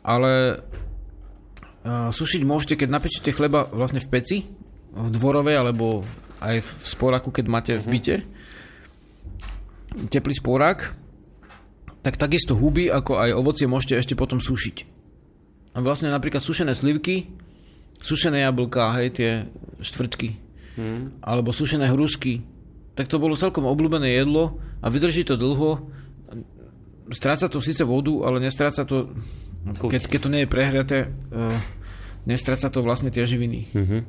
ale 0.08 0.64
sušiť 1.88 2.42
môžete, 2.44 2.80
keď 2.80 2.90
napečete 2.92 3.32
chleba 3.36 3.68
vlastne 3.68 4.00
v 4.04 4.12
peci, 4.12 4.38
v 4.92 5.10
dvorove 5.12 5.52
alebo 5.52 6.04
aj 6.40 6.64
v 6.64 6.70
sporáku, 6.86 7.30
keď 7.32 7.46
máte 7.48 7.74
v 7.76 7.86
mhm. 7.86 7.92
byte, 7.92 8.16
teplý 10.12 10.34
sporák, 10.36 10.80
tak 12.06 12.16
takisto 12.16 12.56
huby, 12.56 12.88
ako 12.88 13.20
aj 13.20 13.30
ovocie 13.36 13.68
môžete 13.68 14.00
ešte 14.00 14.16
potom 14.16 14.40
sušiť. 14.40 14.96
A 15.76 15.84
vlastne 15.84 16.10
napríklad 16.10 16.42
sušené 16.42 16.74
slivky, 16.74 17.30
sušené 18.02 18.46
jablká, 18.46 18.94
hej, 18.98 19.08
tie 19.14 19.32
štvrtky, 19.82 20.30
hmm. 20.78 21.22
alebo 21.22 21.54
sušené 21.54 21.90
hrušky, 21.94 22.42
tak 22.98 23.06
to 23.06 23.22
bolo 23.22 23.38
celkom 23.38 23.70
obľúbené 23.70 24.18
jedlo 24.18 24.58
a 24.82 24.90
vydrží 24.90 25.22
to 25.22 25.38
dlho. 25.38 25.86
Stráca 27.14 27.46
to 27.48 27.62
síce 27.62 27.86
vodu, 27.86 28.12
ale 28.26 28.42
nestráca 28.42 28.84
to, 28.84 29.14
keď, 29.78 30.10
keď 30.10 30.20
to 30.20 30.34
nie 30.34 30.42
je 30.44 30.50
prehriaté, 30.50 30.98
uh, 31.30 31.54
nestráca 32.26 32.74
to 32.74 32.82
vlastne 32.82 33.14
tie 33.14 33.24
živiny. 33.24 33.70
Mm-hmm. 33.72 34.02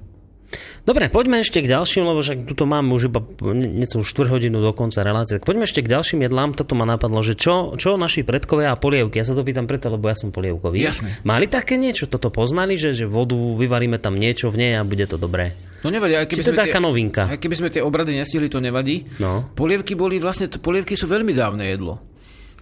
Dobre, 0.89 1.13
poďme 1.13 1.45
ešte 1.45 1.61
k 1.61 1.69
ďalším, 1.69 2.09
lebo 2.09 2.25
však 2.25 2.49
tuto 2.49 2.65
mám 2.65 2.89
už 2.89 3.13
iba 3.13 3.21
niečo 3.53 4.01
4 4.01 4.33
hodinu 4.33 4.65
do 4.65 4.73
konca 4.73 5.05
relácie. 5.05 5.37
Poďme 5.37 5.69
ešte 5.69 5.85
k 5.85 5.93
ďalším 5.93 6.25
jedlám. 6.25 6.57
Toto 6.57 6.73
ma 6.73 6.89
napadlo, 6.89 7.21
že 7.21 7.37
čo, 7.37 7.77
čo 7.77 8.01
naši 8.01 8.25
predkovia 8.25 8.73
a 8.73 8.81
polievky. 8.81 9.21
Ja 9.21 9.29
sa 9.29 9.37
to 9.37 9.45
pýtam 9.45 9.69
preto, 9.69 9.93
lebo 9.93 10.09
ja 10.09 10.17
som 10.17 10.33
polievkový. 10.33 10.81
Jasne. 10.81 11.21
Mali 11.29 11.45
také 11.45 11.77
niečo? 11.77 12.09
Toto 12.09 12.33
poznali, 12.33 12.81
že, 12.81 12.97
že 12.97 13.05
vodu 13.05 13.37
vyvaríme 13.37 14.01
tam 14.01 14.17
niečo 14.17 14.49
v 14.49 14.65
nej 14.65 14.73
a 14.81 14.89
bude 14.89 15.05
to 15.05 15.21
dobré? 15.21 15.53
No 15.85 15.95
nevadí, 15.95 16.19
aj 16.19 16.27
keby 16.27 16.43
Či 16.43 16.47
to 16.51 16.55
je 16.55 16.65
taká 16.67 16.83
novinka? 16.83 17.31
Aj 17.31 17.39
keby 17.39 17.55
sme 17.55 17.69
tie 17.71 17.83
obrady 17.85 18.19
nestihli, 18.19 18.51
to 18.51 18.59
nevadí. 18.59 19.07
No. 19.23 19.55
Polievky 19.55 19.95
boli 19.95 20.19
vlastne, 20.19 20.51
polievky 20.51 20.99
sú 20.99 21.07
veľmi 21.07 21.31
dávne 21.31 21.71
jedlo. 21.71 22.03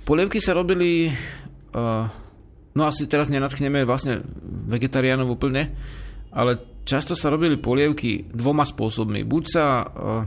Polievky 0.04 0.36
sa 0.38 0.52
robili, 0.52 1.08
uh, 1.08 2.04
no 2.76 2.82
asi 2.84 3.08
teraz 3.08 3.32
nenatchneme 3.32 3.88
vlastne 3.88 4.20
vegetariánov 4.68 5.40
úplne, 5.40 5.72
ale 6.30 6.82
často 6.84 7.16
sa 7.16 7.32
robili 7.32 7.56
polievky 7.56 8.28
dvoma 8.28 8.68
spôsobmi. 8.68 9.24
Buď 9.24 9.42
sa 9.48 9.64
uh, 9.80 10.22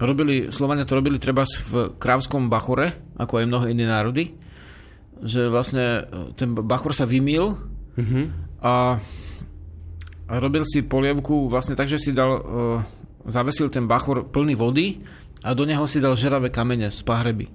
robili, 0.00 0.52
Slovania 0.52 0.84
to 0.84 1.00
robili 1.00 1.16
treba 1.16 1.42
v 1.44 1.96
krávskom 1.96 2.52
bachore, 2.52 3.16
ako 3.16 3.40
aj 3.40 3.48
mnohé 3.48 3.66
iné 3.72 3.88
národy, 3.88 4.36
že 5.24 5.48
vlastne 5.48 5.84
e, 5.84 6.00
ten 6.36 6.52
bachor 6.52 6.92
sa 6.92 7.08
vymil 7.08 7.56
mm-hmm. 7.96 8.24
a, 8.60 9.00
a 10.26 10.32
robil 10.42 10.66
si 10.66 10.82
polievku 10.82 11.46
vlastne 11.46 11.78
tak, 11.78 11.86
že 11.86 12.02
si 12.02 12.10
dal, 12.10 12.30
uh, 12.30 12.78
zavesil 13.30 13.70
ten 13.70 13.86
bachor 13.86 14.26
plný 14.26 14.58
vody 14.58 14.98
a 15.46 15.54
do 15.54 15.62
neho 15.62 15.86
si 15.86 16.02
dal 16.02 16.18
žeravé 16.18 16.50
kamene 16.50 16.90
z 16.90 17.00
pahreby. 17.06 17.46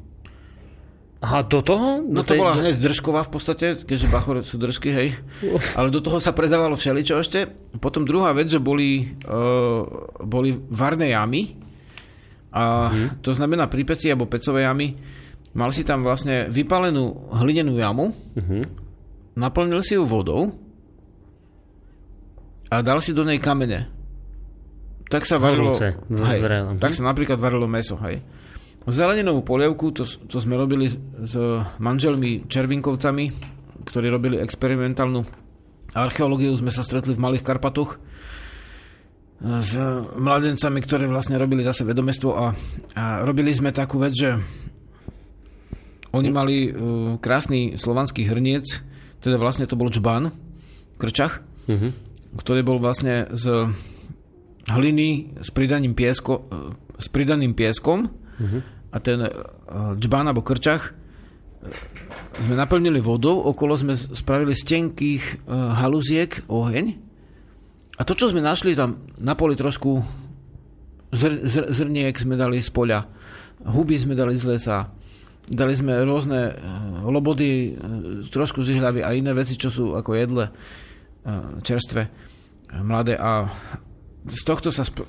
Aha, 1.21 1.45
do 1.45 1.61
toho? 1.61 2.01
No 2.01 2.25
to 2.25 2.33
tej... 2.33 2.39
bola 2.41 2.57
hneď 2.57 2.81
držková 2.81 3.21
v 3.29 3.31
podstate, 3.37 3.65
keďže 3.85 4.09
Bachor 4.09 4.41
sú 4.41 4.57
držky, 4.57 4.89
hej. 4.89 5.13
Ale 5.77 5.93
do 5.93 6.01
toho 6.01 6.17
sa 6.17 6.33
predávalo 6.33 6.73
všeličo 6.73 7.21
ešte. 7.21 7.45
Potom 7.77 8.09
druhá 8.09 8.33
vec, 8.33 8.49
že 8.49 8.57
boli, 8.57 9.05
uh, 9.29 9.85
boli 10.17 10.49
varné 10.49 11.13
jamy. 11.13 11.53
A 12.49 12.89
uh-huh. 12.89 13.21
to 13.21 13.37
znamená 13.37 13.69
pri 13.69 13.85
peci 13.85 14.09
alebo 14.09 14.25
pecové 14.25 14.65
jamy. 14.65 14.97
Mal 15.53 15.69
si 15.69 15.85
tam 15.85 16.01
vlastne 16.01 16.49
vypalenú 16.49 17.37
hlinenú 17.37 17.77
jamu, 17.77 18.09
uh-huh. 18.09 18.63
naplnil 19.37 19.85
si 19.85 19.93
ju 19.93 20.03
vodou 20.09 20.57
a 22.71 22.79
dal 22.79 23.03
si 23.03 23.11
do 23.11 23.27
nej 23.27 23.37
kamene. 23.37 23.91
Tak 25.11 25.27
sa 25.27 25.35
varilo... 25.35 25.75
Hej, 26.07 26.39
tak 26.79 26.95
sa 26.95 27.03
napríklad 27.03 27.35
varilo 27.35 27.67
meso, 27.67 27.99
hej. 28.07 28.23
Zeleninovú 28.87 29.43
polievku, 29.43 29.91
to, 29.91 30.07
to 30.07 30.39
sme 30.39 30.55
robili 30.55 30.87
s 31.21 31.35
manželmi 31.77 32.47
Červinkovcami, 32.47 33.25
ktorí 33.85 34.07
robili 34.07 34.39
experimentálnu 34.39 35.21
archeológiu. 35.93 36.55
Sme 36.55 36.71
sa 36.71 36.81
stretli 36.81 37.13
v 37.13 37.21
Malých 37.21 37.43
Karpatoch 37.43 37.99
s 39.41 39.73
mladencami, 40.17 40.79
ktorí 40.81 41.05
vlastne 41.09 41.35
robili 41.37 41.65
zase 41.65 41.81
vedomestvo 41.83 42.29
a, 42.33 42.53
a 42.93 43.03
robili 43.25 43.51
sme 43.51 43.73
takú 43.73 43.97
vec, 43.99 44.13
že 44.15 44.37
oni 46.13 46.29
mali 46.29 46.69
uh, 46.69 47.17
krásny 47.17 47.73
slovanský 47.73 48.29
hrniec, 48.29 48.69
teda 49.17 49.41
vlastne 49.41 49.65
to 49.65 49.79
bol 49.79 49.89
čban, 49.89 50.29
krčach, 51.01 51.41
uh-huh. 51.65 51.89
Ktorý 52.35 52.61
bol 52.63 52.79
vlastne 52.79 53.27
z 53.35 53.71
hliny 54.71 55.35
s 55.41 55.49
pridaným, 55.51 55.97
piesko, 55.97 56.47
s 56.95 57.07
pridaným 57.09 57.57
pieskom. 57.57 58.07
Uh-huh. 58.07 58.61
A 58.91 58.97
ten 58.99 59.19
uh, 59.23 59.31
džbán 59.97 60.27
alebo 60.27 60.45
krčach 60.45 60.91
uh, 60.91 60.93
sme 62.39 62.55
naplnili 62.55 63.01
vodou, 63.03 63.41
okolo 63.51 63.75
sme 63.75 63.97
spravili 63.97 64.55
z 64.55 64.63
tenkých 64.63 65.23
uh, 65.47 65.75
haluziek 65.81 66.45
oheň. 66.47 66.85
A 67.99 68.01
to, 68.07 68.15
čo 68.15 68.31
sme 68.31 68.41
našli 68.41 68.73
tam 68.73 69.03
na 69.19 69.35
poli 69.35 69.53
trošku 69.53 70.01
zr- 71.13 71.43
zr- 71.45 71.69
zrniek 71.69 72.15
sme 72.15 72.39
dali 72.39 72.63
z 72.63 72.71
poľa, 72.73 73.05
huby 73.61 73.99
sme 73.99 74.17
dali 74.17 74.33
z 74.33 74.49
lesa, 74.49 74.89
dali 75.45 75.73
sme 75.77 76.01
rôzne 76.01 76.55
lobody, 77.05 77.77
trošku 78.33 78.65
z 78.65 78.81
a 78.81 79.09
iné 79.13 79.35
veci, 79.37 79.53
čo 79.53 79.69
sú 79.69 79.93
ako 79.93 80.17
jedle 80.17 80.49
čerstve, 81.61 82.01
mladé 82.79 83.19
a 83.19 83.51
z 84.21 84.41
tohto 84.45 84.69
sa 84.69 84.85
sp- 84.85 85.03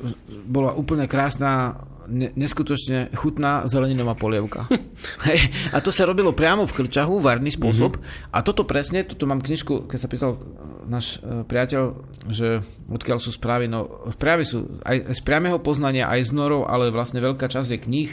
bola 0.48 0.72
úplne 0.72 1.04
krásna 1.04 1.84
ne, 2.08 2.32
neskutočne 2.32 3.12
chutná 3.12 3.68
zeleninová 3.68 4.16
polievka. 4.16 4.66
Hej. 5.28 5.52
A 5.70 5.84
to 5.84 5.92
sa 5.92 6.08
robilo 6.08 6.32
priamo 6.32 6.64
v 6.64 6.72
krčahu, 6.72 7.20
varný 7.20 7.52
spôsob. 7.52 8.00
Mm-hmm. 8.00 8.32
A 8.32 8.38
toto 8.40 8.64
presne, 8.64 9.04
toto 9.04 9.28
mám 9.28 9.44
knižku, 9.44 9.84
keď 9.84 9.98
sa 10.00 10.08
pýtal 10.08 10.40
náš 10.88 11.20
uh, 11.20 11.44
priateľ, 11.44 11.82
že 12.32 12.64
odkiaľ 12.88 13.18
sú 13.20 13.30
správy, 13.36 13.68
no 13.68 14.08
správy 14.16 14.48
sú 14.48 14.80
aj 14.82 15.12
z 15.12 15.20
priamého 15.20 15.60
poznania, 15.60 16.08
aj 16.08 16.32
z 16.32 16.36
norov, 16.36 16.66
ale 16.66 16.88
vlastne 16.88 17.20
veľká 17.20 17.46
časť 17.52 17.68
je 17.76 17.78
kníh, 17.84 18.10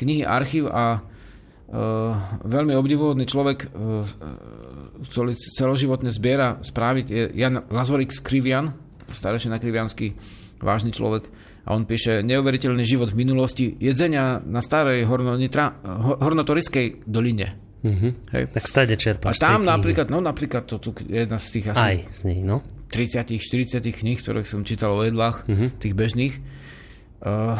knihy, 0.00 0.22
archív 0.24 0.72
a 0.72 1.04
Uh, 1.68 2.16
veľmi 2.48 2.72
obdivuhodný 2.72 3.28
človek, 3.28 3.68
uh, 3.68 4.00
ktorý 5.04 5.36
celoživotne 5.36 6.08
zbiera 6.08 6.56
správy, 6.64 7.04
je 7.04 7.28
Jan 7.36 7.60
Lazorik 7.68 8.08
Skrivian, 8.08 8.72
starešina 9.10 9.60
Kriviansky, 9.60 10.16
vážny 10.60 10.92
človek 10.92 11.28
a 11.68 11.76
on 11.76 11.84
píše 11.84 12.24
neuveriteľný 12.24 12.82
život 12.82 13.12
v 13.12 13.28
minulosti 13.28 13.76
jedzenia 13.76 14.40
na 14.40 14.64
starej 14.64 15.04
hornotoriskej 15.04 17.04
doline. 17.04 17.60
Mm-hmm. 17.78 18.12
Hej. 18.34 18.42
Tak 18.50 18.64
stade 18.66 18.94
čerpáš. 18.98 19.38
A 19.38 19.54
tam 19.54 19.62
napríklad, 19.62 20.10
no 20.10 20.18
napríklad 20.18 20.66
to 20.66 20.82
tu 20.82 20.90
jedna 21.06 21.38
z 21.38 21.46
tých 21.54 21.70
asi 21.70 21.78
Aj 21.78 21.96
z 22.10 22.20
nich, 22.26 22.42
no. 22.42 22.58
30 22.90 23.38
40 23.38 23.84
kníh, 23.84 24.18
ktoré 24.18 24.42
som 24.48 24.64
čítal 24.64 24.96
o 24.96 25.04
jedlách, 25.04 25.44
mm-hmm. 25.44 25.68
tých 25.76 25.94
bežných, 25.94 26.34
uh, 27.22 27.54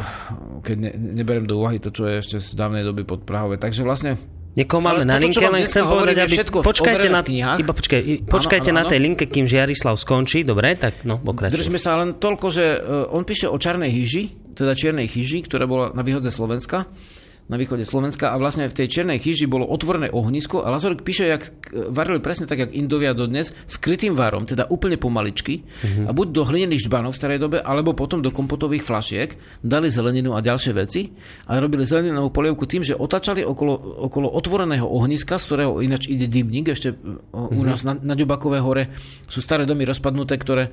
keď 0.64 0.76
ne, 0.80 0.90
neberiem 1.20 1.44
do 1.44 1.60
úvahy 1.60 1.78
to, 1.78 1.92
čo 1.92 2.08
je 2.08 2.18
ešte 2.18 2.36
z 2.40 2.56
dávnej 2.56 2.82
doby 2.82 3.04
pod 3.04 3.28
Prahove. 3.28 3.60
Takže 3.60 3.84
vlastne 3.84 4.16
Niekoho 4.58 4.82
máme 4.82 5.06
na 5.06 5.22
linke, 5.22 5.38
len 5.46 5.62
chcem 5.62 5.86
povedať, 5.86 6.26
aby... 6.26 6.34
Počkajte, 6.50 7.06
na, 7.06 7.22
iba 7.62 7.70
počkaj, 7.70 8.26
počkajte 8.26 8.74
áno, 8.74 8.82
áno, 8.82 8.86
na 8.86 8.90
tej 8.90 8.98
linke, 8.98 9.30
kým 9.30 9.46
Žiarislav 9.46 9.94
skončí. 9.94 10.42
Dobre, 10.42 10.74
tak 10.74 11.06
no, 11.06 11.22
pokračuj. 11.22 11.54
Držme 11.54 11.78
sa 11.78 11.94
len 12.02 12.18
toľko, 12.18 12.46
že 12.50 12.64
uh, 12.74 13.14
on 13.14 13.22
píše 13.22 13.46
o 13.46 13.54
Čarnej 13.54 13.94
hyži, 13.94 14.34
teda 14.58 14.74
Čiernej 14.74 15.06
chyži, 15.06 15.46
ktorá 15.46 15.70
bola 15.70 15.94
na 15.94 16.02
výhodze 16.02 16.34
Slovenska 16.34 16.90
na 17.48 17.56
východe 17.56 17.88
Slovenska 17.88 18.30
a 18.30 18.36
vlastne 18.36 18.68
v 18.68 18.76
tej 18.76 18.92
Černej 18.92 19.18
chyži 19.24 19.48
bolo 19.48 19.64
otvorené 19.64 20.12
ohnisko 20.12 20.60
a 20.60 20.68
Lazorik 20.68 21.00
píše, 21.00 21.32
jak 21.32 21.48
varili 21.72 22.20
presne 22.20 22.44
tak, 22.44 22.60
jak 22.60 22.76
Indovia 22.76 23.16
dodnes, 23.16 23.56
skrytým 23.64 24.12
varom, 24.12 24.44
teda 24.44 24.68
úplne 24.68 25.00
pomaličky 25.00 25.64
mm-hmm. 25.64 26.06
a 26.06 26.10
buď 26.12 26.26
do 26.28 26.42
hlinených 26.44 26.84
žbanov 26.84 27.16
v 27.16 27.20
starej 27.24 27.38
dobe, 27.40 27.58
alebo 27.64 27.96
potom 27.96 28.20
do 28.20 28.28
kompotových 28.28 28.84
flašiek 28.84 29.28
dali 29.64 29.88
zeleninu 29.88 30.36
a 30.36 30.44
ďalšie 30.44 30.72
veci 30.76 31.08
a 31.48 31.56
robili 31.56 31.88
zeleninovú 31.88 32.28
polievku 32.28 32.68
tým, 32.68 32.84
že 32.84 32.92
otačali 32.92 33.40
okolo, 33.40 34.04
okolo 34.04 34.28
otvoreného 34.28 34.84
ohniska, 34.84 35.40
z 35.40 35.44
ktorého 35.48 35.80
ináč 35.80 36.12
ide 36.12 36.28
dymník, 36.28 36.68
ešte 36.68 36.92
mm-hmm. 36.92 37.56
u 37.56 37.62
nás 37.64 37.80
na, 37.80 37.96
na 37.96 38.12
Ďubakové 38.12 38.60
hore 38.60 38.92
sú 39.24 39.40
staré 39.40 39.64
domy 39.64 39.88
rozpadnuté, 39.88 40.36
ktoré 40.36 40.68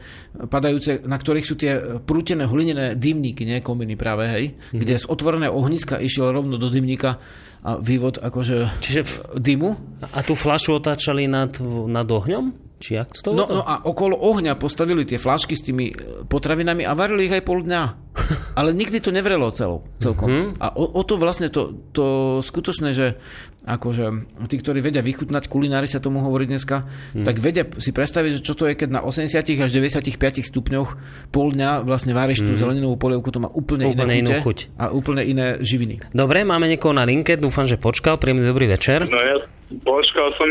padajúce, 0.51 0.99
na 1.07 1.15
ktorých 1.15 1.47
sú 1.47 1.55
tie 1.55 1.79
prútené 2.03 2.43
hlinené 2.43 2.99
dymníky, 2.99 3.47
nie 3.47 3.63
kominy 3.63 3.95
práve, 3.95 4.27
hej, 4.27 4.45
mm-hmm. 4.51 4.79
kde 4.83 4.93
z 4.99 5.05
otvoreného 5.07 5.55
ohniska 5.55 6.03
išiel 6.03 6.35
rovno 6.35 6.59
do 6.59 6.64
do 6.65 6.73
dymníka 6.73 7.21
a 7.65 7.81
vývod 7.81 8.21
akože 8.21 8.77
Čiže 8.77 9.01
v, 9.01 9.13
dymu. 9.41 9.69
A 10.13 10.21
tú 10.21 10.37
flašu 10.37 10.77
otáčali 10.77 11.25
nad, 11.25 11.57
nad 11.89 12.05
ohňom? 12.05 12.65
Či 12.77 12.89
jak 12.99 13.09
to 13.23 13.31
no, 13.33 13.47
no 13.47 13.63
a 13.63 13.81
okolo 13.87 14.19
ohňa 14.19 14.59
postavili 14.59 15.07
tie 15.07 15.15
flašky 15.15 15.55
s 15.55 15.63
tými 15.63 15.89
e, 15.89 15.93
potravinami 16.27 16.83
a 16.83 16.91
varili 16.93 17.25
ich 17.25 17.33
aj 17.33 17.41
pol 17.47 17.63
dňa. 17.63 17.83
Ale 18.59 18.75
nikdy 18.75 18.99
to 18.99 19.15
nevrelo 19.15 19.49
celou, 19.55 19.87
celkom. 19.97 20.27
Mm-hmm. 20.27 20.49
A 20.59 20.67
o, 20.75 20.83
o 20.83 21.01
to 21.07 21.15
vlastne 21.17 21.47
to, 21.49 21.73
to 21.95 22.05
skutočné, 22.43 22.91
že 22.91 23.17
akože 23.65 24.05
tí, 24.45 24.55
ktorí 24.61 24.79
vedia 24.79 25.01
vychutnať, 25.01 25.49
kulinári 25.49 25.89
sa 25.89 25.97
tomu 25.97 26.21
hovorí 26.21 26.45
dneska, 26.45 26.85
hmm. 27.17 27.25
tak 27.25 27.41
vedia 27.41 27.65
si 27.81 27.89
predstaviť, 27.89 28.39
že 28.39 28.41
čo 28.45 28.53
to 28.53 28.69
je, 28.69 28.77
keď 28.77 28.89
na 28.93 29.01
80 29.01 29.33
až 29.41 29.71
95 29.73 30.45
stupňoch 30.45 30.89
pol 31.33 31.47
dňa 31.57 31.81
vlastne 31.81 32.13
váriš 32.13 32.45
hmm. 32.45 32.47
tú 32.47 32.51
zeleninovú 32.61 32.95
polievku, 33.01 33.33
to 33.33 33.41
má 33.41 33.49
úplne, 33.49 33.89
úplne 33.89 34.21
iné 34.21 34.37
chuť 34.39 34.77
a 34.77 34.93
úplne 34.93 35.25
iné 35.25 35.57
živiny. 35.65 36.13
Dobre, 36.13 36.45
máme 36.45 36.69
niekoho 36.69 36.93
na 36.93 37.03
linke, 37.03 37.35
dúfam, 37.41 37.65
že 37.65 37.81
počkal, 37.81 38.21
príjemný 38.21 38.45
dobrý 38.45 38.69
večer. 38.69 39.09
No 39.09 39.17
ja 39.17 39.41
počkal 39.81 40.29
som, 40.37 40.47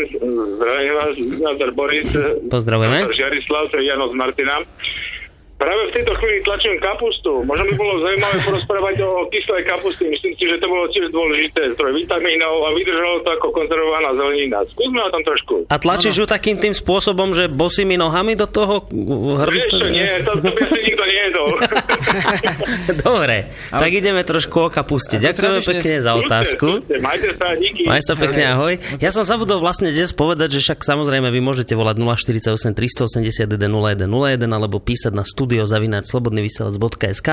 zdravím 0.59 0.93
vás, 0.99 1.15
Nazar 1.39 1.70
Boris, 1.70 2.11
Pozdravujeme. 2.51 3.07
Žiarislav, 3.15 3.70
Jano 3.78 4.11
z 4.11 4.15
Martina. 4.19 4.59
Práve 5.65 5.89
v 5.89 5.97
tejto 5.97 6.12
chvíli 6.20 6.45
tlačím 6.45 6.77
kapustu. 6.77 7.41
Možno 7.49 7.65
by 7.65 7.73
bolo 7.81 8.05
zaujímavé 8.05 8.36
porozprávať 8.45 8.97
o 9.01 9.24
kyslej 9.32 9.65
kapusty. 9.65 10.12
Myslím 10.12 10.36
si, 10.36 10.45
že 10.45 10.61
to 10.61 10.69
bolo 10.69 10.85
tiež 10.93 11.09
dôležité. 11.09 11.73
Zdroj 11.73 12.05
vitamínov 12.05 12.69
a 12.69 12.77
vydržalo 12.77 13.24
to 13.24 13.32
ako 13.32 13.49
konzervovaná 13.49 14.12
zelenina. 14.12 14.61
Skúsme 14.77 15.01
o 15.01 15.09
tom 15.09 15.24
trošku. 15.24 15.55
A 15.73 15.81
tlačíš 15.81 16.20
ju 16.20 16.27
takým 16.28 16.61
tým 16.61 16.77
spôsobom, 16.77 17.32
že 17.32 17.49
bosými 17.49 17.97
nohami 17.97 18.36
do 18.36 18.45
toho 18.45 18.85
hrnca? 19.41 19.57
Vieš 19.57 19.89
nie, 19.89 20.12
to, 20.20 20.36
to 20.36 20.53
by 20.53 20.62
si 20.69 20.81
nikto 20.85 21.05
nejedol. 21.09 21.49
Dobre, 23.09 23.36
Ale... 23.73 23.81
tak 23.89 23.91
ideme 23.97 24.20
trošku 24.20 24.57
o 24.61 24.69
kapuste. 24.69 25.16
Ďakujem 25.16 25.65
pekne 25.65 25.95
za 26.05 26.12
otázku. 26.12 26.85
Majte 27.01 27.32
sa, 27.41 27.57
díky. 27.57 27.89
Majte 27.89 28.12
sa 28.12 28.15
pekne, 28.20 28.53
ahoj. 28.53 28.77
Ja 29.01 29.09
som 29.09 29.24
zabudol 29.24 29.65
vlastne 29.65 29.89
dnes 29.89 30.12
povedať, 30.12 30.61
že 30.61 30.69
však 30.69 30.85
samozrejme 30.85 31.32
vy 31.32 31.41
môžete 31.41 31.73
volať 31.73 32.05
048 32.05 32.53
381 32.77 33.49
0101 33.49 34.45
alebo 34.45 34.77
písať 34.77 35.16
na 35.16 35.24
studio 35.24 35.53
studiozavináč.slobodnyvysielac.sk 35.55 37.28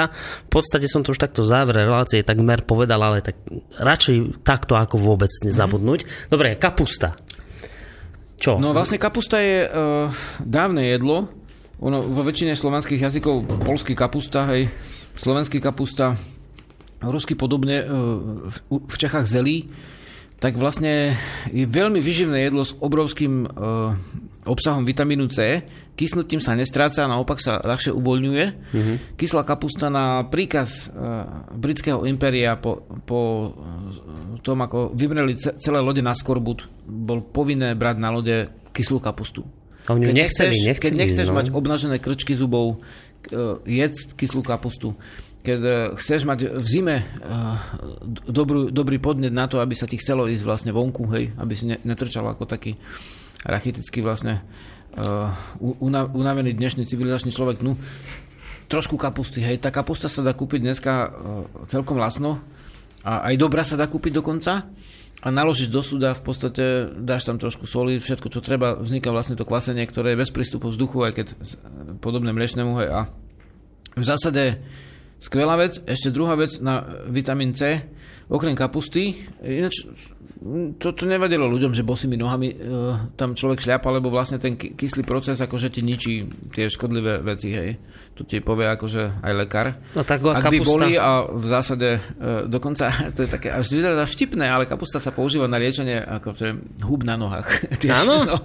V 0.45 0.49
podstate 0.53 0.85
som 0.85 1.02
to 1.02 1.18
už 1.18 1.19
takto 1.26 1.41
v 1.41 1.49
závere 1.49 1.89
relácie 1.89 2.22
takmer 2.22 2.61
povedal, 2.61 3.02
ale 3.02 3.26
tak 3.26 3.41
radšej 3.81 4.45
takto 4.45 4.77
ako 4.77 5.02
vôbec 5.02 5.34
nezabudnúť. 5.41 6.06
Mm-hmm. 6.06 6.30
Dobre, 6.30 6.53
kapusta. 6.61 7.18
Čo? 8.38 8.61
No 8.61 8.77
vlastne 8.77 9.02
kapusta 9.02 9.41
je 9.41 9.65
uh, 9.65 10.14
dávne 10.38 10.85
jedlo. 10.93 11.30
Ono 11.81 12.06
vo 12.06 12.22
väčšine 12.22 12.53
slovanských 12.53 13.10
jazykov 13.10 13.65
polský 13.65 13.98
kapusta, 13.98 14.45
hej, 14.53 14.69
slovenský 15.18 15.57
kapusta, 15.57 16.14
rusky 17.02 17.34
podobne, 17.34 17.81
uh, 17.81 17.89
v, 18.45 18.56
v 18.85 18.95
Čechách 19.02 19.26
zelí 19.26 19.65
tak 20.41 20.57
vlastne 20.57 21.13
je 21.53 21.69
veľmi 21.69 22.01
vyživné 22.01 22.49
jedlo 22.49 22.65
s 22.65 22.73
obrovským 22.73 23.45
uh, 23.45 23.93
obsahom 24.49 24.81
vitamínu 24.81 25.30
C. 25.30 25.61
Kysnutím 25.93 26.41
sa 26.41 26.57
nestráca, 26.57 27.05
naopak 27.05 27.38
sa 27.38 27.61
ľahšie 27.61 27.93
uvoľňuje. 27.93 28.45
Mm-hmm. 28.49 28.95
Kyslá 29.22 29.45
kapusta 29.45 29.93
na 29.93 30.26
príkaz 30.26 30.89
uh, 30.89 31.45
britského 31.53 32.09
impéria 32.09 32.57
po, 32.57 32.81
po 33.05 33.53
tom, 34.41 34.65
ako 34.65 34.97
vymreli 34.97 35.38
celé 35.38 35.77
lode 35.77 36.01
na 36.01 36.18
skorbut, 36.18 36.65
bol 36.89 37.22
povinné 37.22 37.77
brať 37.77 38.01
na 38.01 38.09
lode 38.09 38.49
kyslú 38.73 38.97
kapustu. 38.97 39.45
A 39.85 39.93
keď 39.93 40.26
nechceli, 40.26 40.57
nechceli, 40.57 40.57
nechceli, 40.57 40.81
keď 40.81 40.93
nechceš 41.05 41.27
no. 41.30 41.38
mať 41.38 41.45
obnažené 41.53 42.01
krčky 42.01 42.34
zubov, 42.34 42.81
uh, 43.30 43.61
jedz 43.69 44.18
kyslú 44.18 44.41
kapustu 44.41 44.97
keď 45.41 45.59
eh, 45.59 45.73
chceš 45.97 46.30
mať 46.30 46.39
v 46.53 46.65
zime 46.65 46.97
uh, 47.01 47.57
dobrú, 48.30 48.69
dobrý 48.69 49.01
podnet 49.01 49.34
na 49.34 49.49
to, 49.49 49.57
aby 49.57 49.73
sa 49.73 49.89
ti 49.89 49.97
chcelo 49.97 50.30
ísť 50.30 50.45
vlastne 50.45 50.72
vonku, 50.72 51.09
hej, 51.18 51.34
aby 51.41 51.53
si 51.57 51.65
netrčal 51.65 52.26
ako 52.30 52.45
taký 52.45 52.77
rachitický 53.41 54.05
vlastne 54.05 54.45
uh, 54.97 55.34
unavený 56.13 56.53
dnešný 56.53 56.85
civilizačný 56.85 57.34
človek, 57.34 57.65
no 57.65 57.73
trošku 58.69 58.95
kapusty, 58.95 59.43
hej, 59.43 59.59
tá 59.59 59.68
kapusta 59.73 60.07
sa 60.07 60.23
dá 60.23 60.31
kúpiť 60.31 60.61
dneska 60.61 60.93
uh, 60.93 61.09
celkom 61.68 61.97
lasno 61.97 62.39
a 63.01 63.34
aj 63.34 63.35
dobrá 63.35 63.65
sa 63.65 63.76
dá 63.76 63.89
kúpiť 63.89 64.22
dokonca. 64.22 64.69
A 65.22 65.30
naložíš 65.30 65.69
do 65.69 65.85
súda, 65.85 66.18
v 66.18 66.23
podstate 66.26 66.89
dáš 66.97 67.30
tam 67.30 67.38
trošku 67.38 67.69
soli, 67.69 68.01
všetko, 68.01 68.26
čo 68.34 68.41
treba, 68.41 68.73
vzniká 68.73 69.13
vlastne 69.13 69.38
to 69.38 69.45
kvasenie, 69.45 69.85
ktoré 69.85 70.18
je 70.18 70.22
bez 70.26 70.34
prístupu 70.34 70.73
vzduchu, 70.73 70.97
aj 71.05 71.13
keď 71.13 71.27
podobné 72.01 72.34
mliečnemu, 72.34 72.73
hej, 72.81 72.89
a 72.89 73.01
v 74.01 74.05
zásade 74.07 74.65
Skvelá 75.22 75.53
vec. 75.53 75.77
Ešte 75.85 76.10
druhá 76.10 76.34
vec 76.34 76.57
na 76.60 77.06
vitamín 77.06 77.53
C, 77.53 77.77
okrem 78.26 78.57
kapusty. 78.57 79.14
Ináč 79.45 79.85
to, 80.81 80.98
to 80.98 81.06
nevadilo 81.06 81.45
ľuďom, 81.45 81.77
že 81.77 81.85
bosými 81.85 82.18
nohami 82.18 82.49
e, 82.49 82.56
tam 83.14 83.38
človek 83.38 83.61
šľapa, 83.61 83.93
lebo 83.93 84.10
vlastne 84.10 84.41
ten 84.41 84.57
kyslý 84.57 85.06
proces 85.06 85.38
akože 85.38 85.69
ti 85.69 85.85
ničí 85.85 86.26
tie 86.49 86.65
škodlivé 86.65 87.22
veci, 87.22 87.53
hej. 87.53 87.77
To 88.18 88.26
ti 88.26 88.41
povie 88.41 88.65
akože 88.73 89.22
aj 89.22 89.34
lekár. 89.38 89.77
No 89.93 90.02
tak 90.02 90.26
Ak 90.26 90.41
kapusta... 90.41 90.49
by 90.49 90.60
boli 90.65 90.91
a 90.98 91.30
v 91.30 91.45
zásade 91.45 91.89
e, 91.93 92.49
dokonca, 92.49 92.89
to 93.15 93.22
je 93.22 93.30
také 93.30 93.53
až 93.53 93.69
vyzerá 93.69 94.02
vtipné, 94.02 94.49
ale 94.49 94.65
kapusta 94.65 94.98
sa 94.98 95.14
používa 95.14 95.45
na 95.45 95.61
liečenie 95.61 96.02
ako 96.02 96.34
že 96.34 96.57
hub 96.89 97.06
na 97.06 97.22
nohách. 97.22 97.48
Áno? 98.02 98.15
No. 98.31 98.38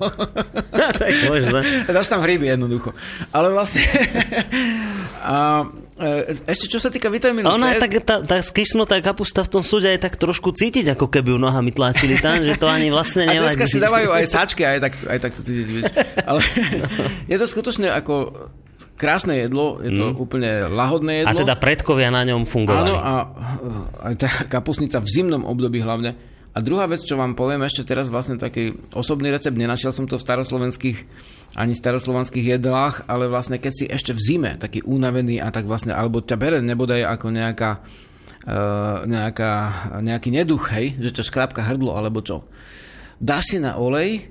tak 0.72 1.12
možno. 1.28 1.62
Dáš 1.86 2.10
tam 2.10 2.24
hryby 2.24 2.48
jednoducho. 2.48 2.90
Ale 3.30 3.52
vlastne 3.52 3.84
a, 5.22 5.64
ešte 6.44 6.68
čo 6.68 6.76
sa 6.76 6.92
týka 6.92 7.08
vitamínu 7.08 7.48
Ona 7.48 7.72
je 7.72 7.80
tak, 7.80 7.92
tá, 8.04 8.16
tá 8.20 8.36
skysnutá 8.44 9.00
kapusta 9.00 9.40
v 9.40 9.50
tom 9.56 9.62
súde 9.64 9.88
je 9.88 9.96
tak 9.96 10.20
trošku 10.20 10.52
cítiť, 10.52 10.92
ako 10.92 11.08
keby 11.08 11.32
ju 11.32 11.38
nohami 11.40 11.72
tlačili 11.72 12.20
tam, 12.20 12.44
že 12.44 12.60
to 12.60 12.68
ani 12.68 12.92
vlastne 12.92 13.24
nevadí. 13.24 13.40
A 13.40 13.44
dneska 13.48 13.64
si 13.64 13.80
dávajú 13.80 14.08
aj 14.12 14.24
sáčky, 14.28 14.62
aj 14.68 14.78
tak, 14.84 14.92
aj 15.08 15.18
tak 15.24 15.32
to 15.32 15.40
cítiť. 15.40 15.66
Vieš. 15.72 15.84
Ale 16.28 16.40
je 17.32 17.36
to 17.40 17.46
skutočne 17.48 17.88
ako 17.88 18.14
krásne 19.00 19.40
jedlo, 19.40 19.80
je 19.80 19.92
to 19.92 20.04
mm. 20.12 20.16
úplne 20.20 20.50
lahodné 20.68 21.24
jedlo. 21.24 21.32
A 21.32 21.40
teda 21.40 21.54
predkovia 21.56 22.12
na 22.12 22.28
ňom 22.28 22.44
fungovali. 22.44 22.92
Áno, 22.92 22.96
a 23.00 23.12
aj 24.12 24.14
tá 24.20 24.28
kapusnica 24.52 25.00
v 25.00 25.08
zimnom 25.08 25.48
období 25.48 25.80
hlavne 25.80 26.36
a 26.56 26.64
druhá 26.64 26.88
vec, 26.88 27.04
čo 27.04 27.20
vám 27.20 27.36
poviem 27.36 27.60
ešte 27.68 27.84
teraz, 27.84 28.08
vlastne 28.08 28.40
taký 28.40 28.72
osobný 28.96 29.28
recept, 29.28 29.52
nenašiel 29.52 29.92
som 29.92 30.08
to 30.08 30.16
v 30.16 30.24
staroslovenských 30.24 30.98
ani 31.56 31.72
staroslovanských 31.72 32.60
jedlách, 32.60 33.08
ale 33.08 33.32
vlastne 33.32 33.56
keď 33.56 33.72
si 33.72 33.84
ešte 33.88 34.12
v 34.12 34.20
zime 34.20 34.52
taký 34.60 34.84
únavený 34.84 35.40
a 35.40 35.48
tak 35.48 35.64
vlastne, 35.64 35.96
alebo 35.96 36.20
ťa 36.20 36.36
bere 36.36 36.58
nebodaj 36.60 37.02
ako 37.08 37.26
nejaká 37.32 37.70
nejaká, 39.06 39.52
nejaký 40.06 40.30
neduch, 40.30 40.70
hej, 40.70 40.94
že 41.02 41.10
ťa 41.18 41.26
škrápka 41.26 41.66
hrdlo, 41.66 41.98
alebo 41.98 42.22
čo. 42.22 42.46
Dáš 43.18 43.50
si 43.50 43.58
na 43.58 43.74
olej 43.74 44.30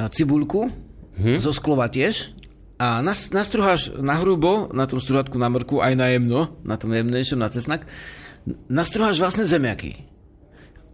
cibuľku, 0.00 0.72
hmm. 1.20 1.36
zo 1.36 1.52
sklova 1.52 1.92
tiež, 1.92 2.32
a 2.80 3.04
nas, 3.04 3.30
nastruháš 3.30 3.94
na 4.00 4.18
hrubo, 4.18 4.72
na 4.74 4.88
tom 4.90 4.98
struhatku 4.98 5.38
na 5.38 5.46
mrku, 5.46 5.78
aj 5.78 5.94
na 5.94 6.10
jemno, 6.10 6.58
na 6.66 6.74
tom 6.74 6.90
jemnejšom, 6.90 7.38
na 7.38 7.52
cesnak, 7.52 7.86
nastruháš 8.66 9.22
vlastne 9.22 9.46
zemiaky. 9.46 10.08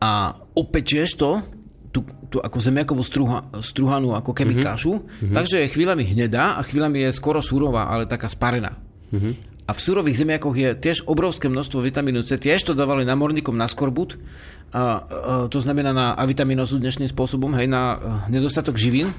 A 0.03 0.37
opečieš 0.53 1.17
to, 1.17 1.41
tú, 1.91 2.07
tú 2.31 2.39
ako 2.39 2.59
zemiakovú 2.63 3.03
struha, 3.03 3.47
struhanú 3.63 4.15
ako 4.15 4.31
keby 4.31 4.59
mm-hmm. 4.59 4.67
kašu, 4.67 4.95
mm-hmm. 4.99 5.35
takže 5.35 5.57
je 5.67 5.73
chvíľami 5.75 6.05
hnedá 6.07 6.59
a 6.59 6.61
chvíľami 6.63 7.11
je 7.11 7.11
skoro 7.15 7.43
surová, 7.43 7.91
ale 7.91 8.07
taká 8.07 8.31
sparená. 8.31 8.79
Mm-hmm. 9.11 9.33
A 9.67 9.71
v 9.71 9.81
surových 9.83 10.27
zemiakoch 10.27 10.57
je 10.59 10.75
tiež 10.75 11.07
obrovské 11.07 11.47
množstvo 11.47 11.79
vitamínu 11.79 12.27
C. 12.27 12.35
Tiež 12.35 12.67
to 12.67 12.75
dávali 12.75 13.07
námorníkom 13.07 13.55
na 13.55 13.71
skorbut, 13.71 14.19
a, 14.71 14.79
a, 14.79 14.83
to 15.47 15.59
znamená 15.63 15.95
na 15.95 16.15
avitaminozu 16.19 16.83
dnešným 16.83 17.11
spôsobom, 17.11 17.55
hej, 17.55 17.71
na 17.71 17.99
nedostatok 18.27 18.79
živín 18.79 19.15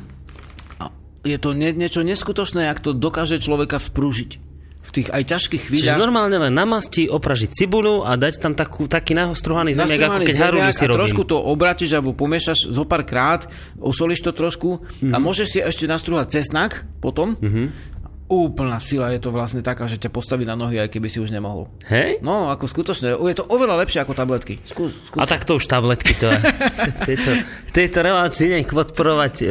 je 1.21 1.37
to 1.37 1.53
nie, 1.53 1.69
niečo 1.73 2.01
neskutočné, 2.01 2.65
ak 2.65 2.81
to 2.81 2.97
dokáže 2.97 3.37
človeka 3.37 3.77
vzprúžiť 3.77 4.50
v 4.81 4.89
tých 4.89 5.07
aj 5.13 5.23
ťažkých 5.29 5.63
chvíľach. 5.69 5.93
Čiže 5.93 6.01
normálne 6.01 6.37
len 6.41 6.53
na 6.53 6.65
masti 6.65 7.05
opražiť 7.05 7.49
cibulu 7.53 8.01
a 8.01 8.17
dať 8.17 8.41
tam 8.41 8.53
takú, 8.57 8.89
taký 8.89 9.13
nahostruhaný 9.13 9.77
zemiak, 9.77 10.09
ako 10.09 10.25
keď 10.25 10.37
haruli 10.41 10.71
si 10.73 10.85
robím. 10.89 10.99
trošku 11.05 11.21
to 11.29 11.37
obratíš 11.37 11.93
alebo 11.93 12.17
pomiešaš 12.17 12.73
zo 12.73 12.83
pár 12.89 13.05
krát, 13.05 13.45
osolíš 13.77 14.25
to 14.25 14.33
trošku 14.33 14.81
mm-hmm. 14.81 15.13
a 15.13 15.17
mhm. 15.17 15.23
môžeš 15.23 15.47
si 15.47 15.59
ešte 15.61 15.85
nastruhať 15.85 16.41
cesnak 16.41 16.81
potom 16.97 17.37
mm-hmm 17.37 18.00
úplná 18.31 18.79
sila 18.79 19.11
je 19.11 19.19
to 19.19 19.35
vlastne 19.35 19.59
taká, 19.59 19.91
že 19.91 19.99
ťa 19.99 20.07
postaví 20.07 20.47
na 20.47 20.55
nohy, 20.55 20.79
aj 20.79 20.87
keby 20.87 21.11
si 21.11 21.19
už 21.19 21.35
nemohol. 21.35 21.67
Hej? 21.91 22.23
No, 22.23 22.47
ako 22.47 22.63
skutočne, 22.63 23.19
je 23.19 23.35
to 23.35 23.43
oveľa 23.51 23.83
lepšie 23.83 23.99
ako 23.99 24.15
tabletky. 24.15 24.63
Skús, 24.63 24.95
skús. 25.03 25.19
A 25.19 25.27
tak 25.27 25.43
to 25.43 25.59
už 25.59 25.67
tabletky 25.67 26.15
to 26.15 26.31
je. 26.31 26.39
v, 26.95 26.99
tejto, 27.11 27.31
v 27.43 27.71
tejto 27.75 27.99
relácii 27.99 28.55
nech 28.55 28.71
podporovať 28.71 29.33
e, 29.43 29.45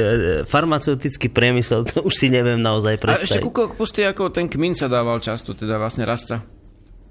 farmaceutický 0.48 1.28
priemysel, 1.28 1.84
to 1.84 2.00
už 2.00 2.14
si 2.16 2.32
neviem 2.32 2.64
naozaj 2.64 2.96
predstaviť. 2.96 3.28
A 3.28 3.36
ešte 3.36 3.44
kúko, 3.44 3.76
pusty, 3.76 4.00
ako 4.00 4.32
ten 4.32 4.48
kmin 4.48 4.72
sa 4.72 4.88
dával 4.88 5.20
často, 5.20 5.52
teda 5.52 5.76
vlastne 5.76 6.08
rastca. 6.08 6.40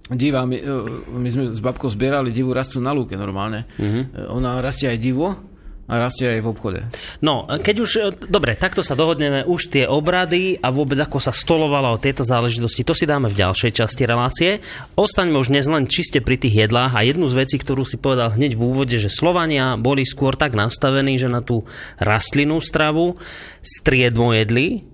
Diva, 0.10 0.42
my, 0.50 0.58
e, 0.58 0.74
my 1.22 1.30
sme 1.30 1.44
s 1.54 1.62
babkou 1.62 1.86
zbierali 1.86 2.34
divú 2.34 2.50
rastcu 2.50 2.82
na 2.82 2.98
lúke 2.98 3.14
normálne. 3.14 3.70
Mm-hmm. 3.78 4.34
Ona 4.34 4.58
rastie 4.58 4.90
aj 4.90 4.98
divo, 4.98 5.49
a 5.90 5.94
rastie 5.98 6.38
aj 6.38 6.42
v 6.46 6.50
obchode. 6.54 6.80
No, 7.26 7.50
keď 7.50 7.76
už, 7.82 7.92
e, 7.98 8.02
dobre, 8.30 8.54
takto 8.54 8.86
sa 8.86 8.94
dohodneme, 8.94 9.44
už 9.50 9.74
tie 9.74 9.90
obrady 9.90 10.62
a 10.62 10.70
vôbec 10.70 11.02
ako 11.02 11.18
sa 11.18 11.34
stolovalo 11.34 11.98
o 11.98 12.02
tieto 12.02 12.22
záležitosti, 12.22 12.86
to 12.86 12.94
si 12.94 13.10
dáme 13.10 13.26
v 13.28 13.40
ďalšej 13.42 13.72
časti 13.74 14.04
relácie. 14.06 14.62
Ostaňme 14.94 15.42
už 15.42 15.50
dnes 15.50 15.66
len 15.66 15.90
čiste 15.90 16.22
pri 16.22 16.38
tých 16.38 16.70
jedlách 16.70 16.94
a 16.94 17.02
jednu 17.02 17.26
z 17.26 17.38
vecí, 17.42 17.58
ktorú 17.58 17.84
si 17.84 17.98
povedal 17.98 18.38
hneď 18.38 18.54
v 18.54 18.62
úvode, 18.62 18.96
že 19.02 19.10
Slovania 19.10 19.76
boli 19.76 20.06
skôr 20.06 20.38
tak 20.38 20.54
nastavení, 20.54 21.18
že 21.18 21.28
na 21.28 21.42
tú 21.42 21.66
rastlinnú 21.98 22.62
stravu 22.62 23.18
striedmo 23.66 24.32
jedli, 24.38 24.89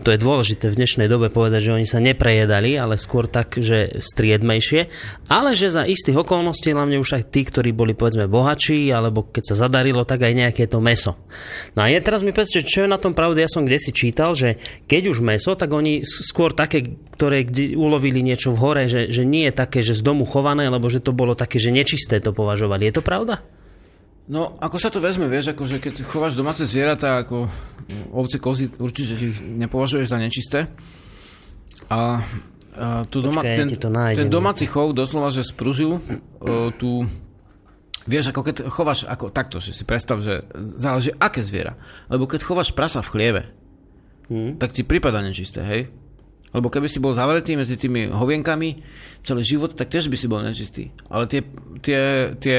to 0.00 0.10
je 0.10 0.18
dôležité 0.18 0.72
v 0.72 0.78
dnešnej 0.80 1.06
dobe 1.06 1.28
povedať, 1.28 1.70
že 1.70 1.76
oni 1.76 1.86
sa 1.86 2.00
neprejedali, 2.00 2.74
ale 2.80 2.96
skôr 2.96 3.28
tak, 3.28 3.60
že 3.60 4.00
striedmejšie, 4.00 4.88
ale 5.28 5.52
že 5.52 5.68
za 5.68 5.84
istých 5.84 6.24
okolností, 6.24 6.72
hlavne 6.72 6.96
už 6.96 7.20
aj 7.20 7.24
tí, 7.28 7.44
ktorí 7.44 7.76
boli 7.76 7.92
povedzme 7.92 8.24
bohačí, 8.26 8.88
alebo 8.88 9.28
keď 9.28 9.52
sa 9.52 9.68
zadarilo, 9.68 10.08
tak 10.08 10.24
aj 10.24 10.32
nejaké 10.32 10.64
to 10.66 10.80
meso. 10.80 11.20
No 11.76 11.84
a 11.84 11.92
je 11.92 12.00
teraz 12.00 12.24
mi 12.24 12.32
povedz, 12.32 12.56
čo 12.64 12.84
je 12.84 12.90
na 12.90 12.96
tom 12.96 13.12
pravde, 13.12 13.44
ja 13.44 13.50
som 13.52 13.68
kde 13.68 13.78
si 13.78 13.92
čítal, 13.92 14.32
že 14.32 14.56
keď 14.88 15.12
už 15.12 15.20
meso, 15.20 15.52
tak 15.52 15.70
oni 15.70 16.00
skôr 16.02 16.56
také, 16.56 16.82
ktoré 17.14 17.44
kde 17.44 17.76
ulovili 17.76 18.24
niečo 18.24 18.56
v 18.56 18.60
hore, 18.64 18.84
že, 18.88 19.12
že 19.12 19.28
nie 19.28 19.46
je 19.48 19.54
také, 19.54 19.84
že 19.84 19.92
z 19.92 20.02
domu 20.02 20.24
chované, 20.24 20.66
lebo 20.72 20.88
že 20.88 21.04
to 21.04 21.12
bolo 21.12 21.36
také, 21.36 21.60
že 21.60 21.68
nečisté 21.68 22.18
to 22.18 22.32
považovali. 22.32 22.88
Je 22.88 22.96
to 22.96 23.04
pravda? 23.04 23.44
No, 24.30 24.54
ako 24.62 24.78
sa 24.78 24.94
to 24.94 25.02
vezme, 25.02 25.26
vieš, 25.26 25.50
akože 25.50 25.82
keď 25.82 26.06
chováš 26.06 26.38
domáce 26.38 26.62
zvieratá 26.62 27.18
ako 27.26 27.50
ovce, 28.14 28.38
kozy, 28.38 28.70
určite 28.78 29.18
ich 29.18 29.42
nepovažuješ 29.42 30.06
za 30.06 30.22
nečisté. 30.22 30.70
A, 31.90 32.22
a 32.78 33.02
tu 33.10 33.18
doma, 33.26 33.42
Počkej, 33.42 33.58
ten, 33.58 33.68
to 33.74 33.90
ten 33.90 34.30
domáci 34.30 34.70
chov 34.70 34.94
doslova, 34.94 35.34
že 35.34 35.42
spružil 35.42 35.98
o, 35.98 36.70
tú... 36.70 37.10
Vieš, 38.06 38.30
ako 38.30 38.40
keď 38.46 38.56
chováš 38.70 39.02
ako 39.10 39.34
takto, 39.34 39.58
že 39.58 39.74
si 39.74 39.82
predstav, 39.82 40.22
že 40.22 40.46
záleží 40.78 41.10
aké 41.18 41.42
zviera. 41.42 41.74
Lebo 42.06 42.30
keď 42.30 42.46
chováš 42.46 42.70
prasa 42.70 43.02
v 43.02 43.10
chlieve, 43.10 43.42
hmm. 44.30 44.62
tak 44.62 44.70
ti 44.70 44.86
prípada 44.86 45.18
nečisté, 45.18 45.60
hej? 45.66 45.90
Lebo 46.54 46.70
keby 46.70 46.86
si 46.86 47.02
bol 47.02 47.18
zavretý 47.18 47.58
medzi 47.58 47.74
tými 47.74 48.10
hovienkami 48.14 48.68
celý 49.26 49.42
život, 49.42 49.74
tak 49.74 49.90
tiež 49.90 50.06
by 50.06 50.16
si 50.18 50.30
bol 50.30 50.38
nečistý. 50.38 50.94
Ale 51.10 51.26
tie, 51.26 51.42
tie, 51.82 52.34
tie 52.38 52.58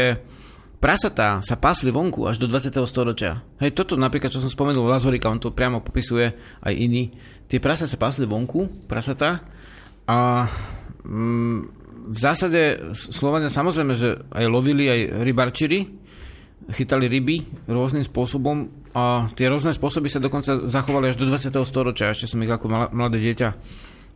prasatá 0.82 1.40
sa 1.46 1.56
pásli 1.56 1.94
vonku 1.94 2.26
až 2.26 2.42
do 2.42 2.50
20. 2.50 2.74
storočia. 2.90 3.46
Hej, 3.62 3.78
toto 3.78 3.94
napríklad, 3.94 4.34
čo 4.34 4.42
som 4.42 4.50
spomenul 4.50 4.90
Lazorika, 4.90 5.30
on 5.30 5.38
to 5.38 5.54
priamo 5.54 5.86
popisuje 5.86 6.34
aj 6.66 6.74
iný. 6.74 7.14
Tie 7.46 7.62
prasa 7.62 7.86
sa 7.86 8.02
pásli 8.02 8.26
vonku, 8.26 8.90
prasatá, 8.90 9.46
a 10.10 10.50
mm, 11.06 11.60
v 12.12 12.18
zásade 12.18 12.92
Slovania 12.98 13.54
samozrejme, 13.54 13.94
že 13.94 14.26
aj 14.34 14.46
lovili 14.50 14.90
aj 14.90 15.22
rybarčiri, 15.22 15.80
chytali 16.74 17.06
ryby 17.06 17.70
rôznym 17.70 18.02
spôsobom 18.02 18.70
a 18.98 19.30
tie 19.38 19.48
rôzne 19.48 19.72
spôsoby 19.72 20.10
sa 20.10 20.20
dokonca 20.20 20.66
zachovali 20.68 21.14
až 21.14 21.22
do 21.22 21.30
20. 21.30 21.54
storočia. 21.64 22.12
Ešte 22.12 22.28
som 22.28 22.42
ich 22.42 22.52
ako 22.52 22.92
mladé 22.92 23.22
dieťa 23.22 23.50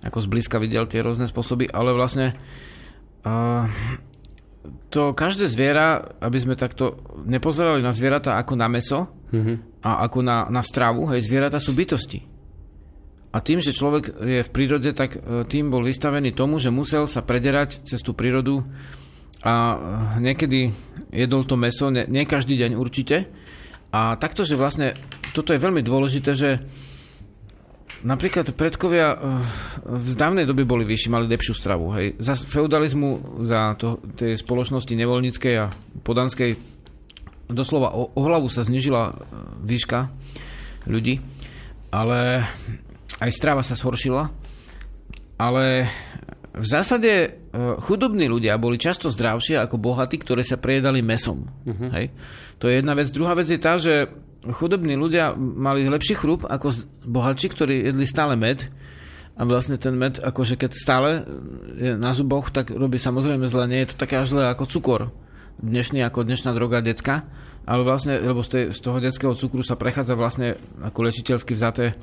ako 0.05 0.21
zblízka 0.21 0.61
videl 0.61 0.85
tie 0.85 1.01
rôzne 1.01 1.25
spôsoby, 1.25 1.71
ale 1.71 1.95
vlastne 1.95 2.35
uh, 3.25 3.65
to 4.89 5.15
každé 5.15 5.49
zviera, 5.49 6.15
aby 6.21 6.37
sme 6.39 6.55
takto 6.55 7.01
nepozerali 7.25 7.81
na 7.81 7.91
zvieratá 7.91 8.37
ako 8.39 8.53
na 8.55 8.67
meso 8.69 9.11
mm-hmm. 9.33 9.85
a 9.85 10.05
ako 10.05 10.19
na, 10.21 10.37
na 10.47 10.61
stravu, 10.61 11.09
hej, 11.11 11.25
zvieratá 11.25 11.57
sú 11.57 11.73
bytosti. 11.73 12.23
A 13.35 13.43
tým, 13.43 13.59
že 13.59 13.75
človek 13.75 14.15
je 14.23 14.41
v 14.47 14.53
prírode, 14.55 14.95
tak 14.95 15.19
e, 15.19 15.43
tým 15.43 15.67
bol 15.67 15.83
vystavený 15.83 16.31
tomu, 16.31 16.55
že 16.55 16.71
musel 16.71 17.03
sa 17.03 17.19
prederať 17.19 17.83
cez 17.83 17.99
tú 17.99 18.15
prírodu 18.15 18.63
a 19.43 19.53
e, 19.53 19.77
niekedy 20.23 20.71
jedol 21.11 21.43
to 21.43 21.59
meso, 21.59 21.91
nie, 21.91 22.07
nie 22.07 22.23
každý 22.23 22.55
deň 22.55 22.79
určite. 22.79 23.27
A 23.91 24.15
takto, 24.15 24.47
že 24.47 24.55
vlastne 24.55 24.95
toto 25.35 25.51
je 25.51 25.59
veľmi 25.59 25.83
dôležité, 25.83 26.31
že 26.31 26.63
Napríklad 28.05 28.53
predkovia 28.53 29.17
eh, 29.17 29.19
v 29.81 30.11
dávnej 30.13 30.45
dobe 30.45 30.61
boli 30.61 30.85
vyšší, 30.85 31.09
mali 31.09 31.25
lepšiu 31.25 31.57
stravu. 31.57 31.89
Hej. 31.97 32.21
Za 32.21 32.37
feudalizmu, 32.37 33.41
za 33.49 33.73
to, 33.81 33.97
tej 34.13 34.37
spoločnosti 34.37 34.93
nevoľníckej 34.93 35.53
a 35.57 35.73
podanskej 36.05 36.53
doslova 37.49 37.93
o, 37.93 38.13
o 38.13 38.21
hlavu 38.21 38.45
sa 38.45 38.61
znižila 38.61 39.03
eh, 39.09 39.13
výška 39.65 40.13
ľudí, 40.85 41.17
ale 41.89 42.45
aj 43.17 43.31
strava 43.33 43.65
sa 43.65 43.73
zhoršila. 43.73 44.29
Ale 45.35 45.89
v 46.53 46.65
zásade 46.65 47.11
eh, 47.11 47.31
chudobní 47.81 48.29
ľudia 48.29 48.61
boli 48.61 48.77
často 48.77 49.09
zdravšie 49.09 49.57
ako 49.65 49.81
bohatí, 49.81 50.21
ktorí 50.21 50.45
sa 50.45 50.61
prejedali 50.61 51.01
mesom. 51.01 51.49
Uh-huh. 51.65 51.89
Hej. 51.97 52.13
To 52.61 52.69
je 52.69 52.77
jedna 52.79 52.93
vec. 52.93 53.09
Druhá 53.09 53.33
vec 53.33 53.49
je 53.49 53.57
tá, 53.57 53.81
že 53.81 54.13
chudobní 54.53 54.93
ľudia 54.93 55.33
mali 55.37 55.87
lepší 55.89 56.13
chrup 56.13 56.45
ako 56.45 56.73
bohatší, 57.05 57.47
ktorí 57.49 57.75
jedli 57.89 58.05
stále 58.05 58.37
med. 58.37 58.69
A 59.35 59.43
vlastne 59.43 59.75
ten 59.75 59.99
med, 59.99 60.23
akože 60.23 60.55
keď 60.55 60.71
stále 60.71 61.09
je 61.75 61.99
na 61.99 62.15
zuboch, 62.15 62.55
tak 62.55 62.71
robí 62.71 62.95
samozrejme 62.95 63.49
zle. 63.51 63.67
Nie 63.67 63.83
je 63.83 63.91
to 63.91 64.01
také 64.07 64.21
až 64.21 64.31
zle 64.37 64.47
ako 64.47 64.63
cukor. 64.69 65.01
Dnešný 65.59 66.03
ako 66.07 66.23
dnešná 66.23 66.55
droga 66.55 66.79
decka. 66.79 67.27
Ale 67.65 67.81
vlastne, 67.81 68.21
lebo 68.21 68.45
z, 68.45 68.49
tej, 68.49 68.63
z 68.71 68.79
toho 68.79 69.01
detského 69.01 69.33
cukru 69.33 69.65
sa 69.65 69.73
prechádza 69.75 70.13
vlastne 70.13 70.53
ako 70.85 70.99
lečiteľsky 71.09 71.57
vzaté 71.57 71.97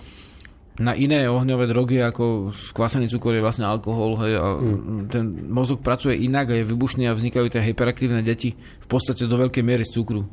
na 0.81 0.97
iné 0.97 1.29
ohňové 1.29 1.69
drogy, 1.69 2.01
ako 2.01 2.49
skvasený 2.51 3.13
cukor 3.13 3.37
je 3.37 3.45
vlastne 3.45 3.69
alkohol. 3.69 4.17
Hej, 4.25 4.33
a 4.41 4.47
mm. 4.57 5.13
Ten 5.13 5.25
mozog 5.53 5.85
pracuje 5.85 6.17
inak 6.17 6.51
a 6.51 6.57
je 6.57 6.65
vybušný 6.65 7.07
a 7.09 7.17
vznikajú 7.17 7.53
tie 7.53 7.61
hyperaktívne 7.61 8.25
deti 8.25 8.57
v 8.57 8.87
podstate 8.89 9.29
do 9.29 9.37
veľkej 9.37 9.61
miery 9.61 9.85
z 9.85 10.01
cukru. 10.01 10.25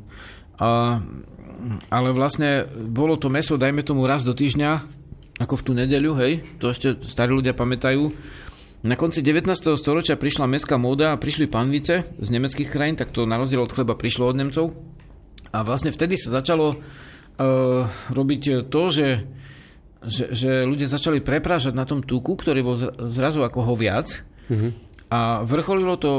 A 0.56 1.00
ale 1.92 2.08
vlastne 2.14 2.66
bolo 2.70 3.16
to 3.20 3.28
meso, 3.28 3.60
dajme 3.60 3.84
tomu 3.84 4.08
raz 4.08 4.24
do 4.24 4.32
týždňa, 4.32 4.70
ako 5.40 5.54
v 5.56 5.64
tú 5.64 5.72
nedeľu, 5.72 6.12
hej, 6.20 6.32
to 6.60 6.68
ešte 6.68 7.00
starí 7.08 7.32
ľudia 7.32 7.56
pamätajú. 7.56 8.12
Na 8.80 8.96
konci 8.96 9.20
19. 9.20 9.76
storočia 9.76 10.16
prišla 10.16 10.48
mestská 10.48 10.80
móda 10.80 11.12
a 11.12 11.20
prišli 11.20 11.52
panvice 11.52 12.08
z 12.16 12.28
nemeckých 12.32 12.72
krajín, 12.72 12.96
tak 12.96 13.12
to 13.12 13.28
na 13.28 13.36
rozdiel 13.36 13.60
od 13.60 13.72
chleba 13.72 13.92
prišlo 13.92 14.32
od 14.32 14.36
Nemcov. 14.40 14.72
A 15.52 15.60
vlastne 15.60 15.92
vtedy 15.92 16.16
sa 16.16 16.40
začalo 16.40 16.72
uh, 16.72 17.84
robiť 18.08 18.72
to, 18.72 18.82
že, 18.88 19.08
že, 20.08 20.24
že 20.32 20.50
ľudia 20.64 20.88
začali 20.88 21.20
preprážať 21.20 21.76
na 21.76 21.84
tom 21.84 22.00
tuku, 22.00 22.40
ktorý 22.40 22.60
bol 22.64 22.76
zrazu 23.12 23.44
ako 23.44 23.68
ho 23.68 23.74
viac. 23.76 24.24
Mm-hmm. 24.48 24.72
A 25.10 25.42
vrcholilo 25.42 25.98
to 25.98 26.12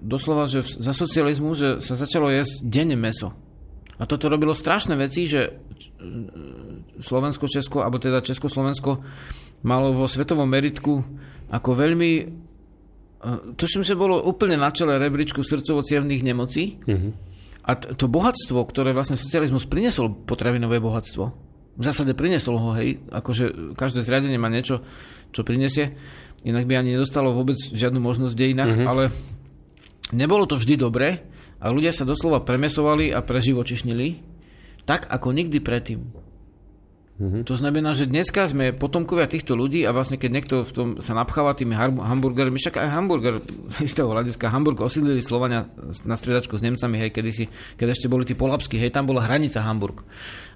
doslova, 0.00 0.48
že 0.48 0.64
za 0.64 0.96
socializmu, 0.96 1.52
že 1.54 1.68
sa 1.78 1.94
začalo 1.94 2.32
jesť 2.32 2.64
denne 2.64 2.96
meso. 2.98 3.36
A 4.00 4.08
toto 4.08 4.32
robilo 4.32 4.56
strašné 4.56 4.96
veci, 4.96 5.28
že 5.28 5.40
e, 5.44 5.50
Slovensko, 7.04 7.44
Česko, 7.44 7.84
alebo 7.84 8.00
teda 8.00 8.24
Československo 8.24 9.04
malo 9.60 9.92
vo 9.92 10.08
svetovom 10.08 10.48
meritku 10.48 11.04
ako 11.52 11.70
veľmi 11.76 12.40
tuším, 13.56 13.84
že 13.84 13.98
bolo 13.98 14.16
úplne 14.24 14.56
na 14.56 14.72
čele 14.72 14.96
rebríčku 14.96 15.44
srdcovo 15.44 15.84
nemocí. 16.24 16.80
Uh-huh. 16.88 17.12
A 17.68 17.76
to 17.76 18.08
bohatstvo, 18.08 18.64
ktoré 18.64 18.96
vlastne 18.96 19.20
socializmus 19.20 19.68
priniesol, 19.68 20.16
potravinové 20.24 20.80
bohatstvo, 20.80 21.24
v 21.76 21.82
zásade 21.84 22.16
priniesol 22.16 22.56
ho, 22.56 22.70
hej, 22.76 23.04
akože 23.12 23.76
každé 23.76 24.04
zriadenie 24.04 24.40
má 24.40 24.48
niečo, 24.48 24.84
čo 25.30 25.44
prinesie, 25.44 25.96
inak 26.42 26.64
by 26.64 26.80
ani 26.80 26.96
nedostalo 26.96 27.36
vôbec 27.36 27.56
žiadnu 27.60 28.00
možnosť 28.00 28.32
v 28.32 28.40
dejinách, 28.40 28.72
uh-huh. 28.72 28.88
ale 28.88 29.02
nebolo 30.16 30.48
to 30.48 30.56
vždy 30.56 30.80
dobré 30.80 31.29
a 31.60 31.64
ľudia 31.68 31.92
sa 31.92 32.08
doslova 32.08 32.40
premesovali 32.40 33.12
a 33.12 33.20
preživočišnili 33.20 34.08
tak, 34.88 35.06
ako 35.12 35.36
nikdy 35.36 35.60
predtým. 35.60 36.00
Mm-hmm. 37.20 37.44
To 37.44 37.52
znamená, 37.52 37.92
že 37.92 38.08
dneska 38.08 38.48
sme 38.48 38.72
potomkovia 38.72 39.28
týchto 39.28 39.52
ľudí 39.52 39.84
a 39.84 39.92
vlastne 39.92 40.16
keď 40.16 40.30
niekto 40.32 40.54
v 40.64 40.72
tom 40.72 40.88
sa 41.04 41.12
napcháva 41.12 41.52
tými 41.52 41.76
hamburgermi, 41.76 42.56
však 42.56 42.80
aj 42.80 42.96
hamburger 42.96 43.44
z 43.90 43.92
toho 43.92 44.08
hľadiska, 44.16 44.48
Hamburg 44.48 44.80
osídlili 44.80 45.20
Slovania 45.20 45.68
na 46.08 46.16
stredačku 46.16 46.56
s 46.56 46.64
Nemcami, 46.64 46.96
hej, 46.96 47.12
kedysi, 47.12 47.52
keď 47.76 47.92
ešte 47.92 48.08
boli 48.08 48.24
tí 48.24 48.32
polapskí, 48.32 48.80
hej, 48.80 48.88
tam 48.88 49.04
bola 49.04 49.28
hranica 49.28 49.60
Hamburg. 49.60 50.00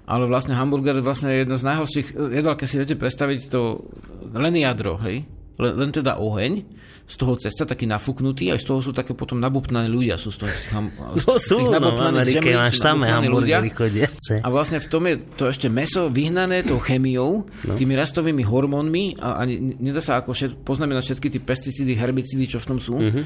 Ale 0.09 0.25
vlastne 0.29 0.53
hamburger 0.53 1.01
je 1.01 1.05
vlastne 1.05 1.33
jedno 1.33 1.57
z 1.57 1.65
najhorších 1.65 2.07
jedál, 2.33 2.53
keď 2.53 2.67
si 2.69 2.77
viete 2.77 2.97
predstaviť 2.97 3.39
to 3.49 3.89
len 4.33 4.53
jadro, 4.57 4.97
hej, 5.05 5.25
len, 5.59 5.73
len 5.79 5.89
teda 5.91 6.19
oheň, 6.19 6.65
z 7.05 7.15
toho 7.21 7.37
cesta 7.37 7.69
taký 7.69 7.85
nafúknutý, 7.85 8.49
aj 8.49 8.65
z 8.65 8.65
toho 8.65 8.79
sú 8.81 8.89
také 8.89 9.13
potom 9.13 9.37
nabupnaní 9.37 9.93
ľudia. 9.93 10.17
Sú 10.17 10.33
z 10.33 10.41
toho, 10.41 10.49
ham, 10.73 10.89
no 11.21 11.37
sú, 11.37 11.69
no, 11.69 11.77
v 11.77 12.01
Amerike 12.01 12.49
zemlí, 12.49 12.57
máš 12.57 12.81
samé 12.81 13.13
hamburgery 13.13 13.69
chodiace. 13.69 14.41
A 14.41 14.49
vlastne 14.49 14.81
v 14.81 14.87
tom 14.89 15.05
je 15.05 15.21
to 15.37 15.45
ešte 15.45 15.69
meso 15.69 16.09
vyhnané 16.09 16.65
tou 16.65 16.81
chemiou, 16.81 17.45
no. 17.45 17.73
tými 17.77 17.93
rastovými 17.93 18.41
hormónmi 18.41 19.21
a, 19.21 19.37
a 19.37 19.41
nedá 19.45 20.01
sa 20.01 20.17
ako 20.17 20.33
všet, 20.33 20.51
poznamenať 20.65 21.13
všetky 21.13 21.27
tie 21.29 21.41
pesticídy, 21.45 21.93
herbicídy, 21.93 22.49
čo 22.49 22.57
v 22.57 22.67
tom 22.73 22.81
sú. 22.81 22.97
Uh-huh. 22.97 23.21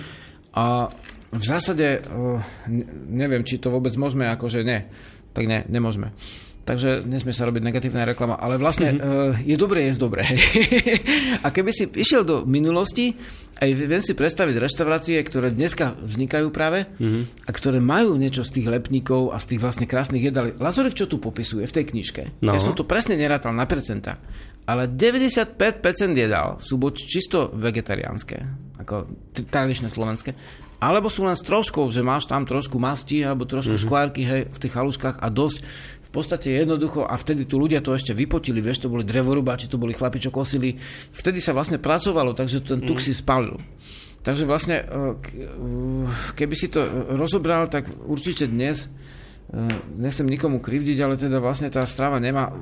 A 0.60 0.92
v 1.32 1.44
zásade, 1.48 2.04
neviem, 3.08 3.48
či 3.48 3.64
to 3.64 3.72
vôbec 3.72 3.96
môžeme, 3.96 4.28
akože 4.28 4.60
ne, 4.68 4.92
tak 5.32 5.48
ne, 5.48 5.64
nemôžeme. 5.72 6.12
Takže 6.70 7.02
nesmie 7.10 7.34
sa 7.34 7.50
robiť 7.50 7.66
negatívna 7.66 8.06
reklama. 8.06 8.38
Ale 8.38 8.62
vlastne 8.62 8.94
mm-hmm. 8.94 9.42
je 9.42 9.58
dobré 9.58 9.90
jesť 9.90 10.00
dobré. 10.06 10.22
a 11.46 11.50
keby 11.50 11.74
si 11.74 11.90
išiel 11.90 12.22
do 12.22 12.46
minulosti, 12.46 13.18
aj 13.58 13.70
viem 13.74 13.98
si 14.06 14.14
predstaviť 14.14 14.54
reštaurácie, 14.54 15.18
ktoré 15.26 15.50
dneska 15.50 15.98
vznikajú 15.98 16.54
práve 16.54 16.86
mm-hmm. 16.86 17.50
a 17.50 17.50
ktoré 17.50 17.82
majú 17.82 18.22
niečo 18.22 18.46
z 18.46 18.62
tých 18.62 18.70
lepníkov 18.70 19.34
a 19.34 19.42
z 19.42 19.58
tých 19.58 19.62
vlastne 19.66 19.90
krásnych 19.90 20.30
jedál. 20.30 20.54
Lazorek 20.62 20.94
čo 20.94 21.10
tu 21.10 21.18
popisuje 21.18 21.66
v 21.66 21.74
tej 21.74 21.90
knižke? 21.90 22.46
No. 22.46 22.54
Ja 22.54 22.62
som 22.62 22.78
to 22.78 22.86
presne 22.86 23.18
nerátal 23.18 23.50
na 23.50 23.66
percenta. 23.66 24.22
Ale 24.70 24.86
95% 24.86 25.58
jedál 26.14 26.62
sú 26.62 26.78
buď 26.78 26.94
čisto 27.02 27.50
vegetariánske, 27.50 28.38
ako 28.78 29.10
tradičné 29.50 29.90
slovenské, 29.90 30.38
alebo 30.80 31.12
sú 31.12 31.28
len 31.28 31.36
s 31.36 31.44
troškou, 31.44 31.92
že 31.92 32.00
máš 32.00 32.30
tam 32.30 32.48
trošku 32.48 32.80
masti 32.80 33.20
alebo 33.20 33.44
trošku 33.44 33.76
mm-hmm. 33.76 33.90
skvárky 33.90 34.22
hej, 34.24 34.42
v 34.48 34.58
tých 34.62 34.74
haluskách 34.78 35.20
a 35.20 35.28
dosť 35.28 35.58
v 36.10 36.12
podstate 36.18 36.50
jednoducho, 36.50 37.06
a 37.06 37.14
vtedy 37.14 37.46
tu 37.46 37.62
ľudia 37.62 37.86
to 37.86 37.94
ešte 37.94 38.18
vypotili, 38.18 38.66
vieš, 38.66 38.82
to 38.82 38.90
boli 38.90 39.06
drevorubáči, 39.06 39.70
to 39.70 39.78
boli 39.78 39.94
chlapi, 39.94 40.18
čo 40.18 40.34
kosili, 40.34 40.74
vtedy 41.14 41.38
sa 41.38 41.54
vlastne 41.54 41.78
pracovalo, 41.78 42.34
takže 42.34 42.66
ten 42.66 42.82
tuk 42.82 42.98
mm. 42.98 43.06
si 43.06 43.14
spalil. 43.14 43.62
Takže 44.26 44.50
vlastne, 44.50 44.82
e, 44.82 44.86
keby 46.34 46.56
si 46.58 46.74
to 46.74 46.82
rozobral, 47.14 47.70
tak 47.70 47.86
určite 48.10 48.50
dnes, 48.50 48.90
e, 49.54 49.70
nechcem 50.02 50.26
nikomu 50.26 50.58
krivdiť, 50.58 50.98
ale 50.98 51.14
teda 51.14 51.38
vlastne 51.38 51.70
tá 51.70 51.86
strava 51.86 52.18
nemá, 52.18 52.58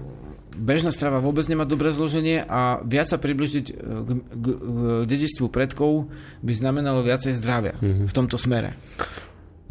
bežná 0.52 0.91
strava 0.91 1.24
vôbec 1.24 1.48
nemá 1.48 1.64
dobré 1.64 1.95
zloženie 1.95 2.44
a 2.44 2.84
viac 2.84 3.07
sa 3.07 3.15
približiť 3.15 3.65
e, 3.72 3.74
k, 3.74 4.10
k, 4.28 4.45
k 4.53 4.78
dedičstvu 5.07 5.48
predkov 5.48 6.11
by 6.44 6.52
znamenalo 6.52 6.99
viacej 6.99 7.32
zdravia 7.32 7.80
mm-hmm. 7.80 8.11
v 8.11 8.14
tomto 8.14 8.36
smere. 8.36 8.76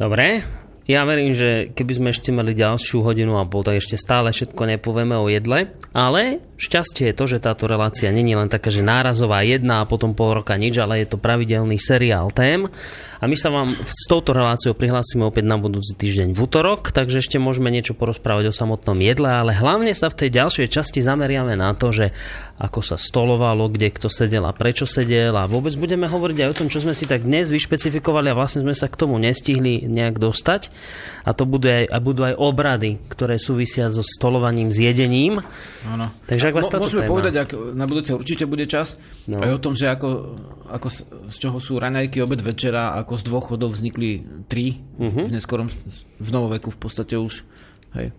Dobre, 0.01 0.43
ja 0.87 1.03
verím, 1.03 1.35
že 1.35 1.75
keby 1.75 1.93
sme 1.99 2.07
ešte 2.15 2.31
mali 2.31 2.55
ďalšiu 2.55 3.03
hodinu 3.03 3.35
a 3.35 3.43
pol, 3.43 3.67
tak 3.67 3.83
ešte 3.83 3.99
stále 3.99 4.31
všetko 4.31 4.79
nepovieme 4.79 5.19
o 5.19 5.27
jedle, 5.27 5.75
ale 5.91 6.39
šťastie 6.55 7.11
je 7.11 7.17
to, 7.19 7.25
že 7.27 7.43
táto 7.43 7.67
relácia 7.67 8.07
není 8.07 8.39
len 8.39 8.47
taká, 8.47 8.71
že 8.71 8.79
nárazová 8.79 9.43
jedna 9.43 9.83
a 9.83 9.89
potom 9.89 10.15
pol 10.15 10.39
roka 10.39 10.55
nič, 10.55 10.79
ale 10.79 11.03
je 11.03 11.11
to 11.11 11.19
pravidelný 11.19 11.75
seriál 11.75 12.31
tém 12.31 12.71
a 13.17 13.25
my 13.25 13.35
sa 13.35 13.49
vám 13.49 13.73
s 13.73 14.05
touto 14.05 14.33
reláciou 14.33 14.77
prihlásime 14.77 15.25
opäť 15.25 15.49
na 15.49 15.57
budúci 15.57 15.97
týždeň 15.97 16.37
v 16.37 16.39
útorok, 16.45 16.93
takže 16.93 17.25
ešte 17.25 17.41
môžeme 17.41 17.73
niečo 17.73 17.97
porozprávať 17.97 18.49
o 18.49 18.53
samotnom 18.53 18.97
jedle, 19.01 19.29
ale 19.29 19.57
hlavne 19.57 19.93
sa 19.97 20.13
v 20.13 20.25
tej 20.25 20.29
ďalšej 20.37 20.67
časti 20.69 20.99
zameriame 21.01 21.57
na 21.57 21.73
to, 21.73 21.89
že 21.89 22.13
ako 22.57 22.81
sa 22.81 22.97
stolovalo, 22.97 23.69
kde 23.69 23.93
kto 23.93 24.09
sedel 24.09 24.45
a 24.49 24.53
prečo 24.53 24.89
sedel 24.89 25.37
a 25.37 25.45
vôbec 25.45 25.77
budeme 25.77 26.09
hovoriť 26.09 26.37
aj 26.41 26.49
o 26.49 26.57
tom, 26.57 26.67
čo 26.73 26.81
sme 26.81 26.97
si 26.97 27.05
tak 27.05 27.21
dnes 27.21 27.53
vyšpecifikovali 27.53 28.33
a 28.33 28.37
vlastne 28.37 28.65
sme 28.65 28.73
sa 28.73 28.89
k 28.89 28.97
tomu 28.97 29.21
nestihli 29.21 29.85
nejak 29.85 30.17
dostať. 30.17 30.73
A 31.21 31.37
to 31.37 31.45
budú 31.45 31.69
aj, 31.69 31.85
a 31.85 31.97
budú 32.01 32.25
aj 32.25 32.33
obrady, 32.39 32.97
ktoré 33.13 33.37
súvisia 33.37 33.93
so 33.93 34.01
stolovaním, 34.01 34.73
s 34.73 34.81
jedením. 34.81 35.43
Áno. 35.85 36.09
Takže 36.25 36.49
ak 36.49 36.55
vás 36.57 36.67
Mo, 36.73 36.87
Môžeme 36.87 37.03
téma... 37.05 37.13
povedať, 37.13 37.33
ak 37.45 37.49
na 37.77 37.85
budúce 37.85 38.11
určite 38.15 38.49
bude 38.49 38.65
čas, 38.65 38.97
no. 39.29 39.43
aj 39.43 39.51
o 39.53 39.59
tom, 39.61 39.77
že 39.77 39.91
ako, 39.91 40.39
ako 40.71 40.87
z 41.29 41.37
čoho 41.37 41.57
sú 41.61 41.77
raňajky, 41.77 42.23
obed, 42.23 42.41
večera, 42.41 42.95
ako 43.07 43.15
z 43.15 43.23
dvoch 43.23 43.45
chodov 43.47 43.71
vznikli 43.71 44.19
tri, 44.51 44.83
uh-huh. 44.99 45.31
v 45.31 45.39
neskorom 45.39 45.71
v 46.19 46.29
novoveku 46.29 46.75
v 46.75 46.75
podstate 46.75 47.15
už. 47.15 47.47
Hej. 47.95 48.11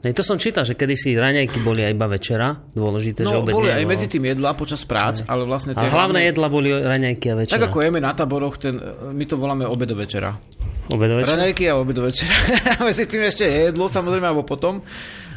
Nej, 0.00 0.12
to 0.16 0.24
som 0.24 0.40
čítal, 0.40 0.64
že 0.64 0.72
kedysi 0.72 1.12
raňajky 1.20 1.60
boli 1.60 1.84
aj 1.84 1.92
iba 1.92 2.08
večera, 2.08 2.56
dôležité, 2.72 3.28
no, 3.28 3.32
že 3.32 3.36
obed 3.44 3.52
boli 3.52 3.68
aj 3.68 3.84
medzi 3.84 4.08
tým 4.08 4.24
jedla 4.32 4.56
počas 4.56 4.88
prác, 4.88 5.20
ale 5.28 5.44
vlastne... 5.44 5.76
Tie 5.76 5.84
a 5.84 5.92
hlavné 5.92 6.32
jedla 6.32 6.48
boli 6.48 6.72
raňajky 6.72 7.26
a 7.28 7.34
večera. 7.44 7.60
Tak 7.60 7.68
ako 7.68 7.78
jeme 7.84 8.00
na 8.00 8.16
taboroch, 8.16 8.56
ten, 8.56 8.80
my 9.12 9.24
to 9.28 9.36
voláme 9.36 9.68
obed 9.68 9.84
do 9.84 9.96
večera. 10.00 10.32
Obed 10.88 11.08
do 11.12 11.20
večera? 11.20 11.36
Raňajky 11.36 11.64
a 11.68 11.76
obed 11.76 11.92
do 11.92 12.08
večera. 12.08 12.32
medzi 12.88 13.04
tým 13.04 13.20
ešte 13.20 13.44
jedlo, 13.44 13.92
samozrejme, 13.92 14.32
alebo 14.32 14.48
potom. 14.48 14.80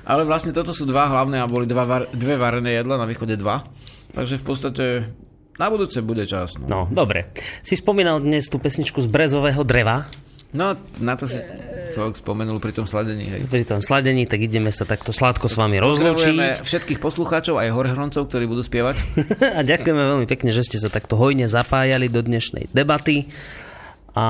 Ale 0.07 0.23
vlastne 0.23 0.55
toto 0.55 0.71
sú 0.71 0.87
dva 0.87 1.11
hlavné 1.11 1.43
a 1.43 1.51
boli 1.51 1.67
dva 1.67 2.07
dve 2.15 2.39
varené 2.39 2.79
jedla, 2.79 2.95
na 2.95 3.09
východe 3.09 3.35
dva. 3.35 3.67
Takže 4.15 4.39
v 4.39 4.43
podstate 4.45 4.85
na 5.59 5.67
budúce 5.67 5.99
bude 5.99 6.23
čas. 6.23 6.55
No. 6.55 6.65
no, 6.65 6.81
dobre. 6.87 7.35
Si 7.61 7.75
spomínal 7.75 8.23
dnes 8.23 8.47
tú 8.47 8.57
pesničku 8.57 9.03
z 9.03 9.11
brezového 9.11 9.61
dreva. 9.67 10.07
No, 10.49 10.73
na 10.97 11.13
to 11.13 11.29
si 11.29 11.37
človek 11.93 12.25
spomenul 12.25 12.57
pri 12.57 12.73
tom 12.73 12.89
sladení. 12.89 13.21
Hej. 13.27 13.41
Pri 13.53 13.65
tom 13.69 13.85
sladení, 13.85 14.25
tak 14.25 14.41
ideme 14.41 14.73
sa 14.73 14.81
takto 14.81 15.13
sladko 15.13 15.45
s 15.45 15.53
vami 15.53 15.77
rozlúčiť. 15.77 16.65
všetkých 16.65 16.97
poslucháčov, 16.97 17.61
aj 17.61 17.69
horehroncov, 17.69 18.25
ktorí 18.25 18.49
budú 18.49 18.65
spievať. 18.65 18.97
a 19.57 19.61
ďakujeme 19.61 20.01
veľmi 20.01 20.25
pekne, 20.25 20.49
že 20.49 20.65
ste 20.65 20.81
sa 20.81 20.89
takto 20.89 21.21
hojne 21.21 21.45
zapájali 21.45 22.09
do 22.09 22.25
dnešnej 22.25 22.65
debaty. 22.73 23.29
A, 24.17 24.25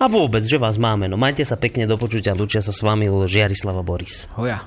a 0.00 0.04
vôbec, 0.08 0.40
že 0.40 0.56
vás 0.56 0.80
máme. 0.80 1.04
No 1.04 1.20
majte 1.20 1.44
sa 1.44 1.60
pekne 1.60 1.84
do 1.84 2.00
počutia. 2.00 2.32
Lučia 2.32 2.64
sa 2.64 2.72
s 2.72 2.80
vami 2.80 3.04
Žiarislava 3.04 3.84
Boris. 3.84 4.24
Hoja. 4.40 4.64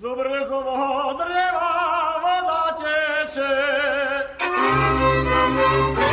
Dobre, 0.00 0.32
dreva, 0.32 1.68
voda 2.24 2.62
teče. 2.80 3.95
Música 5.48 6.05